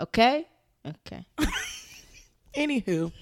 Okay. 0.00 0.46
Okay. 0.86 1.24
Anywho, 2.54 3.12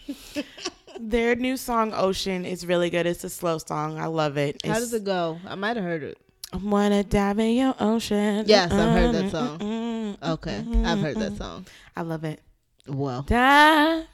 their 0.98 1.34
new 1.36 1.56
song 1.56 1.92
"Ocean" 1.94 2.44
is 2.44 2.66
really 2.66 2.90
good. 2.90 3.06
It's 3.06 3.22
a 3.24 3.30
slow 3.30 3.58
song. 3.58 3.98
I 3.98 4.06
love 4.06 4.36
it. 4.36 4.64
How 4.66 4.74
does 4.74 4.92
it 4.92 5.04
go? 5.04 5.38
I 5.46 5.54
might 5.54 5.76
have 5.76 5.84
heard 5.84 6.02
it. 6.02 6.18
I 6.52 6.56
wanna 6.56 7.04
dive 7.04 7.38
in 7.38 7.54
your 7.56 7.74
ocean. 7.78 8.44
Yes, 8.46 8.72
I've 8.72 8.90
heard 8.90 9.14
that 9.14 9.24
Mm, 9.26 9.30
song. 9.30 9.58
mm, 9.60 10.16
mm, 10.18 10.28
Okay, 10.32 10.64
mm, 10.66 10.84
I've 10.84 10.98
heard 10.98 11.16
mm, 11.16 11.20
that 11.20 11.32
mm. 11.34 11.38
song. 11.38 11.66
I 11.96 12.02
love 12.02 12.24
it. 12.24 12.40
Well, 12.88 13.22
Dive. 13.22 14.06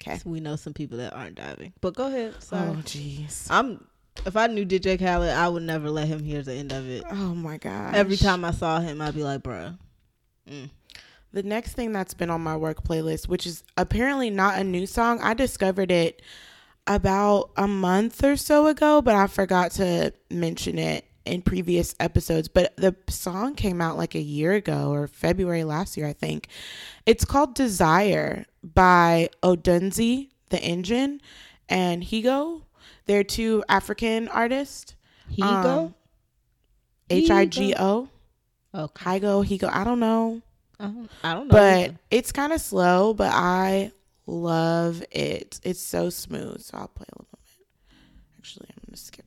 Okay. 0.00 0.20
we 0.24 0.40
know 0.40 0.56
some 0.56 0.72
people 0.72 0.96
that 0.98 1.12
aren't 1.12 1.34
diving, 1.34 1.72
but 1.80 1.94
go 1.94 2.06
ahead. 2.06 2.40
Sorry. 2.42 2.68
Oh, 2.70 2.74
jeez. 2.84 3.46
I'm. 3.50 3.84
If 4.26 4.36
I 4.36 4.46
knew 4.48 4.64
DJ 4.66 4.98
Khaled, 4.98 5.30
I 5.30 5.48
would 5.48 5.62
never 5.62 5.90
let 5.90 6.06
him 6.08 6.22
hear 6.22 6.42
the 6.42 6.52
end 6.54 6.72
of 6.72 6.88
it. 6.88 7.04
Oh 7.10 7.34
my 7.34 7.58
god. 7.58 7.94
Every 7.94 8.16
time 8.16 8.44
I 8.44 8.50
saw 8.52 8.78
him, 8.80 9.00
I'd 9.00 9.14
be 9.14 9.22
like, 9.24 9.42
"Bruh, 9.42 9.76
The 11.32 11.42
next 11.42 11.74
thing 11.74 11.92
that's 11.92 12.14
been 12.14 12.30
on 12.30 12.40
my 12.40 12.56
work 12.56 12.82
playlist, 12.82 13.28
which 13.28 13.46
is 13.46 13.62
apparently 13.76 14.30
not 14.30 14.58
a 14.58 14.64
new 14.64 14.86
song, 14.86 15.20
I 15.20 15.34
discovered 15.34 15.90
it 15.92 16.22
about 16.86 17.50
a 17.56 17.68
month 17.68 18.24
or 18.24 18.36
so 18.36 18.66
ago, 18.66 19.00
but 19.00 19.14
I 19.14 19.28
forgot 19.28 19.70
to 19.72 20.12
mention 20.28 20.78
it 20.78 21.04
in 21.24 21.42
previous 21.42 21.94
episodes. 22.00 22.48
But 22.48 22.76
the 22.76 22.96
song 23.08 23.54
came 23.54 23.80
out 23.80 23.96
like 23.96 24.16
a 24.16 24.20
year 24.20 24.52
ago 24.52 24.90
or 24.90 25.06
February 25.06 25.62
last 25.62 25.96
year, 25.96 26.06
I 26.08 26.12
think. 26.12 26.48
It's 27.06 27.24
called 27.24 27.54
Desire 27.54 28.46
by 28.64 29.28
Odunsi, 29.42 30.30
the 30.48 30.60
engine, 30.60 31.20
and 31.68 32.02
Higo. 32.02 32.62
They're 33.06 33.22
two 33.24 33.62
African 33.68 34.26
artists. 34.28 34.96
he 35.28 35.42
Um, 35.42 35.62
go." 35.62 35.94
H 37.08 37.30
I 37.30 37.44
G 37.46 37.74
O. 37.78 38.08
Okay, 38.74 39.20
Higo, 39.20 39.44
Higo. 39.46 39.70
I 39.72 39.84
don't 39.84 40.00
know. 40.00 40.42
I 40.80 40.84
don't, 40.86 41.10
I 41.22 41.34
don't 41.34 41.48
know. 41.48 41.52
but 41.52 41.78
either. 41.84 41.98
it's 42.10 42.32
kind 42.32 42.52
of 42.52 42.60
slow 42.60 43.12
but 43.14 43.30
i 43.32 43.92
love 44.26 45.02
it 45.10 45.60
it's 45.62 45.80
so 45.80 46.08
smooth 46.10 46.60
so 46.60 46.78
i'll 46.78 46.88
play 46.88 47.06
a 47.12 47.14
little 47.14 47.26
bit 47.32 47.96
actually 48.38 48.68
i'm 48.70 48.82
gonna 48.88 48.96
skip 48.96 49.26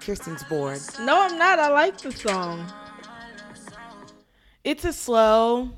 kirsten's 0.00 0.44
bored 0.44 0.80
no, 1.00 1.22
I'm 1.22 1.38
not. 1.38 1.58
I 1.58 1.68
like 1.68 1.98
the 1.98 2.12
song. 2.12 2.70
it's 4.62 4.84
a 4.84 4.92
slow 4.92 5.70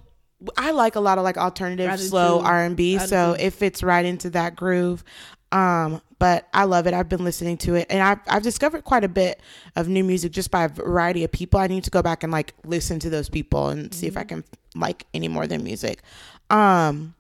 i 0.59 0.71
like 0.71 0.97
a 0.97 1.01
lot 1.01 1.17
of 1.17 1.25
like 1.25 1.39
alternative 1.39 1.99
slow 1.99 2.41
r&b 2.43 2.99
I 2.99 3.07
so 3.07 3.35
too. 3.35 3.43
it 3.43 3.51
fits 3.53 3.83
right 3.83 4.05
into 4.05 4.29
that 4.31 4.55
groove 4.55 5.03
um 5.53 6.01
but 6.19 6.49
i 6.53 6.65
love 6.65 6.87
it 6.87 6.95
i've 6.95 7.09
been 7.09 7.23
listening 7.25 7.57
to 7.57 7.75
it 7.77 7.87
and 7.89 8.03
I've, 8.03 8.19
I've 8.27 8.43
discovered 8.43 8.83
quite 8.85 9.05
a 9.05 9.09
bit 9.09 9.41
of 9.77 9.89
new 9.89 10.03
music 10.03 10.33
just 10.33 10.51
by 10.51 10.65
a 10.65 10.69
variety 10.69 11.23
of 11.25 11.31
people 11.33 11.61
i 11.61 11.67
need 11.69 11.85
to 11.85 11.91
go 11.91 12.03
back 12.03 12.23
and 12.25 12.33
like 12.33 12.55
listen 12.65 12.99
to 13.01 13.11
those 13.11 13.29
people 13.29 13.69
and 13.69 13.93
see 13.95 14.07
if 14.07 14.17
i 14.17 14.21
Mm-hmm. 14.25 14.29
can 14.41 14.45
like 14.75 15.07
any 15.15 15.29
more 15.29 15.45
of 15.45 15.49
their 15.49 15.59
music 15.61 16.03
um 16.51 17.15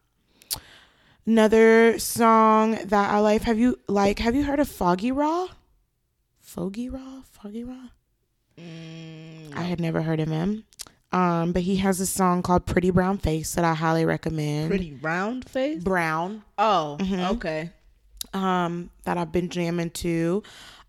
another 1.26 1.98
song 1.98 2.72
that 2.84 3.10
i 3.10 3.18
like 3.18 3.42
have 3.42 3.58
you 3.58 3.78
like 3.88 4.18
have 4.18 4.34
you 4.34 4.44
heard 4.44 4.60
of 4.60 4.68
Foggieraw 4.68 5.48
foggy 6.40 6.88
raw 6.88 7.22
Foggieraw 7.42 7.90
I 8.58 9.62
had 9.62 9.80
never 9.80 10.00
heard 10.02 10.18
of 10.20 10.28
him. 10.28 10.64
Um, 11.12 11.52
but 11.52 11.62
he 11.62 11.76
has 11.76 12.00
a 12.00 12.06
song 12.06 12.42
called 12.42 12.64
Pretty 12.66 12.90
Brown 12.90 13.18
Face 13.18 13.54
that 13.54 13.64
I 13.64 13.74
highly 13.74 14.04
recommend. 14.06 14.68
Pretty 14.70 14.94
round 15.02 15.46
face. 15.48 15.82
Brown. 15.84 16.42
Oh, 16.56 16.96
Mm-hmm. 17.00 17.20
okay. 17.36 17.70
Um, 18.36 18.90
that 19.04 19.16
I've 19.16 19.32
been 19.32 19.48
jamming 19.48 19.90
to. 19.90 20.42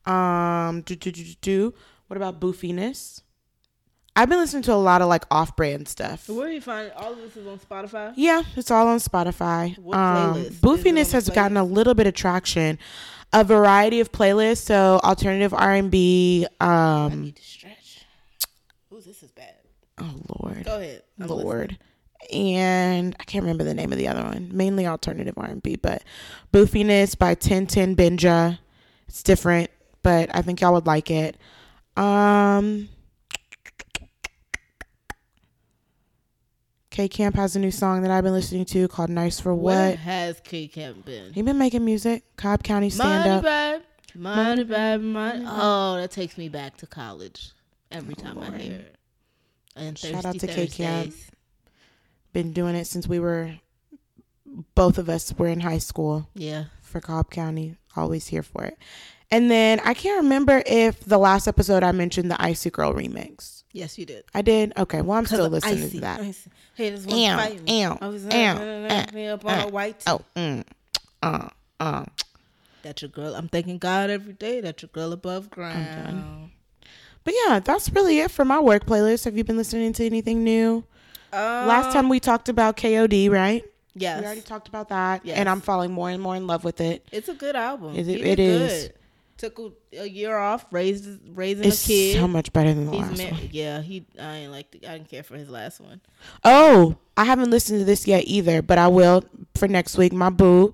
Um, 0.05 0.81
do, 0.81 0.95
do, 0.95 1.11
do, 1.11 1.23
do, 1.23 1.33
do. 1.41 1.73
What 2.07 2.17
about 2.17 2.39
Boofiness? 2.39 3.21
I've 4.15 4.29
been 4.29 4.39
listening 4.39 4.63
to 4.63 4.73
a 4.73 4.75
lot 4.75 5.03
of 5.03 5.07
like 5.09 5.25
off 5.29 5.55
brand 5.55 5.87
stuff. 5.87 6.27
Where 6.27 6.47
do 6.47 6.53
you 6.53 6.61
find 6.61 6.91
all 6.95 7.13
of 7.13 7.19
this 7.19 7.37
is 7.37 7.45
on 7.45 7.59
Spotify? 7.59 8.13
Yeah, 8.15 8.41
it's 8.55 8.71
all 8.71 8.87
on 8.87 8.97
Spotify. 8.97 9.77
What 9.77 9.95
um, 9.95 10.33
playlist? 10.33 10.53
Boofiness 10.55 11.11
has 11.11 11.27
the 11.27 11.33
gotten 11.33 11.55
a 11.55 11.63
little 11.63 11.93
bit 11.93 12.07
of 12.07 12.15
traction. 12.15 12.79
A 13.33 13.43
variety 13.43 13.99
of 13.99 14.11
playlists, 14.11 14.63
so 14.63 14.99
alternative 15.03 15.53
R 15.53 15.73
and 15.73 15.91
B. 15.91 16.47
Um, 16.59 17.25
Need 17.25 17.35
to 17.35 17.43
stretch. 17.43 18.05
Ooh, 18.91 19.01
this 19.01 19.21
is 19.21 19.31
bad. 19.31 19.53
oh 19.99 20.15
Lord. 20.39 20.63
Go 20.63 20.79
ahead. 20.79 21.03
I'm 21.19 21.27
Lord. 21.27 21.77
And 22.33 23.15
I 23.19 23.23
can't 23.23 23.43
remember 23.43 23.63
the 23.63 23.73
name 23.73 23.91
of 23.91 23.97
the 23.97 24.07
other 24.07 24.23
one. 24.23 24.49
Mainly 24.51 24.85
alternative 24.87 25.33
R&B, 25.37 25.77
but 25.77 26.03
Boofiness 26.53 27.17
by 27.17 27.29
1010 27.29 27.95
Benja. 27.95 28.59
It's 29.07 29.23
different, 29.23 29.69
but 30.03 30.29
I 30.35 30.41
think 30.41 30.61
y'all 30.61 30.73
would 30.73 30.87
like 30.87 31.09
it. 31.11 31.37
Um 31.95 32.89
K 36.89 37.07
Camp 37.07 37.35
has 37.35 37.55
a 37.55 37.59
new 37.59 37.69
song 37.69 38.01
that 38.01 38.09
I've 38.09 38.23
been 38.23 38.33
listening 38.33 38.65
to 38.65 38.87
called 38.87 39.11
Nice 39.11 39.39
for 39.39 39.53
What." 39.53 39.75
Where 39.75 39.95
has 39.97 40.39
K 40.43 40.67
Camp 40.67 41.05
been? 41.05 41.31
He 41.31 41.43
been 41.43 41.59
making 41.59 41.85
music. 41.85 42.23
Cobb 42.37 42.63
County 42.63 42.89
stand 42.89 43.23
Money 43.23 43.29
up. 43.29 43.43
babe, 43.43 43.81
money 44.15 44.63
babe, 44.63 45.01
money. 45.01 45.45
Oh, 45.47 45.97
that 45.97 46.09
takes 46.09 46.39
me 46.39 46.49
back 46.49 46.75
to 46.77 46.87
college 46.87 47.51
every 47.91 48.15
time 48.15 48.39
I 48.39 48.57
hear 48.57 48.73
it. 48.79 48.95
And 49.75 49.95
Shout 49.95 50.25
out 50.25 50.39
to 50.39 50.47
K 50.47 50.65
Camp. 50.65 51.13
Been 52.37 52.53
doing 52.53 52.75
it 52.75 52.85
since 52.85 53.07
we 53.07 53.17
were 53.19 53.53
both 54.75 54.99
of 54.99 55.09
us 55.09 55.33
were 55.39 55.47
in 55.47 55.61
high 55.61 55.79
school. 55.79 56.29
Yeah. 56.35 56.65
for 56.83 57.01
Cobb 57.01 57.31
County. 57.31 57.77
Always 57.95 58.27
here 58.27 58.43
for 58.43 58.63
it. 58.63 58.77
And 59.31 59.49
then 59.49 59.79
I 59.83 59.95
can't 59.95 60.21
remember 60.21 60.61
if 60.67 60.99
the 60.99 61.17
last 61.17 61.47
episode 61.47 61.81
I 61.81 61.91
mentioned 61.93 62.29
the 62.29 62.39
Icy 62.39 62.69
Girl 62.69 62.93
remix. 62.93 63.63
Yes, 63.71 63.97
you 63.97 64.05
did. 64.05 64.25
I 64.35 64.43
did. 64.43 64.71
Okay, 64.77 65.01
well 65.01 65.17
I'm 65.17 65.25
still 65.25 65.49
listening 65.49 65.85
icy, 65.85 65.89
to 65.93 66.01
that. 66.01 66.19
icy. 66.19 66.51
Haters 66.75 67.07
Ew, 67.07 67.11
want 67.11 67.41
to 67.41 67.47
fight 67.49 67.63
me. 67.63 67.81
ew, 67.81 67.97
I 67.99 68.07
was 68.07 68.23
ew, 68.23 68.29
uh, 68.29 69.05
me 69.15 69.27
up 69.29 69.43
on 69.43 69.59
a 69.59 69.67
white 69.69 69.99
tee. 70.01 70.11
Oh, 70.11 70.21
mm, 70.35 70.63
uh, 71.23 71.49
uh. 71.79 72.05
That 72.83 73.01
your 73.01 73.09
girl. 73.09 73.33
I'm 73.33 73.47
thanking 73.47 73.79
God 73.79 74.11
every 74.11 74.33
day 74.33 74.61
that 74.61 74.83
your 74.83 74.89
girl 74.89 75.11
above 75.11 75.49
ground. 75.49 76.51
But 77.23 77.33
yeah, 77.47 77.61
that's 77.61 77.89
really 77.89 78.19
it 78.19 78.29
for 78.29 78.45
my 78.45 78.59
work 78.59 78.85
playlist. 78.85 79.25
Have 79.25 79.35
you 79.35 79.43
been 79.43 79.57
listening 79.57 79.91
to 79.93 80.05
anything 80.05 80.43
new? 80.43 80.83
Last 81.31 81.93
time 81.93 82.09
we 82.09 82.19
talked 82.19 82.49
about 82.49 82.77
KOD, 82.77 83.29
right? 83.29 83.63
yes, 83.95 84.19
We 84.21 84.25
already 84.25 84.41
talked 84.41 84.67
about 84.67 84.89
that, 84.89 85.25
Yes. 85.25 85.37
and 85.37 85.49
I'm 85.49 85.59
falling 85.61 85.91
more 85.91 86.09
and 86.09 86.21
more 86.21 86.35
in 86.35 86.45
love 86.47 86.63
with 86.63 86.79
it. 86.81 87.05
it's 87.11 87.29
a 87.29 87.33
good 87.33 87.55
album. 87.55 87.95
Is 87.95 88.07
it- 88.07 88.17
He 88.17 88.23
it 88.23 88.35
did 88.35 88.69
good. 88.69 88.93
Took 89.37 89.59
a, 89.59 90.01
a 90.01 90.05
year 90.07 90.35
off, 90.35 90.65
raised 90.71 91.07
raising 91.35 91.65
It's 91.65 91.83
a 91.85 91.87
kid. 91.87 92.15
so 92.19 92.27
much 92.27 92.51
better 92.53 92.73
than 92.73 92.85
the 92.87 92.91
He's 92.91 93.01
last 93.01 93.17
mar- 93.21 93.31
one. 93.33 93.49
yeah, 93.51 93.81
he. 93.83 94.03
I 94.19 94.35
ain't 94.37 94.51
like. 94.51 94.71
The, 94.71 94.87
I 94.87 94.93
didn't 94.97 95.09
care 95.11 95.21
for 95.21 95.35
his 95.37 95.47
last 95.47 95.79
one. 95.79 96.01
Oh, 96.43 96.95
I 97.15 97.23
haven't 97.25 97.51
listened 97.51 97.77
to 97.77 97.85
this 97.85 98.07
yet 98.07 98.23
either, 98.25 98.63
but 98.63 98.79
I 98.79 98.87
will 98.87 99.23
for 99.53 99.67
next 99.67 99.95
week. 99.95 100.11
My 100.11 100.31
boo 100.31 100.73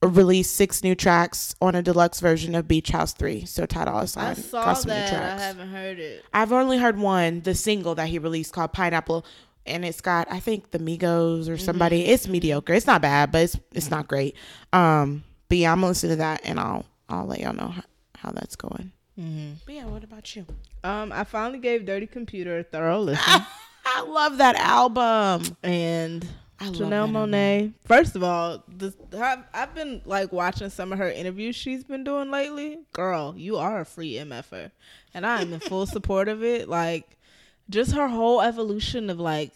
released 0.00 0.54
six 0.54 0.84
new 0.84 0.94
tracks 0.94 1.56
on 1.60 1.74
a 1.74 1.82
deluxe 1.82 2.20
version 2.20 2.54
of 2.54 2.68
Beach 2.68 2.90
House 2.90 3.12
3. 3.14 3.44
So 3.46 3.66
Ty 3.66 3.86
Dolla 3.86 4.02
I 4.02 4.04
Sign 4.04 4.36
saw 4.36 4.64
got 4.66 4.74
some 4.74 4.90
new 4.90 4.94
that. 4.94 5.38
I 5.40 5.42
haven't 5.42 5.68
heard 5.70 5.98
it. 5.98 6.24
I've 6.32 6.52
only 6.52 6.78
heard 6.78 6.98
one, 6.98 7.40
the 7.40 7.54
single 7.56 7.96
that 7.96 8.06
he 8.06 8.20
released 8.20 8.52
called 8.52 8.72
Pineapple, 8.72 9.26
and 9.68 9.84
it's 9.84 10.00
got 10.00 10.30
I 10.30 10.40
think 10.40 10.70
the 10.70 10.78
Migos 10.78 11.48
or 11.48 11.58
somebody. 11.58 12.02
Mm-hmm. 12.02 12.12
It's 12.12 12.28
mediocre. 12.28 12.74
It's 12.74 12.86
not 12.86 13.02
bad, 13.02 13.32
but 13.32 13.42
it's 13.42 13.58
it's 13.72 13.90
not 13.90 14.08
great. 14.08 14.36
Um, 14.72 15.24
but 15.48 15.58
yeah, 15.58 15.72
I'm 15.72 15.78
gonna 15.78 15.88
listen 15.88 16.10
to 16.10 16.16
that, 16.16 16.40
and 16.44 16.58
I'll 16.58 16.84
I'll 17.08 17.26
let 17.26 17.40
y'all 17.40 17.54
know 17.54 17.68
how, 17.68 17.82
how 18.16 18.30
that's 18.32 18.56
going. 18.56 18.92
Mm-hmm. 19.18 19.52
But 19.64 19.74
yeah, 19.74 19.86
what 19.86 20.04
about 20.04 20.36
you? 20.36 20.46
Um, 20.84 21.12
I 21.12 21.24
finally 21.24 21.58
gave 21.58 21.84
Dirty 21.84 22.06
Computer 22.06 22.58
a 22.58 22.62
thorough 22.62 23.00
listen, 23.02 23.42
I 23.84 24.02
love 24.02 24.38
that 24.38 24.56
album. 24.56 25.56
and 25.62 26.26
I 26.60 26.66
Janelle 26.66 27.08
album. 27.08 27.30
Monáe. 27.30 27.72
First 27.84 28.16
of 28.16 28.22
all, 28.22 28.62
this, 28.68 28.94
I've, 29.16 29.44
I've 29.52 29.74
been 29.74 30.02
like 30.04 30.32
watching 30.32 30.70
some 30.70 30.92
of 30.92 30.98
her 30.98 31.10
interviews 31.10 31.56
she's 31.56 31.84
been 31.84 32.04
doing 32.04 32.30
lately. 32.30 32.78
Girl, 32.92 33.34
you 33.36 33.56
are 33.56 33.80
a 33.80 33.84
free 33.84 34.14
MFer, 34.14 34.70
and 35.14 35.26
I 35.26 35.42
am 35.42 35.52
in 35.52 35.60
full 35.60 35.86
support 35.86 36.28
of 36.28 36.42
it. 36.42 36.68
Like, 36.68 37.17
just 37.70 37.92
her 37.92 38.08
whole 38.08 38.40
evolution 38.40 39.10
of 39.10 39.20
like 39.20 39.52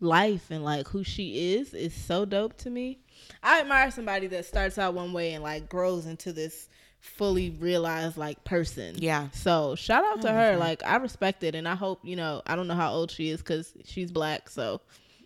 life 0.00 0.50
and 0.50 0.64
like 0.64 0.88
who 0.88 1.04
she 1.04 1.54
is 1.54 1.74
is 1.74 1.94
so 1.94 2.24
dope 2.24 2.56
to 2.58 2.70
me. 2.70 2.98
I 3.42 3.60
admire 3.60 3.90
somebody 3.90 4.26
that 4.28 4.44
starts 4.44 4.78
out 4.78 4.94
one 4.94 5.12
way 5.12 5.34
and 5.34 5.42
like 5.42 5.68
grows 5.68 6.06
into 6.06 6.32
this 6.32 6.68
fully 7.00 7.50
realized 7.50 8.16
like 8.16 8.42
person. 8.44 8.94
Yeah. 8.98 9.28
So 9.32 9.74
shout 9.74 10.04
out 10.04 10.22
to 10.22 10.32
her. 10.32 10.56
Like 10.56 10.82
I 10.84 10.96
respect 10.96 11.42
it, 11.44 11.54
and 11.54 11.68
I 11.68 11.74
hope 11.74 12.00
you 12.02 12.16
know. 12.16 12.42
I 12.46 12.56
don't 12.56 12.68
know 12.68 12.74
how 12.74 12.92
old 12.92 13.10
she 13.10 13.30
is 13.30 13.38
because 13.38 13.72
she's 13.84 14.10
black, 14.10 14.48
so 14.48 14.80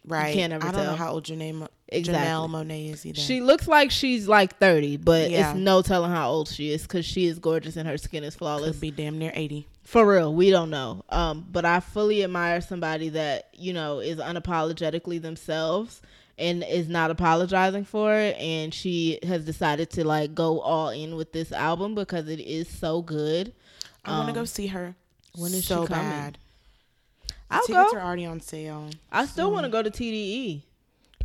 Right. 0.07 0.35
can't 0.35 0.53
ever 0.53 0.67
I 0.67 0.71
don't 0.73 0.85
know 0.85 0.95
how 0.95 1.13
old 1.13 1.25
Janelle, 1.25 1.69
Exactly. 1.89 2.25
Janelle 2.27 2.49
Monáe 2.49 2.93
is 2.93 3.05
either. 3.07 3.21
she 3.21 3.41
looks 3.41 3.67
like 3.69 3.91
she's 3.91 4.29
like 4.29 4.59
thirty, 4.59 4.97
but 4.97 5.31
Yeah. 5.31 5.51
it's 5.51 5.59
no 5.59 5.83
telling 5.83 6.11
how 6.11 6.31
old 6.31 6.49
she 6.49 6.71
is 6.71 6.83
because 6.83 7.05
she 7.05 7.27
is 7.27 7.39
gorgeous 7.39 7.77
and 7.77 7.89
her 7.89 7.99
skin 7.99 8.23
is 8.25 8.35
flawless. 8.37 8.73
could 8.73 8.81
be 8.81 8.91
damn 8.91 9.19
near 9.19 9.33
80. 9.35 9.67
For 9.85 10.05
real, 10.09 10.35
we 10.35 10.51
don't 10.51 10.71
know. 10.71 11.05
Um, 11.11 11.47
but 11.51 11.65
I 11.65 11.79
fully 11.81 12.25
admire 12.25 12.61
somebody 12.61 13.09
that 13.11 13.49
you 13.55 13.73
know 13.73 14.01
is 14.01 14.19
unapologetically 14.19 15.21
themselves 15.23 16.03
and 16.39 16.63
is 16.65 16.89
not 16.89 17.11
apologizing 17.11 17.85
for 17.85 18.15
it. 18.15 18.37
And 18.37 18.75
she 18.75 19.19
has 19.23 19.45
decided 19.45 19.91
to 19.91 20.05
like 20.05 20.35
go 20.35 20.61
all 20.61 20.89
in 20.91 21.15
with 21.17 21.33
this 21.33 21.51
album 21.53 21.95
because 21.95 22.29
it 22.29 22.41
is 22.41 22.69
so 22.69 23.01
good. 23.03 23.53
I 24.05 24.11
want 24.19 24.27
to 24.27 24.31
Um, 24.33 24.35
go 24.35 24.45
see 24.45 24.67
her. 24.69 24.95
when 25.35 25.53
is 25.55 25.65
she 25.65 25.75
coming? 25.75 25.87
bad. 25.89 26.39
I'll 27.51 27.63
tickets 27.67 27.93
go. 27.93 27.99
are 27.99 28.03
already 28.03 28.27
on 28.27 28.41
sale. 28.41 28.91
I 29.13 29.27
still 29.27 29.51
want 29.53 29.65
to 29.65 29.71
go 29.71 29.83
to 29.83 29.91
TDE, 29.91 30.63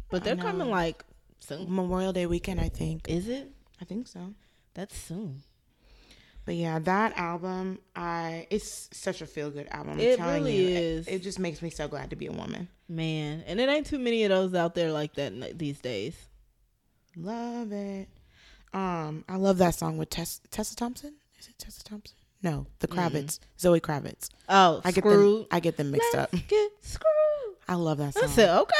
but 0.09 0.23
they're 0.23 0.35
coming 0.35 0.69
like 0.69 1.03
soon. 1.39 1.73
Memorial 1.73 2.13
Day 2.13 2.25
weekend, 2.25 2.59
I 2.61 2.69
think. 2.69 3.09
Is 3.09 3.27
it? 3.27 3.49
I 3.81 3.85
think 3.85 4.07
so. 4.07 4.33
That's 4.73 4.95
soon. 4.97 5.41
But 6.45 6.55
yeah, 6.55 6.79
that 6.79 7.17
album, 7.17 7.79
I 7.95 8.47
it's 8.49 8.89
such 8.93 9.21
a 9.21 9.25
feel 9.27 9.51
good 9.51 9.67
album. 9.69 9.93
I'm 9.93 9.99
It 9.99 10.17
telling 10.17 10.43
really 10.43 10.57
you, 10.57 10.67
It- 10.69 10.81
is. 10.83 11.07
It, 11.07 11.19
just 11.23 11.37
makes 11.39 11.61
me 11.61 11.69
so 11.69 11.87
glad 11.87 12.09
to 12.11 12.15
be 12.15 12.25
a 12.27 12.31
woman. 12.31 12.67
Man, 12.89 13.43
and 13.45 13.59
it 13.59 13.69
ain't 13.69 13.85
too 13.85 13.99
many 13.99 14.23
of 14.23 14.29
those 14.29 14.53
out 14.55 14.73
there 14.75 14.91
like 14.91 15.13
that 15.15 15.57
these 15.57 15.79
days. 15.79 16.15
Love 17.15 17.71
it. 17.71 18.09
Um, 18.73 19.23
I 19.29 19.35
love 19.35 19.57
that 19.59 19.75
song 19.75 19.97
with 19.97 20.09
Tess, 20.09 20.41
Tessa 20.49 20.75
Thompson. 20.75 21.13
Is 21.39 21.47
it 21.47 21.55
Tessa 21.59 21.83
Thompson? 21.83 22.15
No, 22.43 22.65
the 22.79 22.87
Kravitz, 22.87 23.39
Zoe 23.59 23.79
Kravitz. 23.79 24.29
Oh, 24.49 24.81
I 24.83 24.91
get 24.91 25.03
them. 25.03 25.45
I 25.51 25.59
get 25.59 25.77
them 25.77 25.91
mixed 25.91 26.15
up. 26.15 26.29
Let's 26.33 26.45
get 26.47 26.71
screwed. 26.81 27.55
I 27.67 27.75
love 27.75 27.99
that 27.99 28.13
song. 28.15 28.23
I 28.23 28.27
said, 28.27 28.59
okay. 28.61 28.75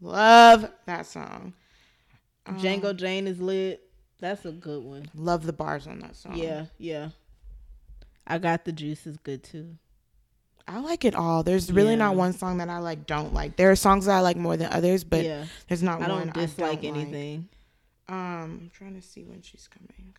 Love 0.00 0.70
that 0.86 1.06
song. 1.06 1.52
Um, 2.44 2.58
Django 2.58 2.94
Jane 2.96 3.26
is 3.26 3.40
lit. 3.40 3.82
That's 4.20 4.44
a 4.44 4.52
good 4.52 4.82
one. 4.82 5.06
Love 5.14 5.44
the 5.44 5.52
bars 5.52 5.86
on 5.86 6.00
that 6.00 6.16
song. 6.16 6.36
Yeah, 6.36 6.66
yeah. 6.78 7.10
I 8.26 8.38
got 8.38 8.64
the 8.64 8.72
juice 8.72 9.06
is 9.06 9.16
good 9.18 9.42
too. 9.44 9.76
I 10.68 10.80
like 10.80 11.04
it 11.04 11.14
all. 11.14 11.44
There's 11.44 11.70
really 11.70 11.90
Yeah. 11.90 11.96
not 11.96 12.16
one 12.16 12.32
song 12.32 12.58
that 12.58 12.68
I 12.68 12.78
like 12.78 13.06
don't 13.06 13.32
like. 13.32 13.56
There 13.56 13.70
are 13.70 13.76
songs 13.76 14.06
that 14.06 14.16
I 14.16 14.20
like 14.20 14.36
more 14.36 14.56
than 14.56 14.72
others, 14.72 15.04
but 15.04 15.24
yeah, 15.24 15.44
there's 15.68 15.82
not 15.82 16.02
I 16.02 16.08
one 16.08 16.26
don't 16.26 16.34
dislike 16.34 16.80
I 16.80 16.82
don't 16.82 16.94
like. 16.96 17.02
anything. 17.04 17.48
Um, 18.08 18.16
I'm 18.62 18.70
trying 18.74 18.94
to 19.00 19.02
see 19.06 19.22
when 19.22 19.42
she's 19.42 19.68
coming. 19.68 20.14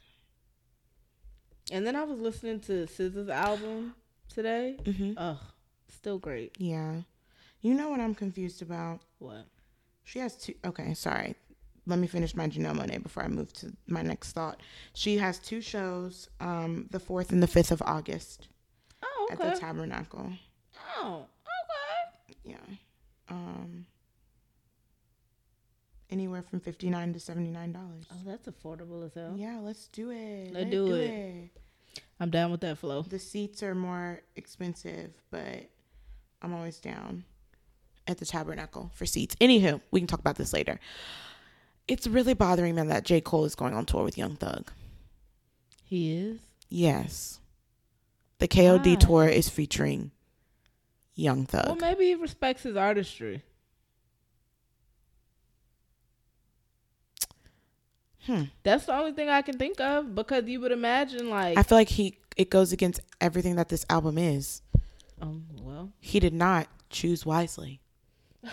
And 1.71 1.85
then 1.85 1.95
I 1.95 2.03
was 2.03 2.19
listening 2.19 2.59
to 2.61 2.85
SZA's 2.87 3.29
album 3.29 3.95
today. 4.33 4.77
hmm 4.85 5.13
Ugh, 5.17 5.37
still 5.89 6.17
great. 6.19 6.55
Yeah. 6.59 7.01
You 7.61 7.73
know 7.73 7.89
what 7.89 7.99
I'm 7.99 8.15
confused 8.15 8.61
about? 8.61 8.99
What? 9.19 9.45
She 10.03 10.19
has 10.19 10.35
two. 10.35 10.53
Okay, 10.65 10.93
sorry. 10.93 11.35
Let 11.85 11.99
me 11.99 12.07
finish 12.07 12.35
my 12.35 12.47
Janelle 12.47 12.75
Monáe 12.77 13.01
before 13.01 13.23
I 13.23 13.27
move 13.29 13.51
to 13.53 13.73
my 13.87 14.01
next 14.01 14.33
thought. 14.33 14.61
She 14.93 15.17
has 15.17 15.39
two 15.39 15.61
shows, 15.61 16.29
um, 16.39 16.87
the 16.91 16.99
4th 16.99 17.31
and 17.31 17.41
the 17.41 17.47
5th 17.47 17.71
of 17.71 17.81
August 17.85 18.47
Oh, 19.03 19.29
at 19.31 19.39
the 19.39 19.51
Tabernacle. 19.59 20.31
oh, 20.97 21.25
okay. 21.45 22.37
Yeah. 22.43 22.75
Um, 23.29 23.85
anywhere 26.09 26.41
from 26.41 26.59
59 26.59 27.13
to 27.13 27.19
$79. 27.19 27.75
Oh, 28.11 28.15
that's 28.25 28.47
affordable 28.47 29.05
as 29.05 29.13
hell. 29.13 29.33
Yeah, 29.35 29.59
let's 29.61 29.87
do 29.87 30.11
it. 30.11 30.53
Let's 30.53 30.69
do 30.69 30.93
it. 30.93 31.49
I'm 32.19 32.29
down 32.29 32.51
with 32.51 32.61
that 32.61 32.77
flow. 32.77 33.03
The 33.03 33.19
seats 33.19 33.61
are 33.63 33.75
more 33.75 34.21
expensive, 34.35 35.11
but 35.29 35.69
I'm 36.41 36.53
always 36.53 36.79
down 36.79 37.23
at 38.07 38.17
the 38.17 38.25
Tabernacle 38.25 38.91
for 38.93 39.05
seats. 39.05 39.35
Anywho, 39.41 39.81
we 39.91 39.99
can 39.99 40.07
talk 40.07 40.19
about 40.19 40.35
this 40.35 40.53
later. 40.53 40.79
It's 41.87 42.07
really 42.07 42.33
bothering 42.33 42.75
me 42.75 42.83
that 42.83 43.05
J. 43.05 43.21
Cole 43.21 43.45
is 43.45 43.55
going 43.55 43.73
on 43.73 43.85
tour 43.85 44.03
with 44.03 44.17
Young 44.17 44.35
Thug. 44.35 44.71
He 45.83 46.17
is. 46.17 46.39
Yes. 46.69 47.39
The 48.39 48.47
KOD 48.47 48.85
Why? 48.85 48.95
tour 48.95 49.27
is 49.27 49.49
featuring 49.49 50.11
Young 51.15 51.45
Thug. 51.45 51.65
Well, 51.65 51.75
maybe 51.75 52.05
he 52.05 52.15
respects 52.15 52.63
his 52.63 52.75
artistry. 52.75 53.41
Hmm. 58.27 58.43
That's 58.63 58.85
the 58.85 58.93
only 58.93 59.13
thing 59.13 59.29
I 59.29 59.41
can 59.41 59.57
think 59.57 59.79
of 59.79 60.13
because 60.13 60.43
you 60.47 60.59
would 60.59 60.73
imagine 60.73 61.29
like 61.29 61.57
I 61.57 61.63
feel 61.63 61.77
like 61.77 61.87
he 61.89 62.17
it 62.35 62.49
goes 62.51 62.71
against 62.73 62.99
everything 63.21 63.55
that 63.55 63.69
this 63.69 63.85
album 63.89 64.17
is. 64.17 64.61
um 65.21 65.45
well 65.61 65.91
He 66.01 66.19
did 66.19 66.33
not 66.33 66.67
choose 66.89 67.25
wisely. 67.25 67.79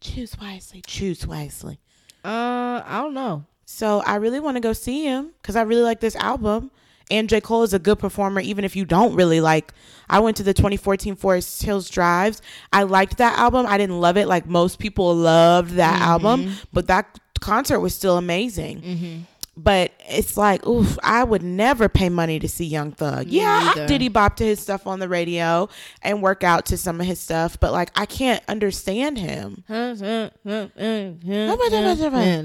choose 0.00 0.36
wisely. 0.40 0.82
Choose 0.86 1.26
wisely. 1.26 1.78
uh 2.24 2.82
I 2.84 3.00
don't 3.02 3.14
know. 3.14 3.44
So 3.66 4.02
I 4.04 4.16
really 4.16 4.40
want 4.40 4.56
to 4.56 4.60
go 4.60 4.72
see 4.72 5.04
him 5.04 5.30
because 5.40 5.56
I 5.56 5.62
really 5.62 5.82
like 5.82 6.00
this 6.00 6.16
album. 6.16 6.70
And 7.10 7.28
J. 7.28 7.40
Cole 7.40 7.62
is 7.62 7.74
a 7.74 7.78
good 7.78 7.98
performer, 7.98 8.40
even 8.40 8.64
if 8.64 8.74
you 8.76 8.84
don't 8.84 9.14
really 9.14 9.40
like. 9.40 9.72
I 10.08 10.20
went 10.20 10.36
to 10.38 10.42
the 10.42 10.54
2014 10.54 11.16
Forest 11.16 11.62
Hills 11.62 11.88
Drives. 11.90 12.42
I 12.72 12.84
liked 12.84 13.18
that 13.18 13.38
album. 13.38 13.66
I 13.66 13.78
didn't 13.78 14.00
love 14.00 14.16
it 14.16 14.26
like 14.26 14.46
most 14.46 14.78
people 14.78 15.14
loved 15.14 15.72
that 15.72 15.94
mm-hmm. 15.94 16.02
album, 16.02 16.54
but 16.72 16.86
that 16.86 17.18
concert 17.40 17.80
was 17.80 17.94
still 17.94 18.16
amazing. 18.16 18.80
Mm-hmm. 18.80 19.16
But 19.56 19.92
it's 20.08 20.36
like, 20.36 20.66
oof, 20.66 20.98
I 21.04 21.22
would 21.22 21.44
never 21.44 21.88
pay 21.88 22.08
money 22.08 22.40
to 22.40 22.48
see 22.48 22.64
Young 22.64 22.90
Thug. 22.90 23.28
Yeah, 23.28 23.60
I 23.60 23.64
neither. 23.66 23.86
diddy 23.86 24.08
bop 24.08 24.34
to 24.36 24.44
his 24.44 24.58
stuff 24.58 24.84
on 24.86 24.98
the 24.98 25.08
radio 25.08 25.68
and 26.02 26.22
work 26.22 26.42
out 26.42 26.66
to 26.66 26.76
some 26.76 27.00
of 27.00 27.06
his 27.06 27.20
stuff, 27.20 27.60
but 27.60 27.70
like 27.70 27.90
I 27.94 28.04
can't 28.06 28.42
understand 28.48 29.16
him. 29.16 29.62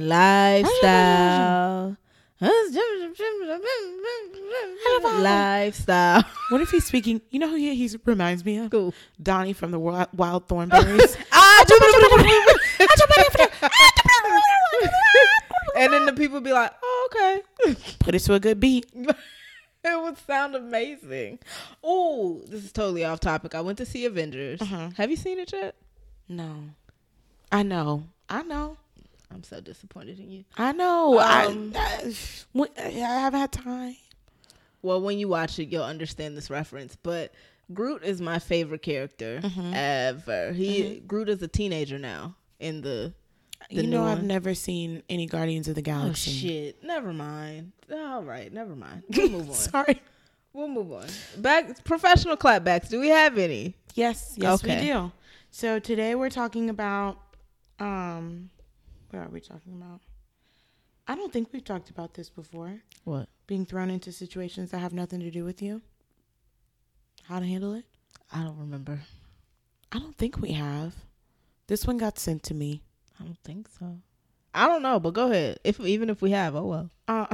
Lifestyle. 0.07 1.98
Lifestyle. 5.22 6.24
What 6.49 6.61
if 6.61 6.70
he's 6.72 6.86
speaking? 6.86 7.22
You 7.30 7.40
know 7.40 7.49
who 7.49 7.56
he, 7.57 7.76
he 7.76 7.90
reminds 8.06 8.45
me 8.45 8.57
of? 8.57 8.72
Cool. 8.72 8.94
Donnie 9.22 9.53
from 9.53 9.72
the 9.72 9.80
Wild, 9.80 10.07
Wild 10.14 10.48
Thornberries. 10.48 11.18
and 15.76 15.94
then 15.94 16.06
the 16.06 16.14
people 16.16 16.40
be 16.41 16.53
like, 16.53 16.72
oh, 16.82 17.10
okay. 17.11 17.76
Put 17.99 18.16
it 18.16 18.20
to 18.20 18.34
a 18.34 18.40
good 18.40 18.60
beat. 18.60 18.86
it 18.94 19.16
would 19.84 20.18
sound 20.26 20.56
amazing. 20.56 21.40
Oh, 21.84 22.41
this 22.48 22.64
is 22.64 22.72
totally 22.72 23.03
off 23.03 23.20
topic. 23.20 23.56
I 23.56 23.61
went 23.61 23.78
to 23.80 23.86
see 23.86 24.06
Avengers. 24.06 24.61
Uh-huh. 24.61 24.90
Have 24.98 25.10
you 25.11 25.18
seen 25.18 25.40
it 25.40 25.52
yet? 25.52 25.76
No, 26.28 26.70
I 27.52 27.64
know, 27.64 28.03
I 28.30 28.44
know, 28.44 28.78
I'm 29.31 29.43
so 29.43 29.61
disappointed 29.61 30.19
in 30.19 30.30
you. 30.31 30.43
I 30.57 30.72
know. 30.72 31.19
Um, 31.19 31.73
I, 31.76 32.14
I, 32.56 32.65
I 32.77 32.89
haven't 32.89 33.39
had 33.39 33.51
time. 33.51 33.95
Well, 34.81 35.01
when 35.01 35.19
you 35.19 35.27
watch 35.27 35.60
it, 35.60 35.69
you'll 35.69 35.84
understand 35.84 36.35
this 36.38 36.49
reference. 36.49 36.95
But 37.01 37.34
Groot 37.73 38.03
is 38.03 38.22
my 38.22 38.39
favorite 38.39 38.81
character 38.81 39.39
Mm-hmm. 39.43 39.73
ever. 39.76 40.51
He 40.53 41.01
Groot 41.06 41.30
is 41.30 41.41
a 41.43 41.47
teenager 41.47 41.99
now 41.99 42.35
in 42.60 42.81
the. 42.81 43.14
the 43.69 43.84
you 43.84 43.88
know, 43.88 44.03
I've 44.03 44.19
one. 44.19 44.27
never 44.27 44.53
seen 44.56 45.03
any 45.10 45.26
Guardians 45.27 45.68
of 45.68 45.76
the 45.76 45.81
Galaxy. 45.81 46.31
Oh 46.31 46.34
Galaxy. 46.34 46.47
shit! 46.47 46.84
Never 46.84 47.14
mind. 47.14 47.72
All 47.91 48.23
right, 48.23 48.51
never 48.51 48.76
mind. 48.76 49.03
We'll 49.15 49.30
move 49.30 49.49
on. 49.49 49.56
Sorry. 49.56 50.01
We'll 50.53 50.68
move 50.68 50.91
on. 50.91 51.06
Back 51.38 51.84
professional 51.84 52.35
clapbacks. 52.35 52.89
Do 52.89 52.99
we 52.99 53.10
have 53.10 53.38
any? 53.38 53.76
Yes, 53.93 54.34
yes, 54.38 54.64
Okay. 54.64 54.80
we 54.81 54.88
do. 54.88 55.11
So 55.51 55.77
today 55.77 56.15
we're 56.15 56.30
talking 56.31 56.69
about, 56.72 57.19
um, 57.80 58.49
what 59.11 59.19
are 59.19 59.30
we 59.30 59.40
talking 59.40 59.73
about? 59.73 60.02
I 61.07 61.15
don't 61.15 61.34
think 61.34 61.49
we've 61.52 61.64
talked 61.64 61.90
about 61.90 62.14
this 62.14 62.30
before. 62.30 62.81
What? 63.03 63.27
Being 63.48 63.65
thrown 63.65 63.90
into 63.90 64.11
situations 64.11 64.72
that 64.72 64.80
have 64.80 64.94
nothing 64.94 65.19
to 65.22 65.31
do 65.31 65.44
with 65.44 65.61
you. 65.61 65.81
How 67.23 67.40
to 67.40 67.45
handle 67.45 67.73
it? 67.73 67.86
I 68.31 68.44
don't 68.44 68.60
remember. 68.60 68.99
I 69.91 69.99
don't 69.99 70.15
think 70.15 70.40
we 70.40 70.52
have. 70.53 70.94
This 71.68 71.86
one 71.86 71.98
got 71.98 72.19
sent 72.19 72.44
to 72.44 72.53
me. 72.53 72.84
I 73.19 73.23
don't 73.23 73.40
think 73.44 73.68
so. 73.80 73.98
I 74.53 74.68
don't 74.68 74.81
know, 74.81 74.99
but 74.99 75.14
go 75.14 75.31
ahead. 75.31 75.60
If 75.64 75.80
even 75.80 76.10
if 76.10 76.22
we 76.22 76.31
have, 76.31 76.56
oh 76.56 76.65
well. 76.65 76.90
Uh, 77.07 77.26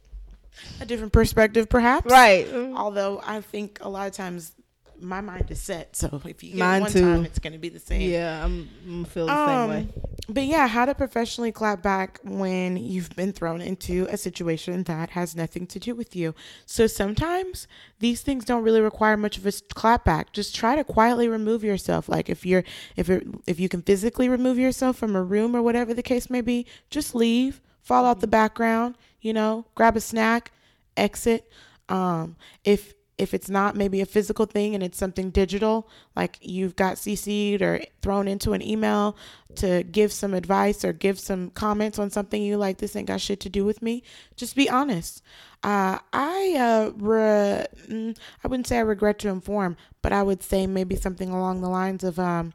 a 0.80 0.86
different 0.86 1.12
perspective, 1.12 1.68
perhaps. 1.68 2.10
Right. 2.10 2.46
Although 2.74 3.20
I 3.24 3.40
think 3.40 3.78
a 3.80 3.88
lot 3.88 4.06
of 4.06 4.12
times 4.12 4.54
my 5.02 5.20
mind 5.20 5.50
is 5.50 5.60
set, 5.60 5.96
so 5.96 6.20
if 6.24 6.42
you 6.42 6.50
get 6.50 6.58
Mine 6.58 6.82
one 6.82 6.90
too. 6.92 7.00
time, 7.00 7.24
it's 7.24 7.38
going 7.38 7.52
to 7.52 7.58
be 7.58 7.68
the 7.68 7.78
same. 7.78 8.08
Yeah, 8.10 8.44
I'm, 8.44 8.68
I'm 8.86 9.04
feel 9.04 9.26
the 9.26 9.32
Um, 9.32 9.48
same 9.48 9.68
way. 9.68 9.88
But 10.28 10.44
yeah, 10.44 10.68
how 10.68 10.84
to 10.84 10.94
professionally 10.94 11.50
clap 11.52 11.82
back 11.82 12.20
when 12.22 12.76
you've 12.76 13.10
been 13.16 13.32
thrown 13.32 13.60
into 13.60 14.06
a 14.08 14.16
situation 14.16 14.84
that 14.84 15.10
has 15.10 15.34
nothing 15.34 15.66
to 15.66 15.78
do 15.80 15.94
with 15.94 16.14
you. 16.14 16.34
So 16.64 16.86
sometimes 16.86 17.66
these 17.98 18.22
things 18.22 18.44
don't 18.44 18.62
really 18.62 18.80
require 18.80 19.16
much 19.16 19.36
of 19.36 19.46
a 19.46 19.52
clap 19.74 20.04
back. 20.04 20.32
Just 20.32 20.54
try 20.54 20.76
to 20.76 20.84
quietly 20.84 21.28
remove 21.28 21.64
yourself. 21.64 22.08
Like 22.08 22.30
if 22.30 22.46
you're 22.46 22.62
if 22.96 23.08
you're 23.08 23.22
if 23.46 23.58
you 23.58 23.68
can 23.68 23.82
physically 23.82 24.28
remove 24.28 24.58
yourself 24.58 24.96
from 24.96 25.16
a 25.16 25.22
room 25.22 25.56
or 25.56 25.62
whatever 25.62 25.92
the 25.92 26.02
case 26.04 26.30
may 26.30 26.40
be, 26.40 26.66
just 26.88 27.14
leave, 27.14 27.60
fall 27.82 28.06
out 28.06 28.20
the 28.20 28.28
background, 28.28 28.96
you 29.20 29.32
know, 29.32 29.66
grab 29.74 29.96
a 29.96 30.00
snack, 30.00 30.52
exit. 30.96 31.50
Um 31.88 32.36
if 32.64 32.94
if 33.18 33.34
it's 33.34 33.50
not 33.50 33.76
maybe 33.76 34.00
a 34.00 34.06
physical 34.06 34.46
thing 34.46 34.74
and 34.74 34.82
it's 34.82 34.98
something 34.98 35.30
digital, 35.30 35.88
like 36.16 36.38
you've 36.40 36.76
got 36.76 36.96
CC'd 36.96 37.62
or 37.62 37.80
thrown 38.00 38.26
into 38.26 38.52
an 38.52 38.62
email 38.62 39.16
to 39.56 39.82
give 39.84 40.12
some 40.12 40.34
advice 40.34 40.84
or 40.84 40.92
give 40.92 41.18
some 41.18 41.50
comments 41.50 41.98
on 41.98 42.10
something 42.10 42.42
you 42.42 42.56
like, 42.56 42.78
this 42.78 42.96
ain't 42.96 43.08
got 43.08 43.20
shit 43.20 43.40
to 43.40 43.48
do 43.50 43.64
with 43.64 43.82
me, 43.82 44.02
just 44.34 44.56
be 44.56 44.68
honest. 44.68 45.22
Uh, 45.62 45.98
I 46.12 46.56
uh, 46.58 46.90
re- 46.96 47.66
mm, 47.88 48.16
I 48.42 48.48
wouldn't 48.48 48.66
say 48.66 48.78
I 48.78 48.80
regret 48.80 49.18
to 49.20 49.28
inform, 49.28 49.76
but 50.00 50.12
I 50.12 50.22
would 50.22 50.42
say 50.42 50.66
maybe 50.66 50.96
something 50.96 51.30
along 51.30 51.60
the 51.60 51.68
lines 51.68 52.02
of 52.02 52.18
um, 52.18 52.54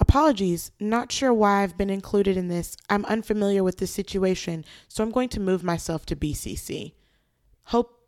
apologies. 0.00 0.72
Not 0.80 1.12
sure 1.12 1.32
why 1.32 1.62
I've 1.62 1.76
been 1.76 1.90
included 1.90 2.36
in 2.36 2.48
this. 2.48 2.76
I'm 2.90 3.04
unfamiliar 3.04 3.62
with 3.62 3.78
this 3.78 3.92
situation, 3.92 4.64
so 4.88 5.04
I'm 5.04 5.12
going 5.12 5.28
to 5.30 5.40
move 5.40 5.62
myself 5.62 6.06
to 6.06 6.16
BCC. 6.16 6.94
Hope 7.64 8.03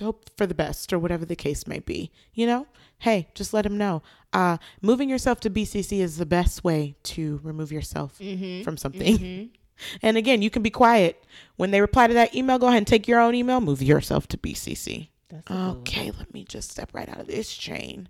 hope 0.00 0.28
for 0.36 0.46
the 0.46 0.54
best 0.54 0.92
or 0.92 0.98
whatever 0.98 1.24
the 1.24 1.36
case 1.36 1.66
may 1.66 1.78
be 1.78 2.10
you 2.34 2.46
know? 2.46 2.66
Hey 2.98 3.28
just 3.34 3.52
let 3.54 3.66
him 3.66 3.76
know. 3.78 4.02
Uh 4.32 4.56
moving 4.82 5.08
yourself 5.08 5.40
to 5.40 5.50
bcc 5.50 5.98
is 6.00 6.16
the 6.16 6.26
best 6.26 6.64
way 6.64 6.96
to 7.04 7.40
remove 7.42 7.70
yourself 7.72 8.16
from 8.64 8.76
something. 8.76 9.50
And 10.02 10.16
again 10.16 10.40
you 10.40 10.50
can 10.50 10.62
be 10.62 10.70
quiet. 10.70 11.22
When 11.56 11.72
they 11.72 11.80
reply 11.80 12.06
to 12.06 12.14
that 12.14 12.34
email 12.34 12.58
go 12.58 12.66
ahead 12.68 12.78
and 12.78 12.86
take 12.86 13.08
your 13.08 13.20
own 13.20 13.34
email 13.34 13.60
move 13.60 13.82
yourself 13.82 14.28
to 14.28 14.36
bcc 14.38 15.08
That's 15.28 15.46
a 15.46 15.52
good 15.52 15.58
one. 15.58 15.76
okay 15.78 16.12
let 16.16 16.32
me 16.32 16.44
just 16.44 16.70
step 16.70 16.90
right 16.92 17.08
out 17.08 17.20
of 17.20 17.26
this 17.26 17.52
chain. 17.54 18.08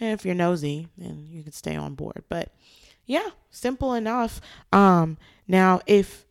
And 0.00 0.12
if 0.12 0.24
you're 0.26 0.34
nosy 0.34 0.88
then 0.98 1.26
you 1.30 1.42
can 1.42 1.52
stay 1.52 1.76
on 1.76 1.94
board. 1.94 2.24
But 2.28 2.52
yeah 3.06 3.30
simple 3.50 3.94
enough. 3.94 4.40
Um 4.72 5.16
now 5.46 5.80
if 5.86 6.26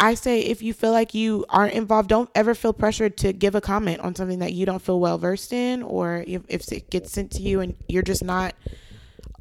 I 0.00 0.14
say 0.14 0.40
if 0.40 0.62
you 0.62 0.72
feel 0.72 0.92
like 0.92 1.12
you 1.12 1.44
aren't 1.48 1.74
involved, 1.74 2.08
don't 2.08 2.30
ever 2.34 2.54
feel 2.54 2.72
pressured 2.72 3.16
to 3.18 3.32
give 3.32 3.54
a 3.56 3.60
comment 3.60 4.00
on 4.00 4.14
something 4.14 4.38
that 4.38 4.52
you 4.52 4.64
don't 4.64 4.82
feel 4.82 5.00
well 5.00 5.18
versed 5.18 5.52
in, 5.52 5.82
or 5.82 6.24
if, 6.26 6.42
if 6.48 6.70
it 6.70 6.88
gets 6.88 7.10
sent 7.10 7.32
to 7.32 7.42
you 7.42 7.60
and 7.60 7.74
you're 7.88 8.02
just 8.02 8.22
not 8.22 8.54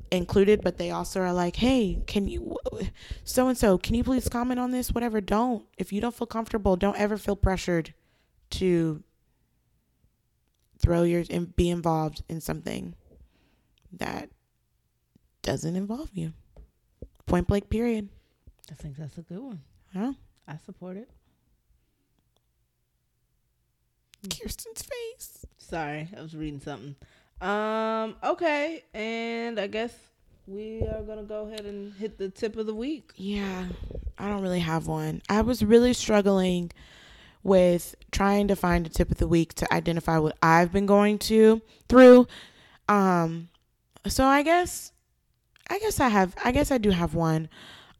included, 0.10 0.62
but 0.64 0.78
they 0.78 0.90
also 0.90 1.22
are 1.22 1.34
like, 1.34 1.58
hey, 1.58 2.02
can 2.08 2.28
you, 2.28 2.58
so 3.24 3.48
and 3.48 3.58
so, 3.58 3.78
can 3.78 3.94
you 3.94 4.04
please 4.04 4.28
comment 4.30 4.60
on 4.60 4.72
this? 4.72 4.92
Whatever. 4.92 5.22
Don't. 5.22 5.66
If 5.78 5.94
you 5.94 6.02
don't 6.02 6.16
feel 6.16 6.28
comfortable, 6.28 6.76
don't 6.76 6.98
ever 6.98 7.18
feel 7.18 7.36
pressured 7.36 7.94
to 8.52 9.04
throw 10.80 11.04
your 11.04 11.24
and 11.30 11.56
be 11.56 11.70
involved 11.70 12.24
in 12.30 12.42
something 12.42 12.96
that 13.92 14.30
doesn't 15.42 15.76
involve 15.76 16.10
you. 16.14 16.34
Point 17.26 17.48
blank, 17.48 17.70
period. 17.70 18.10
I 18.72 18.74
think 18.74 18.98
that's 18.98 19.18
a 19.18 19.22
good 19.22 19.40
one. 19.40 19.62
Huh? 19.94 20.14
I 20.48 20.58
support 20.66 20.98
it. 20.98 21.10
Kirsten's 24.30 24.82
face. 24.82 25.46
Sorry, 25.58 26.10
I 26.18 26.22
was 26.22 26.36
reading 26.36 26.60
something. 26.60 26.96
Um, 27.42 28.16
okay, 28.24 28.84
and 28.94 29.60
I 29.60 29.68
guess 29.68 29.94
we 30.48 30.82
are 30.82 31.04
gonna 31.04 31.24
go 31.24 31.48
ahead 31.48 31.66
and 31.66 31.94
hit 31.94 32.18
the 32.18 32.30
tip 32.30 32.56
of 32.56 32.66
the 32.66 32.74
week. 32.74 33.12
Yeah, 33.16 33.66
I 34.18 34.30
don't 34.30 34.42
really 34.42 34.62
have 34.62 34.88
one. 34.88 35.22
I 35.30 35.42
was 35.42 35.64
really 35.64 35.94
struggling 35.94 36.72
with 37.44 37.96
trying 38.12 38.48
to 38.48 38.56
find 38.56 38.86
a 38.86 38.90
tip 38.90 39.12
of 39.12 39.18
the 39.18 39.28
week 39.28 39.54
to 39.56 39.74
identify 39.74 40.18
what 40.18 40.38
I've 40.42 40.72
been 40.72 40.86
going 40.86 41.20
to 41.20 41.62
through. 41.88 42.28
Um, 42.90 43.50
so 44.08 44.26
I 44.26 44.42
guess, 44.44 44.92
I 45.70 45.80
guess 45.80 46.00
I 46.00 46.10
have. 46.10 46.36
I 46.44 46.52
guess 46.52 46.72
I 46.72 46.78
do 46.78 46.92
have 46.92 47.14
one. 47.14 47.50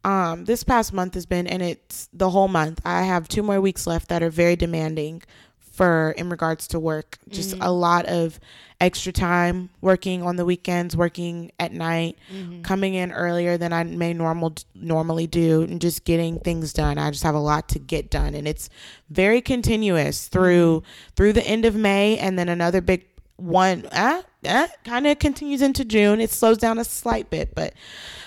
Um, 0.04 0.44
this 0.44 0.64
past 0.64 0.92
month 0.92 1.14
has 1.14 1.26
been, 1.26 1.46
and 1.46 1.62
it's 1.62 2.08
the 2.12 2.30
whole 2.30 2.48
month. 2.48 2.80
I 2.84 3.02
have 3.02 3.28
two 3.28 3.42
more 3.42 3.60
weeks 3.60 3.86
left 3.86 4.08
that 4.08 4.22
are 4.22 4.30
very 4.30 4.56
demanding 4.56 5.22
for 5.58 6.12
in 6.16 6.28
regards 6.28 6.66
to 6.68 6.80
work. 6.80 7.18
Just 7.28 7.54
a 7.60 7.70
lot 7.70 8.06
of 8.06 8.40
extra 8.80 9.12
time 9.12 9.70
working 9.80 10.22
on 10.22 10.36
the 10.36 10.44
weekends, 10.44 10.96
working 10.96 11.52
at 11.58 11.72
night, 11.72 12.16
coming 12.62 12.94
in 12.94 13.12
earlier 13.12 13.56
than 13.56 13.72
I 13.72 13.84
may 13.84 14.12
normal 14.12 14.54
normally 14.74 15.26
do, 15.26 15.62
and 15.62 15.80
just 15.80 16.04
getting 16.04 16.40
things 16.40 16.72
done. 16.72 16.98
I 16.98 17.10
just 17.10 17.22
have 17.22 17.34
a 17.34 17.40
lot 17.40 17.68
to 17.70 17.78
get 17.78 18.10
done, 18.10 18.34
and 18.34 18.46
it's 18.48 18.70
very 19.10 19.40
continuous 19.40 20.28
through 20.28 20.82
through 21.16 21.32
the 21.32 21.46
end 21.46 21.64
of 21.64 21.74
May, 21.76 22.18
and 22.18 22.38
then 22.38 22.48
another 22.48 22.80
big 22.80 23.04
one. 23.36 23.86
Uh, 23.92 24.22
uh, 24.44 24.68
kind 24.84 25.06
of 25.06 25.18
continues 25.18 25.62
into 25.62 25.84
June. 25.84 26.20
It 26.20 26.30
slows 26.30 26.58
down 26.58 26.78
a 26.78 26.84
slight 26.84 27.30
bit, 27.30 27.54
but 27.54 27.74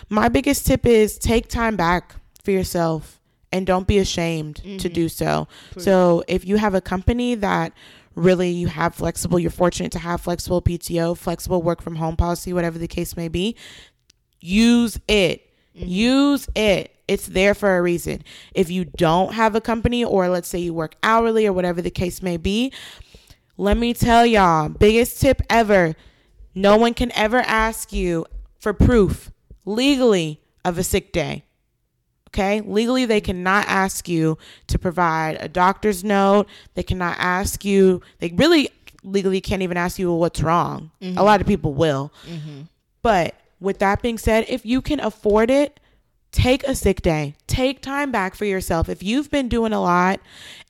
my 0.09 0.27
biggest 0.29 0.65
tip 0.67 0.85
is 0.85 1.17
take 1.17 1.47
time 1.47 1.75
back 1.75 2.15
for 2.43 2.51
yourself 2.51 3.19
and 3.51 3.65
don't 3.67 3.87
be 3.87 3.97
ashamed 3.97 4.57
to 4.79 4.89
do 4.89 5.09
so. 5.09 5.47
So 5.77 6.23
if 6.27 6.45
you 6.45 6.57
have 6.57 6.73
a 6.73 6.81
company 6.81 7.35
that 7.35 7.73
really 8.15 8.49
you 8.49 8.67
have 8.67 8.95
flexible, 8.95 9.39
you're 9.39 9.51
fortunate 9.51 9.91
to 9.93 9.99
have 9.99 10.21
flexible 10.21 10.61
PTO, 10.61 11.17
flexible 11.17 11.61
work 11.61 11.81
from 11.81 11.95
home 11.95 12.15
policy, 12.17 12.51
whatever 12.53 12.77
the 12.77 12.87
case 12.87 13.15
may 13.15 13.27
be, 13.27 13.55
use 14.39 14.99
it. 15.07 15.47
Use 15.73 16.47
it. 16.55 16.93
It's 17.07 17.27
there 17.27 17.53
for 17.53 17.77
a 17.77 17.81
reason. 17.81 18.23
If 18.53 18.69
you 18.69 18.85
don't 18.85 19.33
have 19.33 19.55
a 19.55 19.61
company, 19.61 20.03
or 20.03 20.27
let's 20.29 20.47
say 20.47 20.59
you 20.59 20.73
work 20.73 20.95
hourly 21.03 21.45
or 21.45 21.53
whatever 21.53 21.81
the 21.81 21.89
case 21.89 22.21
may 22.21 22.37
be, 22.37 22.73
let 23.57 23.77
me 23.77 23.93
tell 23.93 24.25
y'all 24.25 24.69
biggest 24.69 25.21
tip 25.21 25.41
ever 25.49 25.95
no 26.53 26.77
one 26.77 26.93
can 26.93 27.11
ever 27.13 27.37
ask 27.37 27.93
you 27.93 28.25
for 28.59 28.73
proof 28.73 29.31
legally 29.65 30.41
of 30.63 30.77
a 30.77 30.83
sick 30.83 31.11
day. 31.11 31.43
Okay? 32.29 32.61
Legally, 32.61 33.05
they 33.05 33.21
cannot 33.21 33.65
ask 33.67 34.07
you 34.07 34.37
to 34.67 34.79
provide 34.79 35.37
a 35.39 35.47
doctor's 35.47 36.03
note. 36.03 36.47
They 36.75 36.83
cannot 36.83 37.17
ask 37.19 37.65
you, 37.65 38.01
they 38.19 38.29
really 38.29 38.69
legally 39.03 39.41
can't 39.41 39.61
even 39.61 39.77
ask 39.77 39.99
you 39.99 40.13
what's 40.13 40.41
wrong. 40.41 40.91
A 41.01 41.05
mm-hmm. 41.05 41.19
lot 41.19 41.41
of 41.41 41.47
people 41.47 41.73
will. 41.73 42.13
Mm-hmm. 42.25 42.61
But 43.01 43.35
with 43.59 43.79
that 43.79 44.01
being 44.01 44.17
said, 44.17 44.45
if 44.47 44.65
you 44.65 44.81
can 44.81 44.99
afford 44.99 45.49
it, 45.49 45.79
take 46.31 46.63
a 46.63 46.75
sick 46.75 47.01
day. 47.01 47.35
Take 47.47 47.81
time 47.81 48.11
back 48.11 48.35
for 48.35 48.45
yourself. 48.45 48.87
If 48.89 49.03
you've 49.03 49.29
been 49.29 49.49
doing 49.49 49.73
a 49.73 49.81
lot 49.81 50.19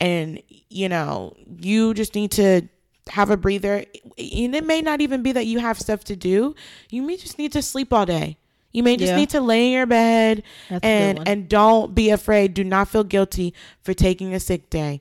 and, 0.00 0.42
you 0.68 0.88
know, 0.88 1.36
you 1.60 1.94
just 1.94 2.14
need 2.14 2.32
to 2.32 2.62
have 3.08 3.30
a 3.30 3.36
breather, 3.36 3.84
and 4.18 4.54
it 4.54 4.64
may 4.64 4.80
not 4.80 5.00
even 5.00 5.22
be 5.22 5.32
that 5.32 5.46
you 5.46 5.58
have 5.58 5.78
stuff 5.78 6.04
to 6.04 6.16
do, 6.16 6.54
you 6.90 7.02
may 7.02 7.16
just 7.16 7.38
need 7.38 7.52
to 7.52 7.62
sleep 7.62 7.92
all 7.92 8.06
day. 8.06 8.36
You 8.72 8.82
may 8.82 8.96
just 8.96 9.10
Yeah. 9.10 9.16
need 9.16 9.30
to 9.30 9.40
lay 9.40 9.66
in 9.66 9.72
your 9.72 9.86
bed 9.86 10.42
That's 10.70 10.82
and 10.84 11.18
and 11.28 11.48
don't 11.48 11.94
be 11.94 12.08
afraid. 12.10 12.54
Do 12.54 12.64
not 12.64 12.88
feel 12.88 13.04
guilty 13.04 13.52
for 13.82 13.92
taking 13.92 14.32
a 14.34 14.40
sick 14.40 14.70
day 14.70 15.00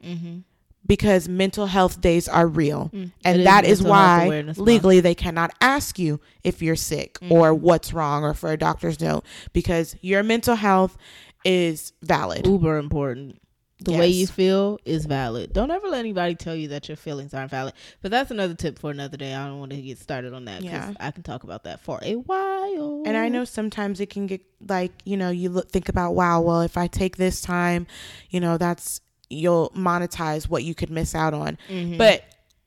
because 0.85 1.29
mental 1.29 1.67
health 1.67 2.01
days 2.01 2.27
are 2.27 2.47
real. 2.47 2.89
Mm. 2.93 3.11
And 3.23 3.45
that 3.45 3.65
is 3.65 3.81
why 3.83 4.25
Awareness 4.25 4.57
Month. 4.57 4.67
legally 4.67 4.99
they 4.99 5.15
cannot 5.15 5.51
ask 5.61 5.97
you 5.99 6.19
if 6.43 6.61
you're 6.61 6.75
sick 6.75 7.19
Mm-hmm. 7.21 7.31
or 7.33 7.53
what's 7.53 7.93
wrong 7.93 8.23
or 8.23 8.33
for 8.33 8.51
a 8.51 8.57
doctor's 8.57 8.99
note 8.99 9.23
because 9.53 9.95
your 10.01 10.23
mental 10.23 10.55
health 10.55 10.97
is 11.45 11.93
valid. 12.01 12.45
Uber 12.47 12.77
important. 12.77 13.39
The 13.83 13.93
way 13.93 14.09
you 14.09 14.27
feel 14.27 14.77
is 14.85 15.05
valid. 15.07 15.53
Don't 15.53 15.71
ever 15.71 15.87
let 15.87 15.99
anybody 16.01 16.35
tell 16.35 16.55
you 16.55 16.67
that 16.67 16.87
your 16.87 16.95
feelings 16.97 17.33
aren't 17.33 17.49
valid. 17.49 17.73
But 18.03 18.11
that's 18.11 18.29
another 18.29 18.53
tip 18.53 18.77
for 18.77 18.91
another 18.91 19.17
day. 19.17 19.33
I 19.33 19.47
don't 19.47 19.57
want 19.59 19.71
to 19.71 19.81
get 19.81 19.97
started 19.97 20.33
on 20.35 20.45
that 20.45 20.61
because 20.61 20.71
Yeah. 20.89 20.93
I 20.99 21.09
can 21.09 21.23
talk 21.23 21.43
about 21.43 21.63
that 21.63 21.79
for 21.79 21.99
a 22.03 22.13
while. 22.15 23.01
And 23.07 23.17
I 23.17 23.27
know 23.27 23.43
sometimes 23.43 23.99
it 23.99 24.11
can 24.11 24.27
get 24.27 24.41
like, 24.67 24.91
you 25.03 25.17
know, 25.17 25.31
you 25.31 25.49
look, 25.49 25.71
think 25.71 25.89
about, 25.89 26.11
wow, 26.13 26.41
well, 26.41 26.61
if 26.61 26.77
I 26.77 26.85
take 26.85 27.17
this 27.17 27.41
time, 27.41 27.87
you 28.29 28.39
know, 28.39 28.57
that's, 28.59 29.01
you'll 29.31 29.69
monetize 29.71 30.49
what 30.49 30.63
you 30.63 30.75
could 30.75 30.89
miss 30.89 31.15
out 31.15 31.33
on. 31.33 31.57
Mm-hmm. 31.69 31.97
But 31.97 32.23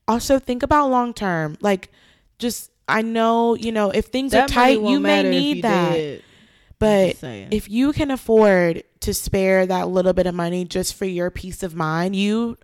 also 0.07 0.39
think 0.39 0.63
about 0.63 0.89
long 0.89 1.13
term. 1.13 1.57
Like, 1.61 1.91
just, 2.39 2.71
I 2.87 3.01
know, 3.01 3.55
you 3.55 3.71
know, 3.71 3.91
if 3.91 4.05
things 4.05 4.31
that 4.31 4.49
are 4.49 4.53
tight, 4.53 4.81
you 4.81 4.99
may 4.99 5.23
need 5.23 5.57
you 5.57 5.61
that. 5.63 5.93
did. 5.93 6.23
But 6.77 7.23
if 7.23 7.69
you 7.69 7.93
can 7.93 8.11
afford 8.11 8.83
to 8.99 9.13
spare 9.13 9.65
that 9.65 9.87
little 9.87 10.13
bit 10.13 10.27
of 10.27 10.35
money 10.35 10.65
just 10.65 10.95
for 10.95 11.05
your 11.05 11.31
peace 11.31 11.63
of 11.63 11.73
mind, 11.73 12.15
you 12.15 12.57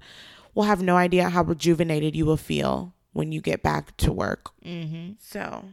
will 0.53 0.64
have 0.64 0.82
no 0.82 0.98
idea 0.98 1.30
how 1.30 1.44
rejuvenated 1.44 2.15
you 2.15 2.26
will 2.26 2.38
feel 2.38 2.94
when 3.14 3.32
you 3.32 3.41
get 3.41 3.64
back 3.64 3.95
to 3.98 4.11
work. 4.11 4.52
Mm-hmm. 4.65 5.14
So 5.19 5.64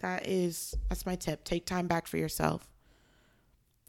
that 0.00 0.26
is 0.26 0.74
that's 0.88 1.06
my 1.06 1.14
tip. 1.14 1.44
Take 1.44 1.64
time 1.64 1.86
back 1.86 2.06
for 2.06 2.16
yourself. 2.16 2.68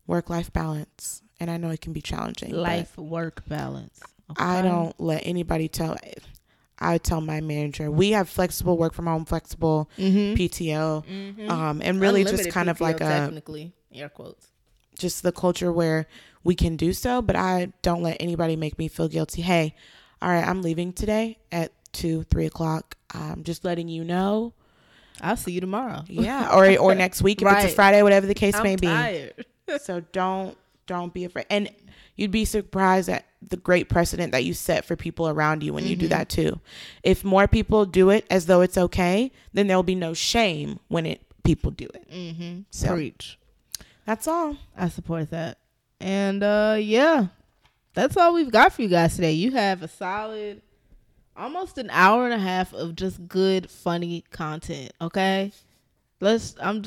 Work 0.06 0.30
life 0.30 0.54
balance. 0.54 1.21
And 1.42 1.50
I 1.50 1.58
know 1.58 1.72
it 1.72 1.82
can 1.82 1.92
be 1.92 2.02
challenging. 2.04 2.54
Life 2.54 2.96
work 3.00 3.42
balance. 3.48 4.00
I 4.38 4.62
don't 4.62 4.94
let 5.02 5.26
anybody 5.26 5.68
tell 5.68 5.98
I 6.78 7.00
tell 7.00 7.20
my 7.20 7.42
manager, 7.42 7.90
we 7.92 8.12
have 8.12 8.30
flexible 8.30 8.78
work 8.78 8.94
from 8.94 9.08
home, 9.08 9.26
flexible 9.26 9.90
Mhm. 9.98 10.36
PTO, 10.36 11.04
Mhm. 11.08 11.50
um, 11.50 11.82
and 11.84 12.00
really 12.00 12.22
just 12.22 12.34
Unlimited 12.34 12.54
kind 12.54 12.70
of 12.70 12.78
PTO 12.78 12.82
like 12.82 13.02
a 13.02 13.06
technically 13.08 13.74
air 13.94 14.10
quotes. 14.10 14.48
just 14.98 15.24
the 15.24 15.32
culture 15.32 15.72
where 15.72 16.06
we 16.44 16.54
can 16.56 16.76
do 16.78 16.94
so, 16.94 17.22
but 17.24 17.36
I 17.36 17.72
don't 17.82 18.02
let 18.04 18.18
anybody 18.20 18.56
make 18.56 18.78
me 18.80 18.88
feel 18.88 19.08
guilty. 19.08 19.42
Hey, 19.42 19.74
all 20.22 20.30
right, 20.30 20.48
I'm 20.48 20.62
leaving 20.62 20.94
today 20.94 21.38
at 21.52 21.72
two, 21.92 22.24
three 22.24 22.46
o'clock. 22.46 22.98
I'm 23.14 23.44
just 23.44 23.66
letting 23.66 23.88
you 23.90 24.04
know. 24.04 24.54
I'll 25.22 25.38
see 25.38 25.52
you 25.54 25.62
tomorrow. 25.62 26.04
Yeah, 26.08 26.50
or 26.56 26.78
or 26.80 26.94
next 26.96 27.22
week 27.24 27.42
if 27.42 27.48
it's 27.52 27.66
a 27.66 27.76
Friday, 27.76 28.02
whatever 28.04 28.28
the 28.28 28.34
case 28.36 28.56
I'm 28.56 28.64
may 28.64 28.76
be. 28.76 28.88
tired. 28.88 29.46
So 29.82 30.02
don't 30.12 30.58
don't 30.88 31.14
be 31.14 31.26
afraid. 31.26 31.46
And 31.50 31.70
you'd 32.16 32.32
be 32.32 32.46
surprised 32.46 33.10
at 33.10 33.26
the 33.42 33.58
great 33.58 33.90
precedent 33.90 34.32
that 34.34 34.44
you 34.44 34.54
set 34.54 34.86
for 34.86 34.96
people 34.96 35.28
around 35.28 35.64
you 35.64 35.74
when 35.74 35.86
you 35.86 35.96
do 35.96 36.06
Mm-hmm. 36.06 36.10
that 36.18 36.30
too. 36.30 36.60
If 37.04 37.24
more 37.24 37.48
people 37.48 37.86
do 37.86 38.10
it 38.10 38.26
as 38.30 38.46
though 38.46 38.62
it's 38.62 38.78
okay, 38.78 39.32
then 39.54 39.68
there'll 39.68 39.84
be 39.84 39.96
no 39.96 40.14
shame 40.14 40.80
when 40.90 41.06
it 41.06 41.22
people 41.44 41.72
do 41.72 41.86
it. 41.94 42.10
Mm-hmm. 42.12 42.62
So 42.70 42.90
Preach. 42.94 43.40
that's 44.06 44.28
all. 44.28 44.58
I 44.78 44.90
support 44.90 45.30
that. 45.32 45.58
And 46.00 46.44
uh 46.44 46.78
yeah. 46.80 47.28
That's 47.94 48.16
all 48.16 48.34
we've 48.34 48.52
got 48.52 48.72
for 48.74 48.82
you 48.84 48.88
guys 48.88 49.16
today. 49.16 49.34
You 49.34 49.52
have 49.52 49.82
a 49.84 49.88
solid 49.88 50.62
almost 51.36 51.78
an 51.78 51.90
hour 51.92 52.26
and 52.26 52.34
a 52.34 52.38
half 52.38 52.74
of 52.74 52.96
just 52.96 53.28
good 53.28 53.70
funny 53.70 54.24
content, 54.32 54.92
okay? 55.02 55.52
Let's 56.20 56.56
I'm 56.62 56.84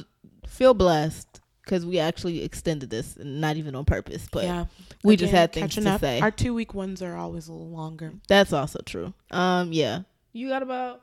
feel 0.46 0.74
blessed 0.74 1.40
cuz 1.66 1.84
we 1.86 1.98
actually 1.98 2.42
extended 2.42 2.90
this 2.90 3.16
not 3.20 3.56
even 3.56 3.74
on 3.74 3.84
purpose, 3.84 4.26
but 4.30 4.44
yeah. 4.44 4.66
we 5.02 5.16
just 5.16 5.32
had 5.32 5.52
things 5.52 5.74
to 5.74 5.90
up. 5.90 6.00
say. 6.00 6.20
Our 6.20 6.30
two 6.30 6.54
week 6.54 6.74
ones 6.74 7.02
are 7.02 7.16
always 7.16 7.48
a 7.48 7.52
little 7.52 7.70
longer. 7.70 8.14
That's 8.28 8.52
also 8.52 8.80
true. 8.84 9.14
Um 9.30 9.72
yeah. 9.72 10.00
You 10.32 10.48
got 10.48 10.62
about 10.62 11.00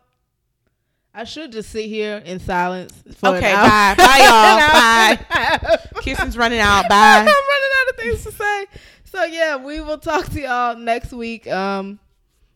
I 1.14 1.26
should 1.26 1.52
just 1.52 1.70
sit 1.70 1.88
here 1.88 2.22
in 2.26 2.40
silence 2.40 2.94
for 3.18 3.36
Okay, 3.36 3.54
bye. 3.54 3.96
Bye, 3.98 4.18
y'all. 4.24 5.18
Bye. 5.30 5.78
Kirsten's 6.02 6.38
running 6.38 6.60
out. 6.72 6.88
Bye. 6.88 7.20
I'm 7.20 7.26
running 7.26 7.72
out 7.80 7.90
of 7.90 7.96
things 7.98 8.24
to 8.24 8.32
say. 8.32 8.66
So 9.04 9.24
yeah, 9.26 9.58
we 9.58 9.82
will 9.82 9.98
talk 9.98 10.30
to 10.30 10.40
y'all 10.40 10.78
next 10.78 11.12
week. 11.12 11.48
Um, 11.48 12.00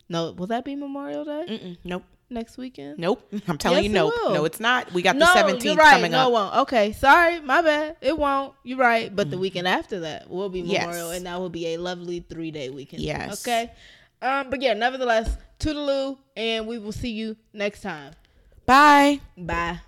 no, 0.08 0.32
will 0.32 0.48
that 0.48 0.64
be 0.64 0.76
Memorial 0.76 1.26
Day 1.26 1.46
Mm-mm, 1.50 1.78
nope. 1.84 2.04
Next 2.36 2.58
weekend? 2.58 3.00
Nope. 3.00 3.28
I'm 3.48 3.58
telling 3.58 3.84
Yes, 3.84 3.86
you, 3.86 3.90
it 3.90 3.94
nope. 3.94 4.14
No, 4.34 4.46
it's 4.46 4.60
not. 4.60 4.94
We 4.94 5.02
got 5.02 5.16
no, 5.16 5.26
the 5.26 5.40
17th 5.40 5.64
you're 5.64 5.76
right. 5.76 5.96
coming 5.96 6.12
no, 6.12 6.20
up. 6.20 6.28
it 6.28 6.32
won't. 6.34 6.56
Okay, 6.58 6.92
sorry, 6.92 7.40
my 7.40 7.64
bad. 7.64 7.98
It 8.02 8.16
won't. 8.16 8.54
You're 8.64 8.78
right. 8.78 9.14
But 9.14 9.32
the 9.32 9.40
weekend 9.40 9.68
after 9.68 10.02
that 10.02 10.30
will 10.30 10.50
be 10.50 10.60
Yes. 10.62 10.82
Memorial, 10.86 11.10
and 11.12 11.26
that 11.26 11.40
will 11.40 11.50
be 11.50 11.74
a 11.74 11.78
lovely 11.78 12.20
three 12.20 12.52
day 12.52 12.70
weekend. 12.70 13.02
Yes. 13.02 13.42
Okay. 13.42 13.72
Um, 14.22 14.50
but 14.52 14.62
yeah, 14.62 14.74
nevertheless, 14.74 15.36
toodaloo, 15.60 16.18
and 16.38 16.68
we 16.68 16.78
will 16.78 16.92
see 16.92 17.12
you 17.12 17.36
next 17.54 17.82
time. 17.82 18.14
Bye. 18.66 19.22
Bye. 19.38 19.80